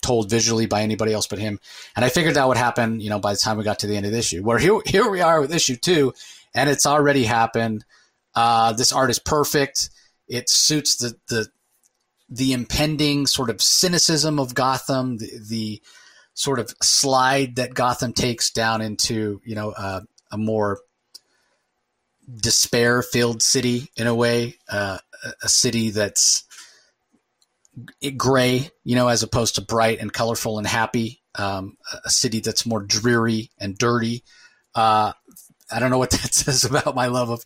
told 0.00 0.30
visually 0.30 0.66
by 0.66 0.82
anybody 0.82 1.12
else 1.12 1.26
but 1.26 1.40
him. 1.40 1.58
And 1.96 2.04
I 2.04 2.08
figured 2.08 2.34
that 2.34 2.46
would 2.46 2.56
happen, 2.56 3.00
you 3.00 3.10
know, 3.10 3.18
by 3.18 3.32
the 3.32 3.40
time 3.40 3.58
we 3.58 3.64
got 3.64 3.80
to 3.80 3.88
the 3.88 3.96
end 3.96 4.06
of 4.06 4.12
the 4.12 4.18
issue. 4.18 4.44
Where 4.44 4.60
here, 4.60 4.78
here 4.86 5.10
we 5.10 5.20
are 5.20 5.40
with 5.40 5.52
issue 5.52 5.74
two, 5.74 6.14
and 6.54 6.70
it's 6.70 6.86
already 6.86 7.24
happened. 7.24 7.84
Uh, 8.32 8.74
this 8.74 8.92
art 8.92 9.10
is 9.10 9.18
perfect. 9.18 9.90
It 10.28 10.48
suits 10.48 10.98
the 10.98 11.16
the 11.28 11.48
the 12.28 12.52
impending 12.52 13.26
sort 13.26 13.50
of 13.50 13.60
cynicism 13.60 14.38
of 14.38 14.54
Gotham, 14.54 15.18
the, 15.18 15.30
the 15.48 15.82
sort 16.42 16.58
of 16.58 16.74
slide 16.82 17.54
that 17.56 17.72
Gotham 17.72 18.12
takes 18.12 18.50
down 18.50 18.82
into 18.82 19.40
you 19.44 19.54
know 19.54 19.70
uh, 19.70 20.00
a 20.32 20.36
more 20.36 20.80
despair 22.28 23.00
filled 23.00 23.42
city 23.42 23.90
in 23.96 24.08
a 24.08 24.14
way, 24.14 24.56
uh, 24.68 24.98
a 25.42 25.48
city 25.48 25.90
that's 25.90 26.44
gray, 28.16 28.70
you 28.82 28.96
know, 28.96 29.06
as 29.06 29.22
opposed 29.22 29.54
to 29.54 29.62
bright 29.62 30.00
and 30.00 30.12
colorful 30.12 30.58
and 30.58 30.66
happy. 30.66 31.20
Um, 31.36 31.78
a 32.04 32.10
city 32.10 32.40
that's 32.40 32.66
more 32.66 32.82
dreary 32.82 33.50
and 33.58 33.78
dirty. 33.78 34.24
Uh, 34.74 35.12
I 35.70 35.78
don't 35.78 35.90
know 35.90 35.98
what 35.98 36.10
that 36.22 36.34
says 36.34 36.64
about 36.64 36.96
my 36.96 37.06
love 37.06 37.30
of 37.30 37.44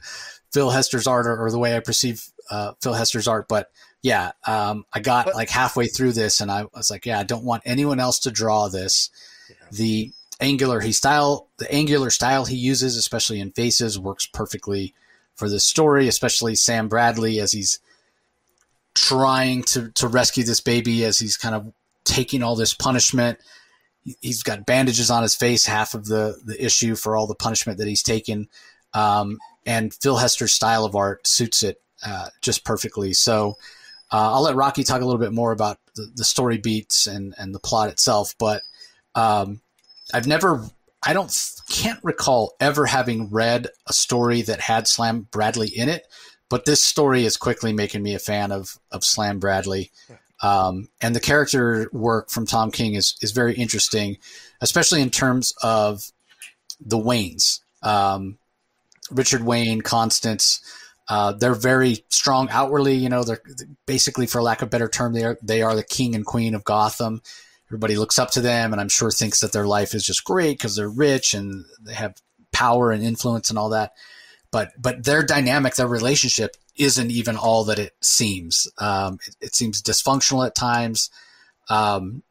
Phil 0.52 0.70
Hester's 0.70 1.06
art 1.06 1.26
or, 1.26 1.44
or 1.44 1.50
the 1.50 1.58
way 1.58 1.76
I 1.76 1.80
perceive 1.80 2.26
uh, 2.50 2.72
Phil 2.82 2.94
Hester's 2.94 3.28
art, 3.28 3.46
but 3.46 3.70
yeah, 4.02 4.32
um, 4.46 4.84
I 4.92 5.00
got 5.00 5.34
like 5.34 5.50
halfway 5.50 5.86
through 5.86 6.12
this 6.12 6.40
and 6.40 6.50
I 6.50 6.66
was 6.74 6.90
like, 6.90 7.06
yeah, 7.06 7.18
I 7.18 7.24
don't 7.24 7.44
want 7.44 7.62
anyone 7.64 8.00
else 8.00 8.20
to 8.20 8.30
draw 8.30 8.68
this. 8.68 9.10
Yeah. 9.48 9.54
The 9.72 10.12
angular 10.40 10.80
he 10.80 10.92
style, 10.92 11.48
the 11.58 11.70
angular 11.72 12.10
style 12.10 12.44
he 12.44 12.56
uses, 12.56 12.96
especially 12.96 13.40
in 13.40 13.50
faces, 13.52 13.98
works 13.98 14.26
perfectly 14.26 14.94
for 15.34 15.48
this 15.48 15.64
story. 15.64 16.08
Especially 16.08 16.54
Sam 16.54 16.88
Bradley 16.88 17.40
as 17.40 17.52
he's 17.52 17.80
trying 18.94 19.62
to 19.64 19.90
to 19.92 20.08
rescue 20.08 20.44
this 20.44 20.60
baby, 20.60 21.04
as 21.04 21.18
he's 21.18 21.36
kind 21.36 21.54
of 21.54 21.72
taking 22.04 22.42
all 22.42 22.56
this 22.56 22.74
punishment. 22.74 23.38
He's 24.20 24.44
got 24.44 24.66
bandages 24.66 25.10
on 25.10 25.22
his 25.22 25.34
face, 25.34 25.66
half 25.66 25.94
of 25.94 26.06
the 26.06 26.40
the 26.44 26.62
issue 26.64 26.94
for 26.94 27.16
all 27.16 27.26
the 27.26 27.34
punishment 27.34 27.78
that 27.78 27.88
he's 27.88 28.02
taken. 28.02 28.48
Um, 28.94 29.38
and 29.66 29.92
Phil 29.92 30.16
Hester's 30.16 30.54
style 30.54 30.84
of 30.84 30.94
art 30.94 31.26
suits 31.26 31.62
it 31.62 31.80
uh, 32.04 32.28
just 32.40 32.64
perfectly. 32.64 33.12
So 33.12 33.56
uh, 34.12 34.34
I'll 34.34 34.42
let 34.42 34.56
Rocky 34.56 34.84
talk 34.84 35.00
a 35.00 35.04
little 35.04 35.20
bit 35.20 35.32
more 35.32 35.52
about 35.52 35.78
the, 35.94 36.10
the 36.14 36.24
story 36.24 36.58
beats 36.58 37.06
and, 37.06 37.34
and 37.38 37.54
the 37.54 37.58
plot 37.58 37.88
itself. 37.88 38.34
But 38.38 38.62
um, 39.14 39.60
I've 40.14 40.26
never, 40.26 40.64
I 41.04 41.12
don't, 41.12 41.30
can't 41.68 41.98
recall 42.02 42.54
ever 42.60 42.86
having 42.86 43.30
read 43.30 43.68
a 43.86 43.92
story 43.92 44.42
that 44.42 44.60
had 44.60 44.86
Slam 44.86 45.26
Bradley 45.30 45.68
in 45.68 45.88
it. 45.88 46.06
But 46.48 46.64
this 46.64 46.82
story 46.82 47.24
is 47.24 47.36
quickly 47.36 47.72
making 47.72 48.04
me 48.04 48.14
a 48.14 48.20
fan 48.20 48.52
of 48.52 48.78
of 48.92 49.02
Slam 49.02 49.40
Bradley. 49.40 49.90
Um, 50.42 50.88
and 51.00 51.16
the 51.16 51.20
character 51.20 51.88
work 51.92 52.30
from 52.30 52.46
Tom 52.46 52.70
King 52.70 52.94
is 52.94 53.16
is 53.20 53.32
very 53.32 53.54
interesting, 53.54 54.18
especially 54.60 55.02
in 55.02 55.10
terms 55.10 55.52
of 55.62 56.12
the 56.80 56.98
Waynes. 56.98 57.60
Um, 57.82 58.38
Richard 59.10 59.42
Wayne, 59.42 59.80
Constance. 59.80 60.60
Uh, 61.08 61.32
they're 61.32 61.54
very 61.54 62.04
strong 62.08 62.48
outwardly. 62.50 62.94
You 62.94 63.08
know, 63.08 63.22
they're 63.22 63.42
basically, 63.86 64.26
for 64.26 64.42
lack 64.42 64.62
of 64.62 64.66
a 64.66 64.70
better 64.70 64.88
term, 64.88 65.12
they 65.12 65.24
are 65.24 65.38
they 65.42 65.62
are 65.62 65.76
the 65.76 65.84
king 65.84 66.14
and 66.14 66.26
queen 66.26 66.54
of 66.54 66.64
Gotham. 66.64 67.22
Everybody 67.68 67.96
looks 67.96 68.18
up 68.18 68.30
to 68.32 68.40
them, 68.40 68.72
and 68.72 68.80
I'm 68.80 68.88
sure 68.88 69.10
thinks 69.10 69.40
that 69.40 69.52
their 69.52 69.66
life 69.66 69.94
is 69.94 70.04
just 70.04 70.24
great 70.24 70.58
because 70.58 70.76
they're 70.76 70.88
rich 70.88 71.34
and 71.34 71.64
they 71.80 71.94
have 71.94 72.20
power 72.52 72.90
and 72.90 73.02
influence 73.02 73.50
and 73.50 73.58
all 73.58 73.70
that. 73.70 73.92
But 74.50 74.72
but 74.80 75.04
their 75.04 75.22
dynamic, 75.22 75.74
their 75.74 75.88
relationship, 75.88 76.56
isn't 76.76 77.10
even 77.10 77.36
all 77.36 77.64
that 77.64 77.78
it 77.78 77.94
seems. 78.00 78.68
Um, 78.78 79.18
it, 79.26 79.36
it, 79.40 79.54
seems 79.54 79.82
dysfunctional 79.82 80.46
at 80.46 80.54
times. 80.54 81.10
Um, 81.68 82.22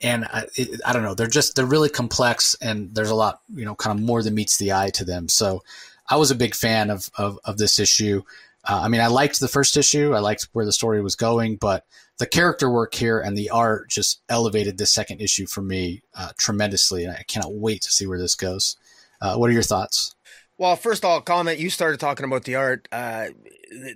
and 0.00 0.24
I, 0.24 0.46
it, 0.56 0.80
I, 0.86 0.92
don't 0.92 1.02
know. 1.02 1.14
They're 1.14 1.26
just 1.26 1.56
they're 1.56 1.66
really 1.66 1.88
complex, 1.88 2.54
and 2.60 2.94
there's 2.94 3.10
a 3.10 3.14
lot 3.14 3.40
you 3.54 3.64
know, 3.64 3.74
kind 3.74 3.98
of 3.98 4.04
more 4.04 4.22
than 4.22 4.34
meets 4.34 4.56
the 4.56 4.72
eye 4.72 4.90
to 4.90 5.04
them. 5.04 5.28
So, 5.28 5.62
I 6.08 6.16
was 6.16 6.30
a 6.30 6.36
big 6.36 6.54
fan 6.54 6.90
of 6.90 7.10
of, 7.16 7.38
of 7.44 7.58
this 7.58 7.78
issue. 7.78 8.22
Uh, 8.68 8.80
I 8.82 8.88
mean, 8.88 9.00
I 9.00 9.06
liked 9.06 9.40
the 9.40 9.48
first 9.48 9.76
issue. 9.76 10.14
I 10.14 10.18
liked 10.18 10.48
where 10.52 10.66
the 10.66 10.72
story 10.72 11.00
was 11.00 11.16
going, 11.16 11.56
but 11.56 11.84
the 12.18 12.26
character 12.26 12.68
work 12.68 12.94
here 12.94 13.18
and 13.18 13.36
the 13.36 13.50
art 13.50 13.88
just 13.88 14.20
elevated 14.28 14.76
this 14.76 14.92
second 14.92 15.20
issue 15.20 15.46
for 15.46 15.62
me 15.62 16.02
uh, 16.14 16.30
tremendously, 16.36 17.04
and 17.04 17.12
I 17.12 17.22
cannot 17.26 17.54
wait 17.54 17.82
to 17.82 17.90
see 17.90 18.06
where 18.06 18.18
this 18.18 18.34
goes. 18.34 18.76
Uh, 19.20 19.36
what 19.36 19.48
are 19.48 19.54
your 19.54 19.62
thoughts? 19.62 20.14
Well, 20.58 20.74
first 20.74 21.04
I'll 21.04 21.20
comment. 21.20 21.60
You 21.60 21.70
started 21.70 22.00
talking 22.00 22.24
about 22.24 22.42
the 22.42 22.56
art. 22.56 22.88
Uh, 22.90 23.28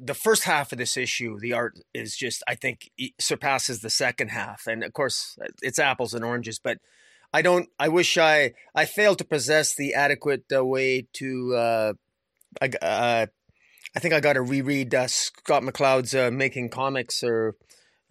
the 0.01 0.15
first 0.15 0.45
half 0.45 0.71
of 0.71 0.79
this 0.79 0.97
issue, 0.97 1.39
the 1.41 1.53
art 1.53 1.81
is 1.93 2.17
just, 2.17 2.45
I 2.47 2.55
think, 2.55 2.91
surpasses 3.19 3.81
the 3.81 3.91
second 3.91 4.29
half. 4.29 4.69
And 4.69 4.85
of 4.85 4.93
course, 4.93 5.37
it's 5.61 5.81
apples 5.81 6.15
and 6.15 6.25
oranges. 6.25 6.61
But 6.61 6.79
I 7.33 7.43
don't. 7.43 7.69
I 7.81 7.89
wish 7.89 8.17
I 8.17 8.53
I 8.77 8.85
failed 8.85 9.19
to 9.19 9.25
possess 9.25 9.75
the 9.75 9.95
adequate 9.95 10.45
uh, 10.55 10.65
way 10.65 11.09
to. 11.15 11.95
I, 12.61 12.71
uh, 12.81 13.27
I 13.95 13.99
think 13.99 14.15
I 14.15 14.21
got 14.21 14.35
to 14.35 14.43
reread 14.43 14.95
uh, 14.95 15.07
Scott 15.07 15.63
McCloud's 15.63 16.15
uh, 16.15 16.31
Making 16.31 16.69
Comics 16.71 17.23
or 17.23 17.57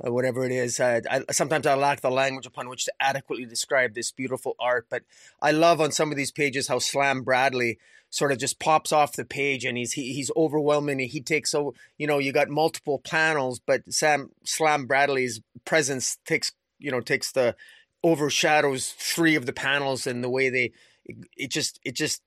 uh, 0.05 0.11
whatever 0.11 0.45
it 0.45 0.51
is. 0.51 0.79
I, 0.79 1.01
sometimes 1.31 1.67
I 1.67 1.75
lack 1.75 2.01
the 2.01 2.11
language 2.11 2.45
upon 2.45 2.69
which 2.69 2.85
to 2.85 2.93
adequately 2.99 3.45
describe 3.45 3.93
this 3.93 4.11
beautiful 4.11 4.55
art, 4.59 4.87
but 4.89 5.03
I 5.41 5.51
love 5.51 5.81
on 5.81 5.91
some 5.91 6.11
of 6.11 6.17
these 6.17 6.31
pages 6.31 6.67
how 6.67 6.79
Slam 6.79 7.23
Bradley 7.23 7.77
sort 8.09 8.31
of 8.31 8.37
just 8.37 8.59
pops 8.59 8.91
off 8.91 9.13
the 9.13 9.25
page 9.25 9.63
and 9.63 9.77
he's 9.77 9.93
he, 9.93 10.13
he's 10.13 10.29
overwhelming. 10.35 10.99
He 10.99 11.21
takes 11.21 11.51
so 11.51 11.73
you 11.97 12.05
know 12.07 12.19
you 12.19 12.31
got 12.31 12.49
multiple 12.49 12.99
panels, 12.99 13.59
but 13.59 13.81
Sam 13.91 14.29
Slam 14.43 14.85
Bradley's 14.85 15.41
presence 15.65 16.17
takes 16.25 16.51
you 16.77 16.91
know 16.91 16.99
takes 16.99 17.31
the 17.31 17.55
overshadows 18.03 18.93
three 18.97 19.35
of 19.35 19.45
the 19.45 19.53
panels 19.53 20.05
and 20.05 20.23
the 20.23 20.29
way 20.29 20.49
they 20.49 20.71
it, 21.05 21.17
it 21.37 21.51
just 21.51 21.79
it 21.83 21.95
just 21.95 22.21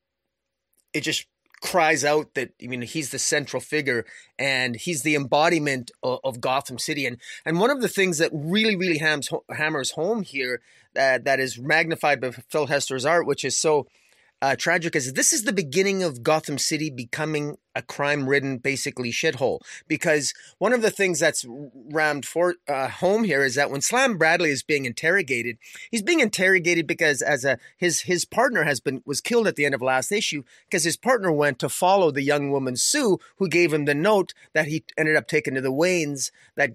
it 0.92 1.02
just 1.02 1.26
cries 1.64 2.04
out 2.04 2.34
that 2.34 2.50
I 2.62 2.66
mean 2.66 2.82
he's 2.82 3.10
the 3.10 3.18
central 3.18 3.58
figure 3.58 4.04
and 4.38 4.76
he's 4.76 5.02
the 5.02 5.14
embodiment 5.14 5.90
of, 6.02 6.20
of, 6.22 6.40
Gotham 6.40 6.78
City. 6.78 7.06
And 7.06 7.16
and 7.46 7.58
one 7.58 7.70
of 7.70 7.80
the 7.80 7.88
things 7.88 8.18
that 8.18 8.30
really 8.34 8.76
really 8.76 8.98
hams, 8.98 9.30
hammers 9.48 9.92
home 9.92 10.22
here 10.22 10.60
that 10.92 11.24
that 11.24 11.40
is 11.40 11.58
magnified 11.58 12.20
by 12.20 12.32
Phil 12.50 12.66
Hester's 12.66 13.06
art 13.06 13.26
which 13.26 13.44
is 13.44 13.56
so 13.56 13.86
uh, 14.44 14.56
tragic 14.56 14.94
is 14.94 15.14
this 15.14 15.32
is 15.32 15.44
the 15.44 15.54
beginning 15.54 16.02
of 16.02 16.22
Gotham 16.22 16.58
City 16.58 16.90
becoming 16.90 17.56
a 17.74 17.82
crime 17.82 18.28
ridden, 18.28 18.58
basically 18.58 19.10
shithole. 19.10 19.60
Because 19.88 20.32
one 20.58 20.72
of 20.72 20.82
the 20.82 20.90
things 20.90 21.18
that's 21.18 21.44
rammed 21.48 22.26
for 22.26 22.54
uh, 22.68 22.88
home 22.88 23.24
here 23.24 23.42
is 23.42 23.54
that 23.56 23.70
when 23.70 23.80
Slam 23.80 24.16
Bradley 24.16 24.50
is 24.50 24.62
being 24.62 24.84
interrogated, 24.84 25.58
he's 25.90 26.02
being 26.02 26.20
interrogated 26.20 26.86
because 26.86 27.22
as 27.22 27.44
a 27.44 27.58
his 27.76 28.02
his 28.02 28.24
partner 28.24 28.64
has 28.64 28.80
been 28.80 29.02
was 29.04 29.20
killed 29.20 29.46
at 29.46 29.56
the 29.56 29.64
end 29.64 29.74
of 29.74 29.82
last 29.82 30.12
issue 30.12 30.42
because 30.68 30.84
his 30.84 30.96
partner 30.96 31.32
went 31.32 31.58
to 31.58 31.68
follow 31.68 32.10
the 32.10 32.22
young 32.22 32.50
woman 32.50 32.76
Sue 32.76 33.18
who 33.36 33.48
gave 33.48 33.72
him 33.72 33.86
the 33.86 33.94
note 33.94 34.34
that 34.52 34.68
he 34.68 34.84
ended 34.96 35.16
up 35.16 35.26
taking 35.26 35.54
to 35.54 35.60
the 35.60 35.72
Waynes 35.72 36.30
that 36.56 36.72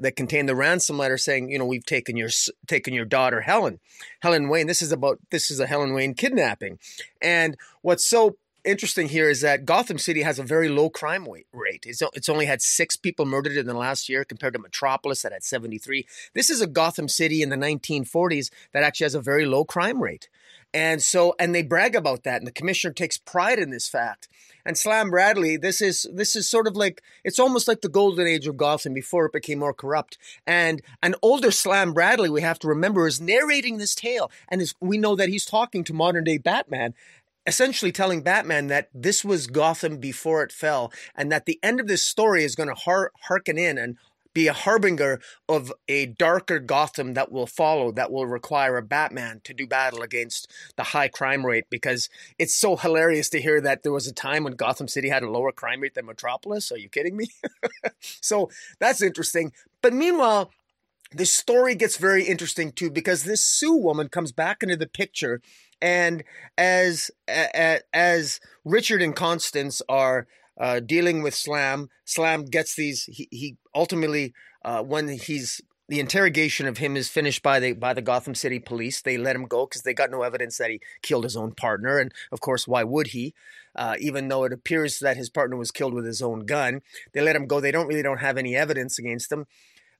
that 0.00 0.16
contained 0.16 0.48
the 0.48 0.56
ransom 0.56 0.98
letter 0.98 1.16
saying, 1.16 1.50
you 1.50 1.58
know, 1.58 1.66
we've 1.66 1.86
taken 1.86 2.16
your 2.16 2.30
taken 2.66 2.92
your 2.92 3.04
daughter 3.04 3.40
Helen, 3.40 3.80
Helen 4.20 4.48
Wayne. 4.48 4.66
This 4.66 4.82
is 4.82 4.92
about 4.92 5.18
this 5.30 5.50
is 5.50 5.60
a 5.60 5.66
Helen 5.66 5.94
Wayne 5.94 6.14
kidnapping, 6.14 6.78
and 7.20 7.56
what's 7.82 8.06
so 8.08 8.36
interesting 8.64 9.08
here 9.08 9.28
is 9.28 9.40
that 9.40 9.64
Gotham 9.64 9.98
City 9.98 10.22
has 10.22 10.38
a 10.38 10.44
very 10.44 10.68
low 10.68 10.88
crime 10.88 11.26
rate. 11.52 11.84
It's, 11.86 12.02
it's 12.14 12.28
only 12.28 12.46
had 12.46 12.62
six 12.62 12.96
people 12.96 13.26
murdered 13.26 13.56
in 13.56 13.66
the 13.66 13.74
last 13.74 14.08
year 14.08 14.24
compared 14.24 14.54
to 14.54 14.58
Metropolis 14.58 15.22
that 15.22 15.32
had 15.32 15.44
73. 15.44 16.06
This 16.34 16.50
is 16.50 16.60
a 16.60 16.66
Gotham 16.66 17.08
City 17.08 17.42
in 17.42 17.48
the 17.48 17.56
1940s 17.56 18.50
that 18.72 18.82
actually 18.82 19.06
has 19.06 19.14
a 19.14 19.20
very 19.20 19.44
low 19.46 19.64
crime 19.64 20.02
rate. 20.02 20.28
And 20.74 21.02
so, 21.02 21.34
and 21.38 21.54
they 21.54 21.62
brag 21.62 21.94
about 21.94 22.22
that, 22.22 22.38
and 22.38 22.46
the 22.46 22.52
commissioner 22.52 22.94
takes 22.94 23.18
pride 23.18 23.58
in 23.58 23.70
this 23.70 23.88
fact. 23.88 24.28
And 24.64 24.78
Slam 24.78 25.10
Bradley, 25.10 25.56
this 25.56 25.80
is 25.80 26.06
this 26.12 26.36
is 26.36 26.48
sort 26.48 26.66
of 26.66 26.76
like 26.76 27.02
it's 27.24 27.38
almost 27.38 27.66
like 27.66 27.80
the 27.80 27.88
golden 27.88 28.26
age 28.26 28.46
of 28.46 28.56
Gotham 28.56 28.94
before 28.94 29.26
it 29.26 29.32
became 29.32 29.58
more 29.58 29.74
corrupt. 29.74 30.18
And 30.46 30.82
an 31.02 31.14
older 31.22 31.50
Slam 31.50 31.92
Bradley, 31.92 32.30
we 32.30 32.42
have 32.42 32.58
to 32.60 32.68
remember, 32.68 33.06
is 33.06 33.20
narrating 33.20 33.78
this 33.78 33.94
tale, 33.94 34.30
and 34.48 34.60
is, 34.60 34.74
we 34.80 34.98
know 34.98 35.16
that 35.16 35.28
he's 35.28 35.44
talking 35.44 35.84
to 35.84 35.94
modern 35.94 36.24
day 36.24 36.38
Batman 36.38 36.94
essentially 37.46 37.90
telling 37.90 38.22
Batman 38.22 38.68
that 38.68 38.88
this 38.94 39.24
was 39.24 39.46
Gotham 39.46 39.98
before 39.98 40.42
it 40.42 40.52
fell, 40.52 40.92
and 41.16 41.32
that 41.32 41.46
the 41.46 41.58
end 41.62 41.80
of 41.80 41.88
this 41.88 42.04
story 42.04 42.44
is 42.44 42.54
going 42.54 42.68
to 42.68 42.74
har- 42.74 43.12
hearken 43.22 43.58
in 43.58 43.78
and 43.78 43.96
be 44.34 44.46
a 44.46 44.52
harbinger 44.52 45.20
of 45.48 45.72
a 45.88 46.06
darker 46.06 46.58
Gotham 46.58 47.14
that 47.14 47.30
will 47.30 47.46
follow, 47.46 47.92
that 47.92 48.10
will 48.10 48.26
require 48.26 48.76
a 48.76 48.82
Batman 48.82 49.40
to 49.44 49.54
do 49.54 49.66
battle 49.66 50.02
against 50.02 50.50
the 50.76 50.84
high 50.84 51.08
crime 51.08 51.44
rate. 51.44 51.64
Because 51.70 52.08
it's 52.38 52.54
so 52.54 52.76
hilarious 52.76 53.28
to 53.30 53.40
hear 53.40 53.60
that 53.60 53.82
there 53.82 53.92
was 53.92 54.06
a 54.06 54.12
time 54.12 54.44
when 54.44 54.54
Gotham 54.54 54.88
City 54.88 55.08
had 55.08 55.22
a 55.22 55.30
lower 55.30 55.52
crime 55.52 55.80
rate 55.80 55.94
than 55.94 56.06
Metropolis. 56.06 56.72
Are 56.72 56.78
you 56.78 56.88
kidding 56.88 57.16
me? 57.16 57.28
so 58.00 58.50
that's 58.78 59.02
interesting. 59.02 59.52
But 59.80 59.92
meanwhile, 59.92 60.50
the 61.14 61.26
story 61.26 61.74
gets 61.74 61.96
very 61.96 62.24
interesting 62.24 62.72
too 62.72 62.90
because 62.90 63.24
this 63.24 63.44
Sue 63.44 63.76
woman 63.76 64.08
comes 64.08 64.32
back 64.32 64.62
into 64.62 64.76
the 64.76 64.86
picture 64.86 65.40
and 65.80 66.22
as 66.56 67.10
as 67.26 68.40
Richard 68.64 69.02
and 69.02 69.14
Constance 69.14 69.82
are 69.88 70.26
uh, 70.58 70.80
dealing 70.80 71.22
with 71.22 71.34
Slam, 71.34 71.88
Slam 72.04 72.44
gets 72.44 72.74
these. 72.74 73.04
He, 73.04 73.28
he 73.30 73.56
ultimately, 73.74 74.34
uh, 74.64 74.82
when 74.82 75.08
he's 75.08 75.60
the 75.88 76.00
interrogation 76.00 76.66
of 76.66 76.78
him 76.78 76.96
is 76.96 77.08
finished 77.08 77.42
by 77.42 77.60
the 77.60 77.72
by 77.72 77.92
the 77.92 78.02
Gotham 78.02 78.34
City 78.34 78.58
police. 78.58 79.02
They 79.02 79.18
let 79.18 79.36
him 79.36 79.46
go 79.46 79.66
because 79.66 79.82
they 79.82 79.94
got 79.94 80.10
no 80.10 80.22
evidence 80.22 80.58
that 80.58 80.70
he 80.70 80.80
killed 81.02 81.24
his 81.24 81.36
own 81.36 81.52
partner, 81.52 81.98
and 81.98 82.12
of 82.30 82.40
course, 82.40 82.66
why 82.66 82.84
would 82.84 83.08
he? 83.08 83.34
Uh, 83.74 83.96
even 83.98 84.28
though 84.28 84.44
it 84.44 84.52
appears 84.52 84.98
that 84.98 85.16
his 85.16 85.30
partner 85.30 85.56
was 85.56 85.70
killed 85.70 85.94
with 85.94 86.04
his 86.04 86.20
own 86.20 86.44
gun, 86.44 86.82
they 87.12 87.22
let 87.22 87.36
him 87.36 87.46
go. 87.46 87.60
They 87.60 87.70
don't 87.70 87.86
really 87.86 88.02
don't 88.02 88.18
have 88.20 88.36
any 88.36 88.54
evidence 88.54 88.98
against 88.98 89.32
him 89.32 89.46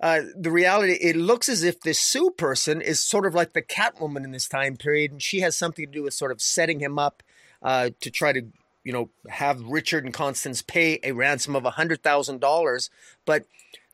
uh, 0.02 0.22
the 0.36 0.50
reality, 0.50 0.98
it 1.00 1.14
looks 1.14 1.48
as 1.48 1.62
if 1.62 1.80
this 1.80 2.00
Sue 2.00 2.32
person 2.32 2.80
is 2.80 3.00
sort 3.00 3.24
of 3.24 3.34
like 3.34 3.52
the 3.52 3.62
Catwoman 3.62 4.24
in 4.24 4.32
this 4.32 4.48
time 4.48 4.76
period, 4.76 5.12
and 5.12 5.22
she 5.22 5.40
has 5.40 5.56
something 5.56 5.86
to 5.86 5.92
do 5.92 6.02
with 6.02 6.12
sort 6.12 6.32
of 6.32 6.42
setting 6.42 6.80
him 6.80 6.98
up 6.98 7.22
uh, 7.62 7.90
to 8.00 8.10
try 8.10 8.32
to, 8.32 8.42
you 8.84 8.92
know, 8.92 9.10
have 9.28 9.62
Richard 9.62 10.04
and 10.04 10.14
Constance 10.14 10.62
pay 10.62 10.98
a 11.02 11.12
ransom 11.12 11.56
of 11.56 11.64
a 11.64 11.70
hundred 11.70 12.02
thousand 12.02 12.40
dollars. 12.40 12.90
But 13.24 13.44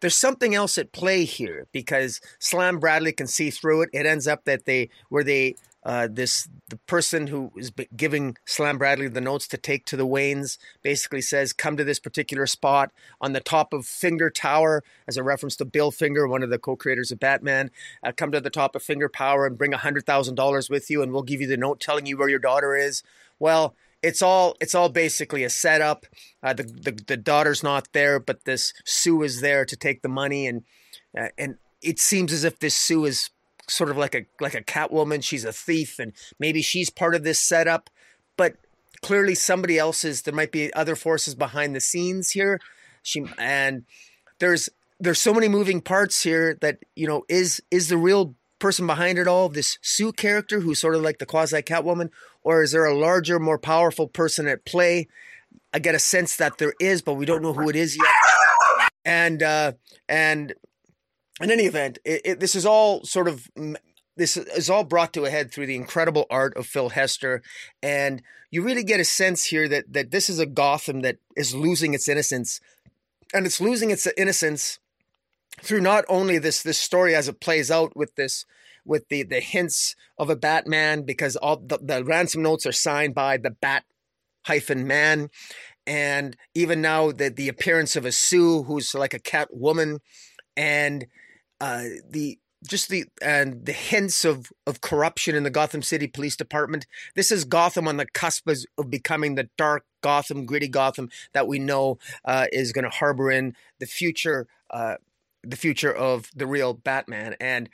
there's 0.00 0.18
something 0.18 0.54
else 0.54 0.78
at 0.78 0.92
play 0.92 1.24
here 1.24 1.66
because 1.72 2.20
Slam 2.38 2.78
Bradley 2.78 3.12
can 3.12 3.26
see 3.26 3.50
through 3.50 3.82
it. 3.82 3.90
It 3.92 4.06
ends 4.06 4.26
up 4.26 4.44
that 4.44 4.64
they 4.64 4.90
where 5.08 5.24
they 5.24 5.56
uh, 5.84 6.08
this 6.10 6.48
the 6.68 6.76
person 6.86 7.28
who 7.28 7.50
is 7.56 7.72
giving 7.96 8.36
Slam 8.44 8.78
Bradley 8.78 9.08
the 9.08 9.20
notes 9.20 9.46
to 9.48 9.56
take 9.56 9.86
to 9.86 9.96
the 9.96 10.06
Waynes 10.06 10.58
basically 10.82 11.22
says, 11.22 11.52
"Come 11.52 11.76
to 11.76 11.84
this 11.84 11.98
particular 11.98 12.46
spot 12.46 12.90
on 13.20 13.32
the 13.32 13.40
top 13.40 13.72
of 13.72 13.86
Finger 13.86 14.28
Tower," 14.28 14.82
as 15.06 15.16
a 15.16 15.22
reference 15.22 15.56
to 15.56 15.64
Bill 15.64 15.90
Finger, 15.90 16.28
one 16.28 16.42
of 16.42 16.50
the 16.50 16.58
co-creators 16.58 17.10
of 17.10 17.20
Batman. 17.20 17.70
Uh, 18.02 18.12
come 18.14 18.32
to 18.32 18.40
the 18.40 18.50
top 18.50 18.74
of 18.74 18.82
Finger 18.82 19.08
Tower 19.08 19.46
and 19.46 19.56
bring 19.56 19.72
hundred 19.72 20.04
thousand 20.04 20.34
dollars 20.34 20.68
with 20.68 20.90
you, 20.90 21.00
and 21.02 21.12
we'll 21.12 21.22
give 21.22 21.40
you 21.40 21.46
the 21.46 21.56
note 21.56 21.80
telling 21.80 22.06
you 22.06 22.18
where 22.18 22.28
your 22.28 22.38
daughter 22.38 22.76
is. 22.76 23.02
Well, 23.38 23.74
it's 24.02 24.22
all 24.22 24.56
it's 24.60 24.74
all 24.74 24.88
basically 24.88 25.44
a 25.44 25.50
setup. 25.50 26.06
Uh, 26.42 26.52
the, 26.52 26.62
the 26.62 26.92
the 27.06 27.16
daughter's 27.16 27.62
not 27.62 27.88
there, 27.92 28.20
but 28.20 28.44
this 28.44 28.72
Sue 28.84 29.22
is 29.22 29.40
there 29.40 29.64
to 29.64 29.76
take 29.76 30.02
the 30.02 30.08
money, 30.08 30.46
and 30.46 30.62
uh, 31.18 31.28
and 31.36 31.56
it 31.82 31.98
seems 31.98 32.32
as 32.32 32.44
if 32.44 32.58
this 32.58 32.76
Sue 32.76 33.04
is 33.04 33.30
sort 33.68 33.90
of 33.90 33.96
like 33.96 34.14
a 34.14 34.26
like 34.40 34.54
a 34.54 34.62
Catwoman. 34.62 35.22
She's 35.22 35.44
a 35.44 35.52
thief, 35.52 35.98
and 35.98 36.12
maybe 36.38 36.62
she's 36.62 36.90
part 36.90 37.14
of 37.14 37.24
this 37.24 37.40
setup. 37.40 37.90
But 38.36 38.56
clearly, 39.02 39.34
somebody 39.34 39.78
else 39.78 40.04
is. 40.04 40.22
There 40.22 40.34
might 40.34 40.52
be 40.52 40.72
other 40.74 40.96
forces 40.96 41.34
behind 41.34 41.74
the 41.74 41.80
scenes 41.80 42.30
here. 42.30 42.60
She 43.02 43.24
and 43.38 43.84
there's 44.38 44.68
there's 45.00 45.20
so 45.20 45.34
many 45.34 45.48
moving 45.48 45.80
parts 45.80 46.22
here 46.22 46.56
that 46.60 46.78
you 46.94 47.06
know 47.06 47.24
is 47.28 47.62
is 47.70 47.88
the 47.88 47.98
real 47.98 48.34
person 48.58 48.86
behind 48.86 49.18
it 49.18 49.28
all 49.28 49.48
this 49.48 49.78
Sue 49.82 50.12
character 50.12 50.60
who's 50.60 50.78
sort 50.78 50.94
of 50.94 51.02
like 51.02 51.18
the 51.18 51.26
quasi 51.26 51.62
Catwoman, 51.62 52.10
or 52.42 52.62
is 52.62 52.72
there 52.72 52.84
a 52.84 52.96
larger, 52.96 53.38
more 53.38 53.58
powerful 53.58 54.08
person 54.08 54.46
at 54.46 54.64
play? 54.64 55.08
I 55.72 55.78
get 55.78 55.94
a 55.94 55.98
sense 55.98 56.36
that 56.36 56.58
there 56.58 56.74
is, 56.80 57.02
but 57.02 57.14
we 57.14 57.26
don't 57.26 57.42
know 57.42 57.52
who 57.52 57.68
it 57.68 57.76
is 57.76 57.96
yet. 57.96 58.14
And 59.04 59.42
uh, 59.42 59.72
and 60.08 60.54
in 61.40 61.50
any 61.50 61.64
event, 61.64 61.98
it, 62.04 62.22
it, 62.24 62.40
this 62.40 62.54
is 62.54 62.66
all 62.66 63.04
sort 63.04 63.28
of 63.28 63.48
this 64.16 64.36
is 64.36 64.68
all 64.68 64.84
brought 64.84 65.12
to 65.14 65.24
a 65.24 65.30
head 65.30 65.52
through 65.52 65.66
the 65.66 65.76
incredible 65.76 66.26
art 66.30 66.56
of 66.56 66.66
Phil 66.66 66.90
Hester, 66.90 67.42
and 67.82 68.22
you 68.50 68.62
really 68.62 68.84
get 68.84 69.00
a 69.00 69.04
sense 69.04 69.46
here 69.46 69.68
that 69.68 69.92
that 69.92 70.10
this 70.10 70.28
is 70.28 70.38
a 70.38 70.46
Gotham 70.46 71.00
that 71.02 71.18
is 71.36 71.54
losing 71.54 71.94
its 71.94 72.08
innocence, 72.08 72.60
and 73.32 73.46
it's 73.46 73.60
losing 73.60 73.90
its 73.90 74.06
innocence 74.16 74.78
through 75.62 75.80
not 75.80 76.04
only 76.08 76.38
this 76.38 76.62
this 76.62 76.78
story 76.78 77.14
as 77.14 77.28
it 77.28 77.40
plays 77.40 77.70
out 77.70 77.96
with 77.96 78.14
this 78.14 78.44
with 78.84 79.08
the 79.08 79.22
the 79.22 79.40
hints 79.40 79.94
of 80.18 80.30
a 80.30 80.36
Batman 80.36 81.02
because 81.02 81.36
all 81.36 81.56
the, 81.56 81.78
the 81.80 82.04
ransom 82.04 82.42
notes 82.42 82.66
are 82.66 82.72
signed 82.72 83.14
by 83.14 83.36
the 83.36 83.50
Bat 83.50 83.84
hyphen 84.46 84.86
man, 84.86 85.30
and 85.86 86.36
even 86.54 86.80
now 86.80 87.12
the 87.12 87.30
the 87.30 87.48
appearance 87.48 87.96
of 87.96 88.04
a 88.04 88.12
Sue 88.12 88.62
who's 88.64 88.94
like 88.94 89.14
a 89.14 89.18
cat 89.18 89.48
woman, 89.52 89.98
and 90.56 91.06
uh, 91.60 91.84
the 92.08 92.38
just 92.66 92.88
the 92.88 93.04
and 93.22 93.64
the 93.64 93.72
hints 93.72 94.24
of 94.24 94.50
of 94.66 94.80
corruption 94.80 95.36
in 95.36 95.44
the 95.44 95.50
Gotham 95.50 95.82
City 95.82 96.06
Police 96.06 96.36
Department. 96.36 96.86
This 97.14 97.30
is 97.30 97.44
Gotham 97.44 97.86
on 97.86 97.98
the 97.98 98.06
cusp 98.06 98.48
of 98.48 98.90
becoming 98.90 99.34
the 99.34 99.48
dark 99.56 99.84
Gotham, 100.00 100.46
gritty 100.46 100.68
Gotham 100.68 101.10
that 101.34 101.46
we 101.46 101.58
know 101.58 101.98
uh, 102.24 102.46
is 102.52 102.72
going 102.72 102.84
to 102.84 102.90
harbor 102.90 103.30
in 103.30 103.54
the 103.78 103.86
future. 103.86 104.46
Uh, 104.70 104.96
the 105.48 105.56
future 105.56 105.92
of 105.92 106.30
the 106.34 106.46
real 106.46 106.74
Batman. 106.74 107.34
And 107.40 107.68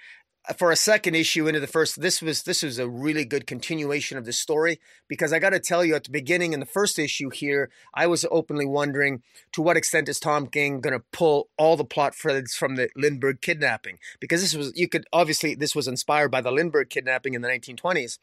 uh, 0.49 0.53
for 0.53 0.71
a 0.71 0.77
second 0.77 1.15
issue 1.15 1.47
into 1.47 1.61
the 1.61 1.67
first 1.67 2.01
this 2.01 2.21
was 2.21 2.43
this 2.43 2.63
was 2.63 2.79
a 2.79 2.89
really 2.89 3.25
good 3.25 3.47
continuation 3.47 4.19
of 4.19 4.27
the 4.27 4.33
story 4.33 4.79
because 5.09 5.33
i 5.33 5.39
got 5.39 5.51
to 5.51 5.61
tell 5.61 5.83
you 5.83 5.95
at 5.95 6.05
the 6.05 6.11
beginning 6.11 6.53
in 6.53 6.61
the 6.61 6.67
first 6.67 6.99
issue 6.99 7.31
here 7.31 7.71
i 7.95 8.07
was 8.07 8.27
openly 8.31 8.67
wondering 8.67 9.23
to 9.53 9.63
what 9.63 9.77
extent 9.77 10.07
is 10.07 10.21
tom 10.21 10.47
king 10.47 10.83
going 10.83 10.93
to 10.93 11.05
pull 11.13 11.49
all 11.57 11.79
the 11.79 11.85
plot 11.85 12.15
threads 12.15 12.55
from 12.55 12.77
the 12.77 12.91
lindbergh 12.95 13.41
kidnapping 13.41 13.99
because 14.21 14.43
this 14.43 14.55
was 14.55 14.71
you 14.75 14.87
could 14.87 15.07
obviously 15.15 15.55
this 15.55 15.75
was 15.75 15.89
inspired 15.89 16.31
by 16.31 16.43
the 16.43 16.53
lindbergh 16.53 16.91
kidnapping 16.91 17.33
in 17.33 17.41
the 17.41 17.49
1920s 17.49 18.19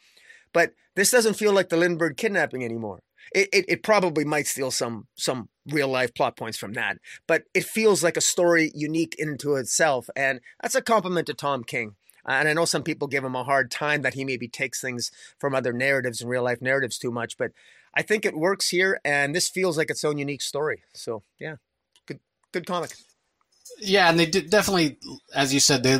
but 0.54 0.74
this 0.96 1.10
doesn't 1.10 1.36
feel 1.36 1.54
like 1.54 1.70
the 1.70 1.78
lindbergh 1.78 2.18
kidnapping 2.18 2.64
anymore 2.64 3.00
it, 3.34 3.50
it, 3.54 3.66
it 3.68 3.84
probably 3.84 4.26
might 4.26 4.48
steal 4.48 4.72
some 4.72 5.08
some 5.16 5.50
real 5.68 5.88
life 5.88 6.14
plot 6.14 6.36
points 6.36 6.58
from 6.58 6.74
that 6.74 6.98
but 7.28 7.44
it 7.54 7.64
feels 7.64 8.04
like 8.04 8.18
a 8.18 8.22
story 8.22 8.72
unique 8.74 9.16
into 9.18 9.56
itself 9.56 10.10
and 10.16 10.40
that's 10.62 10.76
a 10.76 10.82
compliment 10.82 11.28
to 11.28 11.34
tom 11.34 11.64
king 11.64 11.96
and 12.26 12.48
I 12.48 12.54
know 12.54 12.66
some 12.66 12.84
people 12.84 13.08
give 13.08 13.24
him 13.24 13.36
a 13.36 13.44
hard 13.44 13.72
time 13.72 14.04
that 14.04 14.14
he 14.14 14.26
maybe 14.26 14.48
takes 14.48 14.80
things 14.80 15.12
from 15.40 15.56
other 15.56 15.74
narratives 15.74 16.22
and 16.22 16.30
real 16.30 16.44
life 16.44 16.62
narratives 16.62 16.98
too 16.98 17.12
much, 17.12 17.38
but 17.38 17.52
I 17.94 18.02
think 18.02 18.26
it 18.26 18.38
works 18.38 18.70
here, 18.70 19.00
and 19.04 19.36
this 19.36 19.50
feels 19.50 19.78
like 19.78 19.90
its 19.90 20.04
own 20.04 20.18
unique 20.18 20.42
story. 20.42 20.84
So 20.94 21.24
yeah, 21.40 21.56
good 22.06 22.20
good 22.52 22.66
comic. 22.66 22.96
Yeah, 23.80 24.10
and 24.10 24.20
they 24.20 24.26
definitely, 24.28 24.98
as 25.34 25.54
you 25.54 25.60
said, 25.60 25.84
they 25.84 26.00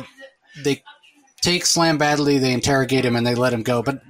they 0.62 0.82
take 1.40 1.66
Slam 1.66 1.98
Bradley, 1.98 2.38
they 2.38 2.52
interrogate 2.52 3.04
him, 3.04 3.16
and 3.16 3.26
they 3.26 3.34
let 3.34 3.52
him 3.52 3.62
go. 3.62 3.82
But 3.82 4.02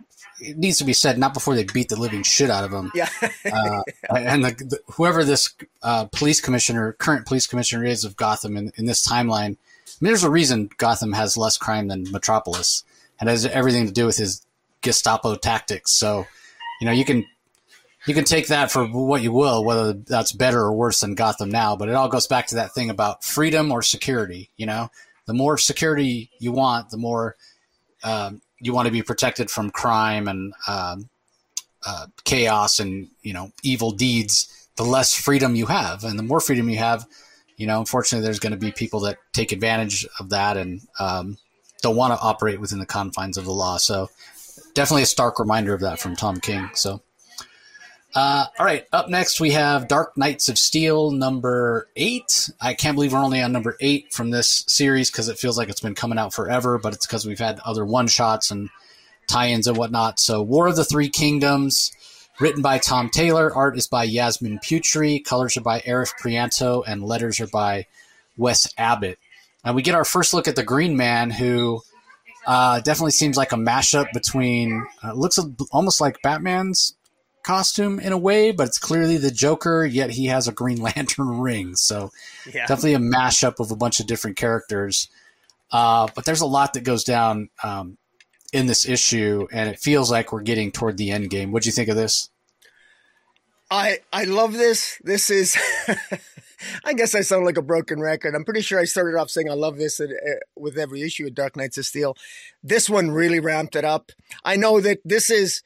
it 0.42 0.58
needs 0.58 0.78
to 0.78 0.84
be 0.84 0.92
said, 0.92 1.18
not 1.18 1.34
before 1.34 1.54
they 1.54 1.64
beat 1.64 1.88
the 1.88 2.00
living 2.00 2.22
shit 2.22 2.50
out 2.50 2.64
of 2.64 2.70
them. 2.70 2.90
Yeah. 2.94 3.08
uh, 3.22 3.82
and 4.16 4.44
the, 4.44 4.50
the, 4.50 4.80
whoever 4.94 5.24
this 5.24 5.54
uh, 5.82 6.06
police 6.06 6.40
commissioner, 6.40 6.92
current 6.94 7.26
police 7.26 7.46
commissioner 7.46 7.84
is 7.84 8.04
of 8.04 8.16
Gotham 8.16 8.56
in, 8.56 8.72
in 8.76 8.86
this 8.86 9.06
timeline, 9.06 9.56
I 10.02 10.04
mean, 10.04 10.10
there's 10.10 10.24
a 10.24 10.30
reason 10.30 10.70
Gotham 10.78 11.12
has 11.12 11.36
less 11.36 11.56
crime 11.56 11.88
than 11.88 12.10
Metropolis, 12.10 12.82
and 13.20 13.28
has 13.28 13.46
everything 13.46 13.86
to 13.86 13.92
do 13.92 14.04
with 14.04 14.16
his 14.16 14.44
Gestapo 14.80 15.36
tactics. 15.36 15.92
So, 15.92 16.26
you 16.80 16.86
know, 16.86 16.92
you 16.92 17.04
can 17.04 17.24
you 18.06 18.14
can 18.14 18.24
take 18.24 18.48
that 18.48 18.72
for 18.72 18.84
what 18.84 19.22
you 19.22 19.30
will, 19.30 19.64
whether 19.64 19.92
that's 19.92 20.32
better 20.32 20.58
or 20.58 20.72
worse 20.72 20.98
than 21.00 21.14
Gotham 21.14 21.50
now. 21.50 21.76
But 21.76 21.88
it 21.88 21.94
all 21.94 22.08
goes 22.08 22.26
back 22.26 22.48
to 22.48 22.56
that 22.56 22.74
thing 22.74 22.90
about 22.90 23.22
freedom 23.22 23.70
or 23.70 23.80
security. 23.80 24.50
You 24.56 24.66
know, 24.66 24.90
the 25.26 25.34
more 25.34 25.56
security 25.56 26.30
you 26.40 26.50
want, 26.50 26.90
the 26.90 26.96
more 26.96 27.36
um, 28.02 28.42
you 28.62 28.72
want 28.72 28.86
to 28.86 28.92
be 28.92 29.02
protected 29.02 29.50
from 29.50 29.70
crime 29.70 30.28
and 30.28 30.54
um, 30.66 31.10
uh, 31.86 32.06
chaos 32.24 32.78
and 32.78 33.08
you 33.22 33.34
know 33.34 33.52
evil 33.62 33.90
deeds. 33.90 34.48
The 34.76 34.84
less 34.84 35.14
freedom 35.14 35.54
you 35.54 35.66
have, 35.66 36.02
and 36.02 36.18
the 36.18 36.22
more 36.22 36.40
freedom 36.40 36.70
you 36.70 36.78
have, 36.78 37.04
you 37.56 37.66
know, 37.66 37.78
unfortunately, 37.78 38.24
there's 38.24 38.38
going 38.38 38.52
to 38.52 38.58
be 38.58 38.72
people 38.72 39.00
that 39.00 39.18
take 39.34 39.52
advantage 39.52 40.06
of 40.18 40.30
that 40.30 40.56
and 40.56 40.80
um, 40.98 41.36
don't 41.82 41.94
want 41.94 42.14
to 42.14 42.20
operate 42.24 42.58
within 42.58 42.78
the 42.78 42.86
confines 42.86 43.36
of 43.36 43.44
the 43.44 43.52
law. 43.52 43.76
So, 43.76 44.08
definitely 44.72 45.02
a 45.02 45.06
stark 45.06 45.38
reminder 45.38 45.74
of 45.74 45.82
that 45.82 46.00
from 46.00 46.16
Tom 46.16 46.40
King. 46.40 46.70
So. 46.74 47.02
Uh, 48.14 48.44
all 48.58 48.66
right, 48.66 48.84
up 48.92 49.08
next 49.08 49.40
we 49.40 49.52
have 49.52 49.88
Dark 49.88 50.18
Knights 50.18 50.50
of 50.50 50.58
Steel 50.58 51.12
number 51.12 51.88
eight. 51.96 52.50
I 52.60 52.74
can't 52.74 52.94
believe 52.94 53.14
we're 53.14 53.18
only 53.18 53.40
on 53.40 53.52
number 53.52 53.74
eight 53.80 54.12
from 54.12 54.28
this 54.30 54.64
series 54.68 55.10
because 55.10 55.28
it 55.28 55.38
feels 55.38 55.56
like 55.56 55.70
it's 55.70 55.80
been 55.80 55.94
coming 55.94 56.18
out 56.18 56.34
forever, 56.34 56.78
but 56.78 56.92
it's 56.92 57.06
because 57.06 57.24
we've 57.24 57.38
had 57.38 57.58
other 57.60 57.86
one 57.86 58.08
shots 58.08 58.50
and 58.50 58.68
tie 59.28 59.48
ins 59.48 59.66
and 59.66 59.78
whatnot. 59.78 60.20
So, 60.20 60.42
War 60.42 60.66
of 60.66 60.76
the 60.76 60.84
Three 60.84 61.08
Kingdoms, 61.08 61.90
written 62.38 62.60
by 62.60 62.76
Tom 62.76 63.08
Taylor, 63.08 63.50
art 63.54 63.78
is 63.78 63.88
by 63.88 64.04
Yasmine 64.04 64.58
Putri, 64.58 65.24
colors 65.24 65.56
are 65.56 65.62
by 65.62 65.80
Arif 65.80 66.12
Prianto, 66.22 66.84
and 66.86 67.02
letters 67.02 67.40
are 67.40 67.46
by 67.46 67.86
Wes 68.36 68.70
Abbott. 68.76 69.18
And 69.64 69.74
we 69.74 69.80
get 69.80 69.94
our 69.94 70.04
first 70.04 70.34
look 70.34 70.46
at 70.46 70.56
the 70.56 70.62
Green 70.62 70.98
Man, 70.98 71.30
who 71.30 71.80
uh, 72.46 72.80
definitely 72.80 73.12
seems 73.12 73.38
like 73.38 73.52
a 73.52 73.56
mashup 73.56 74.12
between, 74.12 74.84
uh, 75.02 75.14
looks 75.14 75.38
almost 75.70 75.98
like 75.98 76.20
Batman's 76.20 76.94
costume 77.42 77.98
in 77.98 78.12
a 78.12 78.18
way, 78.18 78.52
but 78.52 78.66
it's 78.66 78.78
clearly 78.78 79.16
the 79.16 79.30
Joker, 79.30 79.84
yet 79.84 80.10
he 80.10 80.26
has 80.26 80.48
a 80.48 80.52
Green 80.52 80.80
Lantern 80.82 81.40
ring. 81.40 81.76
So 81.76 82.10
yeah. 82.46 82.66
definitely 82.66 82.94
a 82.94 82.98
mashup 82.98 83.60
of 83.60 83.70
a 83.70 83.76
bunch 83.76 84.00
of 84.00 84.06
different 84.06 84.36
characters. 84.36 85.08
Uh, 85.70 86.08
but 86.14 86.24
there's 86.24 86.42
a 86.42 86.46
lot 86.46 86.74
that 86.74 86.84
goes 86.84 87.02
down 87.04 87.48
um, 87.64 87.96
in 88.52 88.66
this 88.66 88.86
issue, 88.86 89.46
and 89.52 89.70
it 89.70 89.78
feels 89.78 90.10
like 90.10 90.32
we're 90.32 90.42
getting 90.42 90.70
toward 90.70 90.98
the 90.98 91.10
end 91.10 91.30
game. 91.30 91.50
What 91.50 91.62
do 91.62 91.68
you 91.68 91.72
think 91.72 91.88
of 91.88 91.96
this? 91.96 92.28
I 93.70 94.00
I 94.12 94.24
love 94.24 94.52
this. 94.52 95.00
This 95.02 95.30
is. 95.30 95.56
I 96.84 96.92
guess 96.92 97.14
I 97.14 97.22
sound 97.22 97.44
like 97.44 97.56
a 97.56 97.62
broken 97.62 98.00
record. 98.00 98.36
I'm 98.36 98.44
pretty 98.44 98.60
sure 98.60 98.78
I 98.78 98.84
started 98.84 99.18
off 99.18 99.30
saying 99.30 99.50
I 99.50 99.54
love 99.54 99.78
this 99.78 99.98
uh, 99.98 100.06
with 100.54 100.78
every 100.78 101.02
issue 101.02 101.26
of 101.26 101.34
Dark 101.34 101.56
Knights 101.56 101.78
of 101.78 101.86
Steel. 101.86 102.16
This 102.62 102.88
one 102.88 103.10
really 103.10 103.40
ramped 103.40 103.74
it 103.74 103.84
up. 103.84 104.12
I 104.44 104.54
know 104.54 104.80
that 104.80 105.00
this 105.04 105.28
is 105.28 105.62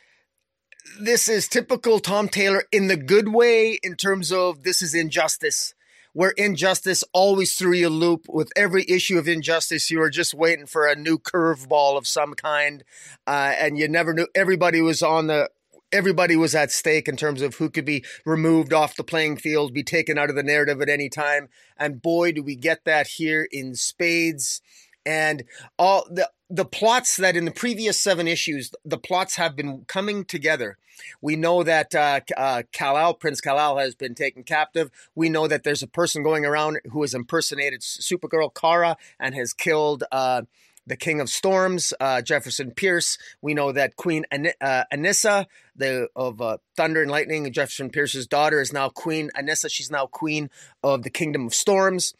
this 1.00 1.28
is 1.28 1.48
typical 1.48 1.98
Tom 2.00 2.28
Taylor 2.28 2.64
in 2.72 2.88
the 2.88 2.96
good 2.96 3.28
way 3.28 3.78
in 3.82 3.96
terms 3.96 4.32
of 4.32 4.62
this 4.62 4.82
is 4.82 4.94
injustice. 4.94 5.74
Where 6.12 6.30
injustice 6.30 7.04
always 7.12 7.56
threw 7.56 7.74
you 7.74 7.88
a 7.88 7.90
loop 7.90 8.24
with 8.26 8.50
every 8.56 8.86
issue 8.88 9.18
of 9.18 9.28
injustice, 9.28 9.90
you 9.90 9.98
were 9.98 10.08
just 10.08 10.32
waiting 10.32 10.64
for 10.64 10.86
a 10.86 10.96
new 10.96 11.18
curveball 11.18 11.98
of 11.98 12.06
some 12.06 12.32
kind, 12.32 12.84
uh, 13.26 13.54
and 13.58 13.76
you 13.76 13.86
never 13.86 14.14
knew. 14.14 14.26
Everybody 14.34 14.80
was 14.80 15.02
on 15.02 15.26
the 15.26 15.50
everybody 15.92 16.34
was 16.36 16.54
at 16.54 16.72
stake 16.72 17.08
in 17.08 17.16
terms 17.16 17.42
of 17.42 17.56
who 17.56 17.70
could 17.70 17.84
be 17.84 18.04
removed 18.24 18.72
off 18.72 18.96
the 18.96 19.04
playing 19.04 19.36
field, 19.36 19.72
be 19.72 19.82
taken 19.82 20.18
out 20.18 20.30
of 20.30 20.36
the 20.36 20.42
narrative 20.42 20.80
at 20.80 20.88
any 20.88 21.08
time. 21.08 21.48
And 21.76 22.02
boy, 22.02 22.32
do 22.32 22.42
we 22.42 22.56
get 22.56 22.84
that 22.84 23.06
here 23.06 23.46
in 23.50 23.74
spades. 23.74 24.60
And 25.04 25.44
all 25.78 26.06
the 26.10 26.30
the 26.48 26.64
plots 26.64 27.16
that 27.16 27.36
in 27.36 27.44
the 27.44 27.50
previous 27.50 27.98
seven 27.98 28.28
issues, 28.28 28.70
the 28.84 28.98
plots 28.98 29.36
have 29.36 29.56
been 29.56 29.84
coming 29.86 30.24
together. 30.24 30.78
We 31.20 31.36
know 31.36 31.62
that 31.62 31.94
uh, 31.94 32.20
uh, 32.36 32.62
Kal-El, 32.72 33.14
Prince 33.14 33.40
Kal-El, 33.40 33.78
has 33.78 33.94
been 33.94 34.14
taken 34.14 34.44
captive. 34.44 34.90
We 35.14 35.28
know 35.28 35.46
that 35.46 35.64
there's 35.64 35.82
a 35.82 35.88
person 35.88 36.22
going 36.22 36.46
around 36.46 36.80
who 36.90 37.02
has 37.02 37.14
impersonated 37.14 37.80
Supergirl 37.80 38.54
Kara 38.54 38.96
and 39.20 39.34
has 39.34 39.52
killed 39.52 40.04
uh, 40.10 40.42
the 40.86 40.96
King 40.96 41.20
of 41.20 41.28
Storms, 41.28 41.92
uh, 41.98 42.22
Jefferson 42.22 42.70
Pierce. 42.70 43.18
We 43.42 43.52
know 43.52 43.72
that 43.72 43.96
Queen 43.96 44.24
An- 44.30 44.52
uh, 44.60 44.84
Anissa, 44.92 45.46
the 45.74 46.08
of 46.14 46.40
uh, 46.40 46.58
Thunder 46.76 47.02
and 47.02 47.10
Lightning, 47.10 47.52
Jefferson 47.52 47.90
Pierce's 47.90 48.26
daughter, 48.26 48.60
is 48.60 48.72
now 48.72 48.88
Queen 48.88 49.30
Anissa. 49.36 49.68
She's 49.68 49.90
now 49.90 50.06
Queen 50.06 50.48
of 50.82 51.02
the 51.02 51.10
Kingdom 51.10 51.46
of 51.46 51.54
Storms 51.54 52.14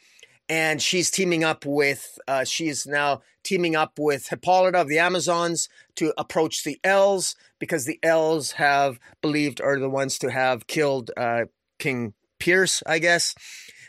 and 0.49 0.81
she's 0.81 1.11
teaming 1.11 1.45
up 1.45 1.65
with 1.65 2.19
uh, 2.29 2.45
she's 2.45 2.87
now 2.87 3.23
teaming 3.43 3.77
up 3.77 3.99
with 3.99 4.29
Hippolyta 4.29 4.79
of 4.79 4.89
the 4.89 4.99
Amazons 4.99 5.69
to 5.97 6.13
approach 6.19 6.65
the 6.65 6.79
Elves 6.83 7.35
because 7.59 7.85
the 7.85 7.99
Elves 8.03 8.53
have 8.53 8.99
believed 9.21 9.61
are 9.61 9.79
the 9.79 9.89
ones 9.89 10.19
to 10.19 10.31
have 10.31 10.67
killed 10.67 11.11
uh, 11.17 11.45
King 11.79 12.15
Pierce, 12.39 12.83
I 12.87 12.99
guess. 12.99 13.35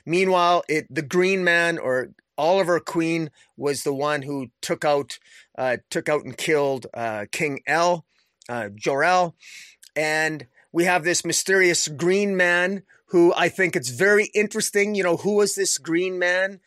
Meanwhile, 0.05 0.63
it 0.69 0.87
the 0.89 1.01
Green 1.01 1.43
Man 1.43 1.77
or 1.77 2.09
Oliver 2.37 2.79
Queen 2.79 3.31
was 3.55 3.83
the 3.83 3.93
one 3.93 4.21
who 4.21 4.47
took 4.61 4.85
out 4.85 5.19
uh, 5.57 5.77
took 5.89 6.07
out 6.07 6.23
and 6.23 6.37
killed 6.37 6.87
uh, 6.93 7.25
King 7.31 7.61
El, 7.67 8.05
uh, 8.47 8.69
Jor-El, 8.75 9.35
and 9.95 10.47
we 10.71 10.85
have 10.85 11.03
this 11.03 11.25
mysterious 11.25 11.87
Green 11.87 12.37
Man 12.37 12.83
who 13.07 13.33
I 13.35 13.49
think 13.49 13.75
it's 13.75 13.89
very 13.89 14.25
interesting. 14.33 14.95
You 14.95 15.03
know, 15.03 15.17
who 15.17 15.35
was 15.35 15.55
this 15.55 15.77
green 15.77 16.19
man? 16.19 16.59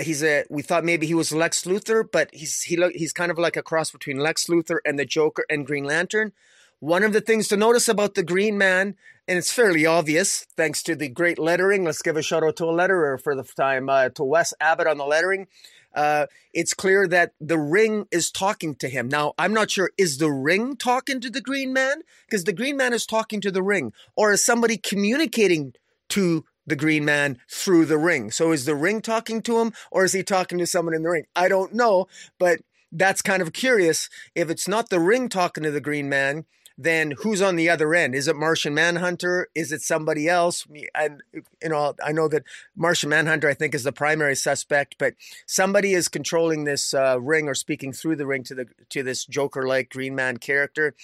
He's 0.00 0.22
a. 0.22 0.44
We 0.48 0.62
thought 0.62 0.84
maybe 0.84 1.06
he 1.06 1.14
was 1.14 1.32
Lex 1.32 1.64
Luthor, 1.64 2.04
but 2.10 2.30
he's 2.32 2.62
he 2.62 2.76
he's 2.94 3.12
kind 3.12 3.30
of 3.30 3.38
like 3.38 3.56
a 3.56 3.62
cross 3.62 3.90
between 3.90 4.18
Lex 4.18 4.46
Luthor 4.46 4.78
and 4.84 4.98
the 4.98 5.04
Joker 5.04 5.44
and 5.50 5.66
Green 5.66 5.84
Lantern. 5.84 6.32
One 6.80 7.02
of 7.02 7.12
the 7.12 7.20
things 7.20 7.48
to 7.48 7.56
notice 7.56 7.88
about 7.88 8.14
the 8.14 8.22
Green 8.22 8.56
Man, 8.56 8.94
and 9.26 9.36
it's 9.36 9.52
fairly 9.52 9.84
obvious 9.84 10.46
thanks 10.56 10.80
to 10.84 10.94
the 10.94 11.08
great 11.08 11.38
lettering. 11.38 11.84
Let's 11.84 12.02
give 12.02 12.16
a 12.16 12.22
shout 12.22 12.44
out 12.44 12.56
to 12.56 12.66
a 12.66 12.72
letterer 12.72 13.20
for 13.20 13.34
the 13.34 13.42
time 13.42 13.88
uh, 13.88 14.10
to 14.10 14.22
Wes 14.22 14.54
Abbott 14.60 14.86
on 14.86 14.98
the 14.98 15.04
lettering. 15.04 15.48
Uh, 15.94 16.26
it's 16.52 16.74
clear 16.74 17.08
that 17.08 17.32
the 17.40 17.58
ring 17.58 18.06
is 18.10 18.30
talking 18.30 18.74
to 18.76 18.88
him. 18.88 19.08
Now, 19.08 19.32
I'm 19.38 19.52
not 19.52 19.70
sure, 19.70 19.90
is 19.98 20.18
the 20.18 20.30
ring 20.30 20.76
talking 20.76 21.20
to 21.20 21.30
the 21.30 21.40
green 21.40 21.72
man? 21.72 22.02
Because 22.26 22.44
the 22.44 22.52
green 22.52 22.76
man 22.76 22.92
is 22.92 23.06
talking 23.06 23.40
to 23.40 23.50
the 23.50 23.62
ring. 23.62 23.92
Or 24.16 24.32
is 24.32 24.44
somebody 24.44 24.76
communicating 24.76 25.74
to 26.10 26.44
the 26.66 26.76
green 26.76 27.04
man 27.04 27.38
through 27.50 27.86
the 27.86 27.98
ring? 27.98 28.30
So 28.30 28.52
is 28.52 28.64
the 28.64 28.74
ring 28.74 29.00
talking 29.00 29.42
to 29.42 29.58
him 29.58 29.72
or 29.90 30.04
is 30.04 30.12
he 30.12 30.22
talking 30.22 30.58
to 30.58 30.66
someone 30.66 30.94
in 30.94 31.02
the 31.02 31.10
ring? 31.10 31.24
I 31.34 31.48
don't 31.48 31.74
know, 31.74 32.06
but 32.38 32.60
that's 32.92 33.22
kind 33.22 33.42
of 33.42 33.52
curious. 33.52 34.08
If 34.34 34.50
it's 34.50 34.68
not 34.68 34.88
the 34.88 35.00
ring 35.00 35.28
talking 35.28 35.64
to 35.64 35.70
the 35.70 35.80
green 35.80 36.08
man, 36.08 36.44
then 36.78 37.10
who's 37.18 37.42
on 37.42 37.56
the 37.56 37.68
other 37.68 37.92
end? 37.92 38.14
Is 38.14 38.28
it 38.28 38.36
Martian 38.36 38.72
Manhunter? 38.72 39.48
Is 39.54 39.72
it 39.72 39.82
somebody 39.82 40.28
else? 40.28 40.64
And 40.94 41.22
you 41.34 41.68
know, 41.68 41.94
I 42.02 42.12
know 42.12 42.28
that 42.28 42.44
Martian 42.76 43.10
Manhunter, 43.10 43.48
I 43.48 43.54
think, 43.54 43.74
is 43.74 43.82
the 43.82 43.92
primary 43.92 44.36
suspect, 44.36 44.94
but 44.96 45.14
somebody 45.44 45.92
is 45.92 46.06
controlling 46.06 46.64
this 46.64 46.94
uh, 46.94 47.20
ring 47.20 47.48
or 47.48 47.54
speaking 47.54 47.92
through 47.92 48.16
the 48.16 48.26
ring 48.26 48.44
to 48.44 48.54
the 48.54 48.66
to 48.90 49.02
this 49.02 49.26
Joker-like 49.26 49.90
Green 49.90 50.14
Man 50.14 50.36
character. 50.36 50.94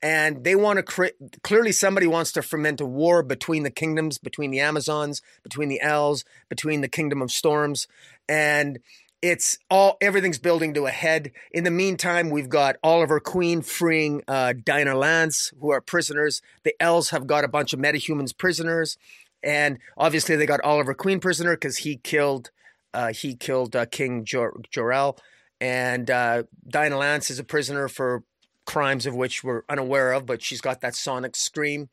And 0.00 0.44
they 0.44 0.54
want 0.54 0.76
to 0.76 0.84
create. 0.84 1.16
Clearly, 1.42 1.72
somebody 1.72 2.06
wants 2.06 2.30
to 2.32 2.42
ferment 2.42 2.80
a 2.80 2.86
war 2.86 3.22
between 3.22 3.64
the 3.64 3.70
kingdoms, 3.70 4.16
between 4.16 4.52
the 4.52 4.60
Amazons, 4.60 5.22
between 5.42 5.68
the 5.68 5.80
elves 5.80 6.24
between 6.48 6.80
the 6.80 6.88
Kingdom 6.88 7.20
of 7.22 7.30
Storms, 7.30 7.86
and 8.28 8.78
it's 9.20 9.58
all 9.68 9.96
everything's 10.00 10.38
building 10.38 10.74
to 10.74 10.86
a 10.86 10.90
head. 10.90 11.32
In 11.50 11.64
the 11.64 11.70
meantime, 11.70 12.30
we've 12.30 12.48
got 12.48 12.76
Oliver 12.82 13.20
Queen 13.20 13.62
freeing 13.62 14.22
uh, 14.28 14.54
Dinah 14.64 14.96
Lance, 14.96 15.52
who 15.60 15.70
are 15.70 15.80
prisoners. 15.80 16.40
The 16.62 16.74
Els 16.80 17.10
have 17.10 17.26
got 17.26 17.44
a 17.44 17.48
bunch 17.48 17.72
of 17.72 17.80
metahumans 17.80 18.36
prisoners, 18.36 18.96
and 19.42 19.78
obviously 19.96 20.36
they 20.36 20.46
got 20.46 20.60
Oliver 20.62 20.94
Queen 20.94 21.20
prisoner 21.20 21.56
because 21.56 21.78
he 21.78 21.96
killed 21.96 22.50
uh, 22.94 23.12
he 23.12 23.34
killed 23.34 23.74
uh, 23.74 23.86
King 23.86 24.24
Jor- 24.24 24.60
Jor-El, 24.70 25.18
and 25.60 26.10
uh, 26.10 26.44
Dinah 26.68 26.98
Lance 26.98 27.30
is 27.30 27.38
a 27.38 27.44
prisoner 27.44 27.88
for 27.88 28.22
crimes 28.64 29.06
of 29.06 29.14
which 29.14 29.42
we're 29.42 29.62
unaware 29.68 30.12
of, 30.12 30.26
but 30.26 30.42
she's 30.42 30.60
got 30.60 30.80
that 30.80 30.94
sonic 30.94 31.34
scream, 31.34 31.88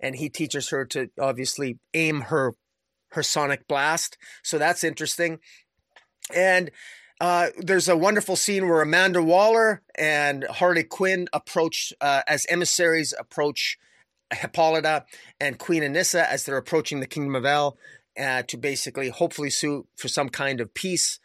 and 0.00 0.16
he 0.16 0.28
teaches 0.28 0.70
her 0.70 0.84
to 0.86 1.10
obviously 1.18 1.78
aim 1.92 2.22
her 2.22 2.54
her 3.12 3.22
sonic 3.22 3.68
blast. 3.68 4.16
So 4.42 4.58
that's 4.58 4.82
interesting. 4.82 5.38
And 6.34 6.70
uh, 7.20 7.48
there's 7.58 7.88
a 7.88 7.96
wonderful 7.96 8.36
scene 8.36 8.68
where 8.68 8.82
Amanda 8.82 9.22
Waller 9.22 9.82
and 9.94 10.44
Harley 10.44 10.84
Quinn 10.84 11.28
approach 11.32 11.92
uh, 12.00 12.22
as 12.26 12.46
emissaries 12.48 13.14
approach 13.18 13.78
Hippolyta 14.32 15.04
and 15.40 15.58
Queen 15.58 15.82
Anissa 15.82 16.26
as 16.26 16.44
they're 16.44 16.56
approaching 16.56 17.00
the 17.00 17.06
Kingdom 17.06 17.36
of 17.36 17.44
El 17.44 17.76
uh, 18.18 18.42
to 18.42 18.56
basically 18.56 19.08
hopefully 19.10 19.50
sue 19.50 19.86
for 19.96 20.08
some 20.08 20.28
kind 20.28 20.60
of 20.60 20.74
peace. 20.74 21.20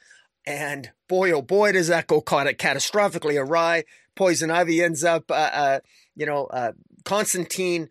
And 0.45 0.91
boy, 1.07 1.31
oh 1.31 1.41
boy, 1.41 1.73
does 1.73 1.87
that 1.87 2.07
go 2.07 2.21
catastrophically 2.21 3.41
awry. 3.41 3.83
Poison 4.15 4.51
Ivy 4.51 4.81
ends 4.81 5.03
up, 5.03 5.29
uh, 5.29 5.33
uh, 5.33 5.79
you 6.15 6.25
know, 6.25 6.45
uh, 6.45 6.71
Constantine 7.05 7.89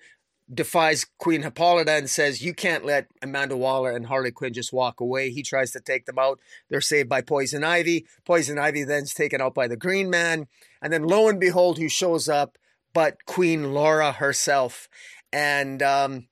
defies 0.53 1.07
Queen 1.19 1.43
Hippolyta 1.43 1.93
and 1.93 2.09
says, 2.09 2.43
You 2.43 2.55
can't 2.55 2.85
let 2.85 3.09
Amanda 3.23 3.57
Waller 3.57 3.91
and 3.91 4.07
Harley 4.07 4.31
Quinn 4.31 4.53
just 4.53 4.73
walk 4.73 5.01
away. 5.01 5.31
He 5.31 5.43
tries 5.43 5.73
to 5.73 5.81
take 5.81 6.07
them 6.07 6.19
out. 6.19 6.39
They're 6.69 6.81
saved 6.81 7.09
by 7.09 7.21
Poison 7.21 7.65
Ivy. 7.65 8.07
Poison 8.25 8.59
Ivy 8.59 8.85
then's 8.85 9.15
taken 9.15 9.41
out 9.41 9.55
by 9.55 9.67
the 9.69 9.77
Green 9.77 10.09
Man. 10.09 10.47
And 10.81 10.93
then 10.93 11.05
lo 11.05 11.29
and 11.29 11.41
behold, 11.41 11.79
who 11.79 11.89
shows 11.89 12.29
up 12.29 12.59
but 12.97 13.27
Queen 13.27 13.75
Lara 13.75 14.13
herself. 14.13 14.89
and 15.31 15.83
um, 15.83 16.29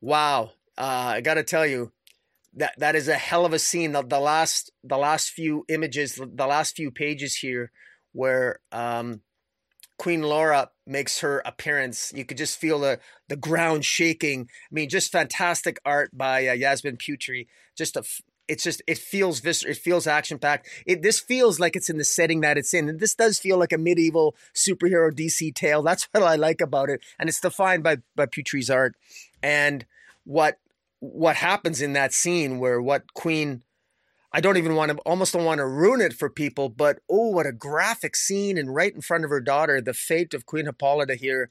wow, 0.00 0.52
uh, 0.78 1.12
I 1.16 1.20
got 1.20 1.34
to 1.34 1.42
tell 1.42 1.66
you 1.66 1.92
that 2.54 2.72
that 2.78 2.96
is 2.96 3.06
a 3.06 3.16
hell 3.16 3.44
of 3.44 3.52
a 3.52 3.58
scene. 3.58 3.92
The, 3.92 4.02
the 4.02 4.18
last 4.18 4.72
the 4.82 4.96
last 4.96 5.30
few 5.30 5.66
images, 5.68 6.14
the 6.14 6.46
last 6.46 6.74
few 6.74 6.90
pages 6.90 7.36
here, 7.36 7.70
where 8.12 8.60
um, 8.72 9.20
Queen 9.98 10.22
Lara 10.22 10.70
makes 10.90 11.20
her 11.20 11.40
appearance. 11.46 12.12
You 12.14 12.24
could 12.24 12.36
just 12.36 12.58
feel 12.58 12.80
the 12.80 12.98
the 13.28 13.36
ground 13.36 13.84
shaking. 13.84 14.48
I 14.50 14.74
mean, 14.74 14.88
just 14.88 15.12
fantastic 15.12 15.78
art 15.84 16.10
by 16.12 16.46
uh, 16.48 16.52
Yasmine 16.52 16.96
Putri. 16.96 17.46
Just 17.76 17.96
a, 17.96 18.04
it's 18.48 18.64
just 18.64 18.82
it 18.86 18.98
feels 18.98 19.40
visceral. 19.40 19.70
It 19.70 19.78
feels 19.78 20.06
action 20.06 20.38
packed. 20.38 20.68
It 20.84 21.02
this 21.02 21.20
feels 21.20 21.60
like 21.60 21.76
it's 21.76 21.88
in 21.88 21.98
the 21.98 22.04
setting 22.04 22.40
that 22.40 22.58
it's 22.58 22.74
in, 22.74 22.88
and 22.88 23.00
this 23.00 23.14
does 23.14 23.38
feel 23.38 23.58
like 23.58 23.72
a 23.72 23.78
medieval 23.78 24.34
superhero 24.54 25.10
DC 25.12 25.54
tale. 25.54 25.82
That's 25.82 26.08
what 26.12 26.24
I 26.24 26.34
like 26.34 26.60
about 26.60 26.90
it, 26.90 27.00
and 27.18 27.28
it's 27.28 27.40
defined 27.40 27.84
by 27.84 27.98
by 28.16 28.26
Putri's 28.26 28.68
art. 28.68 28.96
And 29.42 29.86
what 30.24 30.58
what 30.98 31.36
happens 31.36 31.80
in 31.80 31.94
that 31.94 32.12
scene 32.12 32.58
where 32.58 32.82
what 32.82 33.14
Queen 33.14 33.62
I 34.32 34.40
don't 34.40 34.56
even 34.56 34.76
want 34.76 34.92
to 34.92 34.98
almost 34.98 35.32
don't 35.32 35.44
want 35.44 35.58
to 35.58 35.66
ruin 35.66 36.00
it 36.00 36.12
for 36.12 36.30
people, 36.30 36.68
but 36.68 37.00
oh, 37.10 37.28
what 37.30 37.46
a 37.46 37.52
graphic 37.52 38.14
scene 38.14 38.56
and 38.58 38.74
right 38.74 38.94
in 38.94 39.00
front 39.00 39.24
of 39.24 39.30
her 39.30 39.40
daughter, 39.40 39.80
the 39.80 39.94
fate 39.94 40.34
of 40.34 40.46
Queen 40.46 40.66
Hippolyta 40.66 41.16
here. 41.16 41.50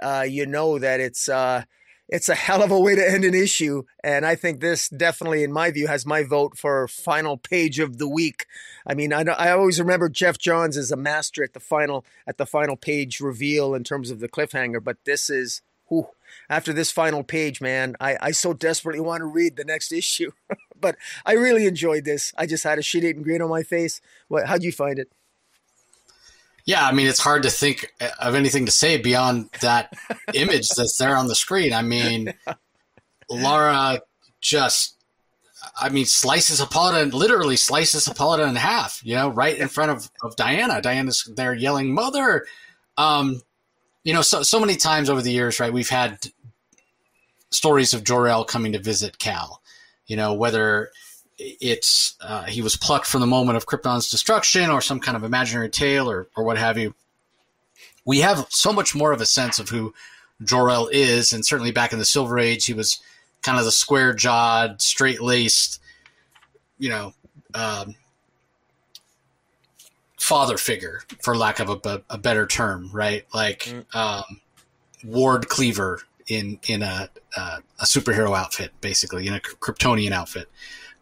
Uh, 0.00 0.24
you 0.26 0.46
know 0.46 0.78
that 0.78 1.00
it's 1.00 1.28
uh, 1.28 1.64
it's 2.08 2.28
a 2.28 2.34
hell 2.46 2.62
of 2.62 2.70
a 2.70 2.78
way 2.78 2.94
to 2.94 3.10
end 3.10 3.24
an 3.24 3.34
issue, 3.34 3.82
and 4.04 4.24
I 4.24 4.36
think 4.36 4.60
this 4.60 4.88
definitely, 4.88 5.42
in 5.42 5.52
my 5.52 5.70
view, 5.70 5.88
has 5.88 6.06
my 6.06 6.22
vote 6.22 6.56
for 6.56 6.86
final 6.86 7.36
page 7.36 7.78
of 7.78 7.98
the 7.98 8.08
week. 8.08 8.46
I 8.86 8.94
mean, 8.94 9.12
I 9.12 9.22
I 9.22 9.50
always 9.50 9.80
remember 9.80 10.08
Geoff 10.08 10.38
Johns 10.38 10.76
as 10.76 10.92
a 10.92 10.96
master 10.96 11.42
at 11.42 11.54
the 11.54 11.60
final 11.60 12.04
at 12.26 12.38
the 12.38 12.46
final 12.46 12.76
page 12.76 13.20
reveal 13.20 13.74
in 13.74 13.82
terms 13.82 14.10
of 14.10 14.20
the 14.20 14.28
cliffhanger, 14.28 14.82
but 14.82 14.98
this 15.04 15.28
is 15.28 15.62
whew, 15.88 16.08
after 16.48 16.72
this 16.72 16.90
final 16.90 17.22
page, 17.22 17.60
man, 17.60 17.96
I, 18.00 18.16
I 18.20 18.30
so 18.32 18.52
desperately 18.52 19.00
want 19.00 19.20
to 19.20 19.26
read 19.26 19.56
the 19.56 19.64
next 19.64 19.92
issue. 19.92 20.32
but 20.80 20.96
I 21.24 21.32
really 21.32 21.66
enjoyed 21.66 22.04
this. 22.04 22.32
I 22.36 22.46
just 22.46 22.64
had 22.64 22.78
a 22.78 22.82
shit 22.82 23.04
eating 23.04 23.22
grin 23.22 23.42
on 23.42 23.50
my 23.50 23.62
face. 23.62 24.00
What? 24.28 24.46
How'd 24.46 24.62
you 24.62 24.72
find 24.72 24.98
it? 24.98 25.10
Yeah, 26.64 26.86
I 26.86 26.92
mean, 26.92 27.08
it's 27.08 27.18
hard 27.18 27.42
to 27.42 27.50
think 27.50 27.92
of 28.20 28.34
anything 28.34 28.66
to 28.66 28.72
say 28.72 28.96
beyond 28.96 29.50
that 29.60 29.92
image 30.34 30.68
that's 30.68 30.96
there 30.96 31.16
on 31.16 31.26
the 31.26 31.34
screen. 31.34 31.72
I 31.72 31.82
mean, 31.82 32.34
Lara 33.28 34.00
just, 34.40 34.96
I 35.80 35.88
mean, 35.88 36.06
slices 36.06 36.60
Hippolyta, 36.60 37.16
literally 37.16 37.56
slices 37.56 38.06
Hippolyta 38.06 38.44
in 38.44 38.54
half, 38.54 39.00
you 39.04 39.16
know, 39.16 39.28
right 39.28 39.56
in 39.56 39.68
front 39.68 39.90
of, 39.90 40.08
of 40.22 40.36
Diana. 40.36 40.80
Diana's 40.80 41.28
there 41.34 41.52
yelling, 41.52 41.92
Mother! 41.92 42.46
Um, 42.96 43.40
you 44.04 44.12
know, 44.12 44.22
so 44.22 44.42
so 44.42 44.60
many 44.60 44.76
times 44.76 45.08
over 45.08 45.22
the 45.22 45.32
years, 45.32 45.60
right? 45.60 45.72
We've 45.72 45.88
had 45.88 46.18
stories 47.50 47.94
of 47.94 48.04
Jor 48.04 48.28
El 48.28 48.44
coming 48.44 48.72
to 48.72 48.78
visit 48.78 49.18
Kal. 49.18 49.60
You 50.06 50.16
know, 50.16 50.34
whether 50.34 50.90
it's 51.38 52.16
uh, 52.20 52.44
he 52.44 52.62
was 52.62 52.76
plucked 52.76 53.06
from 53.06 53.20
the 53.20 53.26
moment 53.26 53.56
of 53.56 53.66
Krypton's 53.66 54.10
destruction, 54.10 54.70
or 54.70 54.80
some 54.80 55.00
kind 55.00 55.16
of 55.16 55.24
imaginary 55.24 55.70
tale, 55.70 56.10
or 56.10 56.28
or 56.36 56.44
what 56.44 56.58
have 56.58 56.78
you. 56.78 56.94
We 58.04 58.20
have 58.20 58.46
so 58.50 58.72
much 58.72 58.94
more 58.94 59.12
of 59.12 59.20
a 59.20 59.26
sense 59.26 59.58
of 59.58 59.68
who 59.68 59.94
Jor 60.42 60.70
El 60.70 60.88
is, 60.88 61.32
and 61.32 61.46
certainly 61.46 61.70
back 61.70 61.92
in 61.92 61.98
the 61.98 62.04
Silver 62.04 62.38
Age, 62.38 62.66
he 62.66 62.74
was 62.74 63.00
kind 63.42 63.58
of 63.58 63.64
the 63.64 63.72
square 63.72 64.12
jawed, 64.12 64.82
straight 64.82 65.20
laced, 65.20 65.80
you 66.78 66.88
know, 66.88 67.12
um, 67.54 67.94
father 70.22 70.56
figure, 70.56 71.02
for 71.20 71.36
lack 71.36 71.58
of 71.58 71.68
a, 71.68 72.02
a 72.08 72.16
better 72.16 72.46
term, 72.46 72.88
right? 72.92 73.26
Like 73.34 73.60
mm. 73.60 73.94
um, 73.94 74.40
Ward 75.04 75.48
Cleaver 75.48 76.00
in 76.28 76.60
in 76.68 76.82
a 76.82 77.10
uh, 77.36 77.58
a 77.80 77.84
superhero 77.84 78.36
outfit, 78.36 78.70
basically 78.80 79.26
in 79.26 79.34
a 79.34 79.40
Kryptonian 79.40 80.12
outfit, 80.12 80.48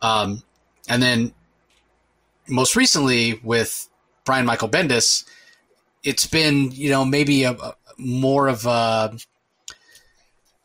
um, 0.01 0.43
and 0.89 1.03
then 1.03 1.35
most 2.49 2.77
recently 2.77 3.41
with 3.45 3.89
Brian 4.25 4.47
Michael 4.47 4.68
Bendis, 4.68 5.25
it's 6.03 6.27
been 6.27 6.71
you 6.73 6.89
know 6.89 7.05
maybe 7.05 7.45
a, 7.45 7.53
a 7.53 7.75
more 7.99 8.49
of 8.49 8.64
a 8.64 9.16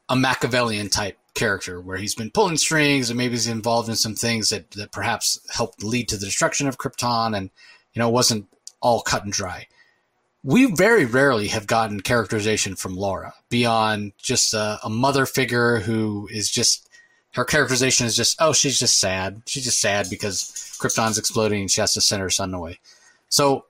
a 0.08 0.16
Machiavellian 0.16 0.89
type 0.89 1.18
character 1.34 1.82
where 1.82 1.97
he's 1.97 2.16
been 2.16 2.32
pulling 2.32 2.56
strings 2.56 3.10
and 3.10 3.18
maybe 3.18 3.34
he's 3.34 3.47
involved 3.47 3.89
in 3.89 3.95
some 3.95 4.16
things 4.16 4.49
that, 4.49 4.72
that 4.72 4.91
perhaps 4.91 5.39
helped 5.53 5.84
lead 5.84 6.08
to 6.08 6.16
the 6.16 6.26
destruction 6.26 6.66
of 6.68 6.78
Krypton 6.78 7.36
and 7.36 7.49
you 7.95 8.01
know, 8.01 8.09
it 8.09 8.13
wasn't 8.13 8.47
all 8.81 9.01
cut 9.01 9.23
and 9.23 9.33
dry. 9.33 9.67
We 10.43 10.71
very 10.71 11.05
rarely 11.05 11.47
have 11.47 11.65
gotten 11.65 12.01
characterization 12.01 12.75
from 12.75 12.95
Lara 12.95 13.33
beyond 13.49 14.13
just 14.17 14.53
a, 14.53 14.79
a 14.83 14.89
mother 14.89 15.25
figure 15.25 15.79
who 15.79 16.29
is 16.31 16.51
just 16.51 16.87
her 17.31 17.43
characterization 17.43 18.05
is 18.05 18.15
just, 18.15 18.37
oh, 18.39 18.53
she's 18.53 18.79
just 18.79 18.99
sad. 18.99 19.41
She's 19.45 19.63
just 19.63 19.81
sad 19.81 20.07
because 20.09 20.77
Krypton's 20.79 21.17
exploding 21.17 21.61
and 21.61 21.71
she 21.71 21.81
has 21.81 21.93
to 21.93 22.01
send 22.01 22.21
her 22.21 22.29
son 22.29 22.53
away. 22.53 22.79
So 23.27 23.65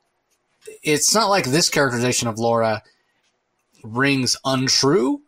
it's 0.84 1.15
not 1.15 1.30
like 1.30 1.45
this 1.45 1.69
characterization 1.69 2.28
of 2.28 2.38
Lara 2.38 2.84
rings 3.84 4.36
untrue, 4.45 5.21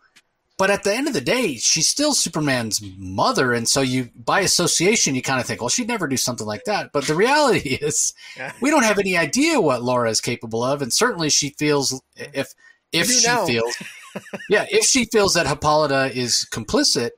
but 0.58 0.72
at 0.72 0.84
the 0.84 0.94
end 0.94 1.08
of 1.08 1.14
the 1.14 1.22
day, 1.22 1.56
she's 1.56 1.88
still 1.88 2.14
Superman's 2.14 2.82
mother, 2.98 3.54
and 3.54 3.70
so 3.70 3.82
you, 3.82 4.10
by 4.16 4.40
association, 4.40 5.14
you 5.14 5.22
kind 5.22 5.40
of 5.40 5.46
think, 5.46 5.62
well, 5.62 5.70
she'd 5.70 5.88
never 5.88 6.08
do 6.08 6.18
something 6.18 6.48
like 6.48 6.64
that. 6.66 6.92
But 6.92 7.06
the 7.06 7.14
reality 7.14 7.70
is, 7.82 8.14
we 8.60 8.72
don't 8.72 8.84
have 8.84 8.98
any 8.98 9.16
idea 9.16 9.62
what 9.62 9.84
Lara 9.84 10.10
is 10.10 10.20
capable 10.20 10.64
of, 10.64 10.82
and 10.82 10.92
certainly 10.92 11.30
she 11.30 11.52
feels 11.52 12.02
if 12.16 12.56
if 12.92 13.08
she 13.08 13.28
know. 13.28 13.46
feels, 13.46 13.78
yeah, 14.50 14.66
if 14.72 14.86
she 14.86 15.06
feels 15.06 15.36
that 15.36 15.46
Hippolyta 15.46 16.18
is 16.18 16.48
complicit 16.52 17.12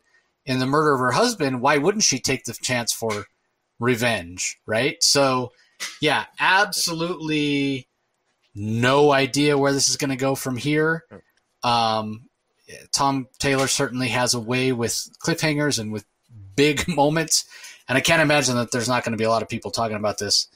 in 0.46 0.60
the 0.60 0.66
murder 0.66 0.94
of 0.94 1.00
her 1.00 1.12
husband, 1.12 1.62
why 1.62 1.78
wouldn't 1.78 2.04
she 2.04 2.20
take 2.20 2.44
the 2.44 2.54
chance 2.54 2.92
for 2.92 3.26
revenge, 3.80 4.60
right? 4.66 5.02
So, 5.02 5.54
yeah, 6.02 6.26
absolutely 6.40 7.88
no 8.54 9.12
idea 9.12 9.58
where 9.58 9.72
this 9.72 9.88
is 9.88 9.96
going 9.96 10.10
to 10.10 10.18
go 10.18 10.36
from 10.36 10.58
here. 10.58 11.06
Um, 11.64 12.29
Tom 12.92 13.28
Taylor 13.40 13.68
certainly 13.68 14.10
has 14.10 14.34
a 14.34 14.40
way 14.40 14.72
with 14.72 15.10
cliffhangers 15.24 15.80
and 15.80 15.92
with 15.92 16.06
big 16.56 16.88
moments. 16.96 17.46
And 17.88 17.98
I 17.98 18.02
can't 18.02 18.22
imagine 18.22 18.56
that 18.56 18.72
there's 18.72 18.90
not 18.90 19.04
going 19.04 19.14
to 19.14 19.18
be 19.18 19.24
a 19.24 19.30
lot 19.30 19.42
of 19.42 19.50
people 19.50 19.72
talking 19.72 19.98
about 19.98 20.20
this 20.20 20.48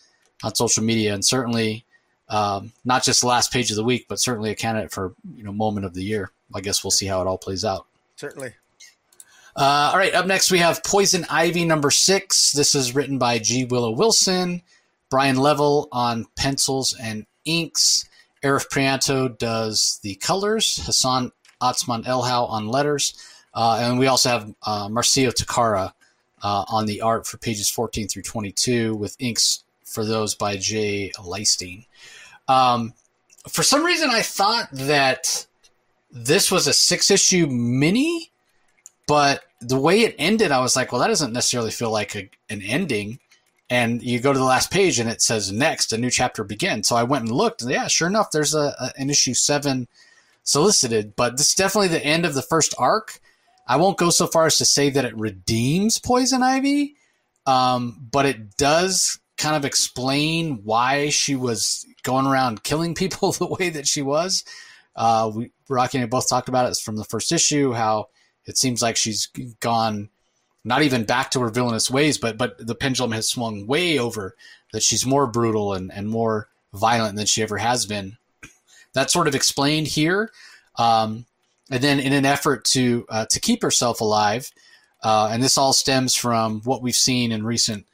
on 0.44 0.54
social 0.54 0.84
media, 0.84 1.14
and 1.14 1.26
certainly 1.26 1.86
um, 2.30 2.72
not 2.86 3.04
just 3.04 3.22
the 3.22 3.28
last 3.28 3.52
page 3.52 3.70
of 3.72 3.78
the 3.78 3.84
week, 3.84 4.06
but 4.08 4.20
certainly 4.20 4.52
a 4.52 4.56
candidate 4.56 4.92
for 4.92 5.14
you 5.36 5.44
know 5.44 5.52
moment 5.52 5.86
of 5.86 5.94
the 5.94 6.04
year. 6.04 6.32
I 6.54 6.62
guess 6.62 6.84
we'll 6.84 6.92
see 6.92 7.08
how 7.08 7.22
it 7.22 7.28
all 7.28 7.38
plays 7.38 7.66
out. 7.66 7.88
Certainly. 8.16 8.54
Uh, 9.56 9.92
all 9.92 9.98
right, 9.98 10.14
up 10.16 10.26
next 10.26 10.52
we 10.52 10.58
have 10.60 10.84
Poison 10.84 11.26
Ivy 11.30 11.66
number 11.66 11.92
six. 11.92 12.52
This 12.54 12.74
is 12.74 12.96
written 12.96 13.20
by 13.20 13.38
G. 13.38 13.66
Willow 13.66 13.92
Wilson, 13.92 14.64
Brian 15.10 15.38
Level 15.38 15.90
on 15.92 16.26
pencils 16.36 16.96
and 17.00 17.26
inks. 17.46 18.06
Arif 18.44 18.68
Prianto 18.70 19.38
does 19.38 20.00
the 20.04 20.16
colors. 20.16 20.84
Hassan 20.86 21.32
Otsmane-Elhaou 21.64 22.50
on 22.50 22.68
letters. 22.68 23.14
Uh, 23.54 23.80
and 23.82 24.00
we 24.00 24.08
also 24.08 24.30
have 24.30 24.54
uh, 24.64 24.88
Marcio 24.90 25.34
Takara 25.34 25.94
uh, 26.42 26.66
on 26.68 26.86
the 26.86 27.02
art 27.02 27.26
for 27.26 27.38
pages 27.38 27.70
14 27.70 28.08
through 28.08 28.24
22 28.24 28.96
with 28.96 29.16
inks 29.20 29.64
for 29.86 30.04
those 30.04 30.36
by 30.36 30.58
Jay 30.58 31.12
Leisten. 31.24 31.86
Um, 32.48 32.94
for 33.48 33.64
some 33.64 33.84
reason, 33.84 34.10
I 34.10 34.22
thought 34.22 34.70
that 34.72 35.48
this 36.12 36.52
was 36.52 36.68
a 36.68 36.74
six 36.74 37.10
issue 37.12 37.48
mini, 37.48 38.32
but 39.08 39.44
the 39.62 39.80
way 39.80 40.02
it 40.02 40.16
ended, 40.18 40.52
I 40.52 40.62
was 40.62 40.76
like, 40.76 40.92
well, 40.92 41.02
that 41.02 41.08
doesn't 41.08 41.34
necessarily 41.34 41.72
feel 41.72 41.92
like 41.92 42.16
a, 42.16 42.30
an 42.50 42.62
ending. 42.62 43.20
And 43.70 44.04
you 44.04 44.20
go 44.20 44.34
to 44.34 44.40
the 44.40 44.46
last 44.46 44.72
page 44.72 45.00
and 45.00 45.10
it 45.10 45.22
says 45.22 45.52
next, 45.52 45.94
a 45.94 45.98
new 45.98 46.10
chapter 46.10 46.44
begins. 46.44 46.88
So 46.88 46.96
I 46.96 47.04
went 47.04 47.26
and 47.26 47.32
looked, 47.34 47.62
and 47.62 47.72
yeah, 47.72 47.88
sure 47.88 48.08
enough, 48.08 48.32
there's 48.32 48.54
a, 48.54 48.76
a 48.80 48.92
an 48.98 49.10
issue 49.10 49.34
seven 49.34 49.88
solicited, 50.44 51.16
but 51.16 51.38
this 51.38 51.50
is 51.50 51.56
definitely 51.56 51.88
the 51.90 52.06
end 52.06 52.26
of 52.26 52.34
the 52.34 52.42
first 52.42 52.76
arc. 52.78 53.20
I 53.68 53.78
won't 53.78 53.98
go 53.98 54.10
so 54.10 54.28
far 54.28 54.46
as 54.46 54.58
to 54.58 54.66
say 54.66 54.90
that 54.90 55.06
it 55.06 55.18
redeems 55.18 56.00
Poison 56.00 56.44
Ivy, 56.44 56.96
um, 57.46 58.08
but 58.12 58.26
it 58.26 58.58
does 58.58 59.20
kind 59.38 59.56
of 59.56 59.66
explain 59.66 60.62
why 60.64 61.10
she 61.10 61.36
was 61.36 61.86
going 62.04 62.26
around 62.26 62.64
killing 62.64 62.94
people 62.96 63.32
the 63.32 63.48
way 63.48 63.70
that 63.70 63.88
she 63.88 64.02
was. 64.02 64.44
Uh, 64.96 65.32
we, 65.34 65.52
Rocky 65.70 65.98
and 65.98 66.06
I 66.06 66.08
both 66.08 66.30
talked 66.30 66.50
about 66.50 66.70
it 66.70 66.78
from 66.78 66.98
the 66.98 67.06
first 67.06 67.32
issue, 67.32 67.74
how 67.74 68.10
it 68.46 68.58
seems 68.58 68.82
like 68.82 68.96
she's 68.96 69.28
gone 69.60 70.10
not 70.66 70.82
even 70.82 71.04
back 71.04 71.32
to 71.32 71.42
her 71.42 71.50
villainous 71.50 71.90
ways, 71.90 72.18
but 72.18 72.38
but 72.38 72.66
the 72.66 72.76
pendulum 72.76 73.12
has 73.12 73.28
swung 73.28 73.68
way 73.68 73.98
over 74.00 74.36
that 74.72 74.84
she's 74.84 75.06
more 75.06 75.28
brutal 75.28 75.74
and, 75.74 75.92
and 75.92 76.10
more 76.10 76.50
violent 76.74 77.16
than 77.16 77.26
she 77.26 77.42
ever 77.42 77.58
has 77.58 77.86
been. 77.86 78.18
That's 78.94 79.14
sort 79.14 79.28
of 79.28 79.36
explained 79.36 79.88
here. 79.88 80.32
Um, 80.78 81.26
and 81.70 81.84
then, 81.84 82.00
in 82.00 82.14
an 82.14 82.26
effort 82.26 82.66
to 82.66 83.06
uh, 83.10 83.26
to 83.28 83.40
keep 83.40 83.62
herself 83.62 84.02
alive, 84.02 84.52
uh, 85.02 85.30
and 85.32 85.42
this 85.42 85.58
all 85.58 85.74
stems 85.74 86.16
from 86.16 86.62
what 86.62 86.82
we've 86.82 86.96
seen 86.96 87.32
in 87.32 87.46
recent 87.46 87.86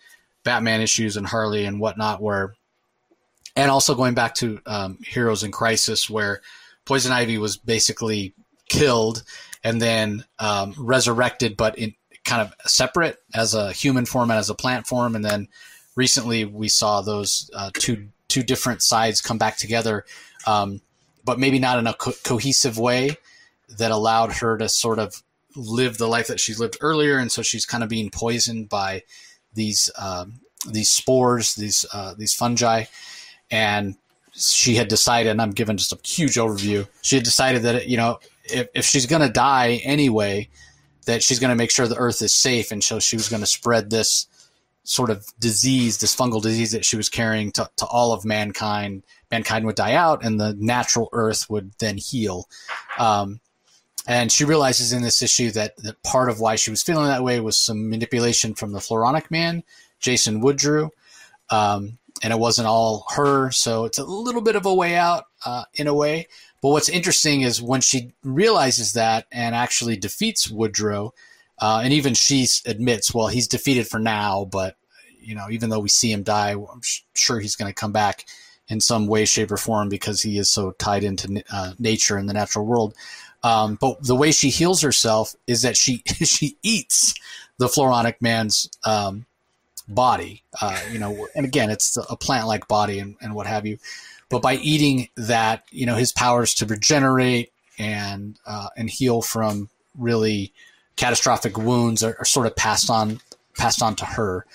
Batman 0.43 0.81
issues 0.81 1.17
and 1.17 1.27
Harley 1.27 1.65
and 1.65 1.79
whatnot, 1.79 2.21
where, 2.21 2.55
and 3.55 3.69
also 3.69 3.95
going 3.95 4.15
back 4.15 4.35
to 4.35 4.59
um, 4.65 4.97
Heroes 5.05 5.43
in 5.43 5.51
Crisis, 5.51 6.09
where 6.09 6.41
Poison 6.85 7.11
Ivy 7.11 7.37
was 7.37 7.57
basically 7.57 8.33
killed, 8.69 9.23
and 9.63 9.81
then 9.81 10.25
um, 10.39 10.73
resurrected, 10.77 11.55
but 11.55 11.77
in 11.77 11.93
kind 12.25 12.41
of 12.41 12.69
separate 12.69 13.17
as 13.33 13.53
a 13.53 13.71
human 13.71 14.05
form 14.05 14.29
and 14.29 14.39
as 14.39 14.49
a 14.49 14.55
plant 14.55 14.85
form. 14.85 15.15
And 15.15 15.25
then 15.25 15.47
recently 15.95 16.45
we 16.45 16.67
saw 16.67 17.01
those 17.01 17.49
uh, 17.55 17.71
two 17.73 18.09
two 18.27 18.43
different 18.43 18.83
sides 18.83 19.21
come 19.21 19.39
back 19.39 19.57
together, 19.57 20.05
um, 20.45 20.81
but 21.29 21.37
maybe 21.37 21.59
not 21.59 21.77
in 21.77 21.85
a 21.85 21.93
co- 21.93 22.11
cohesive 22.23 22.79
way 22.79 23.15
that 23.77 23.91
allowed 23.91 24.31
her 24.33 24.57
to 24.57 24.67
sort 24.67 24.97
of 24.97 25.21
live 25.55 25.99
the 25.99 26.07
life 26.07 26.25
that 26.25 26.39
she 26.39 26.55
lived 26.55 26.75
earlier. 26.81 27.19
And 27.19 27.31
so 27.31 27.43
she's 27.43 27.67
kind 27.67 27.83
of 27.83 27.89
being 27.89 28.09
poisoned 28.09 28.67
by 28.67 29.03
these 29.53 29.91
um, 29.95 30.39
these 30.67 30.89
spores, 30.89 31.53
these 31.53 31.85
uh, 31.93 32.15
these 32.17 32.33
fungi, 32.33 32.85
and 33.51 33.95
she 34.33 34.73
had 34.73 34.87
decided. 34.87 35.29
And 35.29 35.39
I'm 35.39 35.51
giving 35.51 35.77
just 35.77 35.93
a 35.93 35.99
huge 36.03 36.33
overview. 36.33 36.87
She 37.03 37.15
had 37.17 37.25
decided 37.25 37.61
that 37.61 37.87
you 37.87 37.97
know 37.97 38.17
if, 38.45 38.67
if 38.73 38.85
she's 38.85 39.05
going 39.05 39.21
to 39.21 39.29
die 39.31 39.81
anyway, 39.83 40.49
that 41.05 41.21
she's 41.21 41.37
going 41.37 41.49
to 41.49 41.55
make 41.55 41.69
sure 41.69 41.85
the 41.85 41.95
earth 41.95 42.23
is 42.23 42.33
safe. 42.33 42.71
And 42.71 42.83
so 42.83 42.99
she 42.99 43.15
was 43.15 43.29
going 43.29 43.41
to 43.41 43.45
spread 43.45 43.91
this 43.91 44.25
sort 44.83 45.11
of 45.11 45.27
disease, 45.39 45.99
this 45.99 46.15
fungal 46.15 46.41
disease 46.41 46.71
that 46.71 46.85
she 46.85 46.97
was 46.97 47.07
carrying 47.07 47.51
to, 47.51 47.69
to 47.77 47.85
all 47.85 48.13
of 48.13 48.25
mankind. 48.25 49.03
Mankind 49.31 49.65
would 49.65 49.75
die 49.75 49.93
out 49.93 50.23
and 50.23 50.39
the 50.39 50.55
natural 50.57 51.09
earth 51.13 51.49
would 51.49 51.71
then 51.79 51.97
heal. 51.97 52.47
Um, 52.97 53.39
and 54.07 54.31
she 54.31 54.43
realizes 54.43 54.91
in 54.91 55.03
this 55.03 55.21
issue 55.21 55.51
that, 55.51 55.77
that 55.77 56.01
part 56.03 56.29
of 56.29 56.39
why 56.39 56.55
she 56.55 56.71
was 56.71 56.81
feeling 56.81 57.07
that 57.07 57.23
way 57.23 57.39
was 57.39 57.57
some 57.57 57.89
manipulation 57.89 58.55
from 58.55 58.71
the 58.71 58.79
Floronic 58.79 59.29
man, 59.29 59.63
Jason 59.99 60.41
Woodrue. 60.41 60.89
Um, 61.49 61.99
and 62.21 62.33
it 62.33 62.39
wasn't 62.39 62.67
all 62.67 63.05
her. 63.15 63.51
So 63.51 63.85
it's 63.85 63.99
a 63.99 64.03
little 64.03 64.41
bit 64.41 64.55
of 64.55 64.65
a 64.65 64.73
way 64.73 64.95
out 64.95 65.25
uh, 65.45 65.63
in 65.75 65.87
a 65.87 65.93
way. 65.93 66.27
But 66.61 66.69
what's 66.69 66.89
interesting 66.89 67.41
is 67.41 67.61
when 67.61 67.81
she 67.81 68.13
realizes 68.23 68.93
that 68.93 69.27
and 69.31 69.55
actually 69.55 69.95
defeats 69.95 70.47
Woodrue, 70.47 71.11
uh, 71.61 71.81
and 71.83 71.93
even 71.93 72.13
she 72.13 72.47
admits, 72.65 73.13
well, 73.13 73.27
he's 73.27 73.47
defeated 73.47 73.87
for 73.87 73.99
now, 73.99 74.45
but 74.45 74.75
you 75.21 75.35
know, 75.35 75.47
even 75.49 75.69
though 75.69 75.79
we 75.79 75.89
see 75.89 76.11
him 76.11 76.23
die, 76.23 76.51
I'm 76.51 76.81
sure 77.13 77.39
he's 77.39 77.55
going 77.55 77.69
to 77.69 77.75
come 77.75 77.91
back 77.91 78.25
in 78.69 78.79
some 78.79 79.07
way, 79.07 79.25
shape, 79.25 79.51
or 79.51 79.57
form 79.57 79.89
because 79.89 80.21
he 80.21 80.37
is 80.37 80.49
so 80.49 80.71
tied 80.71 81.03
into 81.03 81.43
uh, 81.51 81.73
nature 81.79 82.17
and 82.17 82.29
the 82.29 82.33
natural 82.33 82.65
world. 82.65 82.93
Um, 83.43 83.77
but 83.79 84.03
the 84.03 84.15
way 84.15 84.31
she 84.31 84.49
heals 84.49 84.81
herself 84.81 85.35
is 85.47 85.61
that 85.63 85.77
she 85.77 86.03
she 86.23 86.57
eats 86.63 87.13
the 87.57 87.67
Floronic 87.67 88.15
man's 88.21 88.69
um, 88.85 89.25
body. 89.87 90.43
Uh, 90.61 90.79
you 90.91 90.99
know, 90.99 91.27
and 91.35 91.45
again, 91.45 91.69
it's 91.69 91.97
a 91.97 92.15
plant-like 92.15 92.67
body 92.67 92.99
and, 92.99 93.15
and 93.21 93.33
what 93.33 93.47
have 93.47 93.65
you. 93.65 93.77
But 94.29 94.41
by 94.41 94.55
eating 94.55 95.09
that, 95.17 95.63
you 95.71 95.85
know, 95.85 95.95
his 95.95 96.11
powers 96.11 96.53
to 96.55 96.65
regenerate 96.65 97.51
and 97.79 98.37
uh, 98.45 98.67
and 98.77 98.89
heal 98.89 99.21
from 99.21 99.69
really 99.97 100.53
catastrophic 100.95 101.57
wounds 101.57 102.03
are, 102.03 102.15
are, 102.19 102.25
sort 102.25 102.45
of 102.45 102.55
passed 102.55 102.89
on 102.89 103.19
passed 103.57 103.81
on 103.81 103.95
to 103.95 104.05
her. 104.05 104.45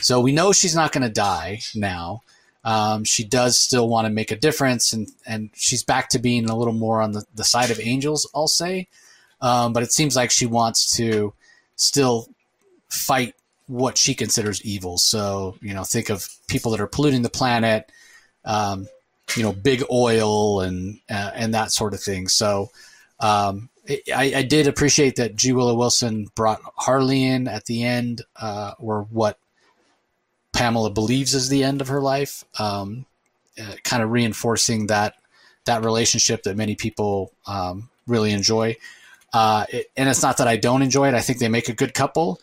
So 0.00 0.20
we 0.20 0.32
know 0.32 0.52
she's 0.52 0.74
not 0.74 0.92
going 0.92 1.02
to 1.02 1.12
die 1.12 1.60
now. 1.74 2.22
Um, 2.64 3.04
she 3.04 3.24
does 3.24 3.58
still 3.58 3.88
want 3.88 4.06
to 4.06 4.12
make 4.12 4.30
a 4.30 4.36
difference, 4.36 4.92
and 4.92 5.08
and 5.26 5.50
she's 5.54 5.82
back 5.82 6.08
to 6.10 6.18
being 6.18 6.48
a 6.48 6.56
little 6.56 6.72
more 6.72 7.02
on 7.02 7.12
the, 7.12 7.24
the 7.34 7.44
side 7.44 7.70
of 7.70 7.78
angels, 7.80 8.28
I'll 8.34 8.48
say. 8.48 8.88
Um, 9.40 9.72
but 9.72 9.82
it 9.82 9.92
seems 9.92 10.16
like 10.16 10.30
she 10.30 10.46
wants 10.46 10.96
to 10.96 11.34
still 11.76 12.28
fight 12.88 13.34
what 13.66 13.98
she 13.98 14.14
considers 14.14 14.64
evil. 14.64 14.96
So 14.96 15.56
you 15.60 15.74
know, 15.74 15.84
think 15.84 16.08
of 16.08 16.28
people 16.48 16.72
that 16.72 16.80
are 16.80 16.86
polluting 16.86 17.22
the 17.22 17.30
planet, 17.30 17.90
um, 18.44 18.88
you 19.36 19.42
know, 19.42 19.52
big 19.52 19.84
oil 19.90 20.60
and 20.60 21.00
uh, 21.10 21.32
and 21.34 21.52
that 21.54 21.70
sort 21.70 21.92
of 21.92 22.00
thing. 22.00 22.28
So 22.28 22.70
um, 23.20 23.68
I, 23.88 24.32
I, 24.36 24.42
did 24.42 24.66
appreciate 24.66 25.16
that 25.16 25.36
G. 25.36 25.52
Willow 25.52 25.74
Wilson 25.74 26.26
brought 26.34 26.60
Harley 26.76 27.24
in 27.24 27.46
at 27.46 27.66
the 27.66 27.84
end, 27.84 28.22
uh, 28.36 28.72
or 28.78 29.02
what 29.10 29.38
Pamela 30.54 30.90
believes 30.90 31.34
is 31.34 31.48
the 31.48 31.64
end 31.64 31.80
of 31.80 31.88
her 31.88 32.00
life, 32.00 32.44
um, 32.58 33.04
uh, 33.60 33.74
kind 33.82 34.02
of 34.02 34.10
reinforcing 34.10 34.86
that 34.86 35.14
that 35.66 35.84
relationship 35.84 36.42
that 36.44 36.56
many 36.56 36.74
people 36.74 37.32
um, 37.46 37.88
really 38.06 38.32
enjoy. 38.32 38.76
Uh, 39.32 39.64
it, 39.70 39.90
and 39.96 40.08
it's 40.08 40.22
not 40.22 40.36
that 40.38 40.48
I 40.48 40.56
don't 40.56 40.82
enjoy 40.82 41.08
it; 41.08 41.14
I 41.14 41.20
think 41.20 41.38
they 41.38 41.48
make 41.48 41.68
a 41.68 41.74
good 41.74 41.92
couple. 41.92 42.40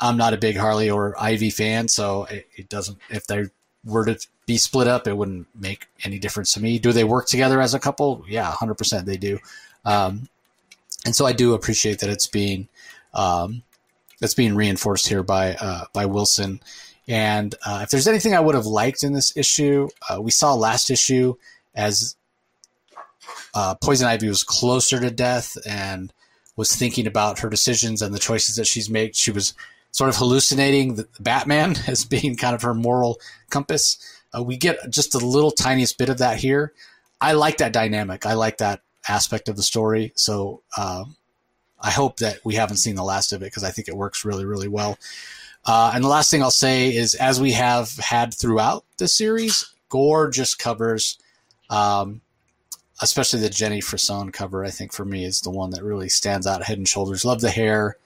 I'm 0.00 0.16
not 0.16 0.34
a 0.34 0.36
big 0.36 0.56
Harley 0.56 0.90
or 0.90 1.14
Ivy 1.20 1.50
fan, 1.50 1.88
so 1.88 2.24
it, 2.24 2.46
it 2.56 2.68
doesn't. 2.68 2.98
If 3.10 3.26
they 3.26 3.46
were 3.84 4.04
to 4.04 4.18
be 4.46 4.58
split 4.58 4.88
up, 4.88 5.06
it 5.06 5.16
wouldn't 5.16 5.46
make 5.54 5.86
any 6.04 6.18
difference 6.18 6.52
to 6.52 6.60
me. 6.60 6.78
Do 6.78 6.92
they 6.92 7.04
work 7.04 7.26
together 7.26 7.60
as 7.60 7.74
a 7.74 7.78
couple? 7.78 8.24
Yeah, 8.28 8.50
100% 8.50 9.04
they 9.04 9.16
do. 9.16 9.38
Um, 9.84 10.28
and 11.04 11.14
so 11.14 11.26
I 11.26 11.32
do 11.32 11.54
appreciate 11.54 12.00
that 12.00 12.10
it's 12.10 12.26
being 12.26 12.68
um, 13.14 13.62
that's 14.20 14.34
being 14.34 14.54
reinforced 14.54 15.08
here 15.08 15.22
by 15.22 15.54
uh, 15.54 15.84
by 15.92 16.06
Wilson. 16.06 16.60
And 17.08 17.54
uh, 17.64 17.80
if 17.82 17.90
there's 17.90 18.06
anything 18.06 18.34
I 18.34 18.40
would 18.40 18.54
have 18.54 18.66
liked 18.66 19.02
in 19.02 19.14
this 19.14 19.34
issue, 19.34 19.88
uh, 20.08 20.20
we 20.20 20.30
saw 20.30 20.52
last 20.54 20.90
issue 20.90 21.34
as 21.74 22.16
uh, 23.54 23.74
Poison 23.76 24.06
Ivy 24.06 24.28
was 24.28 24.44
closer 24.44 25.00
to 25.00 25.10
death 25.10 25.56
and 25.66 26.12
was 26.54 26.74
thinking 26.74 27.06
about 27.06 27.38
her 27.38 27.48
decisions 27.48 28.02
and 28.02 28.14
the 28.14 28.18
choices 28.18 28.56
that 28.56 28.66
she's 28.66 28.90
made. 28.90 29.16
She 29.16 29.30
was 29.30 29.54
sort 29.90 30.10
of 30.10 30.16
hallucinating 30.16 30.96
the 30.96 31.08
Batman 31.18 31.76
as 31.86 32.04
being 32.04 32.36
kind 32.36 32.54
of 32.54 32.62
her 32.62 32.74
moral 32.74 33.18
compass. 33.48 33.98
Uh, 34.36 34.42
we 34.42 34.58
get 34.58 34.90
just 34.90 35.14
a 35.14 35.18
little 35.18 35.50
tiniest 35.50 35.96
bit 35.96 36.10
of 36.10 36.18
that 36.18 36.36
here. 36.36 36.72
I 37.20 37.32
like 37.32 37.58
that 37.58 37.72
dynamic. 37.72 38.26
I 38.26 38.34
like 38.34 38.58
that 38.58 38.82
aspect 39.08 39.48
of 39.48 39.56
the 39.56 39.62
story. 39.62 40.12
So 40.14 40.62
uh, 40.76 41.04
I 41.80 41.90
hope 41.90 42.18
that 42.18 42.44
we 42.44 42.56
haven't 42.56 42.76
seen 42.76 42.96
the 42.96 43.04
last 43.04 43.32
of 43.32 43.40
it 43.42 43.46
because 43.46 43.64
I 43.64 43.70
think 43.70 43.88
it 43.88 43.96
works 43.96 44.24
really, 44.24 44.44
really 44.44 44.68
well. 44.68 44.98
Uh, 45.68 45.92
and 45.94 46.02
the 46.02 46.08
last 46.08 46.30
thing 46.30 46.42
I'll 46.42 46.50
say 46.50 46.96
is, 46.96 47.14
as 47.14 47.42
we 47.42 47.52
have 47.52 47.94
had 47.98 48.32
throughout 48.32 48.86
the 48.96 49.06
series, 49.06 49.74
Gore 49.90 50.30
just 50.30 50.58
covers, 50.58 51.18
um, 51.68 52.22
especially 53.02 53.40
the 53.40 53.50
Jenny 53.50 53.82
Frison 53.82 54.32
cover. 54.32 54.64
I 54.64 54.70
think 54.70 54.94
for 54.94 55.04
me 55.04 55.26
is 55.26 55.42
the 55.42 55.50
one 55.50 55.68
that 55.70 55.84
really 55.84 56.08
stands 56.08 56.46
out 56.46 56.64
head 56.64 56.78
and 56.78 56.88
shoulders. 56.88 57.22
Love 57.22 57.42
the 57.42 57.50
hair, 57.50 57.98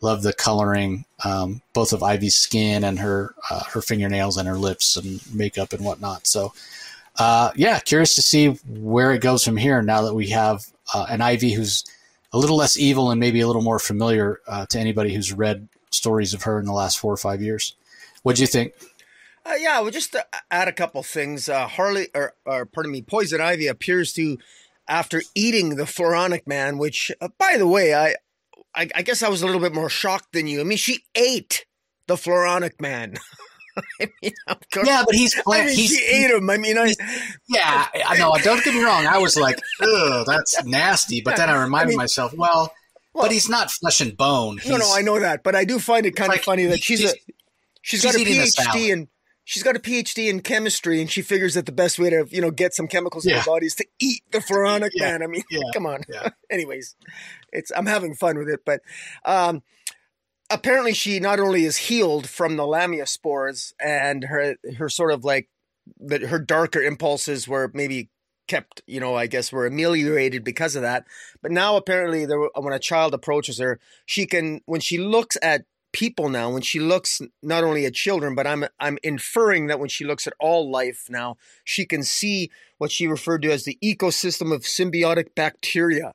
love 0.00 0.22
the 0.22 0.32
coloring, 0.32 1.04
um, 1.24 1.62
both 1.72 1.92
of 1.92 2.02
Ivy's 2.02 2.34
skin 2.34 2.82
and 2.82 2.98
her 2.98 3.36
uh, 3.48 3.62
her 3.62 3.80
fingernails 3.80 4.36
and 4.36 4.48
her 4.48 4.58
lips 4.58 4.96
and 4.96 5.20
makeup 5.32 5.72
and 5.72 5.84
whatnot. 5.84 6.26
So, 6.26 6.52
uh, 7.16 7.52
yeah, 7.54 7.78
curious 7.78 8.16
to 8.16 8.22
see 8.22 8.48
where 8.66 9.12
it 9.12 9.20
goes 9.20 9.44
from 9.44 9.56
here. 9.56 9.82
Now 9.82 10.02
that 10.02 10.14
we 10.14 10.30
have 10.30 10.66
uh, 10.92 11.06
an 11.08 11.20
Ivy 11.20 11.52
who's 11.52 11.84
a 12.32 12.38
little 12.38 12.56
less 12.56 12.76
evil 12.76 13.12
and 13.12 13.20
maybe 13.20 13.40
a 13.40 13.46
little 13.46 13.62
more 13.62 13.78
familiar 13.78 14.40
uh, 14.48 14.66
to 14.66 14.80
anybody 14.80 15.14
who's 15.14 15.32
read 15.32 15.68
stories 15.94 16.34
of 16.34 16.42
her 16.42 16.58
in 16.58 16.66
the 16.66 16.72
last 16.72 16.98
four 16.98 17.12
or 17.12 17.16
five 17.16 17.40
years. 17.40 17.74
What 18.22 18.36
do 18.36 18.42
you 18.42 18.46
think? 18.46 18.74
Uh, 19.46 19.54
yeah, 19.58 19.80
we'll 19.80 19.90
just 19.90 20.14
uh, 20.14 20.22
add 20.50 20.68
a 20.68 20.72
couple 20.72 21.02
things. 21.02 21.48
Harley, 21.48 22.08
or, 22.14 22.32
or 22.46 22.64
pardon 22.64 22.92
me, 22.92 23.02
Poison 23.02 23.40
Ivy 23.40 23.66
appears 23.66 24.12
to 24.14 24.38
after 24.88 25.22
eating 25.34 25.76
the 25.76 25.84
Floronic 25.84 26.46
Man, 26.46 26.78
which, 26.78 27.10
uh, 27.20 27.28
by 27.38 27.56
the 27.56 27.66
way, 27.66 27.94
I, 27.94 28.14
I, 28.74 28.88
I 28.94 29.02
guess 29.02 29.22
I 29.22 29.28
was 29.28 29.42
a 29.42 29.46
little 29.46 29.60
bit 29.60 29.74
more 29.74 29.88
shocked 29.88 30.32
than 30.32 30.46
you. 30.46 30.60
I 30.60 30.64
mean, 30.64 30.78
she 30.78 31.04
ate 31.14 31.66
the 32.06 32.16
Floronic 32.16 32.80
man. 32.80 33.14
I 34.00 34.08
mean, 34.22 34.32
yeah, 34.84 35.02
but 35.04 35.14
he's 35.14 35.40
I 35.50 35.64
mean, 35.64 35.74
he's, 35.74 35.90
she 35.90 36.04
ate 36.04 36.30
him. 36.30 36.48
I 36.48 36.58
mean, 36.58 36.78
I 36.78 36.94
yeah, 37.48 37.88
I 38.06 38.16
know. 38.16 38.32
Don't 38.42 38.62
get 38.62 38.72
me 38.72 38.84
wrong. 38.84 39.04
I 39.04 39.18
was 39.18 39.36
like, 39.36 39.58
ugh, 39.80 40.24
that's 40.26 40.62
nasty. 40.64 41.20
But 41.20 41.36
then 41.36 41.50
I 41.50 41.60
reminded 41.62 41.88
I 41.88 41.90
mean, 41.90 41.96
myself, 41.96 42.32
well, 42.34 42.72
well, 43.14 43.24
but 43.24 43.32
he's 43.32 43.48
not 43.48 43.70
flesh 43.70 44.00
and 44.00 44.16
bone. 44.16 44.58
He's, 44.58 44.70
no, 44.70 44.76
no, 44.76 44.92
I 44.92 45.02
know 45.02 45.20
that, 45.20 45.42
but 45.42 45.54
I 45.54 45.64
do 45.64 45.78
find 45.78 46.04
it 46.04 46.16
kind 46.16 46.30
of 46.30 46.36
like, 46.36 46.44
funny 46.44 46.66
that 46.66 46.82
she's, 46.82 47.00
she's 47.00 47.12
a 47.12 47.16
she's, 47.82 48.02
she's 48.02 48.02
got 48.02 48.14
a 48.14 48.18
PhD 48.18 48.92
in 48.92 49.08
she's 49.44 49.62
got 49.62 49.76
a 49.76 49.78
PhD 49.78 50.28
in 50.28 50.40
chemistry, 50.40 51.00
and 51.00 51.10
she 51.10 51.22
figures 51.22 51.54
that 51.54 51.66
the 51.66 51.72
best 51.72 51.98
way 51.98 52.10
to 52.10 52.26
you 52.30 52.40
know 52.40 52.50
get 52.50 52.74
some 52.74 52.88
chemicals 52.88 53.24
yeah. 53.24 53.34
in 53.34 53.38
her 53.40 53.44
body 53.46 53.66
is 53.66 53.74
to 53.76 53.86
eat 54.00 54.22
the 54.32 54.38
Floronic 54.38 54.90
yeah. 54.94 55.12
man. 55.12 55.22
I 55.22 55.26
mean, 55.26 55.42
yeah. 55.50 55.60
come 55.72 55.86
on. 55.86 56.02
Anyways, 56.50 56.96
it's 57.52 57.70
I'm 57.76 57.86
having 57.86 58.14
fun 58.14 58.38
with 58.38 58.48
it, 58.48 58.60
but 58.64 58.80
um, 59.24 59.62
apparently 60.50 60.94
she 60.94 61.20
not 61.20 61.38
only 61.38 61.64
is 61.64 61.76
healed 61.76 62.28
from 62.28 62.56
the 62.56 62.66
lamia 62.66 63.06
spores 63.06 63.74
and 63.78 64.24
her 64.24 64.56
her 64.76 64.88
sort 64.88 65.12
of 65.12 65.24
like 65.24 65.48
that 66.00 66.22
her 66.22 66.38
darker 66.38 66.80
impulses 66.80 67.46
were 67.46 67.70
maybe 67.74 68.08
kept 68.46 68.82
you 68.86 69.00
know 69.00 69.14
i 69.14 69.26
guess 69.26 69.52
we 69.52 69.56
were 69.56 69.66
ameliorated 69.66 70.44
because 70.44 70.76
of 70.76 70.82
that 70.82 71.04
but 71.42 71.50
now 71.50 71.76
apparently 71.76 72.26
there 72.26 72.38
when 72.56 72.72
a 72.72 72.78
child 72.78 73.14
approaches 73.14 73.58
her 73.58 73.78
she 74.06 74.26
can 74.26 74.60
when 74.66 74.80
she 74.80 74.98
looks 74.98 75.36
at 75.42 75.64
people 75.92 76.28
now 76.28 76.50
when 76.50 76.62
she 76.62 76.80
looks 76.80 77.22
not 77.42 77.64
only 77.64 77.86
at 77.86 77.94
children 77.94 78.34
but 78.34 78.46
i'm 78.46 78.64
i'm 78.80 78.98
inferring 79.02 79.68
that 79.68 79.78
when 79.78 79.88
she 79.88 80.04
looks 80.04 80.26
at 80.26 80.34
all 80.40 80.70
life 80.70 81.06
now 81.08 81.36
she 81.62 81.86
can 81.86 82.02
see 82.02 82.50
what 82.78 82.90
she 82.90 83.06
referred 83.06 83.42
to 83.42 83.52
as 83.52 83.64
the 83.64 83.78
ecosystem 83.82 84.52
of 84.52 84.62
symbiotic 84.62 85.34
bacteria 85.34 86.12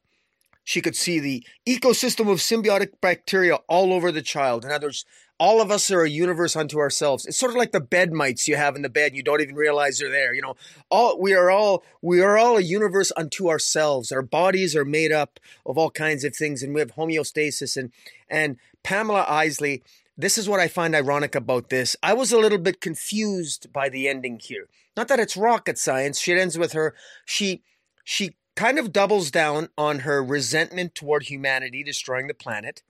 She 0.69 0.82
could 0.82 0.95
see 0.95 1.19
the 1.19 1.43
ecosystem 1.67 2.30
of 2.30 2.38
symbiotic 2.38 3.01
bacteria 3.01 3.55
all 3.67 3.91
over 3.91 4.11
the 4.11 4.21
child. 4.21 4.63
In 4.63 4.71
other 4.71 4.88
words, 4.88 5.03
all 5.39 5.61
of 5.61 5.71
us 5.71 5.89
are 5.89 6.03
a 6.03 6.09
universe 6.09 6.55
unto 6.55 6.79
ourselves. 6.79 7.25
It's 7.25 7.37
sort 7.37 7.51
of 7.51 7.57
like 7.57 7.71
the 7.71 7.79
bed 7.79 8.11
mites 8.11 8.47
you 8.47 8.57
have 8.57 8.75
in 8.75 8.81
the 8.81 8.89
bed. 8.89 9.07
and 9.07 9.17
You 9.17 9.23
don't 9.23 9.41
even 9.41 9.55
realize 9.55 9.97
they're 9.97 10.11
there. 10.11 10.33
You 10.33 10.41
know, 10.41 10.55
all 10.89 11.19
we 11.19 11.33
are 11.33 11.49
all 11.49 11.83
we 12.01 12.21
are 12.21 12.37
all 12.37 12.57
a 12.57 12.61
universe 12.61 13.11
unto 13.15 13.49
ourselves. 13.49 14.11
Our 14.11 14.21
bodies 14.21 14.75
are 14.75 14.85
made 14.85 15.11
up 15.11 15.39
of 15.65 15.77
all 15.77 15.91
kinds 15.91 16.23
of 16.23 16.35
things, 16.35 16.61
and 16.61 16.73
we 16.73 16.81
have 16.81 16.95
homeostasis. 16.95 17.77
And 17.77 17.91
and 18.29 18.57
Pamela 18.83 19.25
Isley, 19.27 19.81
this 20.17 20.37
is 20.37 20.49
what 20.49 20.59
I 20.59 20.67
find 20.67 20.93
ironic 20.93 21.35
about 21.35 21.69
this. 21.69 21.95
I 22.03 22.13
was 22.13 22.33
a 22.33 22.39
little 22.39 22.57
bit 22.57 22.81
confused 22.81 23.71
by 23.71 23.87
the 23.87 24.09
ending 24.09 24.39
here. 24.39 24.67
Not 24.97 25.07
that 25.07 25.19
it's 25.19 25.37
rocket 25.37 25.77
science. 25.77 26.19
She 26.19 26.33
ends 26.33 26.57
with 26.57 26.73
her. 26.73 26.93
She 27.25 27.63
she 28.03 28.35
kind 28.57 28.77
of 28.77 28.91
doubles 28.91 29.31
down 29.31 29.69
on 29.77 29.99
her 29.99 30.21
resentment 30.21 30.93
toward 30.93 31.23
humanity 31.23 31.81
destroying 31.81 32.27
the 32.27 32.33
planet. 32.33 32.83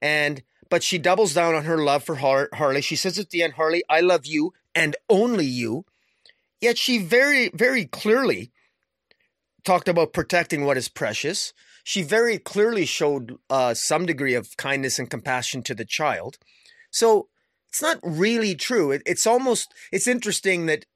And 0.00 0.44
but 0.70 0.82
she 0.82 0.98
doubles 0.98 1.34
down 1.34 1.54
on 1.54 1.64
her 1.64 1.78
love 1.78 2.04
for 2.04 2.16
Har- 2.16 2.48
Harley. 2.54 2.80
She 2.80 2.96
says 2.96 3.18
at 3.18 3.30
the 3.30 3.42
end, 3.42 3.54
Harley, 3.54 3.82
I 3.90 4.00
love 4.00 4.24
you 4.24 4.54
and 4.74 4.96
only 5.10 5.44
you. 5.44 5.84
Yet 6.60 6.78
she 6.78 6.98
very, 6.98 7.50
very 7.52 7.84
clearly 7.84 8.52
talked 9.64 9.88
about 9.88 10.12
protecting 10.12 10.64
what 10.64 10.76
is 10.76 10.88
precious. 10.88 11.52
She 11.84 12.02
very 12.02 12.38
clearly 12.38 12.86
showed 12.86 13.36
uh, 13.48 13.74
some 13.74 14.06
degree 14.06 14.34
of 14.34 14.56
kindness 14.56 14.98
and 14.98 15.10
compassion 15.10 15.62
to 15.64 15.74
the 15.74 15.84
child. 15.84 16.38
So 16.90 17.28
it's 17.68 17.82
not 17.82 17.98
really 18.02 18.54
true. 18.54 18.92
It, 18.92 19.02
it's 19.06 19.26
almost, 19.26 19.72
it's 19.90 20.06
interesting 20.06 20.66
that 20.66 20.86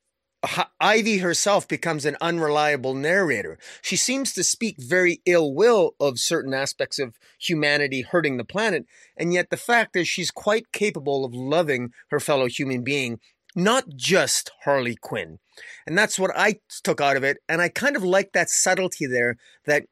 Ivy 0.80 1.18
herself 1.18 1.66
becomes 1.66 2.04
an 2.04 2.16
unreliable 2.20 2.94
narrator. 2.94 3.58
She 3.82 3.96
seems 3.96 4.32
to 4.32 4.44
speak 4.44 4.76
very 4.78 5.20
ill 5.26 5.54
will 5.54 5.94
of 6.00 6.18
certain 6.18 6.52
aspects 6.52 6.98
of 6.98 7.18
humanity 7.38 8.02
hurting 8.02 8.36
the 8.36 8.44
planet, 8.44 8.86
and 9.16 9.32
yet 9.32 9.50
the 9.50 9.56
fact 9.56 9.96
is 9.96 10.08
she's 10.08 10.30
quite 10.30 10.72
capable 10.72 11.24
of 11.24 11.34
loving 11.34 11.92
her 12.10 12.20
fellow 12.20 12.46
human 12.46 12.82
being, 12.82 13.20
not 13.54 13.88
just 13.96 14.50
Harley 14.64 14.96
Quinn. 14.96 15.38
And 15.86 15.96
that's 15.96 16.18
what 16.18 16.32
I 16.36 16.60
took 16.82 17.00
out 17.00 17.16
of 17.16 17.24
it, 17.24 17.38
and 17.48 17.62
I 17.62 17.68
kind 17.68 17.96
of 17.96 18.02
like 18.02 18.32
that 18.32 18.50
subtlety 18.50 19.06
there 19.06 19.36
that 19.66 19.86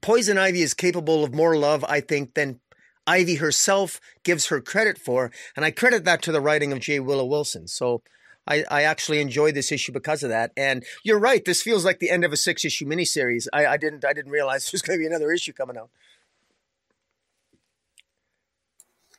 Poison 0.00 0.38
Ivy 0.38 0.62
is 0.62 0.74
capable 0.74 1.24
of 1.24 1.34
more 1.34 1.56
love, 1.56 1.84
I 1.88 2.00
think, 2.00 2.34
than 2.34 2.60
Ivy 3.06 3.36
herself 3.36 4.00
gives 4.22 4.48
her 4.48 4.60
credit 4.60 4.98
for, 4.98 5.32
and 5.56 5.64
I 5.64 5.70
credit 5.70 6.04
that 6.04 6.22
to 6.22 6.32
the 6.32 6.42
writing 6.42 6.72
of 6.72 6.80
G. 6.80 7.00
Willow 7.00 7.24
Wilson. 7.24 7.66
So 7.66 8.02
I, 8.48 8.64
I 8.70 8.82
actually 8.82 9.20
enjoyed 9.20 9.54
this 9.54 9.70
issue 9.70 9.92
because 9.92 10.22
of 10.22 10.30
that. 10.30 10.52
And 10.56 10.84
you're 11.04 11.18
right. 11.18 11.44
This 11.44 11.62
feels 11.62 11.84
like 11.84 12.00
the 12.00 12.10
end 12.10 12.24
of 12.24 12.32
a 12.32 12.36
six 12.36 12.64
issue 12.64 12.86
miniseries. 12.86 13.46
I, 13.52 13.66
I 13.66 13.76
didn't 13.76 14.04
I 14.04 14.12
didn't 14.12 14.32
realize 14.32 14.68
there's 14.72 14.82
going 14.82 14.98
to 14.98 15.02
be 15.02 15.06
another 15.06 15.30
issue 15.30 15.52
coming 15.52 15.76
out. 15.76 15.90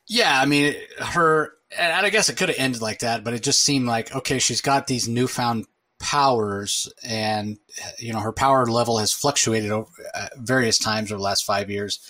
Yeah, 0.06 0.40
I 0.40 0.44
mean, 0.44 0.74
her, 0.98 1.52
and 1.78 2.04
I 2.04 2.10
guess 2.10 2.28
it 2.28 2.36
could 2.36 2.48
have 2.48 2.58
ended 2.58 2.82
like 2.82 2.98
that, 2.98 3.22
but 3.22 3.32
it 3.32 3.44
just 3.44 3.62
seemed 3.62 3.86
like 3.86 4.14
okay, 4.14 4.40
she's 4.40 4.60
got 4.60 4.88
these 4.88 5.08
newfound 5.08 5.66
powers, 6.00 6.92
and 7.04 7.58
you 7.98 8.12
know, 8.12 8.18
her 8.18 8.32
power 8.32 8.66
level 8.66 8.98
has 8.98 9.12
fluctuated 9.12 9.70
over 9.70 9.88
uh, 10.12 10.28
various 10.36 10.78
times 10.78 11.12
over 11.12 11.18
the 11.18 11.24
last 11.24 11.44
five 11.44 11.70
years. 11.70 12.00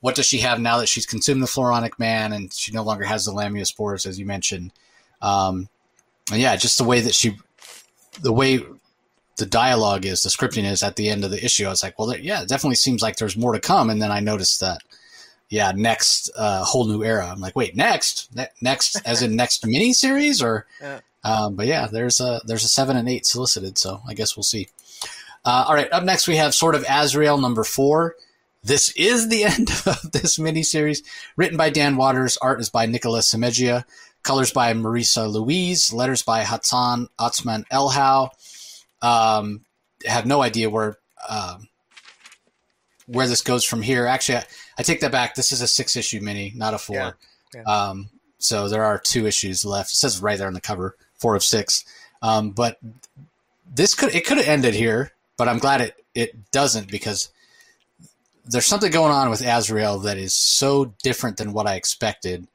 What 0.00 0.16
does 0.16 0.26
she 0.26 0.38
have 0.38 0.60
now 0.60 0.78
that 0.78 0.88
she's 0.88 1.06
consumed 1.06 1.42
the 1.42 1.46
Floronic 1.46 1.98
Man 1.98 2.32
and 2.32 2.52
she 2.52 2.72
no 2.72 2.82
longer 2.82 3.04
has 3.04 3.24
the 3.24 3.32
Lamiaspores, 3.32 4.04
as 4.04 4.18
you 4.18 4.26
mentioned? 4.26 4.72
Um, 5.22 5.68
and 6.30 6.40
yeah, 6.40 6.56
just 6.56 6.78
the 6.78 6.84
way 6.84 7.00
that 7.00 7.14
she, 7.14 7.36
the 8.20 8.32
way 8.32 8.60
the 9.36 9.46
dialogue 9.46 10.06
is, 10.06 10.22
the 10.22 10.30
scripting 10.30 10.64
is 10.64 10.82
at 10.82 10.96
the 10.96 11.08
end 11.08 11.24
of 11.24 11.30
the 11.30 11.44
issue. 11.44 11.66
I 11.66 11.70
was 11.70 11.82
like, 11.82 11.98
well, 11.98 12.08
there, 12.08 12.18
yeah, 12.18 12.42
it 12.42 12.48
definitely 12.48 12.76
seems 12.76 13.02
like 13.02 13.16
there's 13.16 13.36
more 13.36 13.52
to 13.52 13.60
come. 13.60 13.90
And 13.90 14.00
then 14.00 14.10
I 14.10 14.20
noticed 14.20 14.60
that, 14.60 14.82
yeah, 15.48 15.72
next 15.74 16.30
uh, 16.36 16.64
whole 16.64 16.86
new 16.86 17.02
era. 17.02 17.28
I'm 17.30 17.40
like, 17.40 17.56
wait, 17.56 17.76
next, 17.76 18.34
ne- 18.34 18.48
next, 18.60 18.96
as 19.04 19.22
in 19.22 19.36
next 19.36 19.66
mini 19.66 19.92
series, 19.92 20.42
or, 20.42 20.66
yeah. 20.80 21.00
Um, 21.24 21.56
but 21.56 21.66
yeah, 21.66 21.86
there's 21.86 22.20
a 22.20 22.42
there's 22.44 22.64
a 22.64 22.68
seven 22.68 22.96
and 22.96 23.08
eight 23.08 23.26
solicited, 23.26 23.78
so 23.78 24.02
I 24.06 24.14
guess 24.14 24.36
we'll 24.36 24.44
see. 24.44 24.68
Uh, 25.44 25.64
all 25.66 25.74
right, 25.74 25.90
up 25.90 26.04
next 26.04 26.28
we 26.28 26.36
have 26.36 26.54
Sword 26.54 26.74
of 26.74 26.84
Azrael 26.88 27.38
number 27.38 27.64
four. 27.64 28.14
This 28.62 28.92
is 28.96 29.28
the 29.28 29.44
end 29.44 29.70
of 29.86 30.12
this 30.12 30.38
mini 30.38 30.62
series, 30.62 31.02
written 31.36 31.56
by 31.56 31.70
Dan 31.70 31.96
Watters. 31.96 32.36
Art 32.38 32.60
is 32.60 32.68
by 32.68 32.86
Nicholas 32.86 33.32
Semegia. 33.32 33.84
Colors 34.24 34.52
by 34.52 34.72
Marissa 34.72 35.30
Louise. 35.30 35.92
Letters 35.92 36.22
by 36.22 36.44
Hassan 36.44 37.08
Otsmane-Elhaou. 37.18 38.30
Um, 39.02 39.64
have 40.04 40.26
no 40.26 40.42
idea 40.42 40.68
where 40.68 40.98
um, 41.28 41.68
where 43.06 43.28
this 43.28 43.42
goes 43.42 43.64
from 43.64 43.82
here. 43.82 44.06
Actually, 44.06 44.38
I, 44.38 44.44
I, 44.78 44.82
take 44.82 45.00
that 45.00 45.12
back. 45.12 45.34
This 45.34 45.52
is 45.52 45.60
a 45.60 45.66
six 45.66 45.94
issue 45.96 46.20
mini, 46.20 46.52
not 46.56 46.74
a 46.74 46.78
four. 46.78 46.96
Yeah. 46.96 47.12
Yeah. 47.54 47.62
Um, 47.62 48.10
so 48.38 48.68
there 48.68 48.84
are 48.84 48.98
two 48.98 49.26
issues 49.26 49.64
left. 49.64 49.92
It 49.92 49.96
says 49.96 50.20
right 50.20 50.38
there 50.38 50.48
on 50.48 50.54
the 50.54 50.60
cover, 50.60 50.96
four 51.14 51.34
of 51.34 51.44
six. 51.44 51.84
Um, 52.22 52.50
but 52.50 52.78
this 53.74 53.94
could 53.94 54.14
it 54.14 54.26
could 54.26 54.38
have 54.38 54.48
ended 54.48 54.74
here, 54.74 55.12
but 55.36 55.48
I'm 55.48 55.58
glad 55.58 55.80
it 55.80 56.04
it 56.14 56.50
doesn't 56.50 56.90
because 56.90 57.30
there's 58.46 58.66
something 58.66 58.90
going 58.90 59.12
on 59.12 59.30
with 59.30 59.40
Azrael 59.40 59.98
that 60.00 60.18
is 60.18 60.34
so 60.34 60.94
different 61.02 61.36
than 61.36 61.52
what 61.52 61.66
I 61.66 61.76
expected 61.76 62.46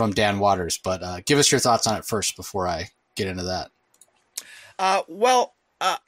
from 0.00 0.12
Dan 0.12 0.38
Watters. 0.38 0.80
But 0.82 1.02
uh, 1.02 1.20
give 1.26 1.38
us 1.38 1.52
your 1.52 1.58
thoughts 1.58 1.86
on 1.86 1.98
it 1.98 2.06
first 2.06 2.34
before 2.34 2.66
I 2.66 2.88
get 3.16 3.28
into 3.28 3.42
that. 3.42 3.70
Uh, 4.78 5.02
well, 5.08 5.56
uh, 5.78 5.98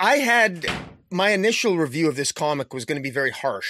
I 0.00 0.16
had 0.16 0.64
my 1.10 1.28
initial 1.32 1.76
review 1.76 2.08
of 2.08 2.16
this 2.16 2.32
comic 2.32 2.72
was 2.72 2.86
going 2.86 2.96
to 2.96 3.02
be 3.02 3.12
very 3.12 3.30
harsh 3.30 3.68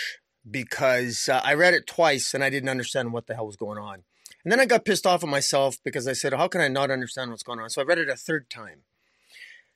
because 0.48 1.28
uh, 1.28 1.40
I 1.42 1.54
read 1.54 1.74
it 1.74 1.88
twice 1.88 2.34
and 2.34 2.44
I 2.44 2.50
didn't 2.50 2.68
understand 2.68 3.12
what 3.12 3.26
the 3.26 3.34
hell 3.34 3.46
was 3.46 3.56
going 3.56 3.78
on. 3.78 4.04
And 4.44 4.52
then 4.52 4.60
I 4.60 4.64
got 4.64 4.84
pissed 4.84 5.08
off 5.08 5.24
at 5.24 5.28
myself 5.28 5.76
because 5.82 6.06
I 6.06 6.12
said, 6.12 6.34
How 6.34 6.46
can 6.46 6.60
I 6.60 6.68
not 6.68 6.92
understand 6.92 7.32
what's 7.32 7.42
going 7.42 7.58
on? 7.58 7.68
So 7.68 7.82
I 7.82 7.84
read 7.84 7.98
it 7.98 8.08
a 8.08 8.14
third 8.14 8.48
time. 8.48 8.82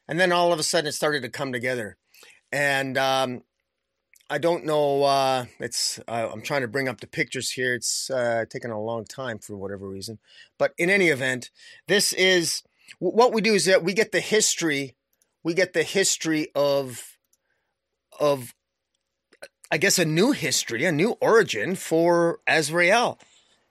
And 0.07 0.21
then 0.21 0.31
all 0.31 0.53
of 0.53 0.61
a 0.61 0.63
sudden 0.63 0.87
it 0.87 0.93
started 0.93 1.23
to 1.23 1.29
come 1.29 1.51
together. 1.51 1.97
And 2.53 2.97
um, 2.97 3.43
I 4.29 4.39
don't 4.39 4.65
know. 4.65 5.05
Uh, 5.05 5.47
it's 5.61 6.01
uh, 6.09 6.29
I'm 6.33 6.43
trying 6.43 6.63
to 6.63 6.69
bring 6.69 6.89
up 6.89 7.01
the 7.01 7.07
pictures 7.07 7.51
here. 7.51 7.75
It's 7.75 8.11
uh, 8.11 8.45
taken 8.51 8.71
a 8.71 8.81
long 8.81 9.05
time 9.05 9.39
for 9.39 9.57
whatever 9.57 9.89
reason. 9.89 10.19
But 10.59 10.73
in 10.79 10.91
any 10.91 11.09
event, 11.09 11.51
this 11.87 12.13
is 12.13 12.63
what 12.99 13.33
we 13.33 13.41
do 13.41 13.55
is 13.55 13.67
that 13.67 13.85
we 13.85 13.93
get 13.93 14.13
the 14.13 14.21
history. 14.21 14.97
We 15.45 15.55
get 15.55 15.75
the 15.75 15.85
history 15.85 16.49
of 16.57 17.17
of 18.19 18.55
I 19.71 19.79
guess 19.79 19.99
a 19.99 20.05
new 20.05 20.33
history, 20.33 20.85
a 20.85 20.93
new 20.93 21.17
origin 21.21 21.77
for 21.77 22.41
Azrael. 22.49 23.21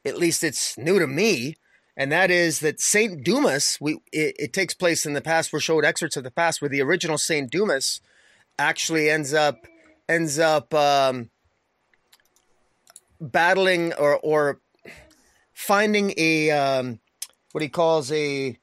At 0.05 0.17
least 0.17 0.43
it's 0.43 0.77
new 0.77 0.99
to 0.99 1.07
me, 1.07 1.55
and 1.97 2.11
that 2.13 2.31
is 2.31 2.61
that 2.61 2.79
Saint 2.79 3.25
Dumas. 3.25 3.77
We 3.81 3.95
it, 4.13 4.35
it 4.39 4.53
takes 4.53 4.73
place 4.73 5.05
in 5.05 5.13
the 5.13 5.21
past. 5.21 5.51
We're 5.51 5.59
showed 5.59 5.83
excerpts 5.83 6.15
of 6.15 6.23
the 6.23 6.31
past 6.31 6.61
where 6.61 6.69
the 6.69 6.81
original 6.81 7.17
Saint 7.17 7.51
Dumas 7.51 7.99
actually 8.57 9.09
ends 9.09 9.33
up 9.33 9.67
ends 10.07 10.39
up 10.39 10.73
um, 10.73 11.29
battling 13.19 13.93
or 13.93 14.17
or 14.17 14.59
finding 15.53 16.13
a 16.17 16.51
um, 16.51 16.99
what 17.51 17.61
he 17.61 17.69
calls 17.69 18.11
a 18.11 18.57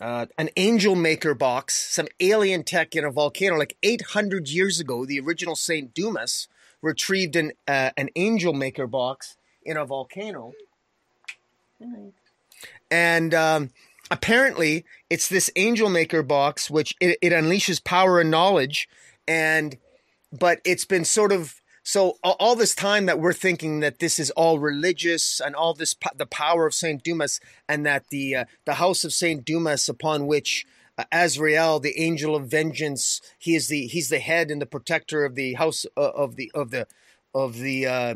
uh, 0.00 0.26
an 0.36 0.50
angel 0.56 0.94
maker 0.94 1.34
box, 1.34 1.74
some 1.94 2.06
alien 2.20 2.62
tech 2.62 2.94
in 2.94 3.04
a 3.04 3.10
volcano. 3.10 3.56
Like 3.56 3.76
800 3.82 4.48
years 4.48 4.78
ago, 4.78 5.06
the 5.06 5.18
original 5.18 5.56
Saint 5.56 5.94
Dumas 5.94 6.48
retrieved 6.82 7.36
an 7.36 7.52
uh, 7.66 7.90
an 7.96 8.10
angel 8.16 8.52
maker 8.52 8.86
box 8.86 9.36
in 9.62 9.76
a 9.76 9.84
volcano, 9.84 10.52
and 12.90 13.34
um, 13.34 13.70
apparently 14.10 14.84
it's 15.10 15.28
this 15.28 15.50
angel 15.56 15.88
maker 15.88 16.22
box 16.22 16.70
which 16.70 16.94
it, 17.00 17.18
it 17.22 17.32
unleashes 17.32 17.82
power 17.82 18.20
and 18.20 18.30
knowledge 18.30 18.88
and 19.26 19.76
but 20.32 20.60
it's 20.64 20.84
been 20.84 21.04
sort 21.04 21.32
of 21.32 21.60
so 21.82 22.18
all 22.24 22.56
this 22.56 22.74
time 22.74 23.06
that 23.06 23.20
we're 23.20 23.32
thinking 23.32 23.78
that 23.78 24.00
this 24.00 24.18
is 24.18 24.30
all 24.32 24.58
religious 24.58 25.40
and 25.40 25.54
all 25.54 25.72
this 25.72 25.94
the 26.16 26.26
power 26.26 26.66
of 26.66 26.74
Saint 26.74 27.04
Dumas 27.04 27.38
and 27.68 27.86
that 27.86 28.08
the 28.08 28.36
uh, 28.36 28.44
the 28.64 28.74
house 28.74 29.04
of 29.04 29.12
Saint 29.12 29.44
Dumas 29.44 29.88
upon 29.88 30.26
which 30.26 30.66
uh, 30.98 31.04
Azrael 31.12 31.78
the 31.78 32.00
angel 32.00 32.34
of 32.34 32.48
vengeance 32.48 33.20
he 33.38 33.54
is 33.54 33.68
the 33.68 33.86
he's 33.86 34.08
the 34.08 34.18
head 34.18 34.50
and 34.50 34.60
the 34.60 34.66
protector 34.66 35.24
of 35.24 35.36
the 35.36 35.54
house 35.54 35.86
uh, 35.96 36.10
of 36.10 36.34
the 36.34 36.50
of 36.54 36.70
the 36.70 36.88
of 37.32 37.58
the 37.58 37.86
uh, 37.86 38.14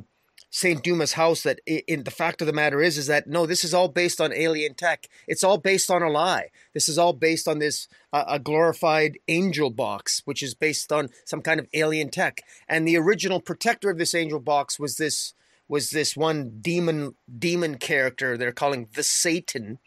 St. 0.51 0.83
Dumas 0.83 1.13
house 1.13 1.45
that 1.45 1.61
in 1.67 2.03
the 2.03 2.11
fact 2.11 2.41
of 2.41 2.47
the 2.49 2.53
matter 2.53 2.83
is 2.83 2.99
is 2.99 3.07
that 3.07 3.29
no 3.29 3.47
this 3.47 3.65
is 3.65 3.73
all 3.73 3.89
based 3.89 4.21
on 4.21 4.33
alien 4.33 4.75
tech. 4.75 5.07
It's 5.29 5.45
all 5.45 5.59
based 5.59 5.91
on 5.91 6.03
a 6.03 6.11
lie. 6.11 6.49
This 6.75 6.89
is 6.89 6.99
all 6.99 7.13
based 7.13 7.47
on 7.47 7.61
this 7.61 7.87
uh, 8.13 8.25
a 8.27 8.41
glorified 8.41 9.19
angel 9.29 9.71
box 9.71 10.23
which 10.25 10.43
is 10.43 10.55
based 10.55 10.93
on 10.93 11.11
some 11.25 11.41
kind 11.41 11.61
of 11.61 11.69
alien 11.73 12.11
tech. 12.11 12.43
And 12.69 12.87
the 12.87 12.97
original 12.97 13.41
protector 13.41 13.91
of 13.91 13.99
this 13.99 14.15
angel 14.15 14.41
box 14.41 14.79
was 14.79 14.97
this 14.97 15.35
was 15.69 15.91
this 15.91 16.17
one 16.17 16.59
demon 16.61 17.15
demon 17.39 17.79
character 17.79 18.37
they're 18.37 18.51
calling 18.51 18.89
the 18.95 19.05
Satan. 19.05 19.79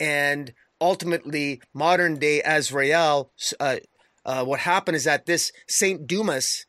And 0.00 0.52
ultimately 0.80 1.62
modern 1.72 2.18
day 2.18 2.42
Azrael 2.44 3.30
uh, 3.60 3.76
uh, 4.26 4.44
what 4.44 4.60
happened 4.60 4.96
is 4.96 5.04
that 5.04 5.26
this 5.26 5.52
Saint 5.68 6.08
Dumas 6.08 6.66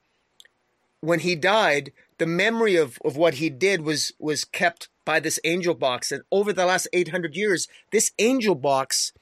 when 1.05 1.19
he 1.19 1.35
died, 1.35 1.91
the 2.17 2.25
memory 2.25 2.75
of, 2.75 2.97
of 3.03 3.17
what 3.17 3.35
he 3.35 3.49
did 3.49 3.81
was 3.81 4.13
was 4.19 4.43
kept 4.43 4.89
by 5.05 5.19
this 5.19 5.39
angel 5.43 5.73
box. 5.73 6.11
And 6.11 6.23
over 6.31 6.51
the 6.51 6.65
last 6.65 6.87
800 6.93 7.35
years, 7.35 7.67
this 7.91 8.11
angel 8.19 8.55
box 8.55 9.13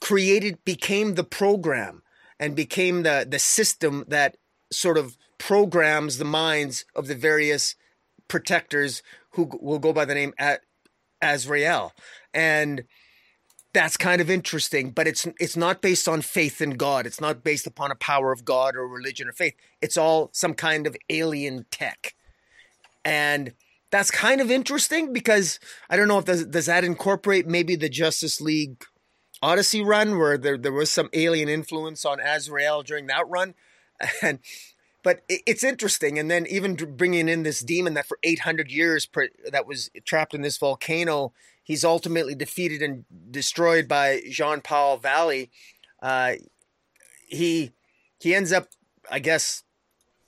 created 0.00 0.64
became 0.64 1.14
the 1.14 1.24
program 1.24 2.02
and 2.38 2.56
became 2.56 3.02
the 3.02 3.26
the 3.28 3.38
system 3.38 4.04
that 4.08 4.36
sort 4.72 4.98
of 4.98 5.16
programs 5.38 6.18
the 6.18 6.24
minds 6.24 6.84
of 6.94 7.06
the 7.06 7.14
various 7.14 7.76
protectors 8.28 9.02
who 9.32 9.50
will 9.60 9.78
go 9.78 9.92
by 9.92 10.04
the 10.04 10.14
name 10.14 10.32
at 10.38 10.60
Azrael. 11.20 11.92
And 12.32 12.84
that's 13.74 13.96
kind 13.96 14.20
of 14.20 14.30
interesting, 14.30 14.90
but 14.90 15.06
it's 15.06 15.26
it's 15.38 15.56
not 15.56 15.82
based 15.82 16.08
on 16.08 16.22
faith 16.22 16.62
in 16.62 16.70
God. 16.70 17.06
It's 17.06 17.20
not 17.20 17.42
based 17.42 17.66
upon 17.66 17.90
a 17.90 17.96
power 17.96 18.32
of 18.32 18.44
God 18.44 18.76
or 18.76 18.86
religion 18.86 19.28
or 19.28 19.32
faith. 19.32 19.54
It's 19.82 19.96
all 19.96 20.30
some 20.32 20.54
kind 20.54 20.86
of 20.86 20.96
alien 21.10 21.66
tech. 21.70 22.14
And 23.04 23.52
that's 23.90 24.10
kind 24.10 24.40
of 24.40 24.50
interesting 24.50 25.12
because 25.12 25.58
I 25.90 25.96
don't 25.96 26.08
know 26.08 26.18
if 26.18 26.24
does, 26.24 26.46
does 26.46 26.66
that 26.66 26.84
incorporate 26.84 27.46
maybe 27.46 27.76
the 27.76 27.88
Justice 27.88 28.40
League 28.40 28.84
Odyssey 29.42 29.82
run 29.82 30.18
where 30.18 30.38
there, 30.38 30.56
there 30.56 30.72
was 30.72 30.90
some 30.90 31.10
alien 31.12 31.48
influence 31.48 32.04
on 32.04 32.18
Azrael 32.20 32.82
during 32.82 33.08
that 33.08 33.28
run. 33.28 33.54
And 34.22 34.40
but 35.04 35.22
it's 35.28 35.62
interesting. 35.62 36.18
And 36.18 36.30
then 36.30 36.46
even 36.46 36.74
bringing 36.76 37.28
in 37.28 37.42
this 37.42 37.60
demon 37.60 37.92
that 37.92 38.06
for 38.06 38.18
800 38.22 38.70
years 38.70 39.06
that 39.50 39.66
was 39.66 39.90
trapped 40.06 40.32
in 40.32 40.40
this 40.40 40.56
volcano, 40.56 41.34
he's 41.64 41.84
ultimately 41.84 42.36
defeated 42.36 42.82
and 42.82 43.04
destroyed 43.30 43.88
by 43.88 44.20
Jean 44.30 44.60
Paul 44.60 44.98
Valley. 44.98 45.50
Uh, 46.00 46.34
he 47.26 47.72
he 48.20 48.34
ends 48.34 48.52
up, 48.52 48.68
I 49.10 49.18
guess, 49.18 49.64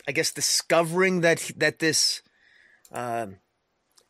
I 0.09 0.12
guess 0.12 0.32
discovering 0.32 1.20
that 1.20 1.53
that 1.57 1.78
this 1.78 2.22
uh, 2.93 3.26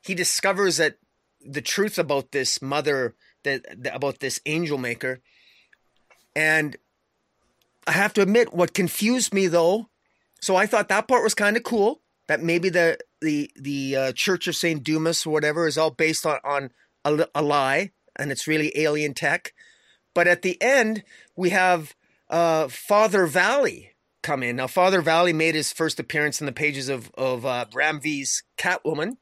he 0.02 0.14
discovers 0.14 0.78
that 0.78 0.96
the 1.44 1.62
truth 1.62 1.98
about 1.98 2.32
this 2.32 2.62
mother 2.62 3.14
that, 3.42 3.64
that 3.82 3.94
about 3.94 4.20
this 4.20 4.40
angel 4.46 4.78
maker, 4.78 5.20
and 6.34 6.76
I 7.86 7.92
have 7.92 8.14
to 8.14 8.22
admit, 8.22 8.54
what 8.54 8.72
confused 8.72 9.34
me 9.34 9.46
though 9.46 9.90
so 10.40 10.56
I 10.56 10.66
thought 10.66 10.88
that 10.88 11.08
part 11.08 11.22
was 11.22 11.34
kind 11.34 11.56
of 11.56 11.62
cool. 11.62 12.02
That 12.28 12.42
maybe 12.42 12.68
the 12.68 12.98
the 13.20 13.50
the 13.56 13.96
uh, 13.96 14.12
Church 14.12 14.48
of 14.48 14.56
Saint 14.56 14.82
Dumas 14.82 15.24
or 15.24 15.30
whatever 15.30 15.66
is 15.66 15.78
all 15.78 15.90
based 15.90 16.26
on 16.26 16.38
on 16.44 16.70
a, 17.06 17.28
a, 17.34 17.42
lie, 17.42 17.92
and 18.16 18.30
it's 18.30 18.46
really 18.46 18.72
alien 18.78 19.14
tech. 19.14 19.52
But 20.14 20.26
at 20.26 20.42
the 20.42 20.60
end, 20.60 21.04
we 21.36 21.50
have 21.50 21.94
uh, 22.28 22.68
Father 22.68 23.26
Valley 23.26 23.92
come 24.22 24.42
in. 24.42 24.56
Now, 24.56 24.66
Father 24.66 25.00
Valley 25.00 25.32
made 25.32 25.54
his 25.54 25.72
first 25.72 26.00
appearance 26.00 26.40
in 26.40 26.46
the 26.46 26.52
pages 26.52 26.88
of 26.88 27.10
of 27.14 27.46
uh, 27.46 27.66
Ram 27.72 28.00
V's 28.00 28.42
Catwoman, 28.58 29.18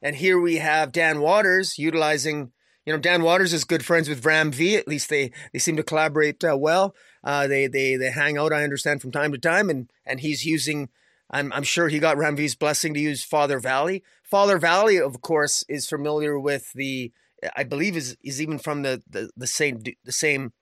and 0.00 0.16
here 0.16 0.40
we 0.40 0.56
have 0.56 0.92
Dan 0.92 1.20
Watters 1.20 1.78
utilizing. 1.78 2.52
You 2.84 2.92
know, 2.92 3.00
Dan 3.00 3.24
Watters 3.24 3.52
is 3.52 3.64
good 3.64 3.84
friends 3.84 4.08
with 4.08 4.24
Ram 4.24 4.52
V. 4.52 4.76
At 4.76 4.86
least 4.86 5.10
they 5.10 5.32
they 5.52 5.58
seem 5.58 5.76
to 5.76 5.82
collaborate 5.82 6.42
uh, 6.44 6.56
well. 6.56 6.94
Uh, 7.22 7.48
they 7.48 7.66
they 7.66 7.96
they 7.96 8.10
hang 8.10 8.38
out. 8.38 8.52
I 8.52 8.62
understand 8.62 9.02
from 9.02 9.10
time 9.10 9.32
to 9.32 9.38
time, 9.38 9.68
and 9.68 9.90
and 10.06 10.20
he's 10.20 10.46
using. 10.46 10.88
I'm 11.28 11.52
I'm 11.52 11.64
sure 11.64 11.88
he 11.88 11.98
got 11.98 12.16
Ram 12.16 12.36
V's 12.36 12.54
blessing 12.54 12.94
to 12.94 13.00
use 13.00 13.24
Father 13.24 13.58
Valley. 13.58 14.04
Father 14.22 14.58
Valley, 14.58 15.00
of 15.00 15.20
course, 15.20 15.64
is 15.68 15.88
familiar 15.88 16.38
with 16.38 16.72
the. 16.72 17.12
I 17.56 17.64
believe 17.64 17.96
is 17.96 18.16
is 18.22 18.40
even 18.40 18.58
from 18.58 18.82
the 18.82 19.02
the, 19.08 19.30
the 19.36 19.46
same 19.46 19.82
the 20.04 20.12
same. 20.12 20.52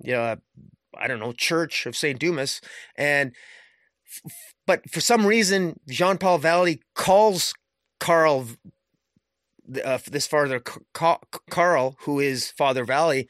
You 0.00 0.12
know, 0.12 0.36
I 0.96 1.08
don't 1.08 1.18
know 1.18 1.32
church 1.32 1.86
of 1.86 1.96
Saint 1.96 2.20
Dumas, 2.20 2.60
and 2.96 3.32
but 4.66 4.88
for 4.90 5.00
some 5.00 5.26
reason 5.26 5.80
Jean 5.88 6.18
Paul 6.18 6.38
Valley 6.38 6.80
calls 6.94 7.52
Carl 7.98 8.46
uh, 9.84 9.98
this 10.10 10.26
father 10.26 10.62
Carl, 10.92 11.96
who 12.00 12.20
is 12.20 12.50
Father 12.50 12.84
Valley, 12.84 13.28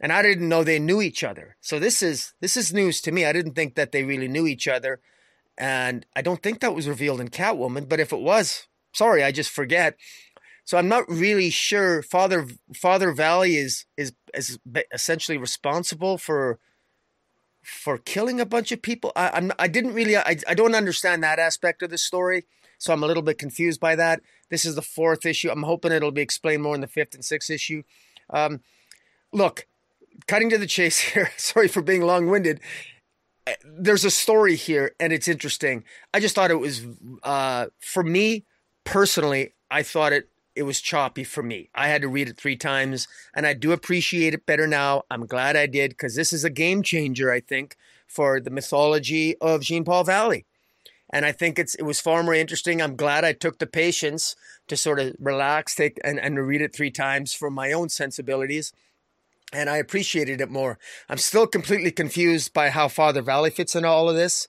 and 0.00 0.12
I 0.12 0.22
didn't 0.22 0.48
know 0.48 0.62
they 0.62 0.78
knew 0.78 1.00
each 1.00 1.24
other. 1.24 1.56
So 1.60 1.78
this 1.78 2.02
is 2.02 2.34
this 2.40 2.56
is 2.56 2.72
news 2.72 3.00
to 3.02 3.12
me. 3.12 3.24
I 3.24 3.32
didn't 3.32 3.54
think 3.54 3.74
that 3.74 3.92
they 3.92 4.04
really 4.04 4.28
knew 4.28 4.46
each 4.46 4.68
other, 4.68 5.00
and 5.56 6.06
I 6.14 6.22
don't 6.22 6.42
think 6.42 6.60
that 6.60 6.74
was 6.74 6.88
revealed 6.88 7.20
in 7.20 7.28
Catwoman. 7.28 7.88
But 7.88 8.00
if 8.00 8.12
it 8.12 8.20
was, 8.20 8.66
sorry, 8.92 9.22
I 9.22 9.32
just 9.32 9.50
forget. 9.50 9.96
So 10.64 10.78
I'm 10.78 10.88
not 10.88 11.08
really 11.08 11.50
sure. 11.50 12.02
Father 12.02 12.46
Father 12.74 13.12
Valley 13.12 13.56
is 13.56 13.86
is 13.96 14.12
is 14.34 14.58
essentially 14.92 15.38
responsible 15.38 16.18
for 16.18 16.58
for 17.62 17.98
killing 17.98 18.40
a 18.40 18.46
bunch 18.46 18.72
of 18.72 18.82
people. 18.82 19.12
I, 19.16 19.30
I'm 19.30 19.52
I 19.58 19.68
didn't 19.68 19.94
really 19.94 20.16
I 20.16 20.36
I 20.46 20.54
don't 20.54 20.74
understand 20.74 21.22
that 21.22 21.38
aspect 21.38 21.82
of 21.82 21.90
the 21.90 21.98
story, 21.98 22.44
so 22.78 22.92
I'm 22.92 23.02
a 23.02 23.06
little 23.06 23.22
bit 23.22 23.38
confused 23.38 23.80
by 23.80 23.96
that. 23.96 24.20
This 24.50 24.64
is 24.64 24.74
the 24.74 24.82
fourth 24.82 25.26
issue. 25.26 25.50
I'm 25.50 25.64
hoping 25.64 25.92
it'll 25.92 26.10
be 26.10 26.22
explained 26.22 26.62
more 26.62 26.74
in 26.74 26.80
the 26.80 26.86
fifth 26.86 27.14
and 27.14 27.24
sixth 27.24 27.50
issue. 27.50 27.82
Um, 28.30 28.60
look, 29.32 29.66
cutting 30.26 30.50
to 30.50 30.58
the 30.58 30.66
chase 30.66 30.98
here. 31.12 31.30
Sorry 31.36 31.68
for 31.68 31.82
being 31.82 32.02
long 32.02 32.28
winded. 32.28 32.60
There's 33.64 34.04
a 34.04 34.10
story 34.10 34.54
here, 34.54 34.94
and 35.00 35.12
it's 35.12 35.26
interesting. 35.26 35.82
I 36.14 36.20
just 36.20 36.36
thought 36.36 36.52
it 36.52 36.60
was, 36.60 36.86
uh, 37.24 37.66
for 37.80 38.04
me 38.04 38.44
personally, 38.84 39.54
I 39.68 39.82
thought 39.82 40.12
it 40.12 40.28
it 40.54 40.64
was 40.64 40.80
choppy 40.80 41.24
for 41.24 41.42
me. 41.42 41.70
I 41.74 41.88
had 41.88 42.02
to 42.02 42.08
read 42.08 42.28
it 42.28 42.36
three 42.36 42.56
times, 42.56 43.08
and 43.34 43.46
I 43.46 43.54
do 43.54 43.72
appreciate 43.72 44.34
it 44.34 44.46
better 44.46 44.66
now. 44.66 45.02
I'm 45.10 45.26
glad 45.26 45.56
I 45.56 45.66
did 45.66 45.90
because 45.90 46.14
this 46.14 46.32
is 46.32 46.44
a 46.44 46.50
game 46.50 46.82
changer, 46.82 47.30
I 47.32 47.40
think, 47.40 47.76
for 48.06 48.40
the 48.40 48.50
mythology 48.50 49.36
of 49.38 49.62
Jean 49.62 49.84
Paul 49.84 50.04
Valley. 50.04 50.46
And 51.10 51.26
I 51.26 51.32
think 51.32 51.58
it's 51.58 51.74
it 51.74 51.82
was 51.82 52.00
far 52.00 52.22
more 52.22 52.34
interesting. 52.34 52.80
I'm 52.80 52.96
glad 52.96 53.24
I 53.24 53.32
took 53.32 53.58
the 53.58 53.66
patience 53.66 54.34
to 54.68 54.76
sort 54.76 54.98
of 54.98 55.14
relax, 55.18 55.74
take 55.74 55.98
and, 56.02 56.18
and 56.18 56.38
read 56.46 56.62
it 56.62 56.74
three 56.74 56.90
times 56.90 57.34
for 57.34 57.50
my 57.50 57.72
own 57.72 57.88
sensibilities 57.88 58.72
and 59.52 59.68
I 59.68 59.76
appreciated 59.76 60.40
it 60.40 60.50
more. 60.50 60.78
I'm 61.08 61.18
still 61.18 61.46
completely 61.46 61.90
confused 61.90 62.52
by 62.52 62.70
how 62.70 62.88
Father 62.88 63.22
Valley 63.22 63.50
fits 63.50 63.76
into 63.76 63.88
all 63.88 64.08
of 64.08 64.16
this, 64.16 64.48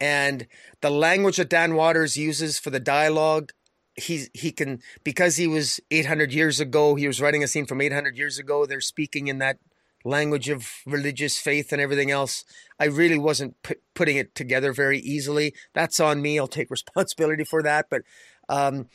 and 0.00 0.46
the 0.80 0.90
language 0.90 1.36
that 1.36 1.50
Dan 1.50 1.74
Watters 1.74 2.16
uses 2.16 2.58
for 2.58 2.70
the 2.70 2.80
dialogue. 2.80 3.52
He 4.00 4.26
he 4.34 4.52
can 4.52 4.80
because 5.04 5.36
he 5.36 5.46
was 5.46 5.80
800 5.90 6.32
years 6.32 6.60
ago. 6.60 6.94
He 6.94 7.06
was 7.06 7.20
writing 7.20 7.42
a 7.42 7.48
scene 7.48 7.66
from 7.66 7.80
800 7.80 8.16
years 8.16 8.38
ago. 8.38 8.66
They're 8.66 8.80
speaking 8.80 9.28
in 9.28 9.38
that 9.38 9.58
language 10.04 10.48
of 10.48 10.66
religious 10.86 11.38
faith 11.38 11.72
and 11.72 11.80
everything 11.80 12.10
else. 12.10 12.44
I 12.78 12.86
really 12.86 13.18
wasn't 13.18 13.60
p- 13.62 13.74
putting 13.94 14.16
it 14.16 14.34
together 14.34 14.72
very 14.72 14.98
easily. 14.98 15.54
That's 15.74 16.00
on 16.00 16.22
me. 16.22 16.38
I'll 16.38 16.46
take 16.46 16.70
responsibility 16.78 17.44
for 17.44 17.62
that. 17.62 17.86
But 17.90 18.02
um, 18.48 18.88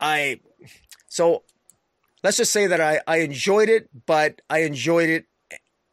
I 0.00 0.40
so 1.08 1.42
let's 2.22 2.36
just 2.36 2.52
say 2.52 2.66
that 2.66 2.80
I, 2.80 3.00
I 3.06 3.18
enjoyed 3.18 3.68
it, 3.68 3.88
but 4.06 4.40
I 4.48 4.60
enjoyed 4.60 5.08
it, 5.08 5.26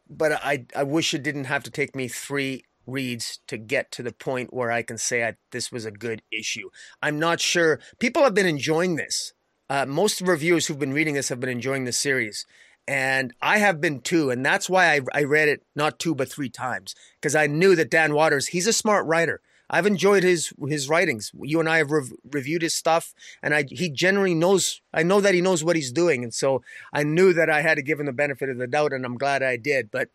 but 0.08 0.32
I, 0.32 0.66
I 0.74 0.82
wish 0.84 1.14
it 1.14 1.22
didn't 1.22 1.44
have 1.44 1.62
to 1.64 1.70
take 1.70 1.94
me 1.94 2.08
three 2.08 2.64
reads 2.88 3.40
to 3.46 3.58
get 3.58 3.92
to 3.92 4.02
the 4.02 4.12
point 4.12 4.52
where 4.52 4.72
I 4.72 4.82
can 4.82 4.98
say 4.98 5.24
I, 5.24 5.36
this 5.52 5.70
was 5.70 5.84
a 5.84 5.90
good 5.90 6.22
issue. 6.32 6.70
I'm 7.02 7.18
not 7.18 7.40
sure. 7.40 7.78
People 7.98 8.24
have 8.24 8.34
been 8.34 8.46
enjoying 8.46 8.96
this. 8.96 9.34
Uh, 9.70 9.84
most 9.86 10.20
reviewers 10.22 10.66
who've 10.66 10.78
been 10.78 10.94
reading 10.94 11.14
this 11.14 11.28
have 11.28 11.40
been 11.40 11.50
enjoying 11.50 11.84
the 11.84 11.92
series. 11.92 12.46
And 12.88 13.34
I 13.42 13.58
have 13.58 13.82
been 13.82 14.00
too. 14.00 14.30
And 14.30 14.44
that's 14.44 14.70
why 14.70 14.94
I, 14.94 15.00
I 15.12 15.22
read 15.24 15.48
it 15.48 15.62
not 15.76 15.98
two, 15.98 16.14
but 16.14 16.32
three 16.32 16.48
times. 16.48 16.94
Because 17.20 17.36
I 17.36 17.46
knew 17.46 17.76
that 17.76 17.90
Dan 17.90 18.14
Watters, 18.14 18.48
he's 18.48 18.66
a 18.66 18.72
smart 18.72 19.06
writer. 19.06 19.42
I've 19.70 19.86
enjoyed 19.86 20.22
his 20.22 20.52
his 20.66 20.88
writings. 20.88 21.30
You 21.42 21.60
and 21.60 21.68
I 21.68 21.78
have 21.78 21.90
rev- 21.90 22.12
reviewed 22.32 22.62
his 22.62 22.74
stuff, 22.74 23.12
and 23.42 23.54
I 23.54 23.64
he 23.68 23.90
generally 23.90 24.34
knows. 24.34 24.80
I 24.94 25.02
know 25.02 25.20
that 25.20 25.34
he 25.34 25.42
knows 25.42 25.62
what 25.62 25.76
he's 25.76 25.92
doing, 25.92 26.24
and 26.24 26.32
so 26.32 26.62
I 26.92 27.02
knew 27.02 27.34
that 27.34 27.50
I 27.50 27.60
had 27.60 27.74
to 27.74 27.82
give 27.82 28.00
him 28.00 28.06
the 28.06 28.12
benefit 28.12 28.48
of 28.48 28.56
the 28.56 28.66
doubt, 28.66 28.92
and 28.92 29.04
I'm 29.04 29.18
glad 29.18 29.42
I 29.42 29.56
did. 29.56 29.90
But 29.90 30.08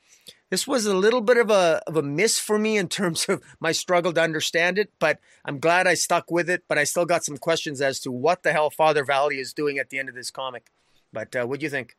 this 0.53 0.67
was 0.67 0.85
a 0.85 0.95
little 0.95 1.21
bit 1.21 1.37
of 1.37 1.49
a 1.49 1.81
of 1.87 1.97
a 1.97 2.03
miss 2.03 2.37
for 2.37 2.59
me 2.59 2.77
in 2.77 2.87
terms 2.87 3.25
of 3.27 3.41
my 3.59 3.71
struggle 3.71 4.13
to 4.13 4.21
understand 4.21 4.77
it. 4.77 4.91
But 4.99 5.17
I'm 5.43 5.57
glad 5.57 5.87
I 5.87 5.95
stuck 5.95 6.29
with 6.29 6.47
it. 6.47 6.65
But 6.67 6.77
I 6.77 6.83
still 6.83 7.07
got 7.07 7.25
some 7.25 7.37
questions 7.37 7.81
as 7.81 7.99
to 8.01 8.11
what 8.11 8.43
the 8.43 8.53
hell 8.53 8.69
Father 8.69 9.03
Valley 9.03 9.39
is 9.39 9.51
doing 9.51 9.79
at 9.79 9.89
the 9.89 9.97
end 9.97 10.09
of 10.09 10.15
this 10.15 10.29
comic. 10.29 10.69
But 11.11 11.35
uh, 11.35 11.47
what 11.47 11.59
do 11.59 11.63
you 11.63 11.71
think? 11.71 11.97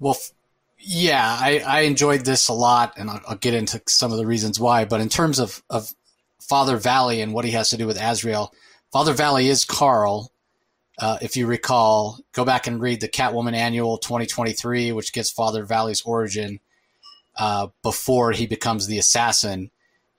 Well, 0.00 0.16
yeah, 0.78 1.24
I, 1.24 1.62
I 1.64 1.80
enjoyed 1.82 2.24
this 2.24 2.48
a 2.48 2.54
lot, 2.54 2.94
and 2.96 3.08
I'll, 3.08 3.20
I'll, 3.28 3.36
get 3.36 3.54
into 3.54 3.80
some 3.86 4.10
of 4.10 4.18
the 4.18 4.26
reasons 4.26 4.58
why. 4.58 4.84
But 4.84 5.00
in 5.00 5.08
terms 5.08 5.38
of, 5.38 5.62
of 5.70 5.94
Father 6.40 6.76
Valley 6.76 7.20
and 7.20 7.32
what 7.32 7.44
he 7.44 7.52
has 7.52 7.70
to 7.70 7.76
do 7.76 7.86
with 7.86 8.02
Azrael. 8.02 8.52
Father 8.90 9.12
Valley 9.12 9.46
is 9.48 9.64
Carl. 9.64 10.32
Uh, 10.98 11.18
if 11.22 11.36
you 11.36 11.46
recall, 11.46 12.18
go 12.32 12.44
back 12.44 12.66
and 12.66 12.80
read 12.80 13.00
the 13.00 13.08
Catwoman 13.08 13.54
Annual 13.54 13.98
2023, 13.98 14.90
which 14.90 15.12
gives 15.12 15.30
Father 15.30 15.64
Valley's 15.64 16.02
origin 16.02 16.58
uh, 17.40 17.68
before 17.82 18.32
he 18.32 18.46
becomes 18.46 18.86
the 18.86 18.98
assassin. 18.98 19.70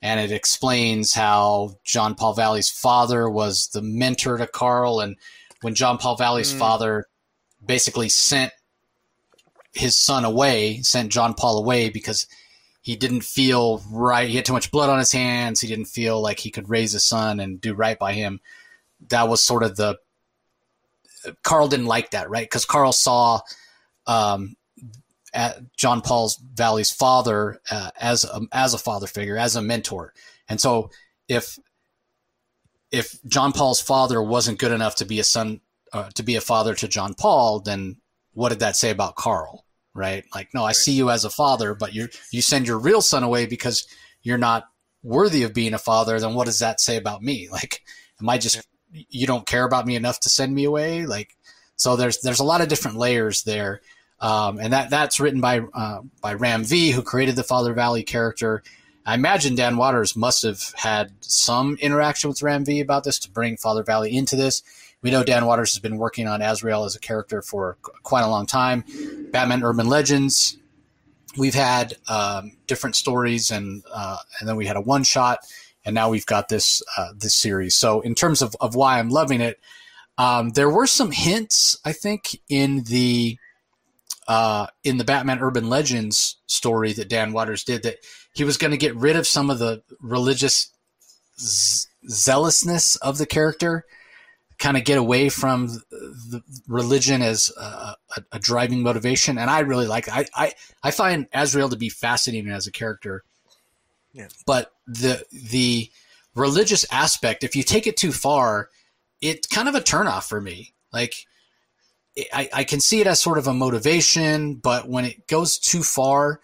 And 0.01 0.19
it 0.19 0.32
explains 0.32 1.13
how 1.13 1.76
John 1.84 2.15
Paul 2.15 2.34
Valley's 2.34 2.72
father 2.72 3.30
was 3.30 3.67
the 3.67 3.84
mentor 3.84 4.38
to 4.38 4.47
Carl. 4.47 4.99
And 4.99 5.15
when 5.61 5.76
John 5.76 5.99
Paul 5.99 6.17
Valley's 6.17 6.51
mm. 6.51 6.57
father 6.57 7.05
basically 7.63 8.09
sent 8.09 8.51
his 9.74 9.95
son 9.95 10.26
away, 10.26 10.82
sent 10.82 11.11
John 11.11 11.36
Paul 11.36 11.59
away 11.59 11.91
because 11.91 12.26
he 12.82 12.95
didn't 12.95 13.22
feel 13.22 13.84
right. 13.91 14.28
He 14.28 14.36
had 14.36 14.45
too 14.45 14.53
much 14.53 14.72
blood 14.72 14.89
on 14.89 14.97
his 14.97 15.11
hands. 15.11 15.61
He 15.61 15.67
didn't 15.67 15.86
feel 15.86 16.19
like 16.19 16.39
he 16.39 16.49
could 16.49 16.69
raise 16.69 16.93
his 16.93 17.05
son 17.05 17.39
and 17.39 17.61
do 17.61 17.76
right 17.76 17.99
by 17.99 18.13
him. 18.13 18.41
That 19.09 19.30
was 19.30 19.43
sort 19.43 19.61
of 19.61 19.76
the 19.76 19.99
Carl 21.43 21.67
didn't 21.67 21.86
like 21.86 22.09
that, 22.11 22.32
right? 22.32 22.45
Because 22.45 22.65
Carl 22.65 22.91
saw 22.91 23.41
um, 24.07 24.55
John 25.77 26.01
Paul's 26.01 26.41
Valley's 26.53 26.91
father 26.91 27.61
uh, 27.69 27.91
as 27.99 28.25
a, 28.25 28.41
as 28.51 28.73
a 28.73 28.77
father 28.77 29.07
figure, 29.07 29.38
as 29.38 29.55
a 29.55 29.61
mentor, 29.61 30.13
and 30.49 30.59
so 30.59 30.89
if 31.27 31.57
if 32.91 33.17
John 33.25 33.53
Paul's 33.53 33.82
father 33.82 34.21
wasn't 34.21 34.59
good 34.59 34.71
enough 34.71 34.95
to 34.95 35.05
be 35.05 35.19
a 35.19 35.23
son 35.23 35.61
uh, 35.93 36.09
to 36.15 36.23
be 36.23 36.36
a 36.36 36.41
father 36.41 36.75
to 36.75 36.88
John 36.88 37.13
Paul, 37.13 37.61
then 37.61 37.97
what 38.34 38.49
did 38.49 38.59
that 38.59 38.75
say 38.75 38.89
about 38.89 39.15
Carl? 39.15 39.65
Right? 39.93 40.23
Like, 40.34 40.53
no, 40.53 40.63
I 40.63 40.71
see 40.71 40.93
you 40.93 41.09
as 41.09 41.25
a 41.25 41.29
father, 41.29 41.73
but 41.73 41.93
you 41.93 42.07
you 42.32 42.41
send 42.41 42.67
your 42.67 42.79
real 42.79 43.01
son 43.01 43.23
away 43.23 43.45
because 43.45 43.88
you're 44.21 44.38
not 44.38 44.65
worthy 45.03 45.43
of 45.43 45.53
being 45.53 45.73
a 45.73 45.79
father. 45.79 46.19
Then 46.19 46.34
what 46.34 46.45
does 46.45 46.59
that 46.59 46.79
say 46.79 46.97
about 46.97 47.21
me? 47.21 47.49
Like, 47.51 47.82
am 48.21 48.29
I 48.29 48.38
just 48.38 48.67
you 48.91 49.25
don't 49.25 49.47
care 49.47 49.63
about 49.63 49.86
me 49.86 49.95
enough 49.95 50.19
to 50.21 50.29
send 50.29 50.53
me 50.53 50.65
away? 50.65 51.05
Like, 51.05 51.36
so 51.75 51.95
there's 51.95 52.19
there's 52.21 52.39
a 52.39 52.45
lot 52.45 52.61
of 52.61 52.67
different 52.67 52.97
layers 52.97 53.43
there, 53.43 53.82
um, 54.22 54.59
and 54.59 54.72
that 54.72 54.89
that's 54.89 55.19
written 55.19 55.41
by 55.41 55.59
uh, 55.74 56.01
by 56.22 56.36
Ram 56.36 56.63
V, 56.63 56.91
who 56.91 57.01
created 57.01 57.36
the 57.36 57.43
Father 57.43 57.74
Valley 57.74 58.03
character. 58.03 58.63
I 59.03 59.15
imagine 59.15 59.55
Dan 59.55 59.78
Watters 59.78 60.15
must 60.15 60.43
have 60.43 60.74
had 60.76 61.11
some 61.22 61.76
interaction 61.82 62.30
with 62.30 62.43
Ram 62.43 62.63
V 62.63 62.80
about 62.80 63.03
this 63.03 63.17
to 63.19 63.32
bring 63.32 63.57
Father 63.57 63.84
Valley 63.84 64.15
into 64.15 64.36
this. 64.36 64.61
We 65.01 65.09
know 65.09 65.24
Dan 65.24 65.47
Watters 65.47 65.74
has 65.74 65.80
been 65.80 65.97
working 65.97 66.28
on 66.28 66.43
Azrael 66.43 66.86
as 66.86 66.95
a 66.95 66.99
character 66.99 67.41
for 67.41 67.78
quite 68.03 68.22
a 68.22 68.28
long 68.28 68.45
time. 68.45 68.84
Batman 69.32 69.63
Urban 69.63 69.88
Legends, 69.88 70.55
we've 71.36 71.55
had 71.55 71.95
um, 72.07 72.51
different 72.67 72.95
stories, 72.95 73.49
and 73.49 73.84
uh, 73.91 74.17
and 74.39 74.47
then 74.47 74.55
we 74.55 74.67
had 74.67 74.78
a 74.78 74.82
one 74.82 75.03
shot, 75.03 75.39
and 75.84 75.95
now 75.95 76.11
we've 76.11 76.28
got 76.28 76.49
this 76.49 76.84
uh, 76.95 77.13
this 77.17 77.34
series. 77.34 77.74
So 77.74 78.01
in 78.01 78.13
terms 78.13 78.43
of, 78.43 78.55
of 78.61 78.76
why 78.76 78.99
I'm 78.99 79.09
loving 79.09 79.41
it, 79.41 79.59
um, 80.19 80.49
there 80.49 80.69
were 80.69 80.86
some 80.86 81.09
hints 81.09 81.76
I 81.84 81.93
think 81.93 82.39
in 82.47 82.84
the 82.84 83.39
uh, 84.28 84.67
in 84.84 84.97
the 84.97 85.03
Batman 85.03 85.39
Urban 85.39 85.69
Legends 85.69 86.38
story 86.45 86.93
that 86.93 87.09
Dan 87.09 87.34
Watters 87.34 87.63
did 87.63 87.84
that 87.84 87.97
he 88.34 88.43
was 88.43 88.57
going 88.57 88.72
to 88.72 88.78
get 88.78 88.95
rid 88.95 89.15
of 89.15 89.28
some 89.28 89.49
of 89.49 89.59
the 89.59 89.84
religious 89.99 90.72
z- 91.39 91.88
zealousness 92.07 92.95
of 92.97 93.17
the 93.17 93.26
character 93.26 93.86
kind 94.61 94.78
of 94.78 94.84
get 94.84 94.99
away 94.99 95.28
from 95.28 95.67
the 95.89 96.41
religion 96.67 97.24
as 97.24 97.51
a, 97.59 97.63
a, 97.63 98.24
a, 98.34 98.39
driving 98.39 98.84
motivation. 98.84 99.39
And 99.39 99.49
I 99.49 99.61
really 99.61 99.88
like 99.88 100.07
I, 100.07 100.28
I 100.36 100.53
I 100.84 100.91
find 100.91 101.28
Azrael 101.34 101.69
to 101.69 101.76
be 101.76 101.89
fascinating 101.89 102.51
as 102.51 102.67
a 102.67 102.72
character. 102.72 103.24
Yeah. 104.13 104.28
But 104.45 104.72
the 104.86 105.26
the 105.32 105.89
religious 106.36 106.86
aspect, 106.91 107.43
if 107.43 107.55
you 107.55 107.63
take 107.63 107.88
it 107.88 107.97
too 107.97 108.11
far, 108.11 108.69
it's 109.19 109.47
kind 109.47 109.67
of 109.67 109.74
a 109.74 109.82
turnoff 109.82 110.30
for 110.30 110.39
me. 110.39 110.74
Like 110.93 111.26
I, 112.34 112.49
I 112.53 112.64
can 112.64 112.80
see 112.80 112.99
it 113.01 113.07
as 113.07 113.22
sort 113.22 113.38
of 113.38 113.47
a 113.47 113.53
motivation, 113.53 114.55
but 114.55 114.88
when 114.88 115.05
it 115.05 115.28
goes 115.28 115.57
too 115.57 115.84
far, 115.84 116.41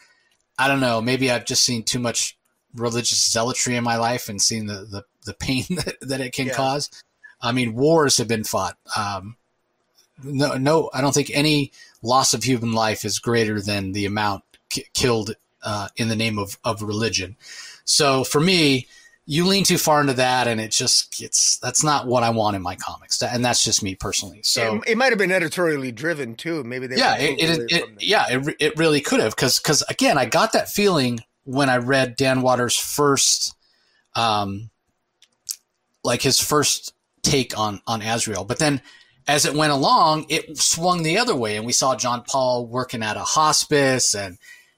I 0.58 0.68
don't 0.68 0.80
know. 0.80 1.02
Maybe 1.02 1.30
I've 1.30 1.46
just 1.46 1.64
seen 1.64 1.84
too 1.84 2.00
much 2.00 2.38
religious 2.74 3.32
zealotry 3.32 3.76
in 3.76 3.84
my 3.84 3.98
life 3.98 4.30
and 4.30 4.42
seen 4.42 4.68
the 4.68 4.86
the, 4.90 5.04
the 5.26 5.34
pain 5.34 5.66
that, 5.70 5.98
that 6.02 6.22
it 6.22 6.34
can 6.34 6.48
yeah. 6.48 6.54
cause. 6.54 6.90
I 7.42 7.52
mean, 7.52 7.76
wars 7.76 8.18
have 8.18 8.28
been 8.28 8.44
fought. 8.44 8.78
Um, 8.96 9.38
no, 10.24 10.56
no, 10.56 10.90
I 10.94 11.02
don't 11.02 11.14
think 11.14 11.30
any 11.34 11.72
loss 12.02 12.34
of 12.34 12.44
human 12.44 12.74
life 12.74 13.06
is 13.06 13.20
greater 13.20 13.62
than 13.62 13.92
the 13.92 14.06
amount 14.06 14.44
k- 14.70 14.86
killed 14.94 15.36
uh, 15.64 15.90
in 15.98 16.08
the 16.08 16.16
name 16.16 16.40
of, 16.40 16.58
of 16.64 16.82
religion. 16.82 17.36
So 17.86 18.24
for 18.24 18.42
me, 18.42 18.88
you 19.30 19.46
lean 19.46 19.66
too 19.66 19.78
far 19.78 20.00
into 20.00 20.14
that, 20.14 20.48
and 20.48 20.62
it 20.62 20.72
just 20.72 21.22
it's 21.22 21.60
that's 21.60 21.84
not 21.84 22.08
what 22.08 22.24
I 22.24 22.30
want 22.30 22.56
in 22.56 22.62
my 22.62 22.76
comics, 22.76 23.22
and 23.22 23.44
that's 23.44 23.62
just 23.62 23.84
me 23.84 23.94
personally. 23.94 24.40
So 24.42 24.78
it, 24.78 24.92
it 24.92 24.98
might 24.98 25.10
have 25.10 25.18
been 25.18 25.34
editorially 25.34 25.92
driven 25.92 26.36
too. 26.36 26.64
Maybe 26.64 26.88
they 26.88 26.96
yeah, 26.96 27.18
it, 27.18 27.38
it, 27.38 27.72
it 27.72 27.84
yeah, 28.00 28.26
it, 28.30 28.56
it 28.58 28.78
really 28.78 29.02
could 29.02 29.20
have 29.20 29.36
because 29.36 29.60
because 29.60 29.84
again, 29.90 30.18
I 30.18 30.26
got 30.26 30.54
that 30.54 30.70
feeling 30.70 31.20
when 31.44 31.70
I 31.70 31.76
read 31.78 32.16
Dan 32.16 32.42
Watters 32.42 32.78
first, 32.78 33.54
um, 34.16 34.70
like 36.06 36.22
his 36.22 36.40
first 36.40 36.94
take 37.22 37.58
on 37.60 37.82
on 37.86 38.02
Azrael. 38.02 38.46
But 38.46 38.60
then 38.60 38.82
as 39.28 39.46
it 39.46 39.54
went 39.54 39.74
along, 39.74 40.28
it 40.30 40.58
swung 40.58 41.04
the 41.04 41.18
other 41.18 41.36
way, 41.36 41.58
and 41.58 41.66
we 41.66 41.74
saw 41.74 41.98
John 41.98 42.24
Paul 42.26 42.66
working 42.66 43.04
at 43.04 43.18
a 43.18 43.24
hospice, 43.24 44.16
and 44.16 44.38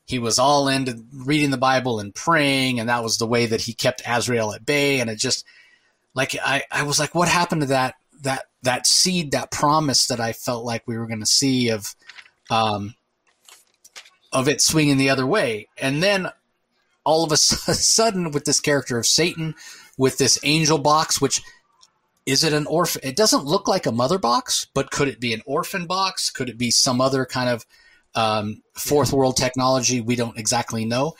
he 0.09 0.17
was 0.17 0.39
all 0.39 0.67
into 0.67 1.03
reading 1.13 1.51
the 1.51 1.57
Bible 1.57 1.99
and 1.99 2.15
praying, 2.15 2.79
and 2.79 2.89
that 2.89 3.03
was 3.03 3.19
the 3.19 3.27
way 3.27 3.45
that 3.45 3.61
he 3.61 3.73
kept 3.73 4.01
Azrael 4.07 4.51
at 4.53 4.65
bay. 4.65 5.01
And 5.01 5.07
it 5.07 5.19
just 5.19 5.45
like 6.15 6.35
I, 6.43 6.63
I 6.71 6.81
was 6.81 6.97
like, 6.99 7.13
what 7.13 7.27
happened 7.27 7.61
to 7.61 7.67
that 7.67 7.93
that 8.23 8.45
that 8.63 8.87
seed, 8.87 9.31
that 9.31 9.51
promise 9.51 10.07
that 10.07 10.19
I 10.19 10.33
felt 10.33 10.65
like 10.65 10.81
we 10.87 10.97
were 10.97 11.05
going 11.05 11.19
to 11.19 11.27
see 11.27 11.69
of 11.69 11.93
um 12.49 12.95
of 14.33 14.47
it 14.47 14.61
swinging 14.61 14.97
the 14.97 15.11
other 15.11 15.27
way, 15.27 15.67
and 15.77 16.01
then 16.01 16.29
all 17.03 17.23
of 17.23 17.31
a 17.31 17.37
sudden 17.37 18.31
with 18.31 18.45
this 18.45 18.59
character 18.59 18.97
of 18.97 19.05
Satan, 19.05 19.53
with 19.95 20.17
this 20.17 20.39
angel 20.43 20.79
box, 20.79 21.21
which 21.21 21.39
is 22.25 22.43
it 22.43 22.51
an 22.51 22.65
orphan? 22.65 23.01
It 23.03 23.15
doesn't 23.15 23.45
look 23.45 23.67
like 23.67 23.85
a 23.85 23.91
mother 23.91 24.17
box, 24.17 24.65
but 24.73 24.89
could 24.89 25.07
it 25.07 25.19
be 25.19 25.35
an 25.35 25.43
orphan 25.45 25.85
box? 25.85 26.31
Could 26.31 26.49
it 26.49 26.57
be 26.57 26.71
some 26.71 26.99
other 26.99 27.27
kind 27.27 27.47
of 27.47 27.63
um, 28.15 28.61
fourth 28.75 29.11
world 29.11 29.37
technology? 29.37 30.01
We 30.01 30.15
don't 30.15 30.37
exactly 30.37 30.85
know. 30.85 31.15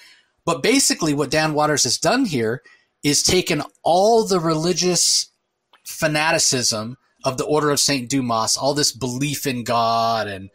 But 0.46 0.64
basically, 0.64 1.14
what 1.14 1.32
Dan 1.32 1.54
Watters 1.54 1.84
has 1.84 1.98
done 1.98 2.26
here 2.26 2.64
is 3.04 3.24
taken 3.24 3.64
all 3.84 4.26
the 4.26 4.40
religious 4.40 5.32
fanaticism 5.86 6.98
of 7.24 7.38
the 7.38 7.46
Order 7.46 7.70
of 7.70 7.80
Saint 7.80 8.10
Dumas, 8.10 8.58
all 8.58 8.74
this 8.74 8.92
belief 8.92 9.46
in 9.46 9.64
God 9.64 10.28
and 10.28 10.50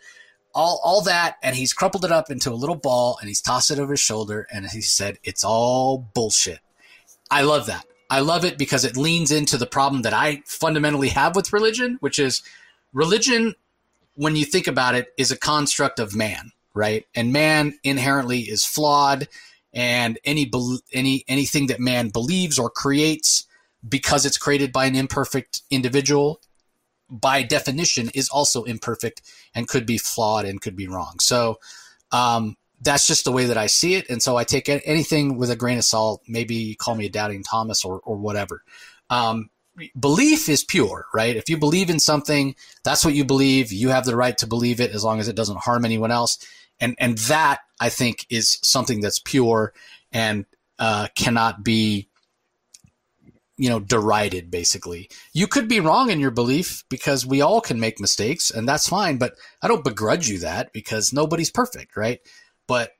all, 0.54 0.80
all 0.84 1.02
that, 1.02 1.36
and 1.42 1.56
he's 1.56 1.72
crumpled 1.72 2.04
it 2.04 2.12
up 2.12 2.30
into 2.30 2.50
a 2.50 2.54
little 2.54 2.76
ball 2.76 3.18
and 3.20 3.28
he's 3.28 3.40
tossed 3.40 3.70
it 3.70 3.78
over 3.78 3.92
his 3.92 4.00
shoulder 4.00 4.46
and 4.52 4.66
he 4.66 4.80
said, 4.80 5.18
It's 5.24 5.44
all 5.44 6.10
bullshit. 6.14 6.60
I 7.30 7.42
love 7.42 7.66
that. 7.66 7.84
I 8.10 8.20
love 8.20 8.44
it 8.44 8.58
because 8.58 8.84
it 8.84 8.96
leans 8.96 9.32
into 9.32 9.56
the 9.56 9.66
problem 9.66 10.02
that 10.02 10.12
I 10.12 10.42
fundamentally 10.46 11.08
have 11.08 11.34
with 11.34 11.52
religion, 11.52 11.96
which 12.00 12.18
is 12.18 12.42
religion, 12.92 13.54
when 14.14 14.36
you 14.36 14.44
think 14.44 14.66
about 14.66 14.94
it, 14.94 15.08
is 15.18 15.30
a 15.30 15.36
construct 15.36 15.98
of 15.98 16.14
man, 16.14 16.52
right? 16.74 17.04
And 17.14 17.32
man 17.32 17.78
inherently 17.82 18.40
is 18.40 18.64
flawed, 18.64 19.28
and 19.72 20.18
any 20.24 20.50
any 20.92 21.24
anything 21.28 21.66
that 21.68 21.80
man 21.80 22.08
believes 22.08 22.58
or 22.58 22.70
creates 22.70 23.46
because 23.86 24.24
it's 24.24 24.38
created 24.38 24.72
by 24.72 24.86
an 24.86 24.94
imperfect 24.94 25.62
individual 25.70 26.40
by 27.10 27.42
definition 27.42 28.10
is 28.14 28.28
also 28.28 28.64
imperfect 28.64 29.22
and 29.54 29.68
could 29.68 29.86
be 29.86 29.98
flawed 29.98 30.44
and 30.44 30.60
could 30.60 30.76
be 30.76 30.88
wrong. 30.88 31.18
So 31.20 31.58
um, 32.12 32.56
that's 32.80 33.06
just 33.06 33.24
the 33.24 33.32
way 33.32 33.46
that 33.46 33.58
I 33.58 33.66
see 33.66 33.94
it. 33.94 34.08
And 34.08 34.22
so 34.22 34.36
I 34.36 34.44
take 34.44 34.68
anything 34.68 35.36
with 35.36 35.50
a 35.50 35.56
grain 35.56 35.78
of 35.78 35.84
salt. 35.84 36.22
Maybe 36.26 36.74
call 36.74 36.94
me 36.94 37.06
a 37.06 37.10
doubting 37.10 37.42
Thomas 37.42 37.84
or, 37.84 38.00
or 38.04 38.16
whatever. 38.16 38.62
Um, 39.10 39.50
belief 39.98 40.48
is 40.48 40.64
pure, 40.64 41.06
right? 41.12 41.36
If 41.36 41.48
you 41.48 41.56
believe 41.56 41.90
in 41.90 41.98
something, 41.98 42.54
that's 42.82 43.04
what 43.04 43.14
you 43.14 43.24
believe. 43.24 43.72
You 43.72 43.88
have 43.90 44.04
the 44.04 44.16
right 44.16 44.36
to 44.38 44.46
believe 44.46 44.80
it 44.80 44.92
as 44.92 45.04
long 45.04 45.20
as 45.20 45.28
it 45.28 45.36
doesn't 45.36 45.60
harm 45.60 45.84
anyone 45.84 46.10
else. 46.10 46.38
And, 46.80 46.94
and 46.98 47.18
that 47.18 47.60
I 47.80 47.88
think 47.88 48.26
is 48.30 48.58
something 48.62 49.00
that's 49.00 49.18
pure 49.18 49.72
and 50.12 50.46
uh, 50.78 51.08
cannot 51.14 51.64
be, 51.64 52.08
you 53.56 53.68
know, 53.68 53.78
derided 53.78 54.50
basically. 54.50 55.08
You 55.32 55.46
could 55.46 55.68
be 55.68 55.80
wrong 55.80 56.10
in 56.10 56.20
your 56.20 56.32
belief 56.32 56.84
because 56.88 57.24
we 57.24 57.40
all 57.40 57.60
can 57.60 57.78
make 57.78 58.00
mistakes 58.00 58.50
and 58.50 58.68
that's 58.68 58.88
fine. 58.88 59.18
But 59.18 59.34
I 59.62 59.68
don't 59.68 59.84
begrudge 59.84 60.28
you 60.28 60.40
that 60.40 60.72
because 60.72 61.12
nobody's 61.12 61.50
perfect, 61.50 61.96
right? 61.96 62.20
but 62.66 62.92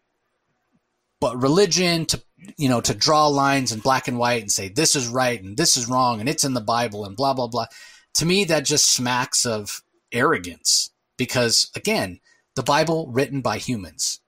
but 1.21 1.41
religion 1.41 2.07
to 2.07 2.23
you 2.57 2.69
know 2.69 2.81
to 2.81 2.95
draw 2.95 3.27
lines 3.27 3.73
in 3.73 3.81
black 3.81 4.09
and 4.09 4.19
white 4.19 4.43
and 4.43 4.51
say 4.51 4.69
this 4.69 4.97
is 4.97 5.09
right 5.09 5.43
and 5.43 5.57
this 5.57 5.77
is 5.77 5.89
wrong 5.89 6.21
and 6.21 6.29
it's 6.29 6.45
in 6.45 6.55
the 6.55 6.61
bible 6.61 7.05
and 7.05 7.17
blah 7.17 7.35
blah 7.35 7.49
blah. 7.49 7.67
To 8.15 8.27
me 8.27 8.45
that 8.45 8.65
just 8.65 8.93
smacks 8.93 9.45
of 9.45 9.83
arrogance 10.13 10.91
because 11.17 11.71
again 11.75 12.21
the 12.55 12.63
bible 12.63 13.09
written 13.11 13.41
by 13.41 13.59
humans 13.59 14.21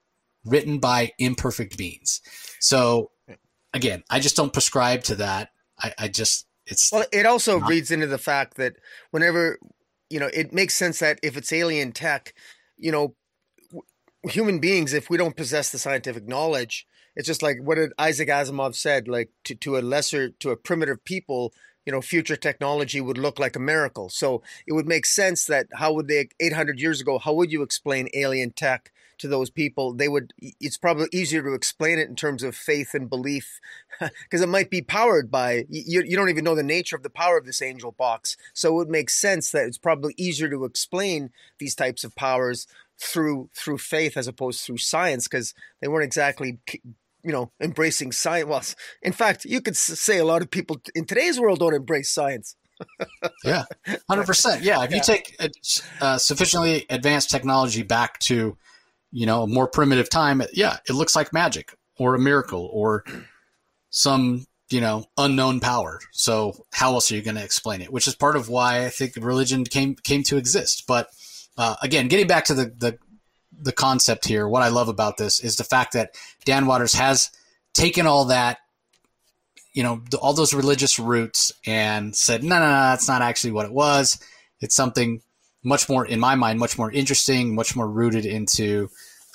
written 0.45 0.79
by 0.79 1.13
imperfect 1.19 1.77
beings. 1.77 2.21
So 2.61 3.11
again 3.73 4.05
i 4.11 4.21
just 4.21 4.37
don't 4.37 4.53
prescribe 4.53 5.03
to 5.05 5.17
that. 5.17 5.51
I, 5.79 5.93
I 5.99 6.09
just 6.09 6.47
it's 6.67 6.91
well 6.93 7.05
it 7.13 7.27
also 7.27 7.61
not- 7.61 7.69
reads 7.69 7.91
into 7.91 8.07
the 8.07 8.19
fact 8.19 8.57
that 8.57 8.77
whenever 9.11 9.59
you 10.11 10.21
know 10.21 10.31
it 10.33 10.53
makes 10.53 10.75
sense 10.75 10.99
that 11.01 11.19
if 11.23 11.37
it's 11.37 11.53
alien 11.53 11.93
tech 11.93 12.35
you 12.77 12.93
know 12.93 13.15
human 14.31 14.59
beings, 14.59 14.93
if 14.93 15.11
we 15.11 15.17
don't 15.17 15.37
possess 15.37 15.71
the 15.71 15.79
scientific 15.79 16.27
knowledge, 16.27 16.87
it's 17.17 17.27
just 17.27 17.43
like 17.43 17.59
what 17.61 17.79
Isaac 17.99 18.29
Asimov 18.29 18.75
said, 18.75 19.09
like 19.09 19.31
to, 19.45 19.55
to 19.57 19.79
a 19.79 19.81
lesser, 19.81 20.31
to 20.31 20.51
a 20.51 20.57
primitive 20.57 21.05
people, 21.05 21.53
you 21.87 21.93
know 21.93 22.03
future 22.03 22.37
technology 22.37 23.01
would 23.01 23.17
look 23.17 23.39
like 23.39 23.57
a 23.57 23.61
miracle. 23.61 24.09
So 24.11 24.43
it 24.67 24.73
would 24.73 24.87
make 24.87 25.07
sense 25.07 25.47
that 25.47 25.69
how 25.75 25.93
would 25.95 26.09
they 26.09 26.29
800 26.41 26.81
years 26.81 27.01
ago? 27.01 27.19
How 27.19 27.33
would 27.33 27.53
you 27.53 27.63
explain 27.63 28.09
alien 28.13 28.51
tech? 28.51 28.93
to 29.19 29.29
those 29.29 29.49
people 29.49 29.95
they 29.95 30.09
would 30.09 30.35
it's 30.61 30.77
probably 30.77 31.09
easier 31.11 31.43
to 31.43 31.55
explain 31.55 31.99
it 31.99 32.09
in 32.09 32.17
terms 32.17 32.43
of 32.43 32.55
faith 32.55 32.93
and 32.93 33.09
belief 33.09 33.61
because 34.01 34.43
it 34.43 34.49
might 34.49 34.69
be 34.69 34.83
powered 34.83 35.31
by 35.31 35.65
you, 35.71 36.03
you 36.05 36.17
don't 36.17 36.29
even 36.29 36.45
know 36.45 36.55
the 36.55 36.63
nature 36.63 36.97
of 36.97 37.03
the 37.03 37.09
power 37.09 37.39
of 37.39 37.47
this 37.47 37.63
angel 37.63 37.93
box 37.93 38.37
so 38.53 38.69
it 38.69 38.75
would 38.75 38.91
make 38.91 39.09
sense 39.09 39.51
that 39.51 39.65
it's 39.65 39.79
probably 39.79 40.13
easier 40.19 40.51
to 40.51 40.65
explain 40.65 41.31
these 41.59 41.75
types 41.75 42.05
of 42.05 42.15
powers 42.15 42.67
through 42.99 43.49
through 43.55 43.79
faith 43.79 44.17
as 44.17 44.29
opposed 44.29 44.61
through 44.61 44.77
science 44.77 45.27
because 45.27 45.55
they 45.81 45.89
weren't 45.89 46.05
exactly 46.05 46.59
you 47.27 47.33
know 47.33 47.51
embracing 47.61 48.13
science. 48.13 48.47
Well 48.49 48.63
in 49.03 49.13
fact 49.13 49.45
you 49.45 49.61
could 49.61 49.77
say 49.77 50.19
a 50.19 50.25
lot 50.25 50.43
of 50.43 50.51
people 50.51 50.81
in 50.95 51.05
today's 51.05 51.39
world 51.39 51.59
don't 51.59 51.75
embrace 51.75 52.11
science. 52.11 52.57
Yeah 53.43 53.65
100% 54.11 54.63
yeah 54.63 54.85
if 54.85 54.93
you 54.93 55.01
take 55.01 55.35
uh, 56.01 56.19
sufficiently 56.19 56.85
advanced 56.91 57.31
technology 57.31 57.83
back 57.83 58.19
to 58.21 58.59
you 59.11 59.25
know 59.25 59.45
a 59.45 59.47
more 59.47 59.67
primitive 59.67 60.11
time 60.11 60.43
yeah 60.53 60.77
it 60.87 60.93
looks 60.93 61.17
like 61.17 61.33
magic 61.33 61.75
or 61.99 62.15
a 62.15 62.19
miracle 62.19 62.69
or 62.71 63.03
some 63.89 64.47
you 64.71 64.81
know 64.81 65.05
unknown 65.17 65.61
power. 65.61 66.01
So 66.13 66.67
how 66.73 66.93
else 66.95 67.11
are 67.11 67.17
you 67.17 67.23
going 67.23 67.37
to 67.37 67.45
explain 67.45 67.81
it? 67.81 67.93
Which 67.93 68.07
is 68.07 68.15
part 68.15 68.37
of 68.37 68.49
why 68.49 68.85
i 68.85 68.89
think 68.89 69.15
religion 69.17 69.65
came 69.65 69.95
came 69.95 70.23
to 70.25 70.37
exist. 70.37 70.85
But 70.87 71.09
uh, 71.57 71.77
again, 71.83 72.09
getting 72.09 72.27
back 72.27 72.45
to 72.47 72.55
the, 72.55 72.67
the 72.67 72.99
the 73.61 73.73
concept 73.73 74.27
here, 74.27 74.49
what 74.49 74.63
I 74.63 74.69
love 74.69 74.89
about 74.89 75.17
this 75.17 75.41
is 75.41 75.57
the 75.57 75.65
fact 75.65 75.93
that 75.93 76.15
Dan 76.45 76.67
Watters 76.67 76.95
has 76.95 77.31
taken 77.75 78.07
all 78.07 78.27
that, 78.27 78.59
you 79.73 79.83
know, 79.83 80.03
the, 80.11 80.19
all 80.19 80.33
those 80.33 80.55
religious 80.55 80.99
roots 80.99 81.53
and 81.67 82.15
said, 82.15 82.43
no, 82.43 82.59
no, 82.59 82.67
no, 82.67 82.73
that's 82.73 83.09
not 83.09 83.23
actually 83.23 83.53
what 83.53 83.67
it 83.67 83.73
was. 83.73 84.19
It's 84.61 84.75
something 84.75 85.23
much 85.63 85.89
more, 85.89 86.07
in 86.07 86.21
my 86.21 86.35
mind, 86.35 86.59
much 86.59 86.79
more 86.79 86.91
interesting, 86.91 87.55
much 87.55 87.77
more 87.77 87.89
rooted 87.89 88.25
into 88.25 88.89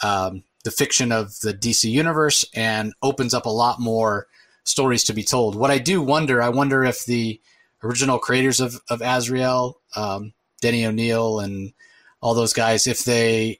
um, 0.03 0.43
the 0.63 0.71
fiction 0.71 1.11
of 1.11 1.39
the 1.41 1.53
DC 1.53 1.89
universe 1.89 2.45
and 2.53 2.93
opens 3.01 3.33
up 3.33 3.45
a 3.45 3.49
lot 3.49 3.79
more 3.79 4.27
stories 4.63 5.03
to 5.05 5.13
be 5.13 5.23
told. 5.23 5.55
What 5.55 5.71
I 5.71 5.77
do 5.77 6.01
wonder, 6.01 6.41
I 6.41 6.49
wonder 6.49 6.83
if 6.83 7.05
the 7.05 7.39
original 7.83 8.19
creators 8.19 8.59
of, 8.59 8.79
of 8.89 9.01
Azrael, 9.01 9.79
um, 9.95 10.33
Denny 10.61 10.85
O'Neil 10.85 11.39
and 11.39 11.73
all 12.21 12.33
those 12.35 12.53
guys 12.53 12.85
if 12.87 13.03
they 13.03 13.59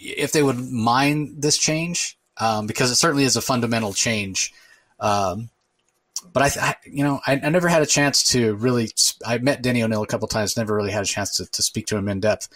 if 0.00 0.32
they 0.32 0.42
would 0.42 0.58
mind 0.58 1.42
this 1.42 1.58
change 1.58 2.18
um, 2.38 2.66
because 2.66 2.90
it 2.90 2.96
certainly 2.96 3.24
is 3.24 3.36
a 3.36 3.42
fundamental 3.42 3.92
change. 3.92 4.52
Um, 4.98 5.50
but 6.32 6.42
I, 6.42 6.68
I, 6.68 6.74
you 6.84 7.04
know, 7.04 7.20
I, 7.26 7.40
I, 7.42 7.48
never 7.48 7.68
had 7.68 7.82
a 7.82 7.86
chance 7.86 8.22
to 8.32 8.54
really. 8.56 8.90
I 9.26 9.38
met 9.38 9.62
Denny 9.62 9.82
O'Neil 9.82 10.02
a 10.02 10.06
couple 10.06 10.28
times. 10.28 10.56
Never 10.56 10.74
really 10.74 10.90
had 10.90 11.02
a 11.02 11.06
chance 11.06 11.36
to, 11.36 11.46
to 11.46 11.62
speak 11.62 11.86
to 11.86 11.96
him 11.96 12.08
in 12.08 12.20
depth. 12.20 12.48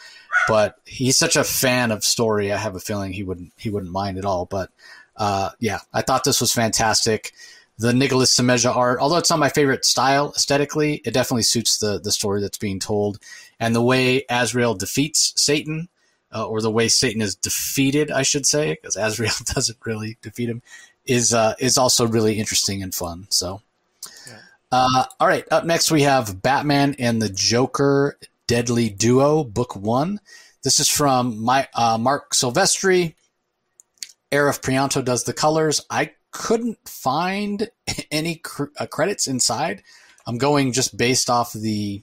But 0.46 0.76
he's 0.84 1.16
such 1.16 1.36
a 1.36 1.44
fan 1.44 1.90
of 1.90 2.04
story. 2.04 2.52
I 2.52 2.58
have 2.58 2.76
a 2.76 2.80
feeling 2.80 3.12
he 3.12 3.22
wouldn't 3.22 3.52
he 3.56 3.70
wouldn't 3.70 3.92
mind 3.92 4.18
at 4.18 4.26
all. 4.26 4.44
But 4.44 4.70
uh, 5.16 5.50
yeah, 5.60 5.78
I 5.92 6.02
thought 6.02 6.24
this 6.24 6.40
was 6.40 6.52
fantastic. 6.52 7.32
The 7.78 7.94
Nicholas 7.94 8.38
Semeja 8.38 8.74
art, 8.76 9.00
although 9.00 9.16
it's 9.16 9.30
not 9.30 9.38
my 9.38 9.48
favorite 9.48 9.84
style 9.84 10.32
aesthetically, 10.36 11.00
it 11.04 11.14
definitely 11.14 11.42
suits 11.42 11.78
the 11.78 11.98
the 11.98 12.12
story 12.12 12.42
that's 12.42 12.58
being 12.58 12.78
told 12.78 13.18
and 13.58 13.74
the 13.74 13.82
way 13.82 14.24
Azrael 14.28 14.74
defeats 14.74 15.32
Satan, 15.36 15.88
uh, 16.35 16.47
or 16.47 16.61
the 16.61 16.70
way 16.70 16.89
Satan 16.89 17.23
is 17.23 17.35
defeated, 17.36 18.11
I 18.11 18.23
should 18.23 18.47
say, 18.47 18.73
because 18.74 18.97
Azrael 18.97 19.32
doesn't 19.55 19.78
really 19.85 20.19
defeat 20.20 20.48
him, 20.48 20.62
is 21.06 21.32
uh, 21.32 21.55
is 21.59 21.78
also 21.78 22.06
really 22.06 22.39
interesting 22.39 22.82
and 22.82 22.94
fun. 22.94 23.27
So, 23.31 23.62
yeah. 24.27 24.39
uh, 24.73 25.05
all 25.20 25.28
right, 25.28 25.47
up 25.51 25.65
next 25.65 25.90
we 25.90 26.02
have 26.02 26.43
Batman 26.43 26.97
and 26.98 27.23
the 27.23 27.28
Joker 27.28 28.19
Deadly 28.47 28.90
Duo, 28.90 29.44
Book 29.44 29.77
One. 29.77 30.20
This 30.62 30.81
is 30.81 30.89
from 30.89 31.43
my 31.43 31.69
uh, 31.74 31.98
Marc 31.98 32.32
Silvestri. 32.32 33.15
Arif 34.32 34.61
Prianto 34.61 35.05
does 35.05 35.24
the 35.24 35.32
colors. 35.32 35.81
I 35.90 36.12
couldn't 36.32 36.78
find 36.89 37.70
any 38.11 38.36
cr- 38.36 38.65
uh, 38.77 38.86
credits 38.86 39.28
inside. 39.28 39.82
I'm 40.27 40.39
going 40.39 40.73
just 40.73 40.97
based 40.97 41.31
off 41.31 41.52
the 41.52 42.02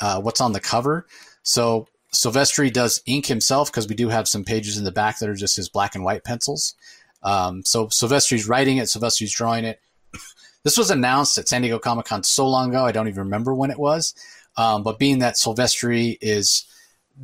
uh, 0.00 0.20
what's 0.20 0.40
on 0.40 0.52
the 0.52 0.60
cover. 0.60 1.06
So 1.42 1.88
Silvestri 2.14 2.72
does 2.72 3.02
ink 3.06 3.26
himself 3.26 3.70
because 3.70 3.88
we 3.88 3.94
do 3.94 4.08
have 4.08 4.28
some 4.28 4.44
pages 4.44 4.78
in 4.78 4.84
the 4.84 4.92
back 4.92 5.18
that 5.18 5.28
are 5.28 5.34
just 5.34 5.56
his 5.56 5.68
black 5.68 5.94
and 5.94 6.04
white 6.04 6.24
pencils. 6.24 6.74
Um, 7.22 7.64
so 7.64 7.86
Silvestri's 7.86 8.48
writing 8.48 8.78
it, 8.78 8.84
Silvestri's 8.84 9.32
drawing 9.32 9.64
it. 9.64 9.80
This 10.62 10.78
was 10.78 10.90
announced 10.90 11.36
at 11.36 11.46
San 11.46 11.60
Diego 11.60 11.78
Comic 11.78 12.06
Con 12.06 12.22
so 12.22 12.48
long 12.48 12.70
ago, 12.70 12.86
I 12.86 12.92
don't 12.92 13.06
even 13.06 13.24
remember 13.24 13.54
when 13.54 13.70
it 13.70 13.78
was. 13.78 14.14
Um, 14.56 14.82
but 14.82 14.98
being 14.98 15.18
that 15.18 15.34
Silvestri 15.34 16.16
is 16.22 16.64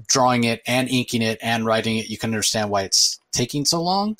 drawing 0.06 0.44
it 0.44 0.60
and 0.66 0.90
inking 0.90 1.22
it 1.22 1.38
and 1.40 1.64
writing 1.64 1.96
it, 1.96 2.10
you 2.10 2.18
can 2.18 2.28
understand 2.30 2.68
why 2.68 2.82
it's 2.82 3.18
taking 3.32 3.64
so 3.64 3.82
long. 3.82 4.18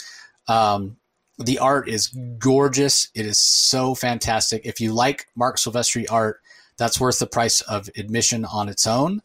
Um, 0.49 0.97
the 1.39 1.59
art 1.59 1.87
is 1.87 2.09
gorgeous. 2.39 3.09
It 3.15 3.27
is 3.27 3.39
so 3.39 3.95
fantastic. 3.95 4.65
If 4.65 4.81
you 4.81 4.93
like 4.95 5.27
Marc 5.37 5.57
Silvestri 5.57 6.07
art, 6.11 6.41
that's 6.77 6.99
worth 6.99 7.19
the 7.19 7.27
price 7.27 7.61
of 7.61 7.91
admission 7.97 8.47
on 8.47 8.71
its 8.71 8.87
own. 8.87 9.21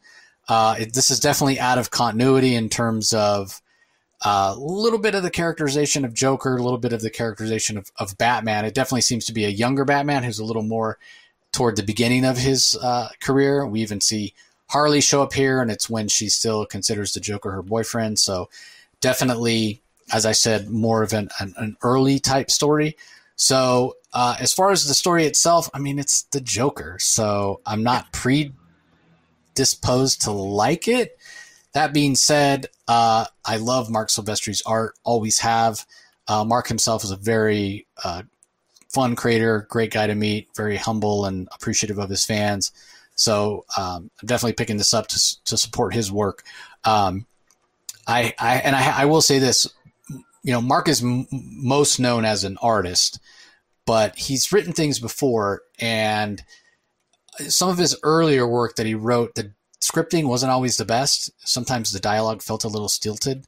Uh, 0.48 0.76
it, 0.80 0.94
this 0.94 1.10
is 1.10 1.20
definitely 1.20 1.60
out 1.60 1.78
of 1.78 1.92
continuity 1.92 2.56
in 2.56 2.70
terms 2.70 3.14
of 3.14 3.62
a 4.24 4.28
uh, 4.28 4.56
little 4.58 5.00
bit 5.00 5.14
of 5.14 5.24
the 5.24 5.30
characterization 5.30 6.06
of 6.06 6.14
Joker, 6.14 6.56
a 6.56 6.64
little 6.64 6.78
bit 6.78 6.94
of 6.94 7.02
the 7.02 7.10
characterization 7.10 7.78
of, 7.78 7.92
of 7.98 8.18
Batman. 8.18 8.66
It 8.66 8.74
definitely 8.74 9.02
seems 9.02 9.26
to 9.26 9.34
be 9.34 9.46
a 9.46 9.50
younger 9.50 9.86
Batman 9.86 10.24
who's 10.24 10.40
a 10.40 10.46
little 10.46 10.64
more 10.64 10.98
toward 11.52 11.76
the 11.76 11.84
beginning 11.84 12.26
of 12.26 12.38
his 12.38 12.78
uh, 12.82 13.10
career. 13.20 13.66
We 13.66 13.82
even 13.82 14.02
see 14.02 14.34
Harley 14.70 15.02
show 15.02 15.22
up 15.22 15.34
here, 15.34 15.62
and 15.62 15.70
it's 15.70 15.90
when 15.90 16.08
she 16.08 16.30
still 16.30 16.66
considers 16.66 17.14
the 17.14 17.20
Joker 17.20 17.52
her 17.52 17.62
boyfriend. 17.62 18.20
So 18.20 18.50
definitely, 19.00 19.82
as 20.12 20.26
I 20.26 20.32
said, 20.32 20.70
more 20.70 21.04
of 21.04 21.14
an, 21.14 21.30
an, 21.40 21.54
an 21.58 21.78
early 21.84 22.20
type 22.20 22.50
story. 22.50 22.98
So 23.36 23.98
uh, 24.14 24.38
as 24.40 24.54
far 24.54 24.72
as 24.72 24.86
the 24.86 24.94
story 24.94 25.26
itself, 25.26 25.70
I 25.74 25.80
mean, 25.80 26.00
it's 26.00 26.24
the 26.24 26.42
Joker, 26.42 26.98
so 27.00 27.62
I'm 27.66 27.84
not 27.84 28.12
predisposed 29.56 30.22
to 30.24 30.32
like 30.32 30.88
it. 30.88 31.18
That 31.74 31.94
being 31.94 32.16
said, 32.16 32.68
uh, 32.88 33.26
I 33.46 33.58
love 33.58 33.90
Marc 33.90 34.10
Silvestri's 34.10 34.62
art, 34.66 34.96
always 35.04 35.40
have. 35.40 35.86
Uh, 36.28 36.44
Marc 36.44 36.68
himself 36.68 37.04
is 37.04 37.12
a 37.12 37.16
very 37.16 37.88
uh, 38.04 38.24
fun 38.90 39.16
creator, 39.16 39.66
great 39.70 39.92
guy 39.92 40.08
to 40.08 40.16
meet, 40.16 40.50
very 40.56 40.78
humble 40.78 41.26
and 41.26 41.48
appreciative 41.54 41.98
of 41.98 42.10
his 42.10 42.26
fans. 42.26 42.72
So 43.16 43.66
um, 43.78 44.10
I'm 44.22 44.28
definitely 44.28 44.54
picking 44.54 44.78
this 44.78 44.94
up 44.94 45.08
to, 45.08 45.44
to 45.46 45.58
support 45.58 45.94
his 45.94 46.12
work. 46.12 46.44
Um, 46.84 47.26
I, 48.08 48.34
I 48.38 48.58
and 48.58 48.76
I, 48.76 49.02
I 49.02 49.06
will 49.06 49.22
say 49.22 49.40
this, 49.40 49.68
you 50.44 50.52
know, 50.52 50.62
Marc 50.62 50.88
is 50.90 51.02
m- 51.02 51.28
most 51.32 52.00
known 52.00 52.26
as 52.26 52.44
an 52.44 52.58
artist 52.62 53.20
but 53.88 54.16
he's 54.16 54.52
written 54.52 54.74
things 54.74 55.00
before 55.00 55.62
and 55.80 56.44
some 57.48 57.70
of 57.70 57.78
his 57.78 57.98
earlier 58.04 58.48
work 58.48 58.76
that 58.76 58.86
he 58.86 58.96
wrote 58.96 59.36
the 59.36 59.52
scripting 59.82 60.28
wasn't 60.28 60.52
always 60.52 60.78
the 60.78 60.86
best. 60.86 61.32
Sometimes 61.48 61.92
the 61.92 62.00
dialogue 62.00 62.42
felt 62.42 62.64
a 62.64 62.70
little 62.70 62.90
stilted. 62.90 63.46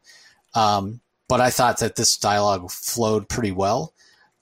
Um, 0.53 1.01
but 1.29 1.41
i 1.41 1.49
thought 1.49 1.79
that 1.79 1.97
this 1.97 2.17
dialogue 2.17 2.71
flowed 2.71 3.27
pretty 3.27 3.51
well. 3.51 3.93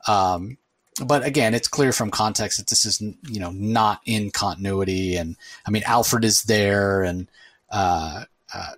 Um, 0.08 0.58
but 1.04 1.26
again 1.26 1.54
it's 1.54 1.68
clear 1.68 1.92
from 1.92 2.12
context 2.12 2.58
that 2.58 2.68
this 2.68 2.86
is 2.86 3.02
you 3.02 3.40
know 3.40 3.52
not 3.52 4.02
in 4.06 4.32
continuity. 4.32 5.16
And 5.16 5.36
i 5.66 5.72
mean 5.72 5.84
alfred 5.86 6.26
is 6.26 6.44
there 6.44 7.04
and 7.04 7.30
uh, 7.72 8.26
uh, 8.54 8.72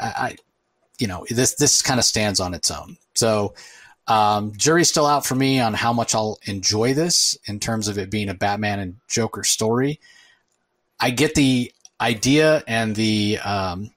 I, 0.00 0.06
I, 0.06 0.36
you 0.98 1.06
know 1.06 1.26
this 1.30 1.54
this 1.54 1.82
kind 1.82 1.98
of 1.98 2.04
stands 2.04 2.40
on 2.40 2.54
its 2.54 2.70
own. 2.70 2.96
So 3.14 3.54
um, 4.10 4.52
jury's 4.56 4.88
still 4.88 5.06
out 5.06 5.24
for 5.24 5.36
me 5.36 5.60
on 5.60 5.72
how 5.72 5.92
much 5.92 6.16
I'll 6.16 6.40
enjoy 6.44 6.94
this 6.94 7.38
in 7.44 7.60
terms 7.60 7.86
of 7.86 7.96
it 7.96 8.10
being 8.10 8.28
a 8.28 8.34
Batman 8.34 8.80
and 8.80 8.96
Joker 9.06 9.44
story. 9.44 10.00
I 10.98 11.10
get 11.10 11.36
the 11.36 11.72
idea 12.00 12.64
and 12.66 12.96
the 12.96 13.38
um, 13.38 13.92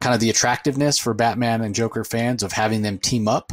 kind 0.00 0.14
of 0.14 0.20
the 0.20 0.30
attractiveness 0.30 0.96
for 0.96 1.12
Batman 1.12 1.60
and 1.60 1.74
Joker 1.74 2.04
fans 2.04 2.44
of 2.44 2.52
having 2.52 2.82
them 2.82 2.98
team 2.98 3.26
up. 3.26 3.52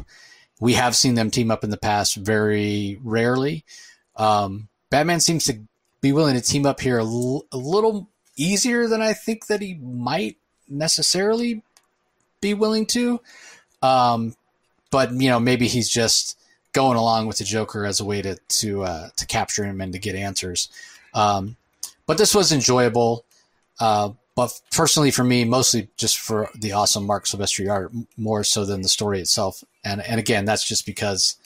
We 0.60 0.74
have 0.74 0.96
seen 0.96 1.16
them 1.16 1.32
team 1.32 1.50
up 1.50 1.64
in 1.64 1.72
the 1.72 1.78
past 1.78 2.18
very 2.18 3.00
rarely. 3.04 3.66
Um, 4.16 4.68
Batman 4.92 5.22
seems 5.22 5.46
to 5.46 5.58
be 6.02 6.12
willing 6.12 6.36
to 6.36 6.42
team 6.42 6.68
up 6.68 6.82
here 6.82 7.00
a, 7.00 7.04
l- 7.04 7.48
a 7.52 7.58
little 7.58 8.10
easier 8.36 8.88
than 8.88 9.02
I 9.02 9.14
think 9.14 9.48
that 9.48 9.64
he 9.64 9.74
might 9.74 10.38
necessarily 10.70 11.64
be 12.42 12.54
willing 12.54 12.86
to. 12.88 13.20
Um, 13.82 14.36
but 14.92 15.12
you 15.12 15.30
know 15.30 15.40
maybe 15.40 15.68
he's 15.68 15.90
just 15.90 16.38
going 16.74 16.98
along 16.98 17.28
with 17.28 17.38
the 17.40 17.44
Joker 17.44 17.86
as 17.86 18.00
a 18.00 18.06
way 18.06 18.22
to 18.22 18.36
to 18.36 18.84
uh, 18.84 19.10
to 19.16 19.26
capture 19.26 19.64
him 19.64 19.82
and 19.82 19.94
to 19.94 20.00
get 20.00 20.16
answers. 20.16 20.70
Um, 21.14 21.58
but 22.06 22.18
this 22.18 22.36
was 22.36 22.52
enjoyable. 22.52 23.26
Uh, 23.80 24.12
but 24.36 24.60
personally, 24.72 25.10
for 25.10 25.24
me, 25.24 25.46
mostly 25.46 25.90
just 25.98 26.20
for 26.20 26.50
the 26.54 26.72
awesome 26.72 27.06
Marc 27.08 27.26
Silvestri 27.26 27.72
art, 27.72 27.92
more 28.18 28.44
so 28.44 28.66
than 28.66 28.82
the 28.82 28.90
story 28.90 29.20
itself. 29.20 29.64
And 29.84 30.02
and 30.02 30.20
again, 30.20 30.46
that's 30.46 30.68
just 30.68 30.86
because 30.86 31.38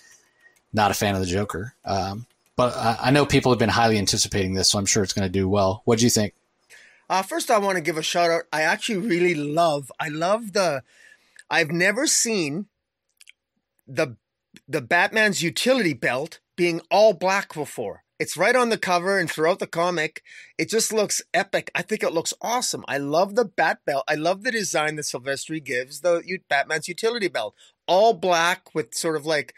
not 0.73 0.91
a 0.91 0.93
fan 0.93 1.15
of 1.15 1.21
the 1.21 1.27
Joker. 1.27 1.73
Um, 1.85 2.25
but 2.55 2.75
I, 2.75 2.97
I 3.03 3.11
know 3.11 3.25
people 3.25 3.51
have 3.51 3.59
been 3.59 3.69
highly 3.69 3.97
anticipating 3.97 4.53
this, 4.53 4.69
so 4.69 4.77
I'm 4.77 4.85
sure 4.85 5.03
it's 5.03 5.13
going 5.13 5.27
to 5.27 5.31
do 5.31 5.47
well. 5.47 5.81
What 5.85 5.99
do 5.99 6.05
you 6.05 6.09
think? 6.09 6.33
Uh, 7.09 7.21
first, 7.21 7.49
I 7.49 7.57
want 7.57 7.77
to 7.77 7.81
give 7.81 7.97
a 7.97 8.03
shout 8.03 8.29
out. 8.29 8.43
I 8.53 8.61
actually 8.61 8.99
really 8.99 9.35
love. 9.35 9.91
I 9.99 10.09
love 10.09 10.53
the. 10.53 10.83
I've 11.49 11.71
never 11.71 12.07
seen 12.07 12.67
the 13.91 14.17
the 14.67 14.81
Batman's 14.81 15.41
utility 15.41 15.93
belt 15.93 16.39
being 16.57 16.81
all 16.89 17.13
black 17.13 17.53
before. 17.53 18.03
It's 18.19 18.37
right 18.37 18.55
on 18.55 18.69
the 18.69 18.77
cover 18.77 19.17
and 19.17 19.29
throughout 19.29 19.59
the 19.59 19.67
comic. 19.67 20.21
It 20.57 20.69
just 20.69 20.93
looks 20.93 21.23
epic. 21.33 21.71
I 21.73 21.81
think 21.81 22.03
it 22.03 22.13
looks 22.13 22.33
awesome. 22.41 22.85
I 22.87 22.97
love 22.97 23.35
the 23.35 23.45
bat 23.45 23.79
belt. 23.85 24.03
I 24.07 24.15
love 24.15 24.43
the 24.43 24.51
design 24.51 24.95
that 24.97 25.05
Silvestri 25.05 25.63
gives 25.63 26.01
the 26.01 26.21
Batman's 26.47 26.87
utility 26.87 27.29
belt, 27.29 27.55
all 27.87 28.13
black 28.13 28.75
with 28.75 28.93
sort 28.93 29.15
of 29.15 29.25
like, 29.25 29.55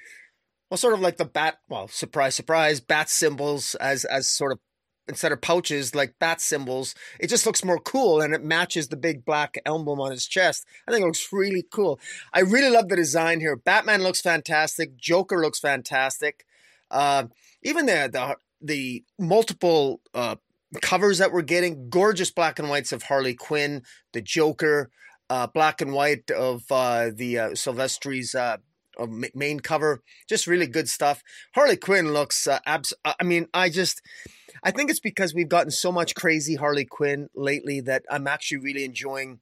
well, 0.69 0.77
sort 0.77 0.93
of 0.93 1.01
like 1.01 1.17
the 1.17 1.25
bat. 1.25 1.57
Well, 1.67 1.89
surprise, 1.89 2.35
surprise, 2.35 2.79
bat 2.79 3.09
symbols 3.09 3.75
as 3.75 4.05
as 4.05 4.29
sort 4.29 4.53
of 4.53 4.59
instead 5.07 5.31
of 5.31 5.41
pouches 5.41 5.93
like 5.93 6.15
bat 6.19 6.39
symbols. 6.41 6.95
It 7.19 7.27
just 7.27 7.45
looks 7.45 7.63
more 7.63 7.79
cool 7.79 8.21
and 8.21 8.33
it 8.33 8.43
matches 8.43 8.87
the 8.87 8.97
big 8.97 9.25
black 9.25 9.57
emblem 9.65 9.99
on 9.99 10.11
his 10.11 10.27
chest. 10.27 10.65
I 10.87 10.91
think 10.91 11.03
it 11.03 11.07
looks 11.07 11.27
really 11.31 11.65
cool. 11.71 11.99
I 12.33 12.39
really 12.41 12.69
love 12.69 12.89
the 12.89 12.95
design 12.95 13.39
here. 13.39 13.55
Batman 13.55 14.03
looks 14.03 14.21
fantastic. 14.21 14.97
Joker 14.97 15.41
looks 15.41 15.59
fantastic. 15.59 16.45
Uh, 16.89 17.25
even 17.63 17.85
the 17.85 18.09
the 18.11 18.35
the 18.61 19.03
multiple 19.19 19.99
uh, 20.13 20.35
covers 20.81 21.17
that 21.17 21.31
we're 21.31 21.41
getting, 21.41 21.89
gorgeous 21.89 22.31
black 22.31 22.59
and 22.59 22.69
whites 22.69 22.91
of 22.91 23.03
Harley 23.03 23.33
Quinn, 23.33 23.83
the 24.13 24.21
Joker, 24.21 24.89
uh, 25.29 25.47
black 25.47 25.81
and 25.81 25.93
white 25.93 26.31
of 26.31 26.63
uh, 26.71 27.09
the 27.13 27.39
uh, 27.39 27.49
Silvestri's 27.49 28.35
uh, 28.99 29.07
main 29.33 29.59
cover, 29.59 30.01
just 30.27 30.47
really 30.47 30.67
good 30.67 30.89
stuff. 30.89 31.23
Harley 31.55 31.77
Quinn 31.77 32.13
looks 32.13 32.47
uh, 32.47 32.59
abs. 32.65 32.93
I 33.03 33.23
mean, 33.23 33.47
I 33.53 33.69
just. 33.69 34.01
I 34.63 34.71
think 34.71 34.89
it's 34.89 34.99
because 34.99 35.33
we've 35.33 35.49
gotten 35.49 35.71
so 35.71 35.91
much 35.91 36.15
crazy 36.15 36.55
Harley 36.55 36.85
Quinn 36.85 37.27
lately 37.35 37.81
that 37.81 38.03
I'm 38.09 38.27
actually 38.27 38.59
really 38.59 38.85
enjoying. 38.85 39.39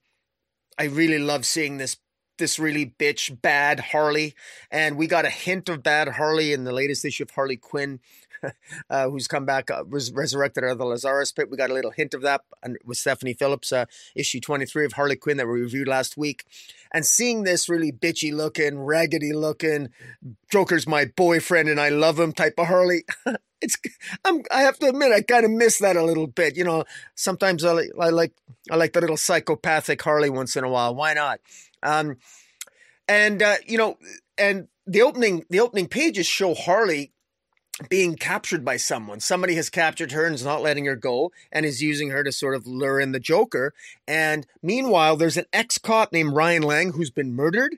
I 0.79 0.85
really 0.85 1.19
love 1.19 1.45
seeing 1.45 1.77
this 1.77 1.97
this 2.37 2.57
really 2.57 2.95
bitch 2.99 3.41
bad 3.41 3.79
Harley, 3.79 4.33
and 4.71 4.97
we 4.97 5.07
got 5.07 5.25
a 5.25 5.29
hint 5.29 5.69
of 5.69 5.83
bad 5.83 6.07
Harley 6.07 6.53
in 6.53 6.63
the 6.63 6.71
latest 6.71 7.05
issue 7.05 7.23
of 7.23 7.31
Harley 7.31 7.57
Quinn. 7.57 7.99
uh, 8.89 9.09
who's 9.09 9.27
come 9.27 9.45
back, 9.45 9.69
uh, 9.71 9.83
res- 9.85 10.11
resurrected 10.11 10.63
out 10.63 10.71
of 10.71 10.77
the 10.77 10.85
Lazarus 10.85 11.31
pit. 11.31 11.49
We 11.49 11.57
got 11.57 11.69
a 11.69 11.73
little 11.73 11.91
hint 11.91 12.13
of 12.13 12.21
that 12.21 12.41
with 12.83 12.97
Stephanie 12.97 13.33
Phillips, 13.33 13.71
uh, 13.71 13.85
issue 14.15 14.39
23 14.39 14.85
of 14.85 14.93
Harley 14.93 15.15
Quinn 15.15 15.37
that 15.37 15.47
we 15.47 15.61
reviewed 15.61 15.87
last 15.87 16.17
week. 16.17 16.45
And 16.93 17.05
seeing 17.05 17.43
this 17.43 17.69
really 17.69 17.91
bitchy 17.91 18.33
looking, 18.33 18.79
raggedy 18.79 19.33
looking, 19.33 19.89
Joker's 20.51 20.87
my 20.87 21.05
boyfriend 21.05 21.69
and 21.69 21.79
I 21.79 21.89
love 21.89 22.19
him 22.19 22.33
type 22.33 22.55
of 22.57 22.67
Harley. 22.67 23.03
it's 23.61 23.77
I'm, 24.25 24.41
I 24.51 24.61
have 24.61 24.77
to 24.79 24.89
admit 24.89 25.11
I 25.11 25.21
kind 25.21 25.45
of 25.45 25.51
miss 25.51 25.79
that 25.79 25.95
a 25.95 26.03
little 26.03 26.27
bit. 26.27 26.57
You 26.57 26.63
know, 26.63 26.83
sometimes 27.15 27.63
I, 27.63 27.83
I 27.99 28.09
like 28.09 28.33
I 28.69 28.75
like 28.75 28.93
the 28.93 29.01
little 29.01 29.17
psychopathic 29.17 30.01
Harley 30.01 30.29
once 30.29 30.55
in 30.55 30.63
a 30.63 30.69
while. 30.69 30.93
Why 30.95 31.13
not? 31.13 31.39
Um, 31.83 32.17
and 33.07 33.41
uh, 33.41 33.55
you 33.65 33.77
know, 33.77 33.97
and 34.37 34.67
the 34.85 35.01
opening 35.01 35.45
the 35.49 35.59
opening 35.59 35.87
pages 35.87 36.25
show 36.25 36.53
Harley 36.53 37.13
being 37.89 38.15
captured 38.15 38.63
by 38.63 38.77
someone. 38.77 39.19
Somebody 39.19 39.55
has 39.55 39.69
captured 39.69 40.11
her 40.11 40.25
and 40.25 40.35
is 40.35 40.45
not 40.45 40.61
letting 40.61 40.85
her 40.85 40.95
go 40.95 41.31
and 41.51 41.65
is 41.65 41.81
using 41.81 42.09
her 42.09 42.23
to 42.23 42.31
sort 42.31 42.55
of 42.55 42.67
lure 42.67 42.99
in 42.99 43.11
the 43.11 43.19
Joker. 43.19 43.73
And 44.07 44.45
meanwhile, 44.61 45.15
there's 45.15 45.37
an 45.37 45.45
ex 45.53 45.77
cop 45.77 46.11
named 46.11 46.33
Ryan 46.33 46.63
Lang 46.63 46.93
who's 46.93 47.11
been 47.11 47.33
murdered. 47.33 47.77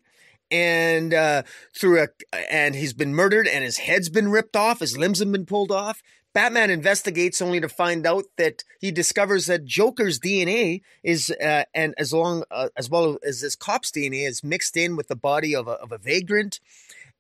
And 0.51 1.13
uh, 1.13 1.43
through 1.75 2.03
a, 2.03 2.07
and 2.51 2.75
he's 2.75 2.93
been 2.93 3.15
murdered, 3.15 3.47
and 3.47 3.63
his 3.63 3.79
head's 3.79 4.09
been 4.09 4.29
ripped 4.29 4.55
off, 4.55 4.81
his 4.81 4.95
limbs 4.95 5.17
have 5.17 5.31
been 5.31 5.47
pulled 5.47 5.71
off. 5.71 6.03
Batman 6.33 6.71
investigates 6.71 7.41
only 7.41 7.59
to 7.59 7.69
find 7.69 8.05
out 8.07 8.25
that 8.37 8.63
he 8.79 8.91
discovers 8.91 9.45
that 9.45 9.65
Joker's 9.65 10.19
DNA 10.19 10.81
is, 11.03 11.29
uh, 11.29 11.63
and 11.73 11.93
as 11.97 12.11
long 12.11 12.43
uh, 12.49 12.69
as 12.75 12.89
well 12.89 13.17
as 13.25 13.41
this 13.41 13.55
cop's 13.55 13.91
DNA 13.91 14.27
is 14.27 14.43
mixed 14.43 14.75
in 14.75 14.95
with 14.95 15.07
the 15.07 15.15
body 15.15 15.55
of 15.55 15.67
a, 15.67 15.73
of 15.73 15.91
a 15.91 15.99
vagrant, 15.99 16.59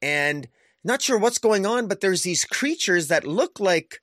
and 0.01 0.47
not 0.83 1.01
sure 1.01 1.17
what's 1.17 1.37
going 1.37 1.65
on, 1.65 1.87
but 1.87 2.01
there's 2.01 2.23
these 2.23 2.45
creatures 2.45 3.07
that 3.07 3.25
look 3.25 3.59
like 3.59 4.01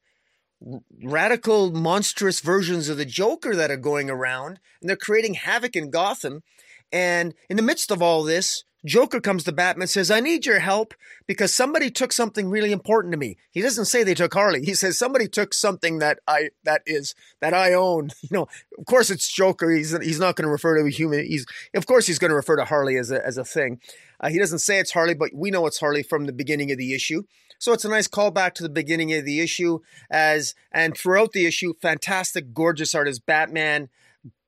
radical, 1.03 1.71
monstrous 1.71 2.41
versions 2.41 2.89
of 2.89 2.97
the 2.97 3.05
Joker 3.05 3.55
that 3.57 3.71
are 3.71 3.77
going 3.77 4.11
around, 4.11 4.61
and 4.81 4.89
they're 4.89 4.97
creating 4.97 5.35
havoc 5.35 5.77
in 5.77 5.91
Gotham. 5.91 6.43
And 6.93 7.35
in 7.49 7.57
the 7.57 7.63
midst 7.63 7.91
of 7.91 8.03
all 8.03 8.25
this, 8.25 8.65
Joker 8.85 9.21
comes 9.21 9.45
to 9.45 9.53
Batman 9.53 9.83
and 9.83 9.91
says, 9.91 10.11
I 10.11 10.21
need 10.21 10.47
your 10.47 10.59
help 10.59 10.95
because 11.27 11.53
somebody 11.53 11.91
took 11.91 12.13
something 12.13 12.49
really 12.49 12.73
important 12.73 13.13
to 13.13 13.19
me. 13.19 13.37
He 13.51 13.61
doesn't 13.61 13.85
say 13.85 14.03
they 14.03 14.15
took 14.15 14.33
Harley. 14.33 14.65
He 14.65 14.75
says 14.75 14.99
somebody 14.99 15.29
took 15.29 15.53
something 15.53 15.99
that 15.99 16.21
I 16.27 16.51
that 16.65 16.83
is 16.87 17.15
that 17.41 17.53
I 17.53 17.75
own. 17.75 18.11
You 18.23 18.37
know, 18.37 18.49
of 18.79 18.87
course 18.87 19.11
it's 19.11 19.31
Joker. 19.31 19.71
He's 19.71 19.97
he's 20.03 20.21
not 20.21 20.37
going 20.37 20.47
to 20.47 20.53
refer 20.53 20.79
to 20.79 20.87
a 20.87 20.91
human. 20.91 21.27
He's 21.27 21.45
of 21.75 21.87
course 21.87 22.07
he's 22.07 22.19
going 22.19 22.29
to 22.31 22.37
refer 22.37 22.57
to 22.57 22.65
Harley 22.65 22.97
as 22.97 23.11
a 23.11 23.25
as 23.27 23.37
a 23.39 23.45
thing. 23.45 23.81
Uh, 24.21 24.29
he 24.29 24.39
doesn't 24.39 24.59
say 24.59 24.79
it's 24.79 24.93
Harley, 24.93 25.15
but 25.15 25.31
we 25.35 25.51
know 25.51 25.67
it's 25.67 25.81
Harley 25.81 26.03
from 26.03 26.27
the 26.27 26.33
beginning 26.33 26.71
of 26.71 26.79
the 26.79 26.95
issue. 26.95 27.23
So 27.59 27.73
it's 27.73 27.85
a 27.85 27.91
nice 27.91 28.09
callback 28.09 28.55
to 28.55 28.63
the 28.63 28.69
beginning 28.69 29.13
of 29.13 29.25
the 29.25 29.41
issue 29.41 29.81
as 30.11 30.55
and 30.73 30.97
throughout 30.97 31.33
the 31.33 31.47
issue, 31.47 31.75
fantastic, 31.81 32.55
gorgeous 32.55 32.95
art 32.95 33.09
as 33.09 33.19
Batman 33.19 33.89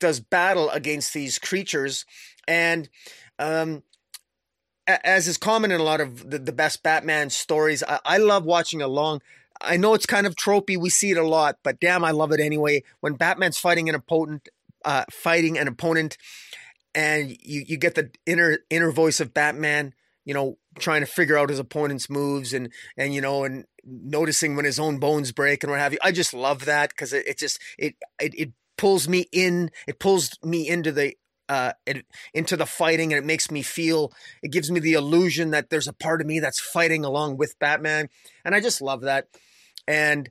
does 0.00 0.20
battle 0.20 0.70
against 0.70 1.12
these 1.14 1.38
creatures 1.38 2.04
and 2.46 2.88
um, 3.38 3.82
as 4.86 5.28
is 5.28 5.36
common 5.36 5.72
in 5.72 5.80
a 5.80 5.84
lot 5.84 6.00
of 6.00 6.30
the, 6.30 6.38
the 6.38 6.52
best 6.52 6.82
Batman 6.82 7.30
stories, 7.30 7.82
I, 7.86 8.00
I 8.04 8.18
love 8.18 8.44
watching 8.44 8.82
a 8.82 8.88
long. 8.88 9.20
I 9.60 9.76
know 9.76 9.94
it's 9.94 10.06
kind 10.06 10.26
of 10.26 10.34
tropey. 10.34 10.76
We 10.76 10.90
see 10.90 11.10
it 11.10 11.18
a 11.18 11.26
lot, 11.26 11.58
but 11.62 11.80
damn, 11.80 12.04
I 12.04 12.10
love 12.10 12.32
it 12.32 12.40
anyway. 12.40 12.82
When 13.00 13.14
Batman's 13.14 13.58
fighting 13.58 13.88
an 13.88 13.94
opponent, 13.94 14.48
uh, 14.84 15.04
fighting 15.10 15.56
an 15.58 15.68
opponent, 15.68 16.16
and 16.94 17.30
you 17.30 17.64
you 17.66 17.76
get 17.76 17.94
the 17.94 18.10
inner 18.26 18.58
inner 18.70 18.90
voice 18.90 19.20
of 19.20 19.34
Batman, 19.34 19.94
you 20.24 20.34
know, 20.34 20.58
trying 20.78 21.00
to 21.00 21.06
figure 21.06 21.38
out 21.38 21.50
his 21.50 21.58
opponent's 21.58 22.10
moves 22.10 22.52
and 22.52 22.72
and 22.96 23.14
you 23.14 23.20
know 23.20 23.44
and 23.44 23.64
noticing 23.84 24.56
when 24.56 24.64
his 24.64 24.78
own 24.78 24.98
bones 24.98 25.32
break 25.32 25.62
and 25.62 25.70
what 25.70 25.80
have 25.80 25.92
you. 25.92 25.98
I 26.02 26.12
just 26.12 26.34
love 26.34 26.64
that 26.66 26.90
because 26.90 27.12
it, 27.12 27.26
it 27.26 27.38
just 27.38 27.60
it, 27.78 27.94
it 28.20 28.34
it 28.34 28.52
pulls 28.76 29.08
me 29.08 29.26
in. 29.32 29.70
It 29.86 29.98
pulls 29.98 30.30
me 30.42 30.68
into 30.68 30.92
the 30.92 31.14
uh, 31.48 31.72
it, 31.86 32.06
into 32.32 32.56
the 32.56 32.66
fighting 32.66 33.12
and 33.12 33.22
it 33.22 33.26
makes 33.26 33.50
me 33.50 33.62
feel 33.62 34.12
it 34.42 34.52
gives 34.52 34.70
me 34.70 34.80
the 34.80 34.94
illusion 34.94 35.50
that 35.50 35.70
there's 35.70 35.88
a 35.88 35.92
part 35.92 36.20
of 36.20 36.26
me 36.26 36.40
that's 36.40 36.60
fighting 36.60 37.04
along 37.04 37.36
with 37.36 37.58
Batman 37.58 38.08
and 38.44 38.54
I 38.54 38.60
just 38.60 38.80
love 38.80 39.02
that 39.02 39.26
and 39.86 40.30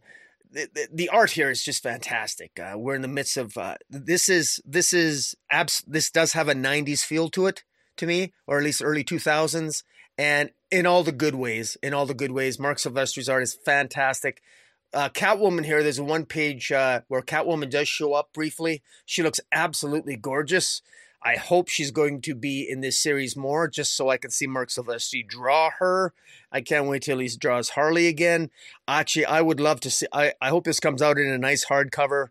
the, 0.51 0.87
the, 0.91 1.09
art 1.09 1.31
here 1.31 1.49
is 1.49 1.63
just 1.63 1.83
fantastic 1.83 2.59
uh, 2.59 2.77
we're 2.77 2.95
in 2.95 3.01
the 3.01 3.07
midst 3.07 3.37
of 3.37 3.57
uh, 3.57 3.75
this 3.89 4.29
is 4.29 4.61
this 4.65 4.93
is 4.93 5.35
abs- 5.49 5.83
this 5.87 6.11
does 6.11 6.33
have 6.33 6.49
a 6.49 6.53
90s 6.53 7.01
feel 7.01 7.29
to 7.29 7.47
it 7.47 7.63
to 7.97 8.05
me 8.05 8.33
or 8.47 8.57
at 8.57 8.63
least 8.63 8.81
early 8.83 9.03
2000s 9.03 9.83
and 10.17 10.51
in 10.69 10.85
all 10.85 11.03
the 11.03 11.11
good 11.11 11.35
ways 11.35 11.77
in 11.81 11.93
all 11.93 12.05
the 12.05 12.13
good 12.13 12.31
ways 12.31 12.59
Marc 12.59 12.77
Silvestri's 12.77 13.29
art 13.29 13.43
is 13.43 13.57
fantastic 13.65 14.41
uh, 14.93 15.09
Catwoman 15.09 15.65
here, 15.65 15.83
there's 15.83 15.99
a 15.99 16.03
one 16.03 16.25
page 16.25 16.71
uh, 16.71 17.01
where 17.07 17.21
Catwoman 17.21 17.69
does 17.69 17.87
show 17.87 18.13
up 18.13 18.33
briefly. 18.33 18.83
She 19.05 19.23
looks 19.23 19.39
absolutely 19.51 20.17
gorgeous. 20.17 20.81
I 21.23 21.35
hope 21.35 21.67
she's 21.67 21.91
going 21.91 22.21
to 22.21 22.33
be 22.33 22.67
in 22.67 22.81
this 22.81 22.97
series 22.97 23.35
more, 23.35 23.67
just 23.67 23.95
so 23.95 24.09
I 24.09 24.17
can 24.17 24.31
see 24.31 24.47
Marc 24.47 24.69
Silvestri 24.69 25.27
draw 25.27 25.69
her. 25.77 26.13
I 26.51 26.61
can't 26.61 26.87
wait 26.87 27.03
till 27.03 27.19
he 27.19 27.29
draws 27.37 27.69
Harley 27.69 28.07
again. 28.07 28.49
Actually, 28.87 29.25
I 29.25 29.41
would 29.41 29.59
love 29.59 29.79
to 29.81 29.91
see. 29.91 30.07
I, 30.11 30.33
I 30.41 30.49
hope 30.49 30.63
this 30.63 30.79
comes 30.79 31.01
out 31.01 31.19
in 31.19 31.27
a 31.27 31.37
nice 31.37 31.65
hardcover, 31.65 32.29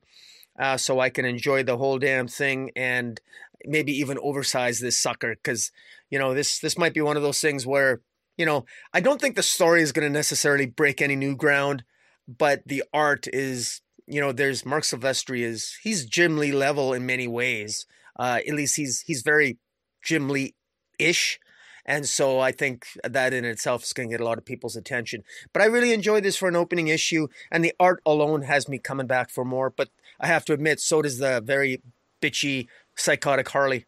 uh, 0.59 0.77
so 0.77 0.99
I 0.99 1.09
can 1.09 1.25
enjoy 1.25 1.63
the 1.63 1.77
whole 1.77 1.99
damn 1.99 2.27
thing 2.27 2.73
and 2.75 3.21
maybe 3.65 3.93
even 3.93 4.19
oversize 4.19 4.81
this 4.81 4.99
sucker 4.99 5.35
because 5.35 5.71
you 6.11 6.19
know 6.19 6.35
this 6.35 6.59
this 6.59 6.79
might 6.79 6.95
be 6.95 7.01
one 7.01 7.17
of 7.17 7.23
those 7.23 7.41
things 7.41 7.67
where 7.67 8.01
you 8.37 8.47
know 8.47 8.65
I 8.93 9.01
don't 9.01 9.21
think 9.21 9.37
the 9.37 9.43
story 9.43 9.83
is 9.83 9.93
going 9.93 10.07
to 10.07 10.13
necessarily 10.13 10.67
break 10.67 11.01
any 11.01 11.17
new 11.17 11.37
ground, 11.37 11.85
but 12.27 12.63
the 12.67 12.83
art 12.93 13.27
is 13.33 13.83
you 14.07 14.21
know 14.21 14.33
there's 14.33 14.67
Marc 14.67 14.85
Silvestri 14.85 15.43
is 15.43 15.79
he's 15.83 16.07
Jim 16.07 16.39
Lee 16.39 16.53
level 16.53 16.93
in 16.93 17.07
many 17.07 17.29
ways. 17.29 17.87
Uh, 18.19 18.41
at 18.47 18.55
least 18.55 18.77
he's 18.77 19.03
he's 19.03 19.23
very 19.23 19.59
Jim 20.03 20.29
Lee 20.29 20.55
ish. 20.99 21.39
And 21.87 22.07
so 22.07 22.39
I 22.39 22.53
think 22.53 22.87
that 23.03 23.33
in 23.33 23.45
itself 23.45 23.83
is 23.83 23.93
going 23.93 24.11
to 24.11 24.13
get 24.13 24.21
a 24.21 24.25
lot 24.25 24.39
of 24.39 24.45
people's 24.45 24.77
attention. 24.77 25.25
But 25.53 25.63
I 25.63 25.65
really 25.65 25.93
enjoy 25.93 26.21
this 26.21 26.37
for 26.37 26.47
an 26.47 26.55
opening 26.55 26.89
issue, 26.89 27.29
and 27.51 27.65
the 27.65 27.73
art 27.81 28.01
alone 28.07 28.43
has 28.43 28.69
me 28.69 28.79
coming 28.79 29.07
back 29.07 29.31
for 29.31 29.45
more. 29.45 29.71
But 29.71 29.89
I 30.21 30.27
have 30.27 30.45
to 30.47 30.53
admit, 30.53 30.81
so 30.81 31.03
does 31.03 31.19
the 31.19 31.41
very 31.41 31.83
bitchy, 32.21 32.69
psychotic 32.95 33.49
Harley. 33.49 33.87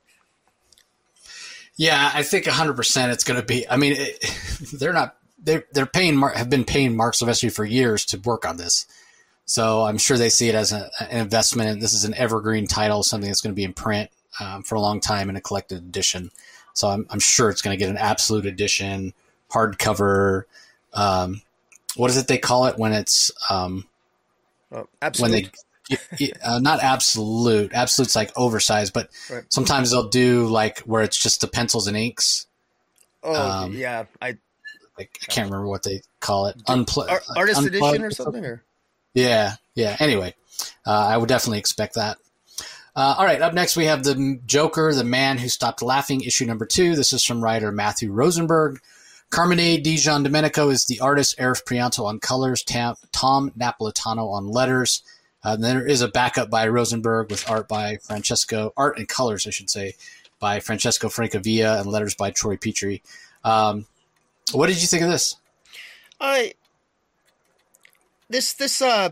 Yeah, 1.76 2.10
I 2.12 2.22
think 2.22 2.46
100% 2.46 3.12
it's 3.12 3.24
going 3.24 3.40
to 3.40 3.46
be. 3.46 3.68
I 3.68 3.76
mean, 3.76 3.94
it, 3.96 4.24
they're 4.72 4.92
not. 4.92 5.16
They're, 5.44 5.64
they're 5.72 5.86
paying 5.86 6.20
have 6.20 6.48
been 6.48 6.64
paying 6.64 6.96
Marc 6.96 7.14
Silvestri 7.14 7.52
for 7.52 7.64
years 7.64 8.04
to 8.06 8.18
work 8.18 8.46
on 8.46 8.58
this. 8.58 8.86
So 9.44 9.82
I'm 9.82 9.98
sure 9.98 10.16
they 10.16 10.30
see 10.30 10.48
it 10.48 10.54
as 10.54 10.72
a, 10.72 10.90
an 11.00 11.18
investment. 11.18 11.80
This 11.80 11.92
is 11.92 12.04
an 12.04 12.14
evergreen 12.14 12.66
title, 12.66 13.02
something 13.02 13.28
that's 13.28 13.40
going 13.40 13.52
to 13.52 13.56
be 13.56 13.64
in 13.64 13.72
print 13.72 14.10
um, 14.40 14.62
for 14.62 14.76
a 14.76 14.80
long 14.80 15.00
time 15.00 15.28
in 15.28 15.36
a 15.36 15.40
collected 15.40 15.78
edition. 15.78 16.30
So 16.74 16.88
I'm, 16.88 17.06
I'm 17.10 17.20
sure 17.20 17.50
it's 17.50 17.62
going 17.62 17.76
to 17.76 17.78
get 17.78 17.90
an 17.90 17.98
absolute 17.98 18.46
edition, 18.46 19.12
hardcover. 19.50 20.44
Um, 20.94 21.42
what 21.96 22.10
is 22.10 22.16
it 22.16 22.28
they 22.28 22.38
call 22.38 22.66
it 22.66 22.78
when 22.78 22.92
it's 22.92 23.30
um, 23.50 23.86
absolute. 25.00 25.32
when 25.32 25.42
they 25.42 25.50
uh, 26.42 26.58
not 26.60 26.82
absolute 26.82 27.72
absolute's 27.74 28.16
like 28.16 28.30
oversized, 28.36 28.92
but 28.92 29.10
right. 29.30 29.44
sometimes 29.48 29.90
they'll 29.90 30.08
do 30.08 30.46
like 30.46 30.78
where 30.80 31.02
it's 31.02 31.18
just 31.18 31.40
the 31.40 31.48
pencils 31.48 31.86
and 31.86 31.96
inks. 31.96 32.46
Oh 33.22 33.34
um, 33.34 33.72
yeah, 33.74 34.04
I 34.20 34.38
like 34.98 35.18
I 35.22 35.26
can't 35.26 35.50
remember 35.50 35.66
what 35.66 35.82
they 35.82 36.02
call 36.20 36.46
it. 36.46 36.56
Artist 37.36 37.64
edition 37.64 38.02
or 38.02 38.10
something. 38.10 38.44
Or? 38.44 38.62
Yeah, 39.14 39.54
yeah. 39.74 39.96
Anyway, 40.00 40.34
uh, 40.86 41.06
I 41.08 41.16
would 41.16 41.28
definitely 41.28 41.58
expect 41.58 41.94
that. 41.94 42.18
Uh, 42.94 43.14
all 43.16 43.24
right, 43.24 43.40
up 43.40 43.54
next 43.54 43.76
we 43.76 43.86
have 43.86 44.04
the 44.04 44.38
Joker, 44.44 44.92
the 44.94 45.04
man 45.04 45.38
who 45.38 45.48
stopped 45.48 45.80
laughing, 45.80 46.20
issue 46.20 46.44
number 46.44 46.66
two. 46.66 46.94
This 46.94 47.12
is 47.12 47.24
from 47.24 47.42
writer 47.42 47.72
Matthew 47.72 48.12
Rosenberg. 48.12 48.80
Carmine 49.30 49.82
Di 49.82 49.96
Giandomenico 49.96 50.70
is 50.70 50.84
the 50.84 51.00
artist, 51.00 51.38
Arif 51.38 51.64
Prianto 51.64 52.04
on 52.04 52.20
colors, 52.20 52.62
Tam, 52.62 52.96
Tom 53.12 53.50
Napolitano 53.58 54.30
on 54.30 54.46
letters. 54.46 55.02
Uh, 55.42 55.56
there 55.56 55.86
is 55.86 56.02
a 56.02 56.08
backup 56.08 56.50
by 56.50 56.68
Rosenberg 56.68 57.30
with 57.30 57.48
art 57.50 57.66
by 57.66 57.96
Francesco, 57.96 58.74
art 58.76 58.98
and 58.98 59.08
colors, 59.08 59.46
I 59.46 59.50
should 59.50 59.70
say, 59.70 59.94
by 60.38 60.60
Francesco 60.60 61.08
Francavilla 61.08 61.80
and 61.80 61.90
letters 61.90 62.14
by 62.14 62.30
Troy 62.30 62.56
Peteri. 62.56 63.00
Um, 63.42 63.86
what 64.52 64.66
did 64.66 64.82
you 64.82 64.86
think 64.86 65.02
of 65.02 65.08
this? 65.08 65.36
I 66.20 66.52
this 68.32 68.52
this 68.54 68.82
uh 68.82 69.10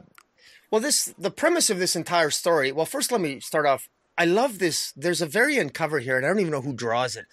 well 0.71 0.81
this 0.81 1.15
the 1.19 1.31
premise 1.31 1.71
of 1.71 1.79
this 1.79 1.95
entire 1.95 2.31
story. 2.31 2.73
Well, 2.73 2.87
first 2.87 3.13
let 3.13 3.21
me 3.21 3.41
start 3.41 3.67
off. 3.67 3.89
I 4.19 4.25
love 4.25 4.59
this. 4.59 4.93
There's 4.97 5.23
a 5.23 5.27
variant 5.27 5.73
cover 5.73 6.01
here, 6.01 6.17
and 6.17 6.27
I 6.27 6.29
don't 6.29 6.41
even 6.41 6.53
know 6.53 6.61
who 6.61 6.75
draws 6.75 7.17
it, 7.17 7.27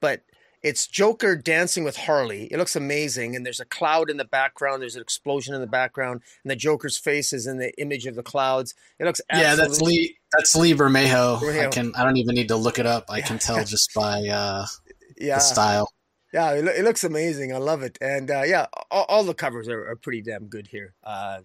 but 0.00 0.22
it's 0.62 0.86
Joker 0.86 1.36
dancing 1.36 1.82
with 1.82 1.96
Harley. 1.96 2.44
It 2.44 2.56
looks 2.56 2.76
amazing, 2.76 3.34
and 3.34 3.44
there's 3.44 3.60
a 3.60 3.64
cloud 3.64 4.08
in 4.08 4.16
the 4.16 4.24
background. 4.24 4.80
There's 4.80 4.94
an 4.94 5.02
explosion 5.02 5.54
in 5.54 5.60
the 5.60 5.66
background, 5.66 6.22
and 6.44 6.50
the 6.50 6.56
Joker's 6.56 6.96
face 6.96 7.32
is 7.32 7.46
in 7.46 7.58
the 7.58 7.72
image 7.80 8.06
of 8.06 8.14
the 8.14 8.22
clouds. 8.22 8.74
It 8.98 9.04
looks 9.04 9.20
yeah. 9.32 9.56
That's 9.56 9.80
Lee. 9.80 10.16
That's 10.36 10.54
Lee 10.54 10.74
Bermejo. 10.74 11.40
Bermejo. 11.40 11.66
I 11.66 11.70
can. 11.70 11.92
I 11.96 12.04
don't 12.04 12.16
even 12.16 12.34
need 12.34 12.48
to 12.48 12.56
look 12.56 12.78
it 12.78 12.86
up. 12.86 13.06
I 13.08 13.18
yeah. 13.18 13.26
can 13.26 13.38
tell 13.38 13.64
just 13.64 13.92
by 13.94 14.26
uh, 14.28 14.66
yeah. 15.18 15.36
the 15.36 15.40
style. 15.40 15.92
Yeah, 16.32 16.52
it, 16.52 16.64
it, 16.64 16.84
looks 16.84 17.04
amazing. 17.04 17.52
I 17.52 17.58
love 17.58 17.82
it, 17.82 17.98
and 18.00 18.30
uh, 18.30 18.42
yeah, 18.42 18.66
all, 18.90 19.04
all, 19.08 19.24
the 19.24 19.34
covers 19.34 19.68
are, 19.68 19.86
are, 19.86 19.96
pretty 19.96 20.22
damn 20.22 20.46
good 20.46 20.68
here. 20.68 20.94
Uh, 21.04 21.40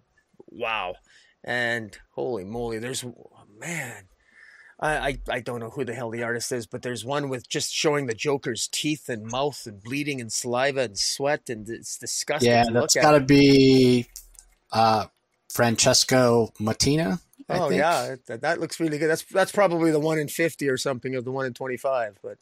wow, 0.50 0.96
and 1.44 1.98
holy 2.12 2.46
moly, 2.46 2.80
there's 2.80 3.04
oh, 3.04 3.44
man 3.60 4.08
I, 4.80 4.98
I, 4.98 5.20
I 5.30 5.40
don't 5.40 5.60
know 5.60 5.72
who 5.72 5.84
the 5.84 5.94
hell 5.94 6.12
the 6.12 6.24
artist 6.24 6.52
is, 6.52 6.68
but 6.68 6.84
there's 6.84 7.04
one 7.04 7.30
with 7.30 7.50
just 7.50 7.74
showing 7.74 8.06
the 8.06 8.14
Joker's 8.14 8.68
teeth 8.68 9.10
and 9.10 9.26
mouth 9.26 9.66
and 9.66 9.82
bleeding 9.82 10.22
and 10.22 10.32
saliva 10.32 10.82
and 10.82 10.98
sweat, 10.98 11.50
and 11.50 11.68
it's 11.68 11.98
disgusting. 11.98 12.52
Yeah, 12.52 12.66
that's 12.72 12.96
got 12.96 13.14
to 13.14 13.20
be 13.20 14.08
uh, 14.72 15.08
Francesco 15.50 16.54
Mattina. 16.60 17.22
I 17.50 17.60
oh 17.60 17.70
think. 17.70 17.80
yeah, 17.80 18.16
that, 18.28 18.42
that, 18.42 18.60
looks 18.60 18.80
really 18.80 18.98
good. 18.98 19.10
That's 19.10 19.24
that's 19.24 19.52
probably 19.52 19.90
the 19.90 20.00
one 20.00 20.20
in 20.20 20.28
fifty 20.28 20.70
or 20.70 20.78
something, 20.78 21.16
or 21.16 21.22
the 21.22 21.32
one 21.32 21.46
in 21.48 21.54
twenty 21.54 21.78
five. 21.78 22.20
But 22.22 22.38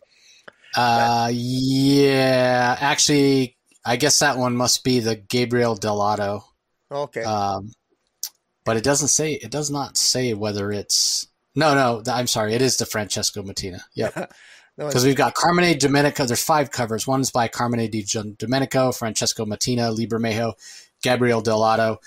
uh, 0.75 1.29
yeah, 1.31 2.77
actually, 2.79 3.57
I 3.85 3.95
guess 3.95 4.19
that 4.19 4.37
one 4.37 4.55
must 4.55 4.83
be 4.83 4.99
the 4.99 5.15
Gabriel 5.15 5.75
Dell'Otto. 5.75 6.43
Okay. 6.91 7.23
Um, 7.23 7.71
but 8.63 8.77
it 8.77 8.83
doesn't 8.83 9.09
say. 9.09 9.33
It 9.33 9.51
does 9.51 9.69
not 9.69 9.97
say 9.97 10.33
whether 10.33 10.71
it's 10.71 11.27
no, 11.55 11.73
no, 11.73 12.11
I'm 12.11 12.27
sorry. 12.27 12.53
It 12.53 12.61
is 12.61 12.77
the 12.77 12.85
Francesco 12.85 13.41
Mattina. 13.41 13.81
Yep. 13.93 14.33
Because 14.77 15.05
no, 15.05 15.07
we've 15.07 15.15
got 15.15 15.35
Carmine 15.35 15.77
Domenico. 15.77 16.25
There's 16.25 16.43
five 16.43 16.69
covers. 16.69 17.07
One's 17.07 17.31
by 17.31 17.47
Carmine 17.47 17.89
Di 17.89 18.03
Domenico, 18.37 18.91
Francesco 18.91 19.45
Mattina, 19.45 19.95
Lee 19.95 20.05
Bermejo, 20.05 20.51
Gabriel 21.01 21.41
Dell'Otto, 21.41 21.99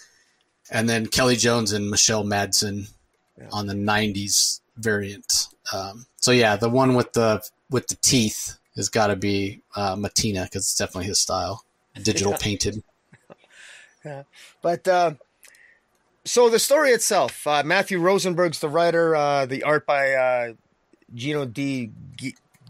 and 0.71 0.87
then 0.87 1.07
Kelly 1.07 1.37
Jones 1.37 1.73
and 1.73 1.89
Michelle 1.89 2.25
Madsen 2.25 2.91
yeah. 3.39 3.49
on 3.53 3.69
the 3.69 3.73
'90s 3.73 4.61
variant. 4.77 5.47
Um, 5.73 6.05
so 6.17 6.31
yeah, 6.31 6.57
the 6.57 6.69
one 6.69 6.95
with 6.95 7.15
the 7.15 7.43
with 7.71 7.87
the 7.87 7.97
teeth 7.97 8.58
has 8.79 8.89
got 8.89 9.09
to 9.09 9.17
be 9.17 9.61
uh, 9.77 9.97
Mattina 9.97 10.45
because 10.45 10.63
it's 10.63 10.77
definitely 10.77 11.07
his 11.07 11.19
style, 11.19 11.65
digital 12.03 12.33
yeah. 12.33 12.39
painted. 12.39 12.83
Yeah, 14.05 14.23
but 14.63 14.87
uh, 14.87 15.15
so 16.25 16.49
the 16.49 16.61
story 16.61 16.91
itself, 16.91 17.45
uh, 17.49 17.65
Matthew 17.65 18.01
Rosenberg's 18.01 18.61
the 18.61 18.69
writer, 18.69 19.17
uh, 19.17 19.45
the 19.45 19.65
art 19.65 19.87
by 19.87 20.13
uh, 20.13 20.53
Gino 21.13 21.45
Di 21.45 21.91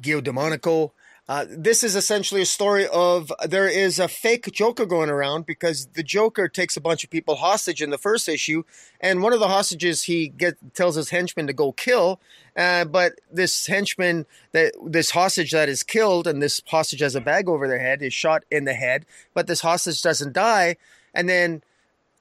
Giandomenico. 0.01 0.93
Uh, 1.29 1.45
this 1.51 1.85
is 1.85 1.95
essentially 1.95 2.41
a 2.41 2.47
story 2.47 2.89
of 2.89 3.31
there 3.47 3.69
is 3.69 3.99
a 3.99 4.09
fake 4.09 4.51
Joker 4.51 4.87
going 4.87 5.11
around 5.11 5.45
because 5.45 5.87
the 5.89 6.03
Joker 6.03 6.49
takes 6.49 6.75
a 6.75 6.81
bunch 6.81 7.05
of 7.05 7.11
people 7.11 7.37
hostage 7.37 7.83
in 7.83 7.91
the 7.91 7.99
first 7.99 8.31
issue, 8.31 8.63
and 8.99 9.23
one 9.23 9.35
of 9.35 9.41
the 9.41 9.49
hostages 9.49 10.05
he 10.05 10.29
get 10.29 10.57
tells 10.75 10.95
his 10.95 11.11
henchman 11.11 11.47
to 11.47 11.53
go 11.53 11.73
kill, 11.73 12.19
uh, 12.57 12.87
but 12.87 13.21
this 13.31 13.67
henchman 13.67 14.25
that 14.53 14.73
this 14.83 15.11
hostage 15.11 15.51
that 15.51 15.69
is 15.69 15.83
killed 15.83 16.27
and 16.27 16.43
this 16.43 16.63
hostage 16.67 17.01
has 17.01 17.15
a 17.15 17.21
bag 17.21 17.47
over 17.47 17.69
their 17.69 17.79
head 17.79 18.01
is 18.01 18.15
shot 18.15 18.43
in 18.51 18.65
the 18.65 18.73
head, 18.73 19.05
but 19.35 19.47
this 19.47 19.61
hostage 19.61 20.01
doesn't 20.01 20.33
die, 20.33 20.77
and 21.13 21.29
then 21.29 21.63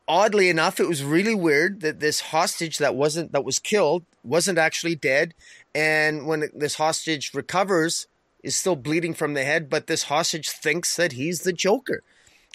oddly 0.06 0.50
enough, 0.50 0.82
it 0.82 0.88
was 0.88 1.02
really 1.06 1.36
weird 1.36 1.80
that 1.80 2.02
this 2.02 2.20
hostage 2.20 2.78
that 2.78 2.94
wasn't 2.94 3.32
that 3.32 3.46
was 3.46 3.58
killed 3.58 4.04
wasn't 4.22 4.58
actually 4.58 4.96
dead, 4.96 5.34
and 5.74 6.28
when 6.28 6.50
this 6.54 6.76
hostage 6.76 7.34
recovers, 7.34 8.08
is 8.44 8.56
still 8.56 8.76
bleeding 8.76 9.14
from 9.14 9.34
the 9.34 9.44
head, 9.44 9.70
but 9.70 9.88
this 9.88 10.04
hostage 10.04 10.50
thinks 10.50 10.96
that 10.96 11.14
he's 11.14 11.42
the 11.42 11.54
Joker. 11.54 12.04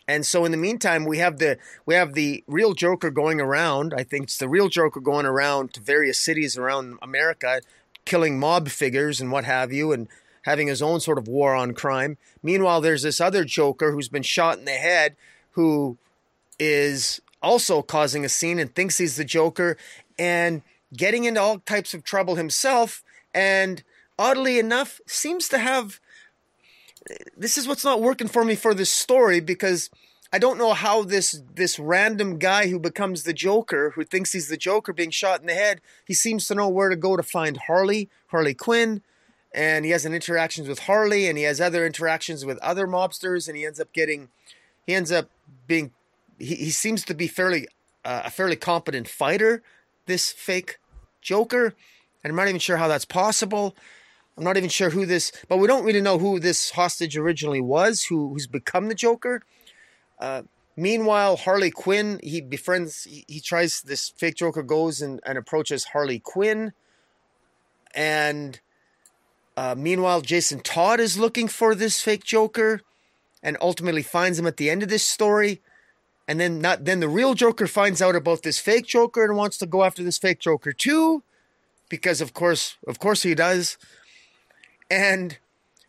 And 0.09 0.27
so 0.27 0.45
in 0.45 0.51
the 0.51 0.59
meantime, 0.59 1.05
we 1.05 1.19
have 1.19 1.39
the 1.39 1.59
we 1.87 1.95
have 1.95 2.15
the 2.15 2.43
real 2.47 2.75
Joker 2.75 3.11
going 3.11 3.41
around. 3.41 3.95
I 3.97 4.03
think 4.03 4.25
it's 4.25 4.39
the 4.39 4.49
real 4.49 4.69
Joker 4.69 5.01
going 5.01 5.27
around 5.27 5.75
to 5.75 5.81
various 5.81 6.19
cities 6.19 6.59
around 6.59 6.99
America, 7.03 7.61
killing 8.05 8.39
mob 8.39 8.69
figures 8.69 9.21
and 9.21 9.31
what 9.31 9.45
have 9.45 9.73
you, 9.73 9.93
and 9.93 10.09
having 10.43 10.67
his 10.67 10.83
own 10.83 11.01
sort 11.01 11.19
of 11.19 11.29
war 11.29 11.55
on 11.55 11.73
crime. 11.73 12.19
Meanwhile, 12.43 12.81
there's 12.81 13.03
this 13.03 13.21
other 13.21 13.45
Joker 13.45 13.93
who's 13.93 14.09
been 14.09 14.25
shot 14.25 14.59
in 14.59 14.65
the 14.65 14.73
head, 14.73 15.15
who 15.53 15.99
is 16.59 17.21
also 17.41 17.83
causing 17.83 18.25
a 18.25 18.29
scene 18.29 18.59
and 18.59 18.75
thinks 18.75 18.99
he's 18.99 19.17
the 19.17 19.25
Joker 19.25 19.77
and 20.19 20.63
getting 20.97 21.25
into 21.25 21.41
all 21.41 21.59
types 21.61 21.95
of 21.95 22.05
trouble 22.05 22.35
himself. 22.35 23.03
And 23.35 23.83
oddly 24.19 24.59
enough, 24.59 25.01
seems 25.07 25.49
to 25.49 25.59
have. 25.59 26.01
This 27.37 27.59
is 27.59 27.67
what's 27.67 27.85
not 27.85 28.01
working 28.01 28.29
for 28.29 28.45
me 28.45 28.55
for 28.55 28.75
this 28.75 28.91
story 28.91 29.41
because 29.41 29.91
I 30.33 30.39
don't 30.39 30.57
know 30.57 30.73
how 30.73 31.03
this 31.03 31.43
this 31.55 31.79
random 31.79 32.39
guy 32.39 32.69
who 32.69 32.79
becomes 32.79 33.25
the 33.25 33.35
Joker, 33.35 33.91
who 33.91 34.05
thinks 34.05 34.33
he's 34.33 34.49
the 34.49 34.57
Joker 34.57 34.93
being 34.95 35.11
shot 35.11 35.41
in 35.41 35.47
the 35.47 35.55
head, 35.55 35.83
he 36.07 36.15
seems 36.15 36.47
to 36.47 36.55
know 36.55 36.69
where 36.69 36.89
to 36.89 36.97
go 36.97 37.17
to 37.17 37.23
find 37.23 37.59
Harley, 37.67 38.09
Harley 38.29 38.55
Quinn, 38.55 39.03
and 39.53 39.85
he 39.85 39.91
has 39.91 40.07
an 40.07 40.15
interactions 40.15 40.69
with 40.69 40.81
Harley, 40.81 41.29
and 41.29 41.37
he 41.37 41.45
has 41.45 41.61
other 41.61 41.85
interactions 41.85 42.47
with 42.47 42.57
other 42.59 42.87
mobsters, 42.87 43.47
and 43.47 43.59
he 43.59 43.67
ends 43.67 43.79
up 43.79 43.93
getting, 43.93 44.29
he 44.87 44.95
ends 44.95 45.13
up 45.13 45.29
being 45.67 45.91
he, 46.39 46.55
he 46.55 46.71
seems 46.71 47.05
to 47.05 47.15
be 47.15 47.27
fairly 47.27 47.69
uh, 48.05 48.23
a 48.25 48.31
fairly 48.31 48.57
competent 48.57 49.09
fighter. 49.09 49.63
This 50.07 50.33
fake 50.33 50.79
Joker, 51.21 51.75
and 52.25 52.31
I'm 52.31 52.37
not 52.37 52.49
even 52.49 52.59
sure 52.59 52.79
how 52.79 52.89
that's 52.89 53.05
possible. 53.05 53.77
I'm 54.37 54.45
not 54.45 54.57
even 54.57 54.71
sure 54.71 54.91
who 54.91 55.05
this, 55.07 55.33
but 55.49 55.59
we 55.59 55.67
don't 55.67 55.85
really 55.85 56.01
know 56.01 56.19
who 56.19 56.41
this 56.41 56.71
hostage 56.71 57.17
originally 57.17 57.61
was, 57.61 58.05
who 58.05 58.31
who's 58.31 58.47
become 58.47 58.89
the 58.89 58.95
Joker. 58.95 59.43
Uh, 60.19 60.43
meanwhile, 60.77 61.37
Harley 61.37 61.71
Quinn, 61.71 62.21
he 62.23 62.41
befriends, 62.41 63.05
he, 63.05 63.25
he, 63.27 63.41
tries, 63.41 63.83
this 63.83 64.09
fake 64.09 64.37
Joker 64.37 64.63
goes 64.63 65.03
and, 65.03 65.21
and 65.27 65.37
approaches 65.37 65.85
Harley 65.85 66.21
Quinn. 66.21 66.73
And 67.95 68.61
uh, 69.57 69.75
meanwhile, 69.77 70.21
Jason 70.21 70.61
Todd 70.61 71.01
is 71.01 71.19
looking 71.19 71.49
for 71.49 71.75
this 71.75 72.01
fake 72.01 72.25
Joker 72.25 72.81
and 73.43 73.57
ultimately 73.61 74.03
finds 74.03 74.39
him 74.39 74.47
at 74.47 74.57
the 74.57 74.71
end 74.71 74.83
of 74.83 74.89
this 74.89 75.05
story 75.05 75.61
and 76.29 76.39
then 76.41 76.61
not 76.61 76.85
then 76.85 77.01
the 77.01 77.09
real 77.09 77.35
Joker 77.35 77.67
finds 77.67 78.01
out 78.01 78.17
about 78.17 78.43
this 78.43 78.59
fake 78.59 78.87
Joker 78.87 79.25
and 79.25 79.37
wants 79.37 79.59
to 79.59 79.67
go 79.67 79.83
after 79.83 80.03
this 80.03 80.19
fake 80.19 80.39
Joker 80.39 80.73
too, 80.73 81.23
because 81.89 82.21
of 82.21 82.33
course, 82.33 82.77
of 82.87 82.99
course 82.99 83.23
he 83.23 83.35
does. 83.35 83.77
And 84.93 85.39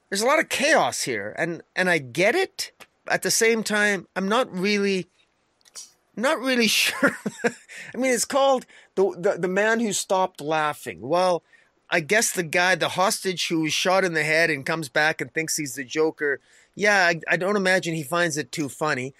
there's 0.07 0.21
a 0.21 0.25
lot 0.25 0.39
of 0.39 0.47
chaos 0.47 1.01
here, 1.01 1.35
and 1.37 1.61
and 1.75 1.89
I 1.89 1.97
get 1.97 2.35
it. 2.35 2.71
At 3.09 3.21
the 3.21 3.31
same 3.31 3.61
time, 3.61 4.07
I'm 4.15 4.29
not 4.29 4.49
really, 4.49 5.07
not 6.15 6.39
really 6.39 6.67
sure. 6.69 7.17
I 7.43 7.97
mean, 7.97 8.13
it's 8.13 8.23
called 8.23 8.65
the, 8.95 9.13
the 9.19 9.37
the 9.39 9.49
man 9.49 9.81
who 9.81 9.91
stopped 9.91 10.39
laughing. 10.39 11.01
Well, 11.01 11.43
I 11.89 11.99
guess 11.99 12.31
the 12.31 12.43
guy, 12.43 12.75
the 12.75 12.89
hostage 12.89 13.49
who 13.49 13.63
was 13.63 13.73
shot 13.73 14.05
in 14.05 14.13
the 14.13 14.23
head 14.23 14.49
and 14.49 14.65
comes 14.65 14.87
back 14.87 15.19
and 15.19 15.33
thinks 15.33 15.57
he's 15.57 15.75
the 15.75 15.83
Joker. 15.83 16.39
Yeah, 16.73 17.05
I, 17.05 17.19
I 17.29 17.35
don't 17.35 17.57
imagine 17.57 17.93
he 17.93 18.03
finds 18.03 18.37
it 18.37 18.53
too 18.53 18.69
funny. 18.69 19.13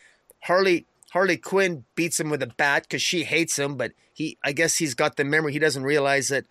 Harley 0.44 0.86
Harley 1.12 1.36
Quinn 1.36 1.84
beats 1.96 2.22
him 2.22 2.30
with 2.30 2.42
a 2.42 2.48
bat 2.48 2.84
because 2.84 3.02
she 3.02 3.26
hates 3.26 3.60
him, 3.60 3.76
but 3.76 3.92
he 4.14 4.38
I 4.46 4.54
guess 4.54 4.78
he's 4.78 4.94
got 4.94 5.18
the 5.18 5.26
memory. 5.26 5.52
He 5.52 5.60
doesn't 5.60 5.84
realize 5.84 6.30
that 6.30 6.46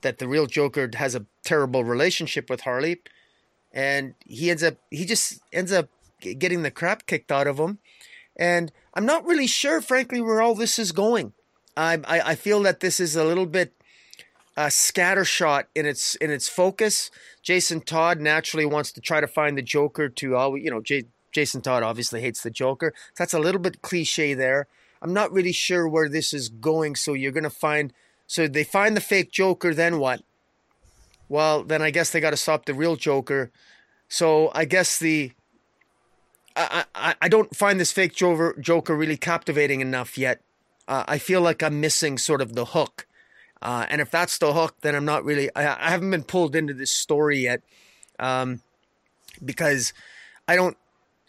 that 0.00 0.18
the 0.18 0.26
real 0.26 0.46
Joker 0.46 0.90
has 0.96 1.14
a 1.14 1.24
terrible 1.44 1.84
relationship 1.84 2.50
with 2.50 2.62
Harley, 2.62 3.00
and 3.72 4.14
he 4.24 4.50
ends 4.50 4.62
up 4.62 4.76
he 4.90 5.04
just 5.04 5.40
ends 5.52 5.72
up 5.72 5.88
getting 6.20 6.62
the 6.62 6.70
crap 6.70 7.06
kicked 7.06 7.32
out 7.32 7.46
of 7.46 7.58
him. 7.58 7.78
and 8.36 8.72
I'm 8.94 9.06
not 9.06 9.24
really 9.24 9.46
sure, 9.46 9.80
frankly, 9.80 10.20
where 10.20 10.42
all 10.42 10.54
this 10.54 10.78
is 10.78 10.92
going. 10.92 11.32
I 11.76 12.00
I, 12.04 12.20
I 12.32 12.34
feel 12.34 12.62
that 12.62 12.80
this 12.80 13.00
is 13.00 13.16
a 13.16 13.24
little 13.24 13.46
bit 13.46 13.72
uh, 14.56 14.66
scattershot 14.66 15.64
in 15.74 15.86
its 15.86 16.14
in 16.16 16.30
its 16.30 16.48
focus. 16.48 17.10
Jason 17.42 17.80
Todd 17.80 18.20
naturally 18.20 18.66
wants 18.66 18.92
to 18.92 19.00
try 19.00 19.20
to 19.20 19.26
find 19.26 19.56
the 19.56 19.62
Joker 19.62 20.08
to 20.08 20.36
all 20.36 20.56
you 20.58 20.70
know. 20.70 20.80
J- 20.80 21.06
Jason 21.32 21.60
Todd 21.62 21.82
obviously 21.84 22.20
hates 22.20 22.42
the 22.42 22.50
Joker. 22.50 22.92
That's 23.16 23.32
a 23.34 23.38
little 23.38 23.60
bit 23.60 23.82
cliche 23.82 24.34
there. 24.34 24.66
I'm 25.00 25.12
not 25.12 25.32
really 25.32 25.52
sure 25.52 25.88
where 25.88 26.08
this 26.08 26.34
is 26.34 26.48
going. 26.48 26.96
So 26.96 27.14
you're 27.14 27.32
gonna 27.32 27.50
find. 27.50 27.92
So 28.26 28.48
they 28.48 28.64
find 28.64 28.96
the 28.96 29.00
fake 29.00 29.30
Joker. 29.32 29.72
Then 29.72 29.98
what? 29.98 30.22
Well, 31.30 31.62
then 31.62 31.80
I 31.80 31.90
guess 31.90 32.10
they 32.10 32.20
got 32.20 32.30
to 32.30 32.36
stop 32.36 32.66
the 32.66 32.74
real 32.74 32.96
Joker. 32.96 33.52
So 34.08 34.50
I 34.52 34.64
guess 34.64 34.98
the 34.98 35.32
I, 36.56 36.84
I, 36.94 37.14
I 37.22 37.28
don't 37.28 37.54
find 37.54 37.78
this 37.78 37.92
fake 37.92 38.14
Joker, 38.14 38.56
Joker 38.60 38.96
really 38.96 39.16
captivating 39.16 39.80
enough 39.80 40.18
yet. 40.18 40.42
Uh, 40.88 41.04
I 41.06 41.18
feel 41.18 41.40
like 41.40 41.62
I'm 41.62 41.80
missing 41.80 42.18
sort 42.18 42.42
of 42.42 42.54
the 42.54 42.64
hook. 42.66 43.06
Uh, 43.62 43.86
and 43.88 44.00
if 44.00 44.10
that's 44.10 44.38
the 44.38 44.52
hook, 44.52 44.74
then 44.80 44.96
I'm 44.96 45.04
not 45.04 45.24
really, 45.24 45.48
I, 45.54 45.86
I 45.86 45.90
haven't 45.90 46.10
been 46.10 46.24
pulled 46.24 46.56
into 46.56 46.74
this 46.74 46.90
story 46.90 47.38
yet 47.38 47.62
um, 48.18 48.62
because 49.44 49.92
I 50.48 50.56
don't, 50.56 50.76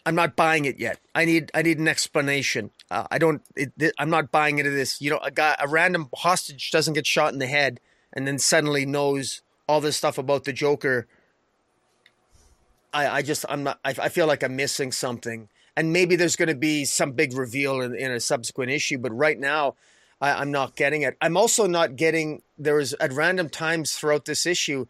I'm 0.04 0.16
not 0.16 0.34
buying 0.34 0.64
it 0.64 0.80
yet. 0.80 0.98
I 1.14 1.24
need, 1.24 1.52
I 1.54 1.62
need 1.62 1.78
an 1.78 1.86
explanation. 1.86 2.72
Uh, 2.90 3.06
I 3.08 3.18
don't, 3.18 3.42
it, 3.54 3.72
I'm 4.00 4.10
not 4.10 4.32
buying 4.32 4.58
into 4.58 4.72
this. 4.72 5.00
You 5.00 5.10
know, 5.10 5.18
a 5.18 5.30
guy, 5.30 5.54
a 5.60 5.68
random 5.68 6.08
hostage 6.12 6.72
doesn't 6.72 6.94
get 6.94 7.06
shot 7.06 7.32
in 7.32 7.38
the 7.38 7.46
head 7.46 7.78
and 8.12 8.26
then 8.26 8.40
suddenly 8.40 8.84
knows 8.84 9.42
all 9.68 9.80
this 9.80 9.96
stuff 9.96 10.18
about 10.18 10.44
the 10.44 10.52
Joker. 10.52 11.06
I, 12.92 13.08
I 13.08 13.22
just, 13.22 13.44
I'm 13.48 13.62
not, 13.62 13.78
I, 13.84 13.94
I 13.98 14.08
feel 14.08 14.26
like 14.26 14.42
I'm 14.42 14.56
missing 14.56 14.92
something. 14.92 15.48
And 15.76 15.92
maybe 15.92 16.16
there's 16.16 16.36
going 16.36 16.50
to 16.50 16.54
be 16.54 16.84
some 16.84 17.12
big 17.12 17.34
reveal 17.34 17.80
in, 17.80 17.94
in 17.94 18.10
a 18.10 18.20
subsequent 18.20 18.70
issue. 18.70 18.98
But 18.98 19.12
right 19.12 19.38
now, 19.38 19.74
I, 20.20 20.42
am 20.42 20.52
not 20.52 20.76
getting 20.76 21.02
it. 21.02 21.16
I'm 21.20 21.36
also 21.36 21.66
not 21.66 21.96
getting. 21.96 22.42
There 22.56 22.76
was 22.76 22.92
at 22.94 23.12
random 23.12 23.48
times 23.48 23.92
throughout 23.92 24.24
this 24.26 24.46
issue, 24.46 24.86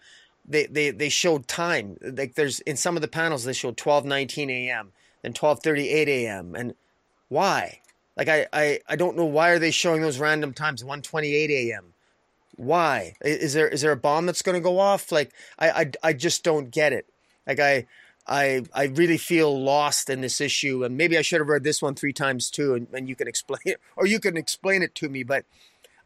they 0.46 0.66
they 0.66 0.90
they 0.90 1.08
showed 1.08 1.48
time. 1.48 1.96
Like 2.02 2.34
there's 2.34 2.60
in 2.60 2.76
some 2.76 2.96
of 2.96 3.02
the 3.02 3.08
panels 3.08 3.44
they 3.44 3.54
showed 3.54 3.76
12:19 3.78 4.50
a.m. 4.50 4.92
then 5.22 5.32
12:38 5.32 6.06
a.m. 6.06 6.54
and 6.54 6.74
why? 7.28 7.80
Like 8.16 8.28
I, 8.28 8.46
I 8.52 8.80
I 8.88 8.96
don't 8.96 9.16
know 9.16 9.24
why 9.24 9.50
are 9.50 9.58
they 9.58 9.70
showing 9.70 10.02
those 10.02 10.18
random 10.18 10.52
times 10.52 10.82
1:28 10.82 11.48
a.m. 11.48 11.91
Why 12.56 13.14
is 13.22 13.54
there 13.54 13.68
is 13.68 13.80
there 13.80 13.92
a 13.92 13.96
bomb 13.96 14.26
that's 14.26 14.42
going 14.42 14.54
to 14.54 14.60
go 14.60 14.78
off? 14.78 15.10
Like 15.10 15.32
I, 15.58 15.70
I 15.70 15.90
I 16.02 16.12
just 16.12 16.44
don't 16.44 16.70
get 16.70 16.92
it. 16.92 17.06
Like 17.46 17.60
I 17.60 17.86
I 18.26 18.62
I 18.74 18.84
really 18.84 19.18
feel 19.18 19.60
lost 19.60 20.10
in 20.10 20.20
this 20.20 20.40
issue, 20.40 20.84
and 20.84 20.96
maybe 20.96 21.18
I 21.18 21.22
should 21.22 21.40
have 21.40 21.48
read 21.48 21.64
this 21.64 21.82
one 21.82 21.94
three 21.94 22.12
times 22.12 22.50
too, 22.50 22.74
and, 22.74 22.86
and 22.92 23.08
you 23.08 23.16
can 23.16 23.26
explain 23.26 23.60
it, 23.64 23.80
or 23.96 24.06
you 24.06 24.20
can 24.20 24.36
explain 24.36 24.82
it 24.82 24.94
to 24.96 25.08
me. 25.08 25.22
But 25.22 25.44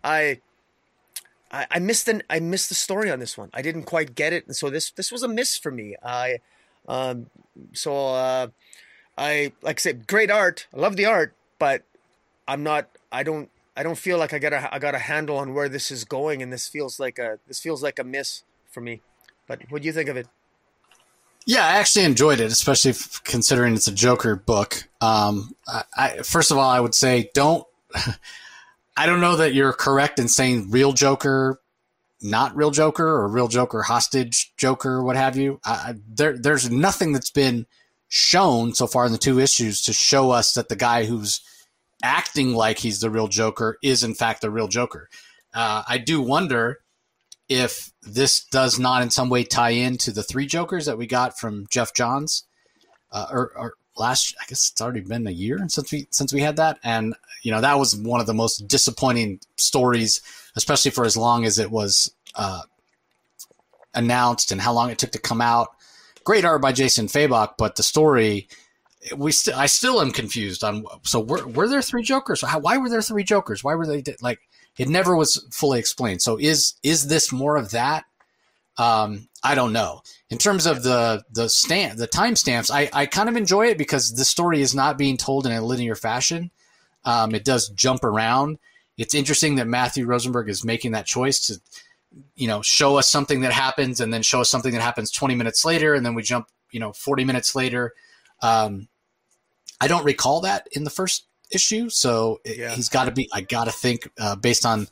I, 0.03 0.41
I, 1.51 1.67
I 1.71 1.79
missed 1.79 2.09
an 2.09 2.23
I 2.31 2.41
missed 2.41 2.69
the 2.69 2.75
story 2.75 3.11
on 3.11 3.19
this 3.19 3.37
one. 3.37 3.51
I 3.53 3.61
didn't 3.61 3.85
quite 3.85 4.15
get 4.15 4.33
it, 4.33 4.47
and 4.47 4.57
so 4.57 4.71
this 4.71 4.91
this 4.93 5.13
was 5.13 5.23
a 5.23 5.29
miss 5.29 5.59
for 5.59 5.71
me. 5.71 5.97
I, 6.03 6.39
um, 6.89 7.27
so 7.73 8.15
uh, 8.15 8.49
I 9.19 9.53
like 9.63 9.79
I 9.79 9.81
said, 9.81 10.07
great 10.07 10.31
art. 10.31 10.69
I 10.75 10.79
love 10.79 10.97
the 10.97 11.07
art, 11.07 11.35
but 11.59 11.83
I'm 12.49 12.63
not. 12.63 12.89
I 13.13 13.23
don't. 13.23 13.51
I 13.77 13.83
don't 13.83 13.99
feel 13.99 14.19
like 14.19 14.33
I 14.33 14.39
got 14.39 14.53
a 14.55 14.75
I 14.75 14.79
got 14.79 14.95
a 14.95 14.99
handle 14.99 15.37
on 15.37 15.53
where 15.53 15.69
this 15.69 15.91
is 15.91 16.05
going, 16.05 16.43
and 16.43 16.53
this 16.53 16.67
feels 16.67 16.99
like 16.99 17.19
a 17.19 17.39
this 17.47 17.61
feels 17.61 17.83
like 17.83 17.99
a 17.99 18.05
miss 18.05 18.43
for 18.71 18.81
me. 18.81 19.03
But 19.47 19.61
what 19.69 19.83
do 19.83 19.87
you 19.87 19.93
think 19.93 20.09
of 20.09 20.17
it? 20.17 20.27
Yeah, 21.45 21.65
I 21.65 21.77
actually 21.77 22.07
enjoyed 22.07 22.41
it, 22.41 22.51
especially 22.51 22.95
considering 23.23 23.75
it's 23.75 23.87
a 23.87 23.93
Joker 23.93 24.35
book. 24.35 24.89
Um, 25.01 25.55
I, 25.69 25.85
I, 25.97 26.17
first 26.23 26.51
of 26.51 26.59
all, 26.59 26.69
I 26.69 26.81
would 26.81 26.95
say 26.95 27.31
don't. 27.35 27.65
I 28.97 29.05
don't 29.05 29.21
know 29.21 29.37
that 29.37 29.55
you're 29.55 29.75
correct 29.75 30.19
in 30.19 30.27
saying 30.27 30.71
real 30.71 30.93
Joker, 30.93 31.61
not 32.23 32.57
real 32.57 32.71
Joker, 32.71 33.07
or 33.07 33.29
real 33.29 33.47
Joker 33.47 33.83
hostage 33.83 34.55
Joker, 34.57 35.03
what 35.03 35.17
have 35.17 35.37
you. 35.37 35.61
I, 35.65 35.95
there, 36.09 36.37
there's 36.37 36.71
nothing 36.71 37.13
that's 37.13 37.31
been 37.31 37.67
shown 38.09 38.73
so 38.73 38.87
far 38.87 39.05
in 39.05 39.13
the 39.13 39.19
two 39.19 39.39
issues 39.39 39.83
to 39.83 39.93
show 39.93 40.31
us 40.31 40.55
that 40.55 40.69
the 40.69 40.77
guy 40.77 41.05
who's 41.05 41.43
acting 42.03 42.55
like 42.55 42.79
he's 42.79 43.01
the 43.01 43.11
real 43.11 43.29
Joker 43.29 43.79
is 43.83 44.05
in 44.05 44.15
fact 44.15 44.41
the 44.41 44.51
real 44.51 44.69
Joker. 44.69 45.09
Uh, 45.55 45.83
I 45.89 45.99
do 45.99 46.21
wonder 46.21 46.81
if 47.49 47.93
this 48.03 48.45
does 48.45 48.79
not 48.79 49.03
in 49.03 49.11
some 49.11 49.31
way 49.31 49.45
tie 49.45 49.71
into 49.71 50.11
the 50.11 50.23
three 50.23 50.47
Jokers 50.47 50.87
that 50.87 50.99
we 50.99 51.07
got 51.07 51.39
from 51.39 51.67
Geoff 51.71 51.95
Johns, 51.95 52.45
uh, 53.13 53.27
or, 53.31 53.53
or, 53.57 53.75
last, 53.97 54.35
I 54.39 54.45
guess 54.47 54.71
it's 54.71 54.83
already 54.83 55.01
been 55.01 55.27
a 55.27 55.31
year 55.31 55.59
since 55.69 55.91
we 55.91 56.07
since 56.11 56.31
we 56.33 56.43
had 56.43 56.57
that, 56.57 56.79
and 56.85 57.15
you 57.43 57.51
know 57.51 57.63
that 57.63 57.79
was 57.79 57.97
one 57.97 58.21
of 58.21 58.27
the 58.27 58.35
most 58.35 58.69
disappointing 58.69 59.41
stories, 59.57 60.21
especially 60.55 60.91
for 60.91 61.07
as 61.07 61.17
long 61.17 61.47
as 61.47 61.59
it 61.59 61.71
was 61.71 62.15
uh, 62.35 62.63
announced 63.95 64.53
and 64.53 64.61
how 64.61 64.73
long 64.73 64.91
it 64.91 64.99
took 64.99 65.13
to 65.13 65.19
come 65.19 65.41
out. 65.41 65.69
Great 66.25 66.45
art 66.45 66.61
by 66.61 66.73
Jason 66.73 67.07
Fabok, 67.07 67.55
but 67.57 67.77
the 67.77 67.83
story. 67.83 68.49
We 69.15 69.33
still 69.33 69.57
I 69.57 69.67
still 69.67 70.01
am 70.01 70.11
confused 70.11 70.65
on. 70.65 70.85
So 71.03 71.21
were, 71.21 71.47
were 71.47 71.69
there 71.69 71.83
three 71.83 72.03
Jokers? 72.03 72.43
How, 72.43 72.59
why 72.59 72.79
were 72.79 72.89
there 72.89 73.03
three 73.03 73.25
Jokers? 73.25 73.63
Why 73.63 73.75
were 73.75 73.87
they 73.87 74.03
like? 74.21 74.41
It 74.79 74.89
never 74.89 75.17
was 75.17 75.47
fully 75.51 75.79
explained. 75.79 76.23
So 76.23 76.39
is 76.39 76.75
is 76.83 77.09
this 77.09 77.33
more 77.33 77.57
of 77.57 77.71
that? 77.71 78.05
Um, 78.79 79.29
I 79.43 79.55
don't 79.55 79.73
know. 79.73 80.03
In 80.29 80.39
terms 80.39 80.67
of 80.67 80.83
the 80.83 81.25
the 81.31 81.49
stamp, 81.49 81.99
the 81.99 82.09
timestamps, 82.09 82.71
I, 82.71 82.91
I 82.93 83.07
kind 83.07 83.29
of 83.29 83.37
enjoy 83.37 83.67
it 83.69 83.79
because 83.79 84.15
the 84.15 84.25
story 84.25 84.61
is 84.61 84.75
not 84.75 84.99
being 84.99 85.17
told 85.17 85.47
in 85.47 85.53
a 85.53 85.65
linear 85.65 85.95
fashion. 85.95 86.51
Um, 87.05 87.35
it 87.35 87.45
does 87.45 87.69
jump 87.71 88.05
around. 88.05 88.59
It's 88.99 89.15
interesting 89.15 89.57
that 89.57 89.67
Matthew 89.67 90.07
Rosenberg 90.07 90.49
is 90.49 90.65
making 90.65 90.93
that 90.93 91.07
choice 91.07 91.47
to, 91.47 91.61
you 92.35 92.49
know, 92.49 92.63
show 92.63 92.97
us 92.97 93.09
something 93.09 93.41
that 93.43 93.53
happens 93.53 94.01
and 94.01 94.13
then 94.13 94.23
show 94.23 94.41
us 94.41 94.51
something 94.51 94.73
that 94.73 94.83
happens 94.83 95.11
20 95.11 95.35
minutes 95.35 95.65
later, 95.65 95.95
and 95.95 96.05
then 96.05 96.15
we 96.15 96.23
jump, 96.23 96.49
you 96.71 96.81
know, 96.81 96.93
40 96.93 97.25
minutes 97.25 97.55
later. 97.55 97.93
Um, 98.43 98.89
I 99.81 99.89
don't 99.89 100.05
recall 100.05 100.43
that 100.43 100.69
in 100.73 100.85
the 100.85 100.91
first 100.91 101.27
issue. 101.51 101.89
So 101.89 102.41
yeah. 102.45 102.71
he's 102.71 102.89
got 102.89 103.05
to 103.05 103.11
be. 103.11 103.29
I 103.33 103.41
got 103.43 103.65
to 103.65 103.73
think 103.73 104.11
uh, 104.19 104.37
based 104.37 104.67
on 104.67 104.89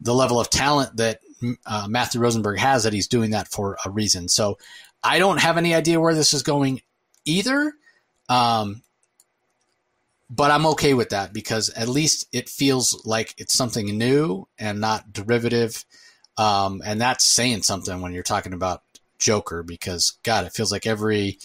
the 0.00 0.14
level 0.14 0.40
of 0.40 0.50
talent 0.50 0.96
that 0.96 1.20
uh, 1.66 1.86
Matthew 1.88 2.20
Rosenberg 2.20 2.58
has 2.58 2.84
that 2.84 2.92
he's 2.92 3.08
doing 3.08 3.30
that 3.30 3.48
for 3.48 3.76
a 3.84 3.90
reason. 3.90 4.28
So 4.28 4.58
I 5.02 5.18
don't 5.18 5.40
have 5.40 5.56
any 5.56 5.74
idea 5.74 6.00
where 6.00 6.14
this 6.14 6.32
is 6.32 6.42
going 6.42 6.82
either. 7.24 7.72
Um, 8.28 8.82
but 10.30 10.50
I'm 10.50 10.66
okay 10.66 10.94
with 10.94 11.10
that 11.10 11.32
because 11.32 11.68
at 11.70 11.88
least 11.88 12.26
it 12.32 12.48
feels 12.48 13.04
like 13.04 13.34
it's 13.36 13.54
something 13.54 13.86
new 13.98 14.48
and 14.58 14.80
not 14.80 15.12
derivative. 15.12 15.84
Um, 16.36 16.82
and 16.84 17.00
that's 17.00 17.24
saying 17.24 17.62
something 17.62 18.00
when 18.00 18.12
you're 18.12 18.22
talking 18.22 18.54
about 18.54 18.82
Joker 19.18 19.62
because 19.62 20.18
God, 20.22 20.44
it 20.44 20.52
feels 20.52 20.72
like 20.72 20.86
every 20.86 21.38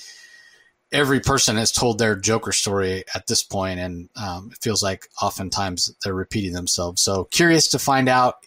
every 0.91 1.19
person 1.19 1.55
has 1.57 1.71
told 1.71 1.97
their 1.97 2.15
Joker 2.15 2.51
story 2.51 3.03
at 3.13 3.27
this 3.27 3.43
point, 3.43 3.79
and 3.79 4.09
um, 4.15 4.49
it 4.51 4.57
feels 4.59 4.81
like 4.81 5.07
oftentimes 5.21 5.93
they're 6.03 6.13
repeating 6.13 6.53
themselves. 6.53 7.01
So 7.01 7.25
curious 7.25 7.67
to 7.69 7.79
find 7.79 8.09
out 8.09 8.43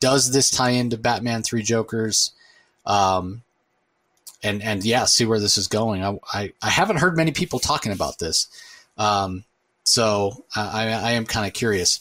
does 0.00 0.32
this 0.32 0.50
tie 0.50 0.70
into 0.70 0.96
Batman 0.96 1.42
Three 1.42 1.62
Jokers, 1.62 2.32
um, 2.86 3.42
and 4.42 4.62
and 4.62 4.84
yeah, 4.84 5.04
see 5.04 5.26
where 5.26 5.40
this 5.40 5.56
is 5.56 5.68
going. 5.68 6.02
I 6.02 6.18
I, 6.32 6.52
I 6.62 6.70
haven't 6.70 6.98
heard 6.98 7.16
many 7.16 7.32
people 7.32 7.58
talking 7.58 7.92
about 7.92 8.18
this, 8.18 8.48
um, 8.96 9.44
so 9.84 10.44
I 10.56 10.88
I 10.88 11.10
am 11.12 11.26
kind 11.26 11.46
of 11.46 11.52
curious 11.52 12.00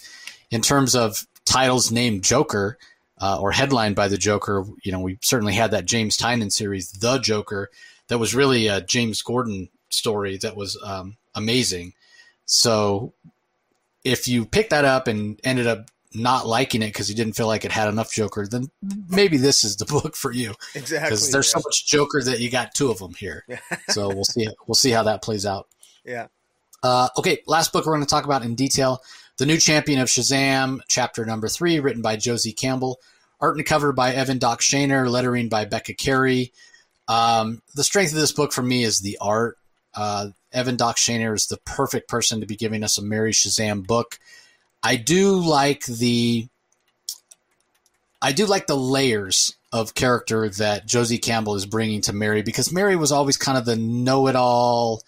in 0.49 0.61
terms 0.61 0.95
of 0.95 1.27
titles 1.45 1.91
named 1.91 2.23
Joker. 2.23 2.77
Uh, 3.23 3.39
or 3.39 3.51
headlined 3.51 3.95
by 3.95 4.07
the 4.07 4.17
Joker, 4.17 4.65
you 4.81 4.91
know, 4.91 4.99
we 4.99 5.19
certainly 5.21 5.53
had 5.53 5.69
that 5.69 5.85
James 5.85 6.17
Tynion 6.17 6.51
series, 6.51 6.91
The 6.91 7.19
Joker, 7.19 7.69
that 8.07 8.17
was 8.17 8.33
really 8.33 8.65
a 8.65 8.81
James 8.81 9.21
Gordon 9.21 9.69
story 9.93 10.37
that 10.37 10.55
was 10.55 10.77
um, 10.83 11.17
amazing. 11.35 11.93
So 12.45 13.13
if 14.03 14.27
you 14.27 14.45
pick 14.45 14.69
that 14.69 14.85
up 14.85 15.07
and 15.07 15.39
ended 15.43 15.67
up 15.67 15.89
not 16.13 16.45
liking 16.45 16.81
it 16.81 16.87
because 16.87 17.09
you 17.09 17.15
didn't 17.15 17.35
feel 17.35 17.47
like 17.47 17.63
it 17.63 17.71
had 17.71 17.87
enough 17.87 18.11
Joker, 18.11 18.45
then 18.45 18.69
maybe 19.09 19.37
this 19.37 19.63
is 19.63 19.77
the 19.77 19.85
book 20.01 20.15
for 20.15 20.31
you. 20.31 20.53
Exactly. 20.75 21.07
Because 21.07 21.31
there's 21.31 21.47
yeah. 21.49 21.59
so 21.59 21.63
much 21.65 21.87
Joker 21.87 22.21
that 22.23 22.39
you 22.39 22.49
got 22.49 22.73
two 22.73 22.91
of 22.91 22.99
them 22.99 23.13
here. 23.13 23.45
so 23.89 24.09
we'll 24.09 24.25
see. 24.25 24.47
We'll 24.67 24.75
see 24.75 24.91
how 24.91 25.03
that 25.03 25.21
plays 25.21 25.45
out. 25.45 25.67
Yeah. 26.03 26.27
Uh, 26.83 27.09
okay. 27.17 27.41
Last 27.47 27.71
book 27.71 27.85
we're 27.85 27.93
going 27.93 28.05
to 28.05 28.09
talk 28.09 28.25
about 28.25 28.43
in 28.43 28.55
detail: 28.55 29.01
the 29.37 29.45
new 29.45 29.57
champion 29.57 29.99
of 29.99 30.07
Shazam, 30.07 30.79
chapter 30.87 31.25
number 31.25 31.47
three, 31.47 31.79
written 31.79 32.01
by 32.01 32.15
Josie 32.15 32.53
Campbell, 32.53 32.99
art 33.39 33.55
and 33.57 33.65
cover 33.65 33.93
by 33.93 34.13
Evan 34.13 34.39
Doc 34.39 34.61
Shaner, 34.61 35.09
lettering 35.09 35.47
by 35.47 35.65
Becca 35.65 35.93
Carey. 35.93 36.51
Um, 37.07 37.61
the 37.75 37.83
strength 37.83 38.13
of 38.13 38.19
this 38.19 38.31
book 38.31 38.53
for 38.53 38.61
me 38.61 38.83
is 38.83 38.99
the 38.99 39.17
art. 39.21 39.57
Uh, 39.93 40.29
Evan 40.51 40.75
Doc 40.75 40.97
Shaner 40.97 41.35
is 41.35 41.47
the 41.47 41.57
perfect 41.57 42.07
person 42.07 42.39
to 42.39 42.45
be 42.45 42.55
giving 42.55 42.83
us 42.83 42.97
a 42.97 43.01
Mary 43.01 43.31
Shazam 43.31 43.85
book. 43.85 44.19
I 44.83 44.95
do 44.95 45.35
like 45.35 45.85
the 45.85 46.47
I 48.21 48.31
do 48.31 48.45
like 48.45 48.67
the 48.67 48.77
layers 48.77 49.55
of 49.71 49.95
character 49.95 50.49
that 50.49 50.85
Josie 50.85 51.17
Campbell 51.17 51.55
is 51.55 51.65
bringing 51.65 52.01
to 52.01 52.13
Mary 52.13 52.43
because 52.43 52.71
Mary 52.71 52.95
was 52.95 53.11
always 53.11 53.37
kind 53.37 53.57
of 53.57 53.65
the 53.65 53.75
know-it-all, 53.75 55.01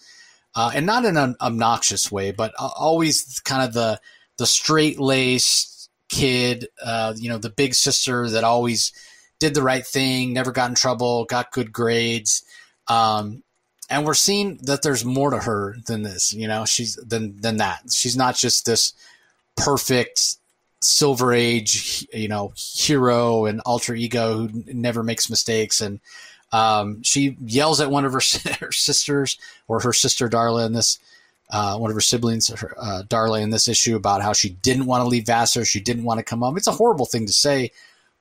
uh, 0.56 0.72
and 0.74 0.84
not 0.86 1.04
in 1.04 1.16
an 1.16 1.36
obnoxious 1.40 2.10
way, 2.10 2.32
but 2.32 2.52
always 2.58 3.40
kind 3.44 3.62
of 3.62 3.72
the 3.72 4.00
the 4.36 4.46
straight 4.46 4.98
laced 4.98 5.90
kid, 6.08 6.68
uh, 6.84 7.14
you 7.16 7.28
know, 7.28 7.38
the 7.38 7.50
big 7.50 7.74
sister 7.74 8.28
that 8.30 8.44
always 8.44 8.92
did 9.38 9.54
the 9.54 9.62
right 9.62 9.86
thing, 9.86 10.32
never 10.32 10.52
got 10.52 10.68
in 10.68 10.74
trouble, 10.74 11.24
got 11.24 11.52
good 11.52 11.72
grades. 11.72 12.44
Um, 12.88 13.42
and 13.90 14.06
we're 14.06 14.14
seeing 14.14 14.58
that 14.62 14.82
there's 14.82 15.04
more 15.04 15.30
to 15.30 15.38
her 15.38 15.76
than 15.86 16.02
this, 16.02 16.32
you 16.32 16.48
know, 16.48 16.64
she's 16.64 16.96
than 16.96 17.40
than 17.40 17.58
that. 17.58 17.82
She's 17.92 18.16
not 18.16 18.36
just 18.36 18.66
this 18.66 18.94
perfect 19.56 20.36
silver 20.84 21.32
age, 21.32 22.06
you 22.12 22.28
know, 22.28 22.52
hero 22.56 23.46
and 23.46 23.60
alter 23.62 23.94
ego 23.94 24.46
who 24.46 24.64
never 24.66 25.02
makes 25.02 25.30
mistakes. 25.30 25.80
And 25.80 26.00
um, 26.52 27.02
she 27.02 27.36
yells 27.44 27.80
at 27.80 27.90
one 27.90 28.04
of 28.04 28.12
her, 28.12 28.20
her, 28.60 28.72
sisters 28.72 29.38
or 29.66 29.80
her 29.80 29.92
sister 29.92 30.28
Darla 30.28 30.66
in 30.66 30.72
this, 30.72 30.98
uh, 31.50 31.76
one 31.78 31.90
of 31.90 31.94
her 31.94 32.00
siblings, 32.00 32.48
her, 32.48 32.74
uh, 32.78 33.02
Darla 33.06 33.42
in 33.42 33.50
this 33.50 33.68
issue 33.68 33.96
about 33.96 34.22
how 34.22 34.32
she 34.32 34.50
didn't 34.50 34.86
want 34.86 35.02
to 35.02 35.08
leave 35.08 35.26
Vassar. 35.26 35.64
She 35.64 35.80
didn't 35.80 36.04
want 36.04 36.18
to 36.18 36.24
come 36.24 36.40
home. 36.40 36.56
It's 36.56 36.66
a 36.66 36.72
horrible 36.72 37.06
thing 37.06 37.26
to 37.26 37.32
say, 37.32 37.70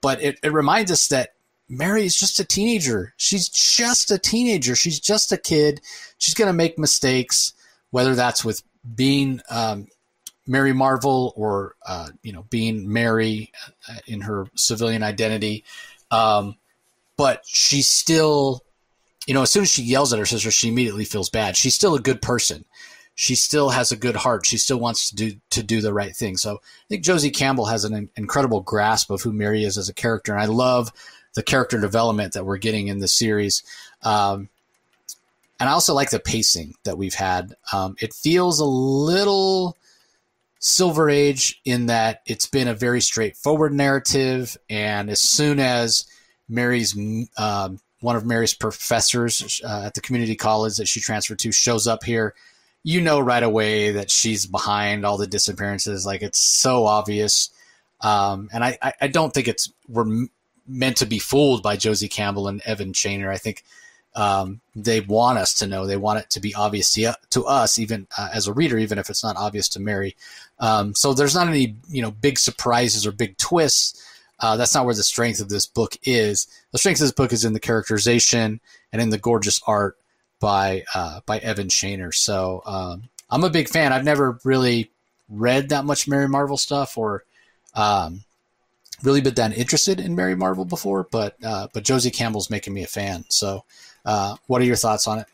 but 0.02 0.22
it, 0.22 0.40
it 0.42 0.54
reminds 0.54 0.92
us 0.92 1.08
that 1.10 1.34
Mary 1.78 2.06
is 2.06 2.18
just 2.18 2.40
a 2.40 2.46
teenager. 2.46 3.14
She's 3.18 3.50
just 3.50 4.12
a 4.12 4.18
teenager. 4.18 4.76
She's 4.76 5.00
just 5.00 5.32
a 5.32 5.38
kid. 5.38 5.82
She's 6.18 6.36
going 6.36 6.48
to 6.48 6.54
make 6.54 6.78
mistakes, 6.78 7.54
whether 7.92 8.16
that's 8.16 8.46
with 8.46 8.64
being 8.96 9.42
um, 9.50 9.88
Mary 10.46 10.74
Marvel 10.74 11.34
or 11.36 11.76
uh, 11.86 12.10
you 12.22 12.32
know 12.32 12.44
being 12.50 12.92
Mary 12.92 13.52
uh, 13.90 13.96
in 14.08 14.22
her 14.22 14.48
civilian 14.56 15.04
identity. 15.04 15.64
Um, 16.12 16.58
but 17.18 17.44
she's 17.46 17.90
still, 17.90 18.64
you 19.28 19.34
know, 19.34 19.44
as 19.44 19.52
soon 19.52 19.64
as 19.64 19.72
she 19.72 19.84
yells 19.84 20.14
at 20.14 20.20
her 20.20 20.26
sister, 20.26 20.52
she 20.52 20.70
immediately 20.70 21.06
feels 21.06 21.30
bad. 21.30 21.56
She's 21.56 21.76
still 21.76 21.96
a 21.96 22.00
good 22.00 22.22
person. 22.22 22.66
She 23.16 23.36
still 23.36 23.70
has 23.70 23.92
a 23.92 23.96
good 23.96 24.16
heart. 24.16 24.46
She 24.46 24.58
still 24.58 24.80
wants 24.80 25.10
to 25.10 25.16
do 25.16 25.32
to 25.52 25.64
do 25.64 25.82
the 25.82 25.94
right 25.94 26.16
thing. 26.16 26.36
So 26.38 26.56
I 26.56 26.88
think 26.90 27.04
Josie 27.04 27.30
Campbell 27.30 27.66
has 27.66 27.84
an 27.84 28.10
incredible 28.16 28.62
grasp 28.62 29.12
of 29.12 29.22
who 29.22 29.32
Mary 29.32 29.64
is 29.64 29.78
as 29.78 29.90
a 29.90 29.94
character, 29.94 30.34
and 30.34 30.42
I 30.42 30.46
love 30.46 30.92
the 31.36 31.44
character 31.44 31.80
development 31.80 32.34
that 32.34 32.46
we're 32.46 32.58
getting 32.58 32.88
in 32.88 33.00
the 33.00 33.08
series. 33.08 33.64
Um, 34.02 34.50
and 35.60 35.70
I 35.70 35.74
also 35.74 35.94
like 35.94 36.10
the 36.10 36.20
pacing 36.20 36.76
that 36.84 36.98
we've 36.98 37.14
had. 37.14 37.56
Um, 37.72 37.96
it 38.02 38.14
feels 38.14 38.60
a 38.60 38.66
little 38.66 39.78
Silver 40.60 41.10
Age 41.10 41.62
in 41.66 41.88
that 41.88 42.22
it's 42.26 42.48
been 42.48 42.68
a 42.68 42.74
very 42.74 43.02
straightforward 43.02 43.74
narrative, 43.74 44.58
and 44.70 45.10
as 45.10 45.22
soon 45.22 45.60
as 45.60 46.06
Mary's 46.48 46.98
um, 47.38 47.80
one 48.00 48.16
of 48.16 48.26
Mary's 48.26 48.54
professors 48.54 49.62
uh, 49.66 49.84
at 49.86 49.94
the 49.94 50.02
community 50.02 50.36
college 50.36 50.78
that 50.78 50.88
she 50.88 51.00
transferred 51.00 51.40
to 51.40 51.52
shows 51.52 51.88
up 51.88 52.04
here, 52.04 52.34
you 52.84 53.02
know 53.02 53.20
right 53.20 53.44
away 53.44 53.92
that 53.92 54.10
she's 54.10 54.46
behind 54.46 55.06
all 55.06 55.18
the 55.18 55.28
disappearances. 55.28 56.06
Like 56.06 56.22
it's 56.22 56.40
so 56.40 56.86
obvious, 56.86 57.50
um, 58.02 58.50
and 58.54 58.64
I, 58.64 58.78
I, 58.82 58.94
I 59.02 59.08
don't 59.08 59.34
think 59.34 59.48
it's 59.48 59.72
we're 59.88 60.28
meant 60.68 60.98
to 60.98 61.06
be 61.06 61.20
fooled 61.20 61.62
by 61.62 61.76
Josie 61.76 62.08
Campbell 62.08 62.48
and 62.48 62.62
Evan 62.62 62.94
Shaner. 62.94 63.30
I 63.30 63.38
think 63.38 63.64
um, 64.16 64.62
they 64.76 65.02
want 65.02 65.40
us 65.40 65.54
to 65.56 65.68
know. 65.68 65.86
They 65.86 65.98
want 65.98 66.20
it 66.20 66.30
to 66.32 66.40
be 66.40 66.54
obvious 66.54 66.94
to, 66.94 67.16
to 67.32 67.46
us, 67.46 67.80
even 67.80 68.08
uh, 68.18 68.30
as 68.34 68.48
a 68.48 68.54
reader, 68.54 68.78
even 68.78 68.98
if 68.98 69.10
it's 69.10 69.24
not 69.24 69.38
obvious 69.38 69.68
to 69.70 69.80
Mary. 69.80 70.16
Um, 70.60 70.94
so 70.96 71.14
there's 71.14 71.36
not 71.36 71.48
any 71.48 71.76
you 71.90 72.02
know 72.02 72.12
big 72.12 72.38
surprises 72.38 73.08
or 73.08 73.12
big 73.12 73.38
twists. 73.38 74.00
Uh, 74.40 74.58
that's 74.58 74.76
not 74.76 74.86
where 74.86 74.94
the 74.94 75.04
strength 75.04 75.40
of 75.40 75.50
this 75.50 75.66
book 75.66 75.96
is. 76.04 76.48
The 76.72 76.78
strength 76.78 77.00
of 77.00 77.06
this 77.06 77.12
book 77.12 77.32
is 77.34 77.46
in 77.46 77.54
the 77.54 77.60
characterization 77.60 78.60
and 78.92 79.02
in 79.02 79.10
the 79.10 79.18
gorgeous 79.18 79.62
art 79.66 79.98
by 80.40 80.84
uh, 80.94 81.22
by 81.26 81.40
Evan 81.40 81.68
Shaner. 81.68 82.14
So 82.14 82.62
um, 82.66 83.10
I'm 83.30 83.44
a 83.44 83.50
big 83.50 83.70
fan. 83.70 83.94
I've 83.94 84.04
never 84.04 84.40
really 84.44 84.92
read 85.30 85.70
that 85.70 85.86
much 85.86 86.08
Mary 86.08 86.28
Marvel 86.28 86.58
stuff 86.58 86.98
or 86.98 87.24
um, 87.74 88.24
really 89.04 89.22
been 89.22 89.34
that 89.36 89.56
interested 89.56 90.00
in 90.00 90.16
Mary 90.16 90.36
Marvel 90.36 90.66
before, 90.66 91.08
but 91.12 91.36
uh, 91.44 91.68
but 91.74 91.84
Josie 91.84 92.12
Campbell's 92.12 92.50
making 92.50 92.74
me 92.74 92.84
a 92.84 92.88
fan. 92.88 93.26
So 93.30 93.64
uh, 94.06 94.36
what 94.48 94.62
are 94.62 94.66
your 94.66 94.76
thoughts 94.76 95.08
on 95.08 95.20
it? 95.20 95.28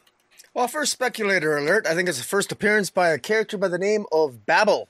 Well, 0.53 0.67
first 0.67 0.91
speculator 0.91 1.55
alert. 1.57 1.85
I 1.87 1.93
think 1.93 2.09
it's 2.09 2.17
the 2.17 2.23
first 2.23 2.51
appearance 2.51 2.89
by 2.89 3.09
a 3.09 3.19
character 3.19 3.57
by 3.57 3.67
the 3.67 3.77
name 3.77 4.05
of 4.11 4.45
Babel, 4.45 4.89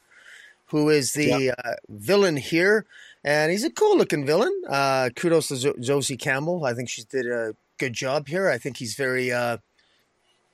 who 0.67 0.89
is 0.89 1.13
the 1.13 1.27
yep. 1.27 1.55
uh, 1.63 1.73
villain 1.89 2.37
here, 2.37 2.85
and 3.23 3.51
he's 3.51 3.65
a 3.65 3.69
cool-looking 3.69 4.25
villain. 4.25 4.53
Uh, 4.67 5.09
kudos 5.15 5.49
to 5.49 5.57
jo- 5.57 5.75
Josie 5.79 6.17
Campbell. 6.17 6.65
I 6.65 6.73
think 6.73 6.89
she 6.89 7.03
did 7.03 7.27
a 7.27 7.55
good 7.77 7.93
job 7.93 8.27
here. 8.27 8.49
I 8.49 8.57
think 8.57 8.77
he's 8.77 8.95
very 8.95 9.31
uh, 9.31 9.57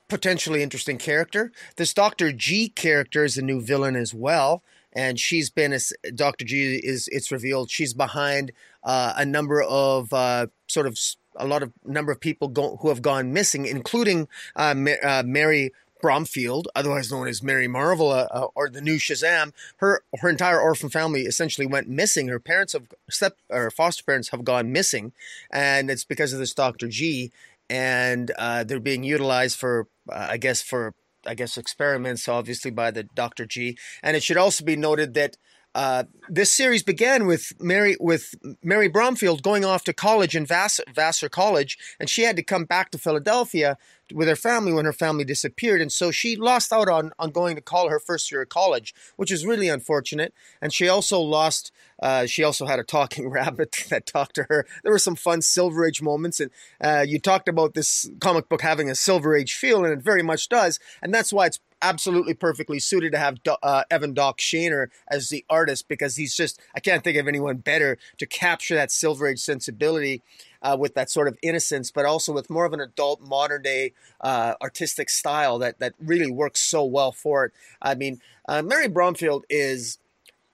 potentially 0.07 0.63
interesting 0.63 0.97
character. 0.97 1.51
This 1.75 1.93
Doctor 1.93 2.31
G 2.31 2.69
character 2.69 3.23
is 3.23 3.37
a 3.37 3.41
new 3.41 3.61
villain 3.61 3.95
as 3.95 4.13
well, 4.13 4.63
and 4.95 5.19
she's 5.19 5.49
been 5.49 5.73
a, 5.73 5.79
Doctor 6.13 6.45
G 6.45 6.75
is 6.75 7.07
it's 7.11 7.31
revealed 7.31 7.69
she's 7.69 7.93
behind 7.93 8.51
uh, 8.83 9.13
a 9.17 9.25
number 9.25 9.61
of 9.61 10.11
uh, 10.13 10.47
sort 10.67 10.87
of 10.87 10.97
a 11.35 11.45
lot 11.45 11.61
of 11.61 11.73
number 11.85 12.11
of 12.11 12.19
people 12.19 12.47
go, 12.47 12.77
who 12.77 12.89
have 12.89 13.01
gone 13.01 13.33
missing, 13.33 13.65
including 13.65 14.27
uh, 14.55 14.73
uh, 15.03 15.23
Mary 15.25 15.71
Bromfield, 16.01 16.67
otherwise 16.75 17.11
known 17.11 17.27
as 17.27 17.41
Mary 17.43 17.67
Marvel, 17.67 18.11
uh, 18.11 18.27
uh, 18.31 18.47
or 18.55 18.69
the 18.69 18.81
new 18.81 18.97
Shazam. 18.97 19.51
Her 19.77 20.01
her 20.19 20.29
entire 20.29 20.59
orphan 20.59 20.89
family 20.89 21.23
essentially 21.23 21.67
went 21.67 21.89
missing. 21.89 22.27
Her 22.27 22.39
parents 22.39 22.73
have 22.73 22.87
step 23.09 23.37
or 23.49 23.69
foster 23.71 24.03
parents 24.03 24.29
have 24.29 24.43
gone 24.43 24.71
missing, 24.71 25.13
and 25.51 25.89
it's 25.89 26.05
because 26.05 26.31
of 26.31 26.39
this 26.39 26.53
Doctor 26.53 26.87
G. 26.87 27.31
And 27.67 28.31
uh, 28.37 28.63
they're 28.63 28.79
being 28.79 29.03
utilized 29.03 29.57
for, 29.57 29.87
uh, 30.07 30.27
I 30.29 30.37
guess, 30.37 30.61
for 30.61 30.93
I 31.25 31.33
guess 31.33 31.57
experiments, 31.57 32.27
obviously 32.27 32.71
by 32.71 32.91
the 32.91 33.03
Doctor 33.03 33.45
G. 33.45 33.77
And 34.03 34.15
it 34.15 34.23
should 34.23 34.37
also 34.37 34.63
be 34.63 34.75
noted 34.75 35.13
that 35.15 35.37
uh, 35.75 36.05
this 36.29 36.53
series 36.53 36.83
began 36.83 37.25
with 37.25 37.51
Mary 37.59 37.97
with 37.99 38.33
Mary 38.63 38.87
Bromfield 38.87 39.43
going 39.43 39.65
off 39.65 39.83
to 39.83 39.93
college 39.93 40.33
in 40.33 40.45
Vassar, 40.45 40.85
Vassar 40.93 41.27
College, 41.27 41.77
and 41.99 42.09
she 42.09 42.21
had 42.21 42.37
to 42.37 42.43
come 42.43 42.63
back 42.63 42.91
to 42.91 42.97
Philadelphia 42.97 43.77
with 44.13 44.29
her 44.29 44.37
family 44.37 44.71
when 44.71 44.85
her 44.85 44.93
family 44.93 45.25
disappeared, 45.25 45.81
and 45.81 45.91
so 45.91 46.11
she 46.11 46.37
lost 46.37 46.71
out 46.71 46.87
on 46.87 47.11
on 47.19 47.31
going 47.31 47.57
to 47.57 47.61
call 47.61 47.89
her 47.89 47.99
first 47.99 48.31
year 48.31 48.43
of 48.43 48.47
college, 48.47 48.95
which 49.17 49.33
is 49.33 49.45
really 49.45 49.67
unfortunate. 49.67 50.33
And 50.61 50.73
she 50.73 50.87
also 50.87 51.19
lost. 51.19 51.73
Uh, 52.01 52.25
she 52.25 52.43
also 52.43 52.65
had 52.65 52.79
a 52.79 52.83
talking 52.83 53.29
rabbit 53.29 53.85
that 53.89 54.05
talked 54.05 54.35
to 54.35 54.45
her. 54.49 54.65
There 54.83 54.91
were 54.91 54.99
some 54.99 55.15
fun 55.15 55.41
Silver 55.41 55.85
Age 55.85 56.01
moments, 56.01 56.39
and 56.39 56.51
uh, 56.81 57.05
you 57.07 57.19
talked 57.19 57.47
about 57.47 57.73
this 57.73 58.09
comic 58.19 58.49
book 58.49 58.61
having 58.61 58.89
a 58.89 58.95
Silver 58.95 59.35
Age 59.35 59.53
feel, 59.53 59.83
and 59.83 59.93
it 59.93 60.03
very 60.03 60.23
much 60.23 60.49
does. 60.49 60.79
And 61.01 61.13
that's 61.13 61.31
why 61.31 61.47
it's 61.47 61.59
absolutely 61.81 62.33
perfectly 62.33 62.79
suited 62.79 63.11
to 63.11 63.17
have 63.17 63.37
uh, 63.61 63.83
Evan 63.91 64.13
Doc 64.13 64.39
Shaner 64.39 64.87
as 65.09 65.29
the 65.29 65.45
artist 65.49 65.87
because 65.87 66.15
he's 66.15 66.35
just 66.35 66.59
I 66.73 66.79
can't 66.79 67.03
think 67.03 67.17
of 67.17 67.27
anyone 67.27 67.57
better 67.57 67.97
to 68.17 68.25
capture 68.25 68.75
that 68.75 68.91
Silver 68.91 69.27
Age 69.27 69.39
sensibility 69.39 70.23
uh, 70.61 70.75
with 70.79 70.95
that 70.95 71.11
sort 71.11 71.27
of 71.27 71.37
innocence, 71.43 71.91
but 71.91 72.05
also 72.05 72.33
with 72.33 72.49
more 72.49 72.65
of 72.65 72.73
an 72.73 72.81
adult 72.81 73.21
modern 73.21 73.61
day 73.61 73.93
uh, 74.21 74.55
artistic 74.61 75.09
style 75.09 75.59
that 75.59 75.79
that 75.79 75.93
really 75.99 76.31
works 76.31 76.61
so 76.61 76.83
well 76.83 77.11
for 77.11 77.45
it. 77.45 77.51
I 77.81 77.93
mean, 77.93 78.19
uh, 78.47 78.61
Mary 78.61 78.87
Bromfield 78.87 79.45
is 79.49 79.99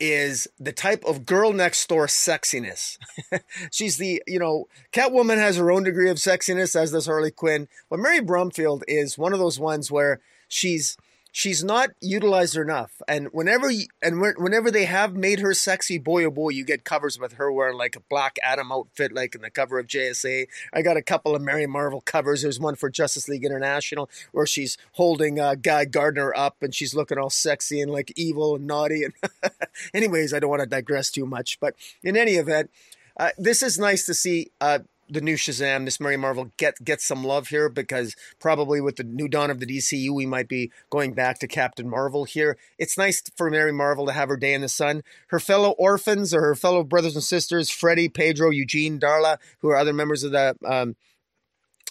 is 0.02 0.48
the 0.60 0.72
type 0.72 1.06
of 1.06 1.28
girl 1.28 1.54
next 1.54 1.88
door 1.88 2.08
sexiness. 2.08 2.98
She's 3.72 3.98
the, 3.98 4.22
you 4.26 4.40
know, 4.40 4.68
Catwoman 4.92 5.38
has 5.38 5.58
her 5.58 5.72
own 5.72 5.84
degree 5.84 6.10
of 6.10 6.18
sexiness, 6.18 6.76
as 6.76 6.92
does 6.92 7.06
Harley 7.06 7.30
Quinn. 7.30 7.68
But 7.88 8.00
Mary 8.00 8.20
Bromfield 8.20 8.84
is 8.88 9.18
one 9.18 9.32
of 9.32 9.40
those 9.40 9.60
ones 9.60 9.92
where 9.92 10.20
she's 10.48 10.98
she's 11.32 11.64
not 11.64 11.92
utilized 12.02 12.58
enough. 12.58 13.02
And 13.08 13.30
whenever 13.32 13.72
and 14.02 14.22
whenever 14.22 14.70
they 14.70 14.86
have 14.86 15.16
made 15.16 15.40
her 15.40 15.54
sexy, 15.54 15.98
boy 15.98 16.26
oh 16.26 16.32
boy, 16.32 16.50
you 16.50 16.66
get 16.66 16.84
covers 16.84 17.18
with 17.18 17.34
her 17.34 17.52
wearing 17.52 17.78
like 17.78 17.96
a 17.96 18.02
Black 18.02 18.38
Adam 18.44 18.72
outfit, 18.72 19.14
like 19.14 19.34
in 19.34 19.42
the 19.42 19.50
cover 19.50 19.80
of 19.80 19.88
JSA. 19.88 20.48
I 20.74 20.82
got 20.82 20.98
a 20.98 21.02
couple 21.02 21.36
of 21.36 21.42
Mary 21.42 21.66
Marvel 21.66 22.02
covers. 22.02 22.42
There's 22.42 22.60
one 22.60 22.76
for 22.76 22.90
Justice 22.90 23.28
League 23.28 23.46
International 23.46 24.10
where 24.32 24.46
she's 24.46 24.78
holding 24.94 25.40
uh, 25.40 25.56
Guy 25.56 25.86
Gardner 25.86 26.34
up 26.36 26.58
and 26.62 26.76
she's 26.76 26.94
looking 26.94 27.18
all 27.18 27.30
sexy 27.30 27.82
and 27.82 27.92
like 27.92 28.12
evil 28.16 28.56
and 28.56 28.68
naughty. 28.68 29.06
And 29.06 29.14
anyways, 29.94 30.34
I 30.34 30.40
don't 30.40 30.50
want 30.50 30.62
to 30.62 30.68
digress 30.68 31.10
too 31.10 31.26
much, 31.26 31.60
but 31.60 31.76
in 32.04 32.18
any 32.18 32.34
event. 32.34 32.70
Uh, 33.18 33.30
this 33.38 33.62
is 33.62 33.78
nice 33.78 34.06
to 34.06 34.14
see 34.14 34.50
uh, 34.62 34.80
the 35.12 35.22
new 35.22 35.36
Shazam, 35.36 35.86
this 35.86 36.00
Mary 36.00 36.18
Marvel, 36.18 36.52
get 36.58 36.84
get 36.84 37.02
some 37.02 37.24
love 37.24 37.50
here 37.50 37.70
because 37.70 38.16
probably 38.40 38.80
with 38.80 38.96
the 38.96 39.04
new 39.04 39.28
dawn 39.28 39.52
of 39.52 39.60
the 39.60 39.66
DCU, 39.66 40.12
we 40.12 40.26
might 40.26 40.48
be 40.48 40.72
going 40.90 41.14
back 41.14 41.40
to 41.40 41.48
Captain 41.48 41.90
Marvel 41.90 42.24
here. 42.24 42.58
It's 42.78 42.98
nice 42.98 43.22
for 43.36 43.50
Mary 43.50 43.74
Marvel 43.74 44.06
to 44.06 44.14
have 44.14 44.30
her 44.30 44.38
day 44.38 44.54
in 44.54 44.62
the 44.62 44.70
sun. 44.70 45.04
Her 45.28 45.40
fellow 45.40 45.72
orphans 45.72 46.34
or 46.34 46.42
her 46.42 46.56
fellow 46.56 46.84
brothers 46.84 47.16
and 47.16 47.24
sisters, 47.24 47.70
Freddie, 47.70 48.10
Pedro, 48.10 48.50
Eugene, 48.50 49.00
Darla, 49.00 49.38
who 49.60 49.70
are 49.70 49.76
other 49.78 49.94
members 49.94 50.24
of 50.24 50.32
the 50.32 50.56
um, 50.66 50.96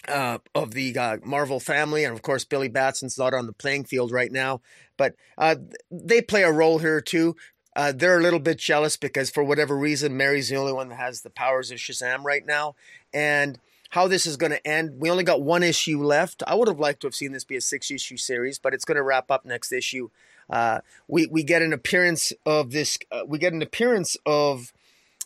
uh, 0.08 0.38
of 0.54 0.72
the 0.72 0.96
uh, 0.96 1.18
Marvel 1.22 1.60
family, 1.60 2.04
and 2.04 2.14
of 2.14 2.22
course 2.22 2.44
Billy 2.44 2.68
Batson's 2.68 3.18
not 3.18 3.34
on 3.34 3.46
the 3.46 3.52
playing 3.52 3.84
field 3.84 4.10
right 4.10 4.32
now, 4.32 4.60
but 4.96 5.14
uh, 5.36 5.56
they 5.90 6.22
play 6.22 6.42
a 6.42 6.52
role 6.52 6.78
here 6.78 7.00
too. 7.00 7.36
Uh, 7.76 7.92
they're 7.92 8.18
a 8.18 8.22
little 8.22 8.40
bit 8.40 8.58
jealous 8.58 8.96
because 8.96 9.30
for 9.30 9.44
whatever 9.44 9.76
reason, 9.76 10.16
Mary's 10.16 10.48
the 10.48 10.56
only 10.56 10.72
one 10.72 10.88
that 10.88 10.96
has 10.96 11.22
the 11.22 11.30
powers 11.30 11.70
of 11.70 11.78
Shazam 11.78 12.24
right 12.24 12.44
now, 12.44 12.74
and 13.12 13.58
how 13.90 14.06
this 14.06 14.24
is 14.24 14.36
going 14.36 14.52
to 14.52 14.66
end. 14.66 15.00
We 15.00 15.10
only 15.10 15.24
got 15.24 15.42
one 15.42 15.62
issue 15.62 16.02
left. 16.02 16.42
I 16.46 16.54
would 16.54 16.68
have 16.68 16.78
liked 16.78 17.00
to 17.00 17.06
have 17.06 17.14
seen 17.14 17.32
this 17.32 17.44
be 17.44 17.56
a 17.56 17.60
six 17.60 17.90
issue 17.90 18.16
series, 18.16 18.58
but 18.58 18.72
it's 18.72 18.84
going 18.84 18.96
to 18.96 19.02
wrap 19.02 19.30
up 19.30 19.44
next 19.44 19.72
issue. 19.72 20.08
Uh, 20.48 20.80
we 21.06 21.26
we 21.26 21.42
get 21.42 21.62
an 21.62 21.72
appearance 21.72 22.32
of 22.46 22.72
this. 22.72 22.98
Uh, 23.10 23.22
we 23.26 23.38
get 23.38 23.52
an 23.52 23.62
appearance 23.62 24.16
of 24.26 24.72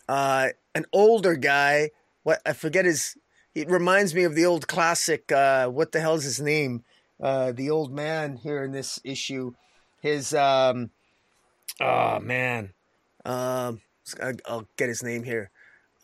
uh, 0.08 0.48
an 0.74 0.84
older 0.92 1.34
guy. 1.34 1.90
What 2.22 2.40
I 2.44 2.52
forget 2.52 2.84
his. 2.84 3.16
It 3.54 3.70
reminds 3.70 4.14
me 4.14 4.24
of 4.24 4.34
the 4.34 4.44
old 4.44 4.66
classic. 4.66 5.30
Uh, 5.30 5.68
what 5.68 5.92
the 5.92 6.00
hell's 6.00 6.24
his 6.24 6.40
name? 6.40 6.82
Uh, 7.22 7.52
the 7.52 7.70
old 7.70 7.92
man 7.92 8.36
here 8.36 8.64
in 8.64 8.72
this 8.72 8.98
issue. 9.04 9.54
His 10.02 10.34
um, 10.34 10.90
oh 11.80 12.18
man, 12.18 12.72
um, 13.24 13.80
I'll 14.46 14.66
get 14.76 14.88
his 14.88 15.02
name 15.02 15.22
here 15.22 15.50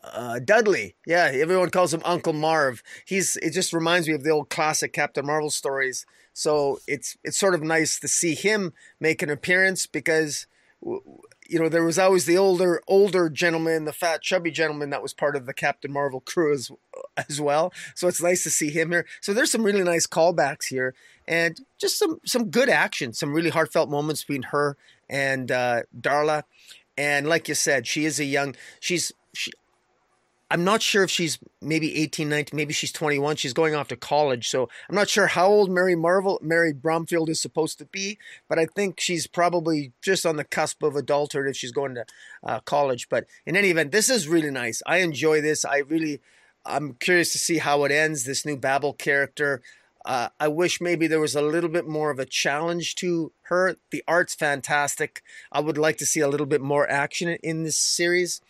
uh, 0.03 0.39
Dudley. 0.39 0.95
Yeah, 1.05 1.31
everyone 1.33 1.69
calls 1.69 1.93
him 1.93 2.01
Uncle 2.05 2.33
Marv. 2.33 2.83
He's 3.05 3.37
it 3.37 3.51
just 3.51 3.73
reminds 3.73 4.07
me 4.07 4.13
of 4.13 4.23
the 4.23 4.29
old 4.31 4.49
classic 4.49 4.93
Captain 4.93 5.25
Marvel 5.25 5.49
stories. 5.49 6.05
So 6.33 6.79
it's 6.87 7.17
it's 7.23 7.37
sort 7.39 7.55
of 7.55 7.61
nice 7.61 7.99
to 7.99 8.07
see 8.07 8.35
him 8.35 8.73
make 8.99 9.21
an 9.21 9.29
appearance 9.29 9.85
because 9.85 10.47
you 10.81 11.59
know 11.59 11.69
there 11.69 11.83
was 11.83 11.99
always 11.99 12.25
the 12.25 12.37
older 12.37 12.81
older 12.87 13.29
gentleman, 13.29 13.85
the 13.85 13.93
fat 13.93 14.21
chubby 14.21 14.51
gentleman 14.51 14.89
that 14.89 15.03
was 15.03 15.13
part 15.13 15.35
of 15.35 15.45
the 15.45 15.53
Captain 15.53 15.91
Marvel 15.91 16.21
crew 16.21 16.53
as 16.53 16.71
as 17.29 17.41
well. 17.41 17.73
So 17.95 18.07
it's 18.07 18.21
nice 18.21 18.43
to 18.43 18.49
see 18.49 18.69
him 18.69 18.91
here. 18.91 19.05
So 19.19 19.33
there's 19.33 19.51
some 19.51 19.63
really 19.63 19.83
nice 19.83 20.07
callbacks 20.07 20.67
here 20.69 20.93
and 21.27 21.59
just 21.77 21.97
some 21.97 22.19
some 22.25 22.49
good 22.49 22.69
action, 22.69 23.13
some 23.13 23.33
really 23.33 23.49
heartfelt 23.49 23.89
moments 23.89 24.23
between 24.23 24.43
her 24.43 24.77
and 25.09 25.51
uh, 25.51 25.83
Darla. 25.99 26.43
And 26.97 27.27
like 27.27 27.47
you 27.47 27.55
said, 27.55 27.87
she 27.87 28.05
is 28.05 28.19
a 28.19 28.25
young. 28.25 28.55
She's 28.79 29.11
she. 29.33 29.51
I'm 30.51 30.65
not 30.65 30.81
sure 30.81 31.03
if 31.05 31.09
she's 31.09 31.39
maybe 31.61 31.95
18, 31.95 32.27
19, 32.27 32.57
maybe 32.57 32.73
she's 32.73 32.91
21. 32.91 33.37
She's 33.37 33.53
going 33.53 33.73
off 33.73 33.87
to 33.87 33.95
college. 33.95 34.49
So 34.49 34.67
I'm 34.89 34.95
not 34.95 35.07
sure 35.07 35.27
how 35.27 35.47
old 35.47 35.71
Mary 35.71 35.95
Marvel, 35.95 36.39
Mary 36.43 36.73
Bromfield 36.73 37.29
is 37.29 37.39
supposed 37.39 37.77
to 37.77 37.85
be, 37.85 38.17
but 38.49 38.59
I 38.59 38.65
think 38.65 38.99
she's 38.99 39.27
probably 39.27 39.93
just 40.01 40.25
on 40.25 40.35
the 40.35 40.43
cusp 40.43 40.83
of 40.83 40.97
adulthood 40.97 41.47
if 41.47 41.55
she's 41.55 41.71
going 41.71 41.95
to 41.95 42.05
uh, 42.43 42.59
college. 42.59 43.07
But 43.07 43.27
in 43.45 43.55
any 43.55 43.69
event, 43.69 43.93
this 43.93 44.09
is 44.09 44.27
really 44.27 44.51
nice. 44.51 44.83
I 44.85 44.97
enjoy 44.97 45.39
this. 45.39 45.63
I 45.63 45.77
really, 45.77 46.19
I'm 46.65 46.95
curious 46.95 47.31
to 47.31 47.37
see 47.37 47.59
how 47.59 47.85
it 47.85 47.91
ends. 47.93 48.25
This 48.25 48.45
new 48.45 48.57
Babel 48.57 48.91
character. 48.91 49.61
Uh, 50.03 50.29
I 50.37 50.49
wish 50.49 50.81
maybe 50.81 51.07
there 51.07 51.21
was 51.21 51.35
a 51.35 51.41
little 51.41 51.69
bit 51.69 51.87
more 51.87 52.11
of 52.11 52.19
a 52.19 52.25
challenge 52.25 52.95
to 52.95 53.31
her. 53.43 53.77
The 53.91 54.03
art's 54.05 54.35
fantastic. 54.35 55.21
I 55.49 55.61
would 55.61 55.77
like 55.77 55.97
to 55.99 56.05
see 56.05 56.19
a 56.19 56.27
little 56.27 56.45
bit 56.45 56.59
more 56.59 56.89
action 56.89 57.37
in 57.41 57.63
this 57.63 57.77
series. 57.77 58.41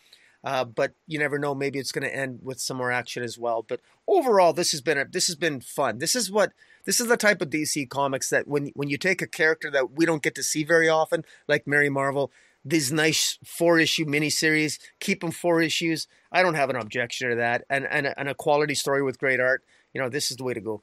Uh, 0.44 0.66
but 0.66 0.94
you 1.08 1.20
never 1.20 1.38
know. 1.38 1.54
Maybe 1.54 1.78
it's 1.78 1.92
going 1.92 2.08
to 2.08 2.16
end 2.16 2.40
with 2.42 2.60
some 2.60 2.78
more 2.78 2.92
action 2.92 3.22
as 3.22 3.38
well. 3.38 3.64
But 3.68 3.80
overall, 4.08 4.54
this 4.54 4.72
has 4.72 4.82
been 4.82 4.98
a, 4.98 5.06
this 5.06 5.28
has 5.28 5.36
been 5.36 5.62
fun. 5.62 6.00
This 6.00 6.16
is 6.16 6.32
what 6.32 6.52
this 6.86 7.00
is 7.00 7.08
the 7.08 7.18
type 7.18 7.42
of 7.42 7.50
DC 7.50 7.90
comics 7.90 8.30
that 8.30 8.48
when 8.48 8.72
when 8.74 8.90
you 8.90 8.98
take 8.98 9.22
a 9.22 9.28
character 9.28 9.70
that 9.70 9.92
we 9.92 10.06
don't 10.06 10.24
get 10.24 10.34
to 10.36 10.44
see 10.44 10.64
very 10.64 10.90
often, 10.90 11.24
like 11.48 11.68
Mary 11.68 11.90
Marvel, 11.90 12.32
these 12.66 12.92
nice 12.92 13.38
four 13.46 13.78
issue 13.78 14.06
miniseries, 14.06 14.80
keep 15.00 15.22
them 15.22 15.32
four 15.32 15.62
issues. 15.62 16.08
I 16.32 16.42
don't 16.42 16.56
have 16.56 16.72
an 16.72 16.76
objection 16.76 17.30
to 17.30 17.36
that, 17.36 17.64
and 17.70 17.86
and 17.86 18.12
and 18.18 18.28
a 18.28 18.34
quality 18.34 18.74
story 18.74 19.04
with 19.04 19.20
great 19.20 19.40
art. 19.40 19.64
You 19.94 20.02
know, 20.02 20.10
this 20.10 20.32
is 20.32 20.38
the 20.38 20.44
way 20.44 20.56
to 20.56 20.62
go. 20.62 20.82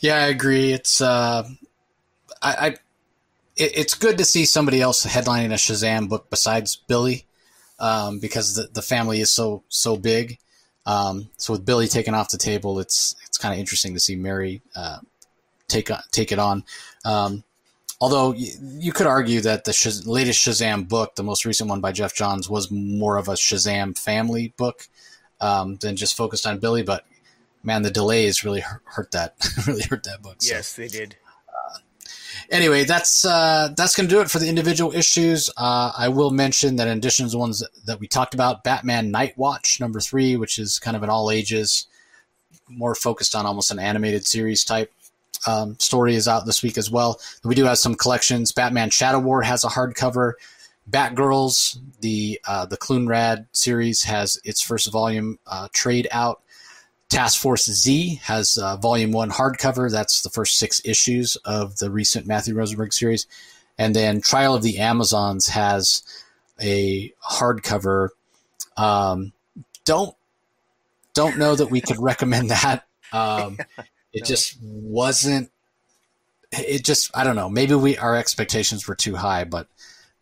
Yeah, 0.00 0.16
I 0.16 0.26
agree. 0.26 0.72
It's 0.72 1.00
uh, 1.00 1.48
I, 2.42 2.54
I 2.54 2.66
it, 3.56 3.76
it's 3.76 3.94
good 3.94 4.18
to 4.18 4.24
see 4.24 4.44
somebody 4.44 4.80
else 4.80 5.06
headlining 5.06 5.52
a 5.52 5.54
Shazam 5.54 6.08
book 6.08 6.30
besides 6.30 6.74
Billy 6.74 7.27
um, 7.78 8.18
because 8.18 8.54
the, 8.54 8.68
the 8.72 8.82
family 8.82 9.20
is 9.20 9.32
so 9.32 9.62
so 9.68 9.96
big. 9.96 10.38
Um, 10.86 11.28
so 11.36 11.52
with 11.52 11.66
Billy 11.66 11.86
taken 11.86 12.14
off 12.14 12.30
the 12.30 12.38
table, 12.38 12.78
it's 12.80 13.14
it's 13.26 13.38
kind 13.38 13.52
of 13.52 13.60
interesting 13.60 13.94
to 13.94 14.00
see 14.00 14.16
Mary 14.16 14.62
uh, 14.74 14.98
take 15.68 15.90
take 16.10 16.32
it 16.32 16.38
on. 16.38 16.64
Um, 17.04 17.44
although 18.00 18.32
you, 18.32 18.52
you, 18.60 18.92
could 18.92 19.06
argue 19.06 19.40
that 19.42 19.64
the 19.64 19.72
Shaz- 19.72 20.06
latest 20.06 20.46
Shazam 20.46 20.88
book, 20.88 21.14
the 21.14 21.22
most 21.22 21.44
recent 21.44 21.68
one 21.68 21.80
by 21.80 21.92
Geoff 21.92 22.14
Johns, 22.14 22.48
was 22.48 22.70
more 22.70 23.16
of 23.16 23.28
a 23.28 23.32
Shazam 23.32 23.96
family 23.98 24.54
book 24.56 24.88
um, 25.40 25.76
than 25.76 25.96
just 25.96 26.16
focused 26.16 26.46
on 26.46 26.58
Billy. 26.58 26.82
But 26.82 27.04
man, 27.62 27.82
the 27.82 27.90
delays 27.90 28.44
really 28.44 28.60
hurt, 28.60 28.82
hurt 28.84 29.10
that 29.12 29.36
really 29.66 29.82
hurt 29.82 30.04
that 30.04 30.22
book. 30.22 30.36
So. 30.42 30.54
Yes, 30.54 30.74
they 30.74 30.88
did 30.88 31.16
anyway, 32.50 32.84
that's 32.84 33.24
uh, 33.24 33.72
that's 33.76 33.94
going 33.94 34.08
to 34.08 34.14
do 34.14 34.20
it 34.20 34.30
for 34.30 34.38
the 34.38 34.48
individual 34.48 34.94
issues. 34.94 35.50
Uh, 35.56 35.92
I 35.96 36.08
will 36.08 36.30
mention 36.30 36.76
that 36.76 36.88
in 36.88 36.98
addition 36.98 37.26
to 37.26 37.32
the 37.32 37.38
ones 37.38 37.62
that 37.86 38.00
we 38.00 38.06
talked 38.06 38.34
about, 38.34 38.64
Batman 38.64 39.12
Knightwatch 39.12 39.80
number 39.80 40.00
three, 40.00 40.36
which 40.36 40.58
is 40.58 40.78
kind 40.78 40.96
of 40.96 41.02
an 41.02 41.10
all 41.10 41.30
ages, 41.30 41.86
more 42.68 42.94
focused 42.94 43.34
on 43.34 43.46
almost 43.46 43.70
an 43.70 43.78
animated 43.78 44.26
series 44.26 44.64
type 44.64 44.92
um, 45.46 45.78
story, 45.78 46.14
is 46.14 46.28
out 46.28 46.46
this 46.46 46.62
week 46.62 46.78
as 46.78 46.90
well. 46.90 47.20
We 47.44 47.54
do 47.54 47.64
have 47.64 47.78
some 47.78 47.94
collections. 47.94 48.52
Batman 48.52 48.90
Shadow 48.90 49.18
War 49.18 49.42
has 49.42 49.64
a 49.64 49.68
hardcover. 49.68 50.32
Batgirls, 50.90 51.78
the 52.00 52.40
uh, 52.46 52.64
the 52.66 52.78
Clunrad 52.78 53.46
series, 53.52 54.04
has 54.04 54.40
its 54.44 54.62
first 54.62 54.90
volume 54.90 55.38
uh, 55.46 55.68
trade 55.72 56.08
out. 56.10 56.42
Task 57.08 57.40
Force 57.40 57.64
Z 57.64 58.20
has 58.24 58.58
uh, 58.58 58.76
Volume 58.76 59.12
1 59.12 59.30
hardcover. 59.30 59.90
That's 59.90 60.22
the 60.22 60.30
first 60.30 60.58
six 60.58 60.80
issues 60.84 61.36
of 61.44 61.78
the 61.78 61.90
recent 61.90 62.26
Matthew 62.26 62.54
Rosenberg 62.54 62.92
series. 62.92 63.26
And 63.78 63.94
then 63.96 64.20
Trial 64.20 64.54
of 64.54 64.62
the 64.62 64.78
Amazons 64.78 65.48
has 65.48 66.02
a 66.60 67.12
hardcover. 67.26 68.10
Um, 68.76 69.32
don't 69.84 70.14
don't 71.14 71.38
know 71.38 71.54
that 71.54 71.70
we 71.70 71.80
could 71.80 71.98
recommend 71.98 72.50
that. 72.50 72.84
Um, 73.12 73.58
it 74.12 74.20
no. 74.20 74.24
just 74.26 74.58
wasn't. 74.62 75.50
It 76.52 76.84
just 76.84 77.16
I 77.16 77.24
don't 77.24 77.36
know. 77.36 77.48
Maybe 77.48 77.74
we 77.74 77.96
our 77.96 78.16
expectations 78.16 78.86
were 78.86 78.94
too 78.94 79.16
high, 79.16 79.44
but 79.44 79.68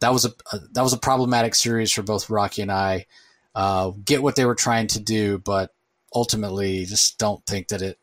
that 0.01 0.13
was 0.13 0.25
a, 0.25 0.33
a 0.53 0.59
that 0.73 0.83
was 0.83 0.93
a 0.93 0.99
problematic 0.99 1.55
series 1.55 1.93
for 1.93 2.03
both 2.03 2.31
Rocky 2.31 2.63
and 2.63 2.73
I. 2.73 3.07
Uh, 3.55 3.93
get 4.05 4.23
what 4.23 4.37
they 4.37 4.45
were 4.45 4.55
trying 4.55 4.87
to 4.87 5.01
do, 5.01 5.39
but 5.39 5.73
ultimately 6.15 6.85
just 6.85 7.19
don't 7.19 7.45
think 7.47 7.69
that 7.69 7.83
it 7.83 7.99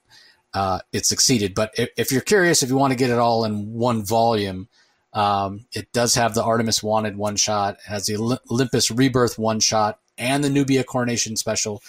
uh, 0.53 0.80
it 0.91 1.05
succeeded. 1.05 1.55
But 1.55 1.71
if, 1.77 1.89
if, 1.97 2.11
you're 2.11 2.21
curious, 2.21 2.61
if 2.61 2.69
you 2.69 2.77
want 2.77 2.91
to 2.91 2.97
get 2.97 3.09
it 3.09 3.17
all 3.17 3.43
in 3.43 3.73
one 3.73 4.03
volume, 4.03 4.67
um, 5.13 5.65
it 5.73 5.91
does 5.91 6.15
have 6.15 6.35
the 6.35 6.43
Artemis 6.43 6.84
Wanted 6.84 7.17
one 7.17 7.35
shot, 7.35 7.77
has 7.88 8.05
the 8.05 8.39
Olympus 8.51 8.91
Rebirth 8.91 9.39
one 9.39 9.59
shot, 9.59 9.99
and 10.17 10.43
the 10.43 10.49
Nubia 10.49 10.84
Coronation 10.84 11.35
special, 11.35 11.81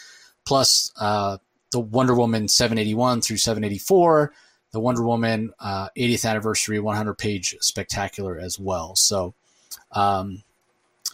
plus 0.47 0.93
uh, 0.99 1.39
the 1.73 1.81
Wonder 1.81 2.15
Woman 2.15 2.49
781 2.49 3.20
through 3.20 3.36
784, 3.36 4.32
the 4.73 4.81
Wonder 4.81 5.03
Woman 5.03 5.53
uh, 5.61 5.89
80th 5.97 6.28
anniversary 6.28 6.81
100 6.81 7.15
page 7.15 7.57
spectacular 7.61 8.39
as 8.39 8.59
well. 8.59 8.97
So. 8.97 9.35
Um, 9.93 10.43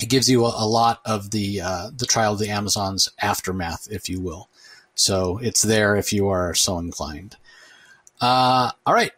it 0.01 0.09
gives 0.09 0.31
you 0.31 0.47
a, 0.47 0.55
a 0.57 0.67
lot 0.67 1.01
of 1.05 1.31
the 1.31 1.61
uh, 1.61 1.91
the 1.95 2.07
trial 2.07 2.33
of 2.33 2.39
the 2.39 2.49
Amazons 2.49 3.11
aftermath, 3.21 3.87
if 3.91 4.09
you 4.09 4.19
will. 4.19 4.49
So 5.01 5.39
it's 5.39 5.63
there 5.63 5.97
if 5.97 6.13
you 6.13 6.29
are 6.29 6.55
so 6.55 6.79
inclined. 6.79 7.37
Uh, 8.21 8.71
all 8.85 8.93
right. 8.93 9.13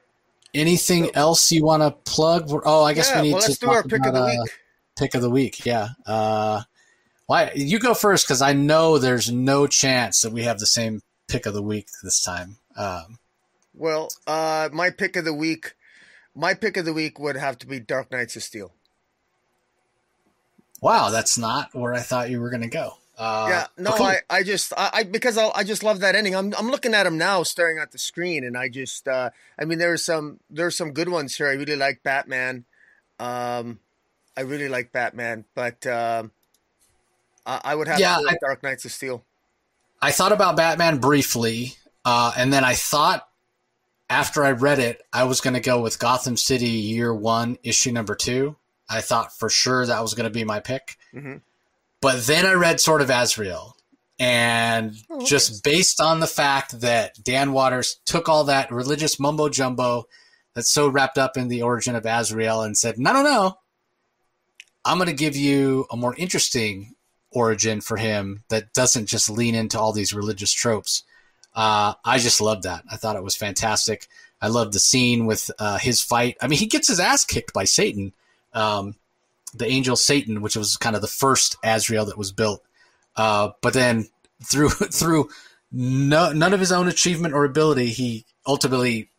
Anything 0.55 1.07
so, 1.07 1.11
else 1.15 1.51
you 1.51 1.65
want 1.65 1.83
to 1.83 1.91
plug? 1.91 2.51
Oh, 2.65 2.85
I 2.85 2.95
guess 2.95 3.11
yeah, 3.11 3.21
we 3.21 3.29
need 3.29 3.35
well, 3.35 3.43
to 3.43 3.59
do 3.59 3.71
our 3.71 3.83
pick 3.83 4.07
of 4.07 4.15
the 4.15 4.25
week. 4.25 4.51
Pick 4.97 5.15
of 5.15 5.23
the 5.23 5.31
week, 5.31 5.67
yeah. 5.67 5.89
Uh, 6.07 6.63
why 7.27 7.51
you 7.57 7.81
go 7.81 7.95
first 7.95 8.27
because 8.27 8.43
I 8.43 8.53
know 8.53 8.99
there's 8.99 9.33
no 9.33 9.67
chance 9.67 10.21
that 10.21 10.33
we 10.33 10.45
have 10.45 10.61
the 10.61 10.67
same 10.67 11.03
pick 11.27 11.47
of 11.47 11.55
the 11.55 11.63
week 11.63 11.89
this 12.05 12.23
time. 12.23 12.59
Um, 12.77 13.19
well, 13.75 14.11
uh, 14.29 14.69
my 14.73 14.91
pick 14.91 15.17
of 15.17 15.25
the 15.25 15.35
week, 15.35 15.75
my 16.33 16.55
pick 16.55 16.77
of 16.77 16.85
the 16.85 16.93
week 16.93 17.19
would 17.19 17.37
have 17.37 17.59
to 17.59 17.67
be 17.67 17.81
Dark 17.81 18.13
Knights 18.13 18.37
of 18.37 18.45
Steel. 18.45 18.71
Wow, 20.81 21.11
that's 21.11 21.37
not 21.37 21.75
where 21.75 21.93
I 21.95 22.01
thought 22.01 22.31
you 22.31 22.41
were 22.41 22.51
going 22.51 22.63
to 22.63 22.69
go. 22.69 22.99
Uh, 23.23 23.47
yeah, 23.49 23.67
no, 23.79 23.93
I, 23.93 24.17
I 24.29 24.43
just, 24.43 24.73
I, 24.77 24.91
I 24.93 25.03
because 25.05 25.39
I, 25.39 25.49
I 25.55 25.63
just 25.63 25.85
love 25.85 26.01
that 26.01 26.17
ending. 26.17 26.35
I'm, 26.35 26.53
I'm 26.59 26.73
looking 26.73 26.93
at 26.93 27.07
him 27.07 27.17
now, 27.17 27.45
staring 27.45 27.79
at 27.79 27.93
the 27.93 27.99
screen, 27.99 28.43
and 28.43 28.59
I 28.59 28.69
just, 28.69 29.07
uh, 29.07 29.31
I 29.57 29.65
mean, 29.65 29.79
there's 29.79 30.05
some, 30.05 30.41
there's 30.51 30.77
some 30.77 30.91
good 30.91 31.09
ones 31.09 31.37
here. 31.37 31.47
I 31.47 31.53
really 31.53 31.77
like 31.77 32.03
Batman. 32.03 32.65
Um, 33.21 33.79
I 34.37 34.41
really 34.41 34.69
like 34.69 34.91
Batman, 34.91 35.45
but 35.55 35.87
um, 35.87 36.33
I, 37.47 37.61
I 37.63 37.75
would 37.77 37.87
have 37.87 38.01
yeah, 38.01 38.17
to 38.17 38.39
Dark 38.41 38.65
Knights 38.65 38.85
of 38.87 38.91
Steel. 38.91 39.23
I 40.01 40.11
thought 40.11 40.33
about 40.33 40.57
Batman 40.57 40.99
briefly, 40.99 41.75
uh, 42.05 42.33
and 42.37 42.53
then 42.53 42.65
I 42.65 42.75
thought 42.75 43.29
after 44.11 44.45
I 44.45 44.51
read 44.51 44.81
it, 44.81 45.01
I 45.13 45.25
was 45.25 45.41
going 45.41 45.55
to 45.55 45.61
go 45.61 45.81
with 45.81 46.01
Gotham 46.01 46.37
City 46.37 46.67
Year 46.67 47.15
One, 47.15 47.57
issue 47.63 47.93
number 47.93 48.17
two. 48.17 48.57
I 48.91 49.01
thought 49.01 49.33
for 49.33 49.49
sure 49.49 49.87
that 49.87 50.03
was 50.03 50.15
going 50.15 50.29
to 50.29 50.35
be 50.35 50.43
my 50.43 50.59
pick. 50.59 50.97
Mm-hmm. 51.15 51.37
But 52.03 52.27
then 52.27 52.45
I 52.45 52.53
read 52.53 52.81
Sword 52.81 53.01
of 53.01 53.09
Azrael, 53.11 53.77
and 54.19 54.95
oh, 55.09 55.25
just 55.25 55.65
based 55.65 56.01
on 56.01 56.21
the 56.21 56.27
fact 56.27 56.81
that 56.81 57.15
Dan 57.23 57.53
Watters 57.53 58.01
took 58.05 58.29
all 58.29 58.45
that 58.45 58.71
religious 58.71 59.19
mumbo 59.19 59.49
jumbo 59.49 60.05
that's 60.55 60.71
so 60.71 60.89
wrapped 60.89 61.17
up 61.17 61.37
in 61.37 61.49
the 61.49 61.63
origin 61.63 61.95
of 61.95 62.05
Azrael 62.05 62.63
and 62.63 62.77
said, 62.77 62.99
no, 62.99 63.13
no, 63.13 63.23
no, 63.23 63.59
I'm 64.85 64.99
going 64.99 65.09
to 65.09 65.15
give 65.15 65.37
you 65.37 65.87
a 65.91 65.97
more 65.97 66.15
interesting 66.19 66.95
origin 67.31 67.81
for 67.81 67.97
him 67.97 68.43
that 68.49 68.73
doesn't 68.75 69.07
just 69.07 69.31
lean 69.31 69.55
into 69.55 69.79
all 69.79 69.93
these 69.93 70.13
religious 70.13 70.53
tropes. 70.53 71.05
Uh, 71.55 71.95
I 72.05 72.19
just 72.19 72.41
loved 72.41 72.65
that. 72.65 72.83
I 72.91 72.97
thought 72.97 73.17
it 73.17 73.23
was 73.23 73.37
fantastic. 73.37 74.09
I 74.41 74.49
loved 74.49 74.73
the 74.73 74.81
scene 74.81 75.25
with 75.25 75.51
uh, 75.59 75.79
his 75.79 76.03
fight. 76.03 76.37
I 76.43 76.49
mean, 76.49 76.59
he 76.59 76.67
gets 76.67 76.89
his 76.89 77.01
ass 77.01 77.25
kicked 77.25 77.53
by 77.53 77.65
Satan, 77.65 78.13
um, 78.53 78.97
the 79.55 79.67
angel 79.67 79.97
Satan, 79.97 80.41
which 80.41 80.57
was 80.57 80.77
kind 80.77 80.97
of 80.97 81.03
the 81.03 81.09
first 81.09 81.57
Azrael 81.65 82.07
that 82.07 82.19
was 82.19 82.33
built. 82.33 82.63
Uh, 83.17 83.51
but 83.61 83.75
then 83.75 84.09
through 84.45 84.71
through 84.71 85.29
no, 85.71 86.33
none 86.33 86.53
of 86.53 86.61
his 86.61 86.73
own 86.73 86.89
achievement 86.89 87.35
or 87.35 87.45
ability, 87.45 87.89
he 87.89 88.27
ultimately, 88.47 89.11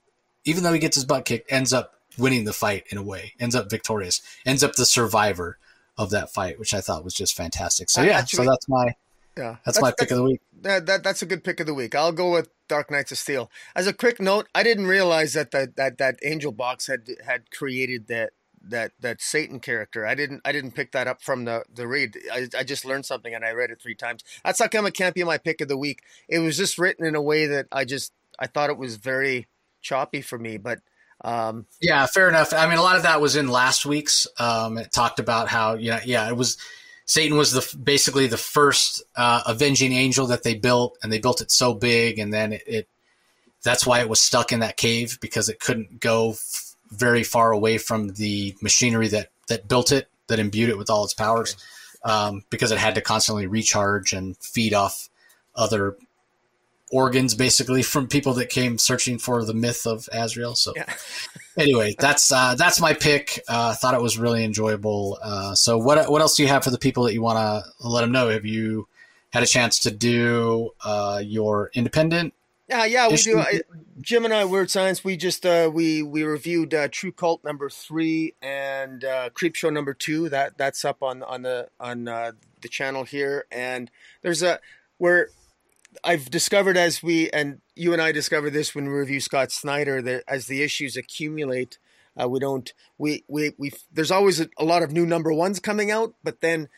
even 0.45 0.64
though 0.64 0.73
he 0.73 0.80
gets 0.80 0.95
his 0.95 1.05
butt 1.05 1.26
kicked, 1.26 1.51
ends 1.51 1.73
up 1.73 1.93
winning 2.18 2.45
the 2.45 2.53
fight 2.53 2.84
in 2.89 2.97
a 2.97 3.03
way, 3.03 3.34
ends 3.39 3.55
up 3.55 3.69
victorious, 3.69 4.22
ends 4.45 4.64
up 4.64 4.73
the 4.76 4.85
survivor 4.85 5.57
of 5.97 6.11
that 6.11 6.31
fight, 6.31 6.60
which 6.60 6.73
I 6.73 6.81
thought 6.81 7.03
was 7.03 7.14
just 7.14 7.35
fantastic. 7.35 7.89
So 7.89 8.01
yeah, 8.01 8.19
Actually, 8.19 8.45
so 8.45 8.51
that's 8.51 8.69
my 8.69 8.95
yeah, 9.38 9.57
that's, 9.65 9.80
that's 9.80 9.81
my 9.81 9.93
pick 9.97 10.11
of 10.11 10.18
the 10.18 10.23
week. 10.23 10.41
That, 10.61 10.85
that 10.85 11.03
that's 11.03 11.22
a 11.22 11.26
good 11.26 11.43
pick 11.43 11.60
of 11.60 11.65
the 11.65 11.73
week. 11.73 11.95
I'll 11.95 12.11
go 12.11 12.31
with 12.31 12.49
Dark 12.68 12.91
Knights 12.91 13.11
of 13.11 13.18
Steel. 13.18 13.49
As 13.76 13.88
a 13.88 13.93
quick 13.93 14.19
note, 14.19 14.47
I 14.53 14.64
didn't 14.64 14.88
realize 14.88 15.34
that 15.34 15.51
that 15.51 15.76
that, 15.76 15.97
that 15.97 16.19
Angel 16.23 16.51
Box 16.51 16.88
had 16.88 17.07
had 17.26 17.49
created 17.51 18.07
that 18.07 18.34
that 18.64 18.91
that 18.99 19.22
Satan 19.22 19.60
character. 19.60 20.06
I 20.06 20.15
didn't 20.15 20.41
I 20.45 20.52
didn't 20.52 20.72
pick 20.72 20.91
that 20.94 21.07
up 21.07 21.22
from 21.22 21.45
the 21.45 21.64
the 21.73 21.88
read. 21.88 22.18
I, 22.31 22.48
I 22.57 22.64
just 22.64 22.85
learned 22.85 23.06
something 23.06 23.34
and 23.34 23.44
I 23.44 23.52
read 23.52 23.72
it 23.72 23.81
three 23.81 23.95
times. 23.95 24.23
That's 24.44 24.61
come 24.68 24.85
it 24.85 24.94
can't 24.94 25.15
be 25.15 25.23
my 25.23 25.38
pick 25.38 25.61
of 25.61 25.68
the 25.68 25.77
week. 25.77 26.02
It 26.27 26.40
was 26.40 26.57
just 26.57 26.77
written 26.77 27.06
in 27.06 27.15
a 27.15 27.22
way 27.22 27.45
that 27.48 27.68
I 27.72 27.85
just 27.85 28.14
I 28.40 28.48
thought 28.48 28.69
it 28.69 28.77
was 28.77 28.95
very 28.95 29.48
choppy 29.81 30.22
for 30.22 30.40
me, 30.40 30.57
but 30.57 30.80
um, 31.23 31.65
yeah, 31.81 32.06
fair 32.06 32.27
enough. 32.27 32.53
I 32.53 32.68
mean, 32.68 32.77
a 32.77 32.81
lot 32.81 32.98
of 32.98 33.03
that 33.03 33.22
was 33.22 33.35
in 33.35 33.48
last 33.48 33.85
week's. 33.85 34.27
Um, 34.38 34.77
it 34.77 34.91
talked 34.91 35.19
about 35.19 35.48
how, 35.48 35.76
yeah, 35.76 36.02
yeah, 36.03 36.27
it 36.27 36.35
was 36.35 36.57
Satan 37.06 37.38
was 37.38 37.52
the 37.52 37.77
basically 37.77 38.27
the 38.27 38.38
first 38.38 39.03
uh, 39.15 39.41
avenging 39.45 39.94
angel 39.94 40.27
that 40.27 40.44
they 40.44 40.56
built, 40.56 40.98
and 41.02 41.11
they 41.11 41.19
built 41.19 41.41
it 41.41 41.52
so 41.52 41.73
big, 41.73 42.19
and 42.19 42.34
then 42.34 42.53
it, 42.53 42.64
it 42.68 42.88
that's 43.64 43.85
why 43.85 44.02
it 44.02 44.10
was 44.10 44.22
stuck 44.22 44.52
in 44.52 44.60
that 44.60 44.76
cave 44.76 45.18
because 45.22 45.48
it 45.48 45.60
couldn't 45.60 45.99
go 45.99 46.31
f- 46.31 46.73
very 46.98 47.24
far 47.24 47.52
away 47.52 47.78
from 47.78 48.10
the 48.10 48.56
machinery 48.61 49.07
that 49.10 49.30
that 49.48 49.68
built 49.68 49.91
it, 49.91 50.07
that 50.28 50.40
imbued 50.40 50.70
it 50.70 50.78
with 50.78 50.90
all 50.90 51.03
its 51.03 51.14
powers, 51.14 51.56
um, 52.03 52.44
because 52.49 52.72
it 52.72 52.78
had 52.78 52.95
to 52.95 53.02
constantly 53.02 53.48
recharge 53.48 54.14
and 54.14 54.38
feed 54.38 54.74
off 54.74 55.10
other 55.56 55.98
organs 56.94 57.34
basically 57.34 57.82
from 57.82 58.07
people 58.07 58.34
that 58.34 58.49
came 58.49 58.78
searching 58.78 59.18
for 59.18 59.44
the 59.44 59.53
myth 59.53 59.88
of 59.88 60.07
Azrael. 60.11 60.56
So 60.56 60.74
yeah. 60.76 60.94
anyway, 61.57 61.95
that's 61.98 62.32
uh, 62.32 62.56
that's 62.56 62.80
my 62.80 62.94
pick. 62.94 63.40
Uh, 63.49 63.70
I 63.72 63.74
thought 63.74 63.95
it 63.95 64.02
was 64.02 64.18
really 64.18 64.44
enjoyable. 64.44 65.18
Uh, 65.22 65.56
so 65.56 65.78
what 65.78 66.10
what 66.10 66.22
else 66.22 66.38
do 66.38 66.44
you 66.44 66.49
have 66.49 66.64
for 66.64 66.70
the 66.70 66.78
people 66.78 67.03
that 67.06 67.14
you 67.14 67.22
want 67.22 67.38
to 67.38 67.88
let 67.88 68.02
them 68.02 68.11
know? 68.11 68.30
Have 68.30 68.45
you 68.45 68.88
had 69.32 69.44
a 69.44 69.48
chance 69.48 69.80
to 69.80 69.91
do 69.91 70.70
uh, 70.86 71.22
your 71.24 71.72
independent? 71.74 72.34
Yeah, 72.68 72.85
yeah, 72.85 73.10
we 73.10 73.18
do. 73.18 73.40
I, 73.40 73.61
Jim 73.99 74.23
and 74.23 74.34
I, 74.34 74.45
Weird 74.45 74.72
Science, 74.72 75.03
we 75.03 75.18
just 75.18 75.45
uh, 75.45 75.69
we 75.73 76.02
we 76.02 76.23
reviewed 76.23 76.73
uh, 76.73 76.88
True 76.90 77.11
Cult 77.11 77.44
number 77.44 77.69
three 77.69 78.35
and 78.41 79.03
uh, 79.03 79.30
Creepshow 79.31 79.72
number 79.72 79.94
two. 79.94 80.30
That 80.30 80.57
that's 80.57 80.85
up 80.85 81.03
on 81.03 81.23
on 81.23 81.41
the 81.41 81.69
on 81.80 82.07
uh, 82.07 82.31
the 82.61 82.69
channel 82.69 83.03
here, 83.03 83.45
and 83.52 83.91
there's 84.22 84.41
a 84.41 84.60
where 84.98 85.30
I've 86.03 86.31
discovered 86.31 86.77
as 86.77 87.03
we 87.03 87.30
and 87.31 87.60
you 87.76 87.91
and 87.91 88.02
I 88.02 88.14
discovered 88.14 88.52
this 88.52 88.73
when 88.73 88.85
we 88.85 88.94
review 88.94 89.19
Scott 89.19 89.52
Snyder 89.52 90.02
that 90.02 90.23
as 90.27 90.48
the 90.48 90.64
issues 90.64 90.95
accumulate, 90.95 91.80
uh, 92.22 92.30
we 92.30 92.40
don't 92.40 92.73
we 92.98 93.26
we 93.27 93.52
we 93.57 93.73
there's 93.91 94.11
always 94.11 94.40
a, 94.40 94.48
a, 94.57 94.64
lot 94.64 94.84
of 94.84 94.91
new 94.91 95.06
number 95.06 95.34
ones 95.34 95.60
coming 95.60 95.91
out, 95.91 96.15
but 96.23 96.41
then. 96.41 96.69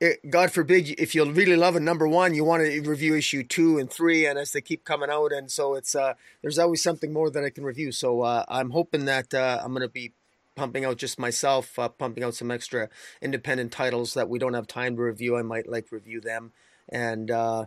It, 0.00 0.30
God 0.30 0.50
forbid, 0.50 0.88
if 0.98 1.14
you 1.14 1.30
really 1.30 1.56
love 1.56 1.76
a 1.76 1.80
number 1.80 2.08
one, 2.08 2.32
you 2.34 2.42
want 2.42 2.64
to 2.64 2.80
review 2.80 3.14
issue 3.14 3.42
two 3.42 3.78
and 3.78 3.90
three, 3.90 4.24
and 4.24 4.38
as 4.38 4.52
they 4.52 4.62
keep 4.62 4.82
coming 4.82 5.10
out, 5.10 5.30
and 5.30 5.50
so 5.50 5.74
it's 5.74 5.94
uh, 5.94 6.14
there's 6.40 6.58
always 6.58 6.82
something 6.82 7.12
more 7.12 7.28
that 7.30 7.44
I 7.44 7.50
can 7.50 7.64
review. 7.64 7.92
So 7.92 8.22
uh, 8.22 8.46
I'm 8.48 8.70
hoping 8.70 9.04
that 9.04 9.34
uh, 9.34 9.60
I'm 9.62 9.72
going 9.72 9.82
to 9.82 9.88
be 9.88 10.14
pumping 10.56 10.86
out 10.86 10.96
just 10.96 11.18
myself, 11.18 11.78
uh, 11.78 11.90
pumping 11.90 12.24
out 12.24 12.34
some 12.34 12.50
extra 12.50 12.88
independent 13.20 13.72
titles 13.72 14.14
that 14.14 14.30
we 14.30 14.38
don't 14.38 14.54
have 14.54 14.66
time 14.66 14.96
to 14.96 15.02
review. 15.02 15.36
I 15.36 15.42
might 15.42 15.68
like 15.68 15.92
review 15.92 16.22
them, 16.22 16.52
and 16.88 17.30
uh, 17.30 17.66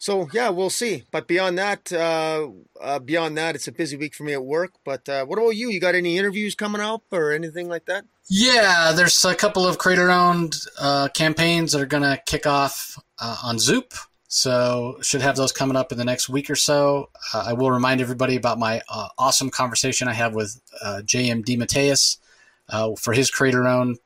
so 0.00 0.30
yeah, 0.32 0.48
we'll 0.48 0.70
see. 0.70 1.04
But 1.10 1.28
beyond 1.28 1.58
that, 1.58 1.92
uh, 1.92 2.48
uh, 2.80 2.98
beyond 3.00 3.36
that, 3.36 3.54
it's 3.54 3.68
a 3.68 3.72
busy 3.72 3.98
week 3.98 4.14
for 4.14 4.24
me 4.24 4.32
at 4.32 4.42
work. 4.42 4.72
But 4.82 5.06
uh, 5.10 5.26
what 5.26 5.38
about 5.38 5.50
you? 5.50 5.68
You 5.68 5.78
got 5.78 5.94
any 5.94 6.16
interviews 6.16 6.54
coming 6.54 6.80
up 6.80 7.02
or 7.12 7.32
anything 7.32 7.68
like 7.68 7.84
that? 7.84 8.06
Yeah, 8.26 8.92
there's 8.96 9.22
a 9.26 9.34
couple 9.34 9.66
of 9.66 9.76
creator-owned 9.76 10.56
uh, 10.78 11.08
campaigns 11.08 11.72
that 11.72 11.82
are 11.82 11.86
going 11.86 12.02
to 12.02 12.18
kick 12.24 12.46
off 12.46 12.98
uh, 13.18 13.36
on 13.44 13.58
Zoop. 13.58 13.92
So 14.28 14.96
should 15.02 15.20
have 15.20 15.36
those 15.36 15.52
coming 15.52 15.76
up 15.76 15.92
in 15.92 15.98
the 15.98 16.04
next 16.06 16.30
week 16.30 16.48
or 16.48 16.56
so. 16.56 17.10
Uh, 17.34 17.44
I 17.48 17.52
will 17.52 17.70
remind 17.70 18.00
everybody 18.00 18.36
about 18.36 18.58
my 18.58 18.80
awesome 19.18 19.50
conversation 19.50 20.08
I 20.08 20.14
have 20.14 20.34
with 20.34 20.62
J.M. 21.04 21.44
DeMatteis 21.44 22.16
for 22.98 23.12
his 23.12 23.30
creator-owned 23.30 23.98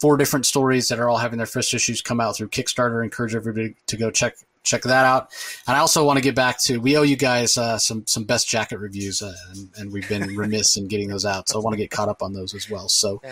four 0.00 0.16
different 0.16 0.46
stories 0.46 0.88
that 0.88 0.98
are 0.98 1.08
all 1.08 1.18
having 1.18 1.36
their 1.36 1.46
first 1.46 1.74
issues 1.74 2.02
come 2.02 2.20
out 2.20 2.36
through 2.36 2.48
Kickstarter. 2.48 3.04
Encourage 3.04 3.36
everybody 3.36 3.76
to 3.86 3.96
go 3.96 4.10
check 4.10 4.34
check 4.62 4.82
that 4.82 5.04
out. 5.04 5.30
And 5.66 5.76
I 5.76 5.80
also 5.80 6.04
want 6.04 6.18
to 6.18 6.22
get 6.22 6.34
back 6.34 6.58
to 6.62 6.78
we 6.78 6.96
owe 6.96 7.02
you 7.02 7.16
guys 7.16 7.56
uh, 7.56 7.78
some 7.78 8.06
some 8.06 8.24
best 8.24 8.48
jacket 8.48 8.78
reviews, 8.78 9.22
uh, 9.22 9.34
and, 9.52 9.68
and, 9.76 9.92
we've 9.92 10.08
been 10.08 10.36
remiss 10.36 10.76
in 10.76 10.88
getting 10.88 11.08
those 11.08 11.24
out. 11.24 11.48
So 11.48 11.58
I 11.58 11.62
want 11.62 11.74
to 11.74 11.78
get 11.78 11.90
caught 11.90 12.08
up 12.08 12.22
on 12.22 12.32
those 12.32 12.54
as 12.54 12.68
well. 12.68 12.88
So 12.88 13.22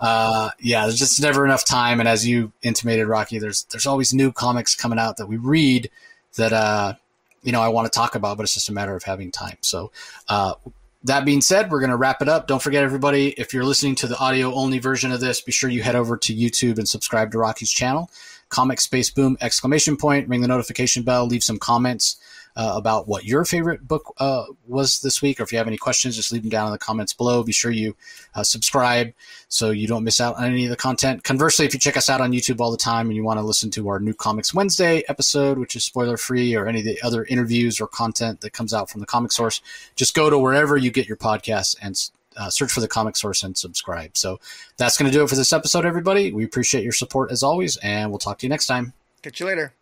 uh, 0.00 0.50
yeah, 0.60 0.82
there's 0.82 0.98
just 0.98 1.20
never 1.20 1.44
enough 1.44 1.64
time. 1.64 2.00
And 2.00 2.08
as 2.08 2.26
you 2.26 2.52
intimated, 2.62 3.06
Rocky, 3.06 3.38
there's 3.38 3.64
there's 3.64 3.86
always 3.86 4.12
new 4.12 4.32
comics 4.32 4.74
coming 4.74 4.98
out 4.98 5.16
that 5.16 5.26
we 5.26 5.36
read 5.36 5.90
that 6.36 6.52
uh, 6.52 6.94
you 7.42 7.52
know 7.52 7.62
I 7.62 7.68
want 7.68 7.90
to 7.90 7.96
talk 7.96 8.14
about, 8.14 8.36
but 8.36 8.44
it's 8.44 8.54
just 8.54 8.68
a 8.68 8.72
matter 8.72 8.94
of 8.96 9.02
having 9.02 9.30
time. 9.30 9.58
So. 9.60 9.92
Uh, 10.28 10.54
that 11.04 11.24
being 11.24 11.40
said, 11.40 11.70
we're 11.70 11.78
going 11.78 11.90
to 11.90 11.96
wrap 11.96 12.20
it 12.20 12.28
up. 12.28 12.48
Don't 12.48 12.60
forget, 12.60 12.82
everybody, 12.82 13.28
if 13.38 13.54
you're 13.54 13.62
listening 13.62 13.94
to 13.96 14.08
the 14.08 14.18
audio 14.18 14.52
only 14.52 14.80
version 14.80 15.12
of 15.12 15.20
this, 15.20 15.40
be 15.40 15.52
sure 15.52 15.70
you 15.70 15.80
head 15.80 15.94
over 15.94 16.16
to 16.16 16.34
YouTube 16.34 16.78
and 16.78 16.88
subscribe 16.88 17.30
to 17.30 17.38
Rocky's 17.38 17.70
channel 17.70 18.10
comic 18.48 18.80
space 18.80 19.10
boom 19.10 19.36
exclamation 19.40 19.96
point 19.96 20.28
ring 20.28 20.40
the 20.40 20.48
notification 20.48 21.02
bell 21.02 21.26
leave 21.26 21.42
some 21.42 21.58
comments 21.58 22.16
uh, 22.56 22.72
about 22.74 23.06
what 23.06 23.24
your 23.24 23.44
favorite 23.44 23.86
book 23.86 24.14
uh, 24.18 24.44
was 24.66 25.00
this 25.00 25.20
week 25.20 25.38
or 25.38 25.42
if 25.42 25.52
you 25.52 25.58
have 25.58 25.66
any 25.66 25.76
questions 25.76 26.16
just 26.16 26.32
leave 26.32 26.42
them 26.42 26.50
down 26.50 26.66
in 26.66 26.72
the 26.72 26.78
comments 26.78 27.12
below. 27.12 27.42
Be 27.42 27.52
sure 27.52 27.70
you 27.70 27.94
uh, 28.34 28.42
subscribe 28.42 29.12
so 29.48 29.70
you 29.70 29.86
don't 29.86 30.04
miss 30.04 30.20
out 30.20 30.36
on 30.36 30.44
any 30.44 30.64
of 30.64 30.70
the 30.70 30.76
content. 30.76 31.22
Conversely 31.22 31.66
if 31.66 31.74
you 31.74 31.80
check 31.80 31.96
us 31.96 32.08
out 32.08 32.20
on 32.20 32.32
youtube 32.32 32.60
all 32.60 32.70
the 32.70 32.76
time 32.76 33.06
and 33.08 33.16
you 33.16 33.22
want 33.22 33.38
to 33.38 33.44
listen 33.44 33.70
to 33.70 33.88
our 33.88 34.00
new 34.00 34.14
comics 34.14 34.54
wednesday 34.54 35.02
episode 35.08 35.58
which 35.58 35.76
is 35.76 35.84
spoiler 35.84 36.16
free 36.16 36.54
or 36.54 36.66
any 36.66 36.78
of 36.78 36.84
the 36.84 37.00
other 37.02 37.24
interviews 37.24 37.80
or 37.80 37.86
content 37.86 38.40
that 38.40 38.52
comes 38.52 38.72
out 38.72 38.88
from 38.88 39.00
the 39.00 39.06
comic 39.06 39.32
source 39.32 39.60
just 39.94 40.14
go 40.14 40.30
to 40.30 40.38
wherever 40.38 40.76
you 40.76 40.90
get 40.90 41.06
your 41.06 41.16
podcasts 41.16 41.76
and 41.80 42.10
uh, 42.36 42.50
search 42.50 42.70
for 42.70 42.80
the 42.80 42.88
comic 42.88 43.16
source 43.16 43.42
and 43.42 43.56
subscribe. 43.56 44.16
So 44.16 44.38
that's 44.76 44.96
going 44.96 45.10
to 45.10 45.16
do 45.16 45.22
it 45.24 45.28
for 45.28 45.36
this 45.36 45.52
episode, 45.52 45.84
everybody. 45.84 46.32
We 46.32 46.44
appreciate 46.44 46.84
your 46.84 46.92
support 46.92 47.30
as 47.30 47.42
always, 47.42 47.76
and 47.78 48.10
we'll 48.10 48.18
talk 48.18 48.38
to 48.38 48.46
you 48.46 48.50
next 48.50 48.66
time. 48.66 48.92
Catch 49.22 49.40
you 49.40 49.46
later. 49.46 49.72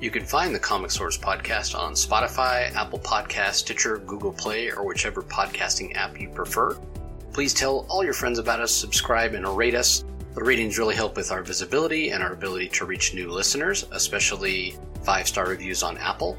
You 0.00 0.10
can 0.10 0.24
find 0.24 0.54
the 0.54 0.60
Comic 0.60 0.92
Source 0.92 1.18
podcast 1.18 1.76
on 1.76 1.94
Spotify, 1.94 2.72
Apple 2.74 3.00
Podcast, 3.00 3.54
Stitcher, 3.54 3.98
Google 3.98 4.32
Play, 4.32 4.70
or 4.70 4.86
whichever 4.86 5.22
podcasting 5.22 5.96
app 5.96 6.20
you 6.20 6.28
prefer. 6.28 6.78
Please 7.32 7.52
tell 7.52 7.84
all 7.88 8.04
your 8.04 8.12
friends 8.14 8.38
about 8.38 8.60
us, 8.60 8.70
subscribe, 8.70 9.34
and 9.34 9.44
rate 9.56 9.74
us. 9.74 10.04
The 10.34 10.44
ratings 10.44 10.78
really 10.78 10.94
help 10.94 11.16
with 11.16 11.32
our 11.32 11.42
visibility 11.42 12.10
and 12.10 12.22
our 12.22 12.32
ability 12.32 12.68
to 12.68 12.84
reach 12.84 13.12
new 13.12 13.28
listeners, 13.28 13.86
especially 13.90 14.76
five 15.02 15.26
star 15.26 15.48
reviews 15.48 15.82
on 15.82 15.98
Apple. 15.98 16.38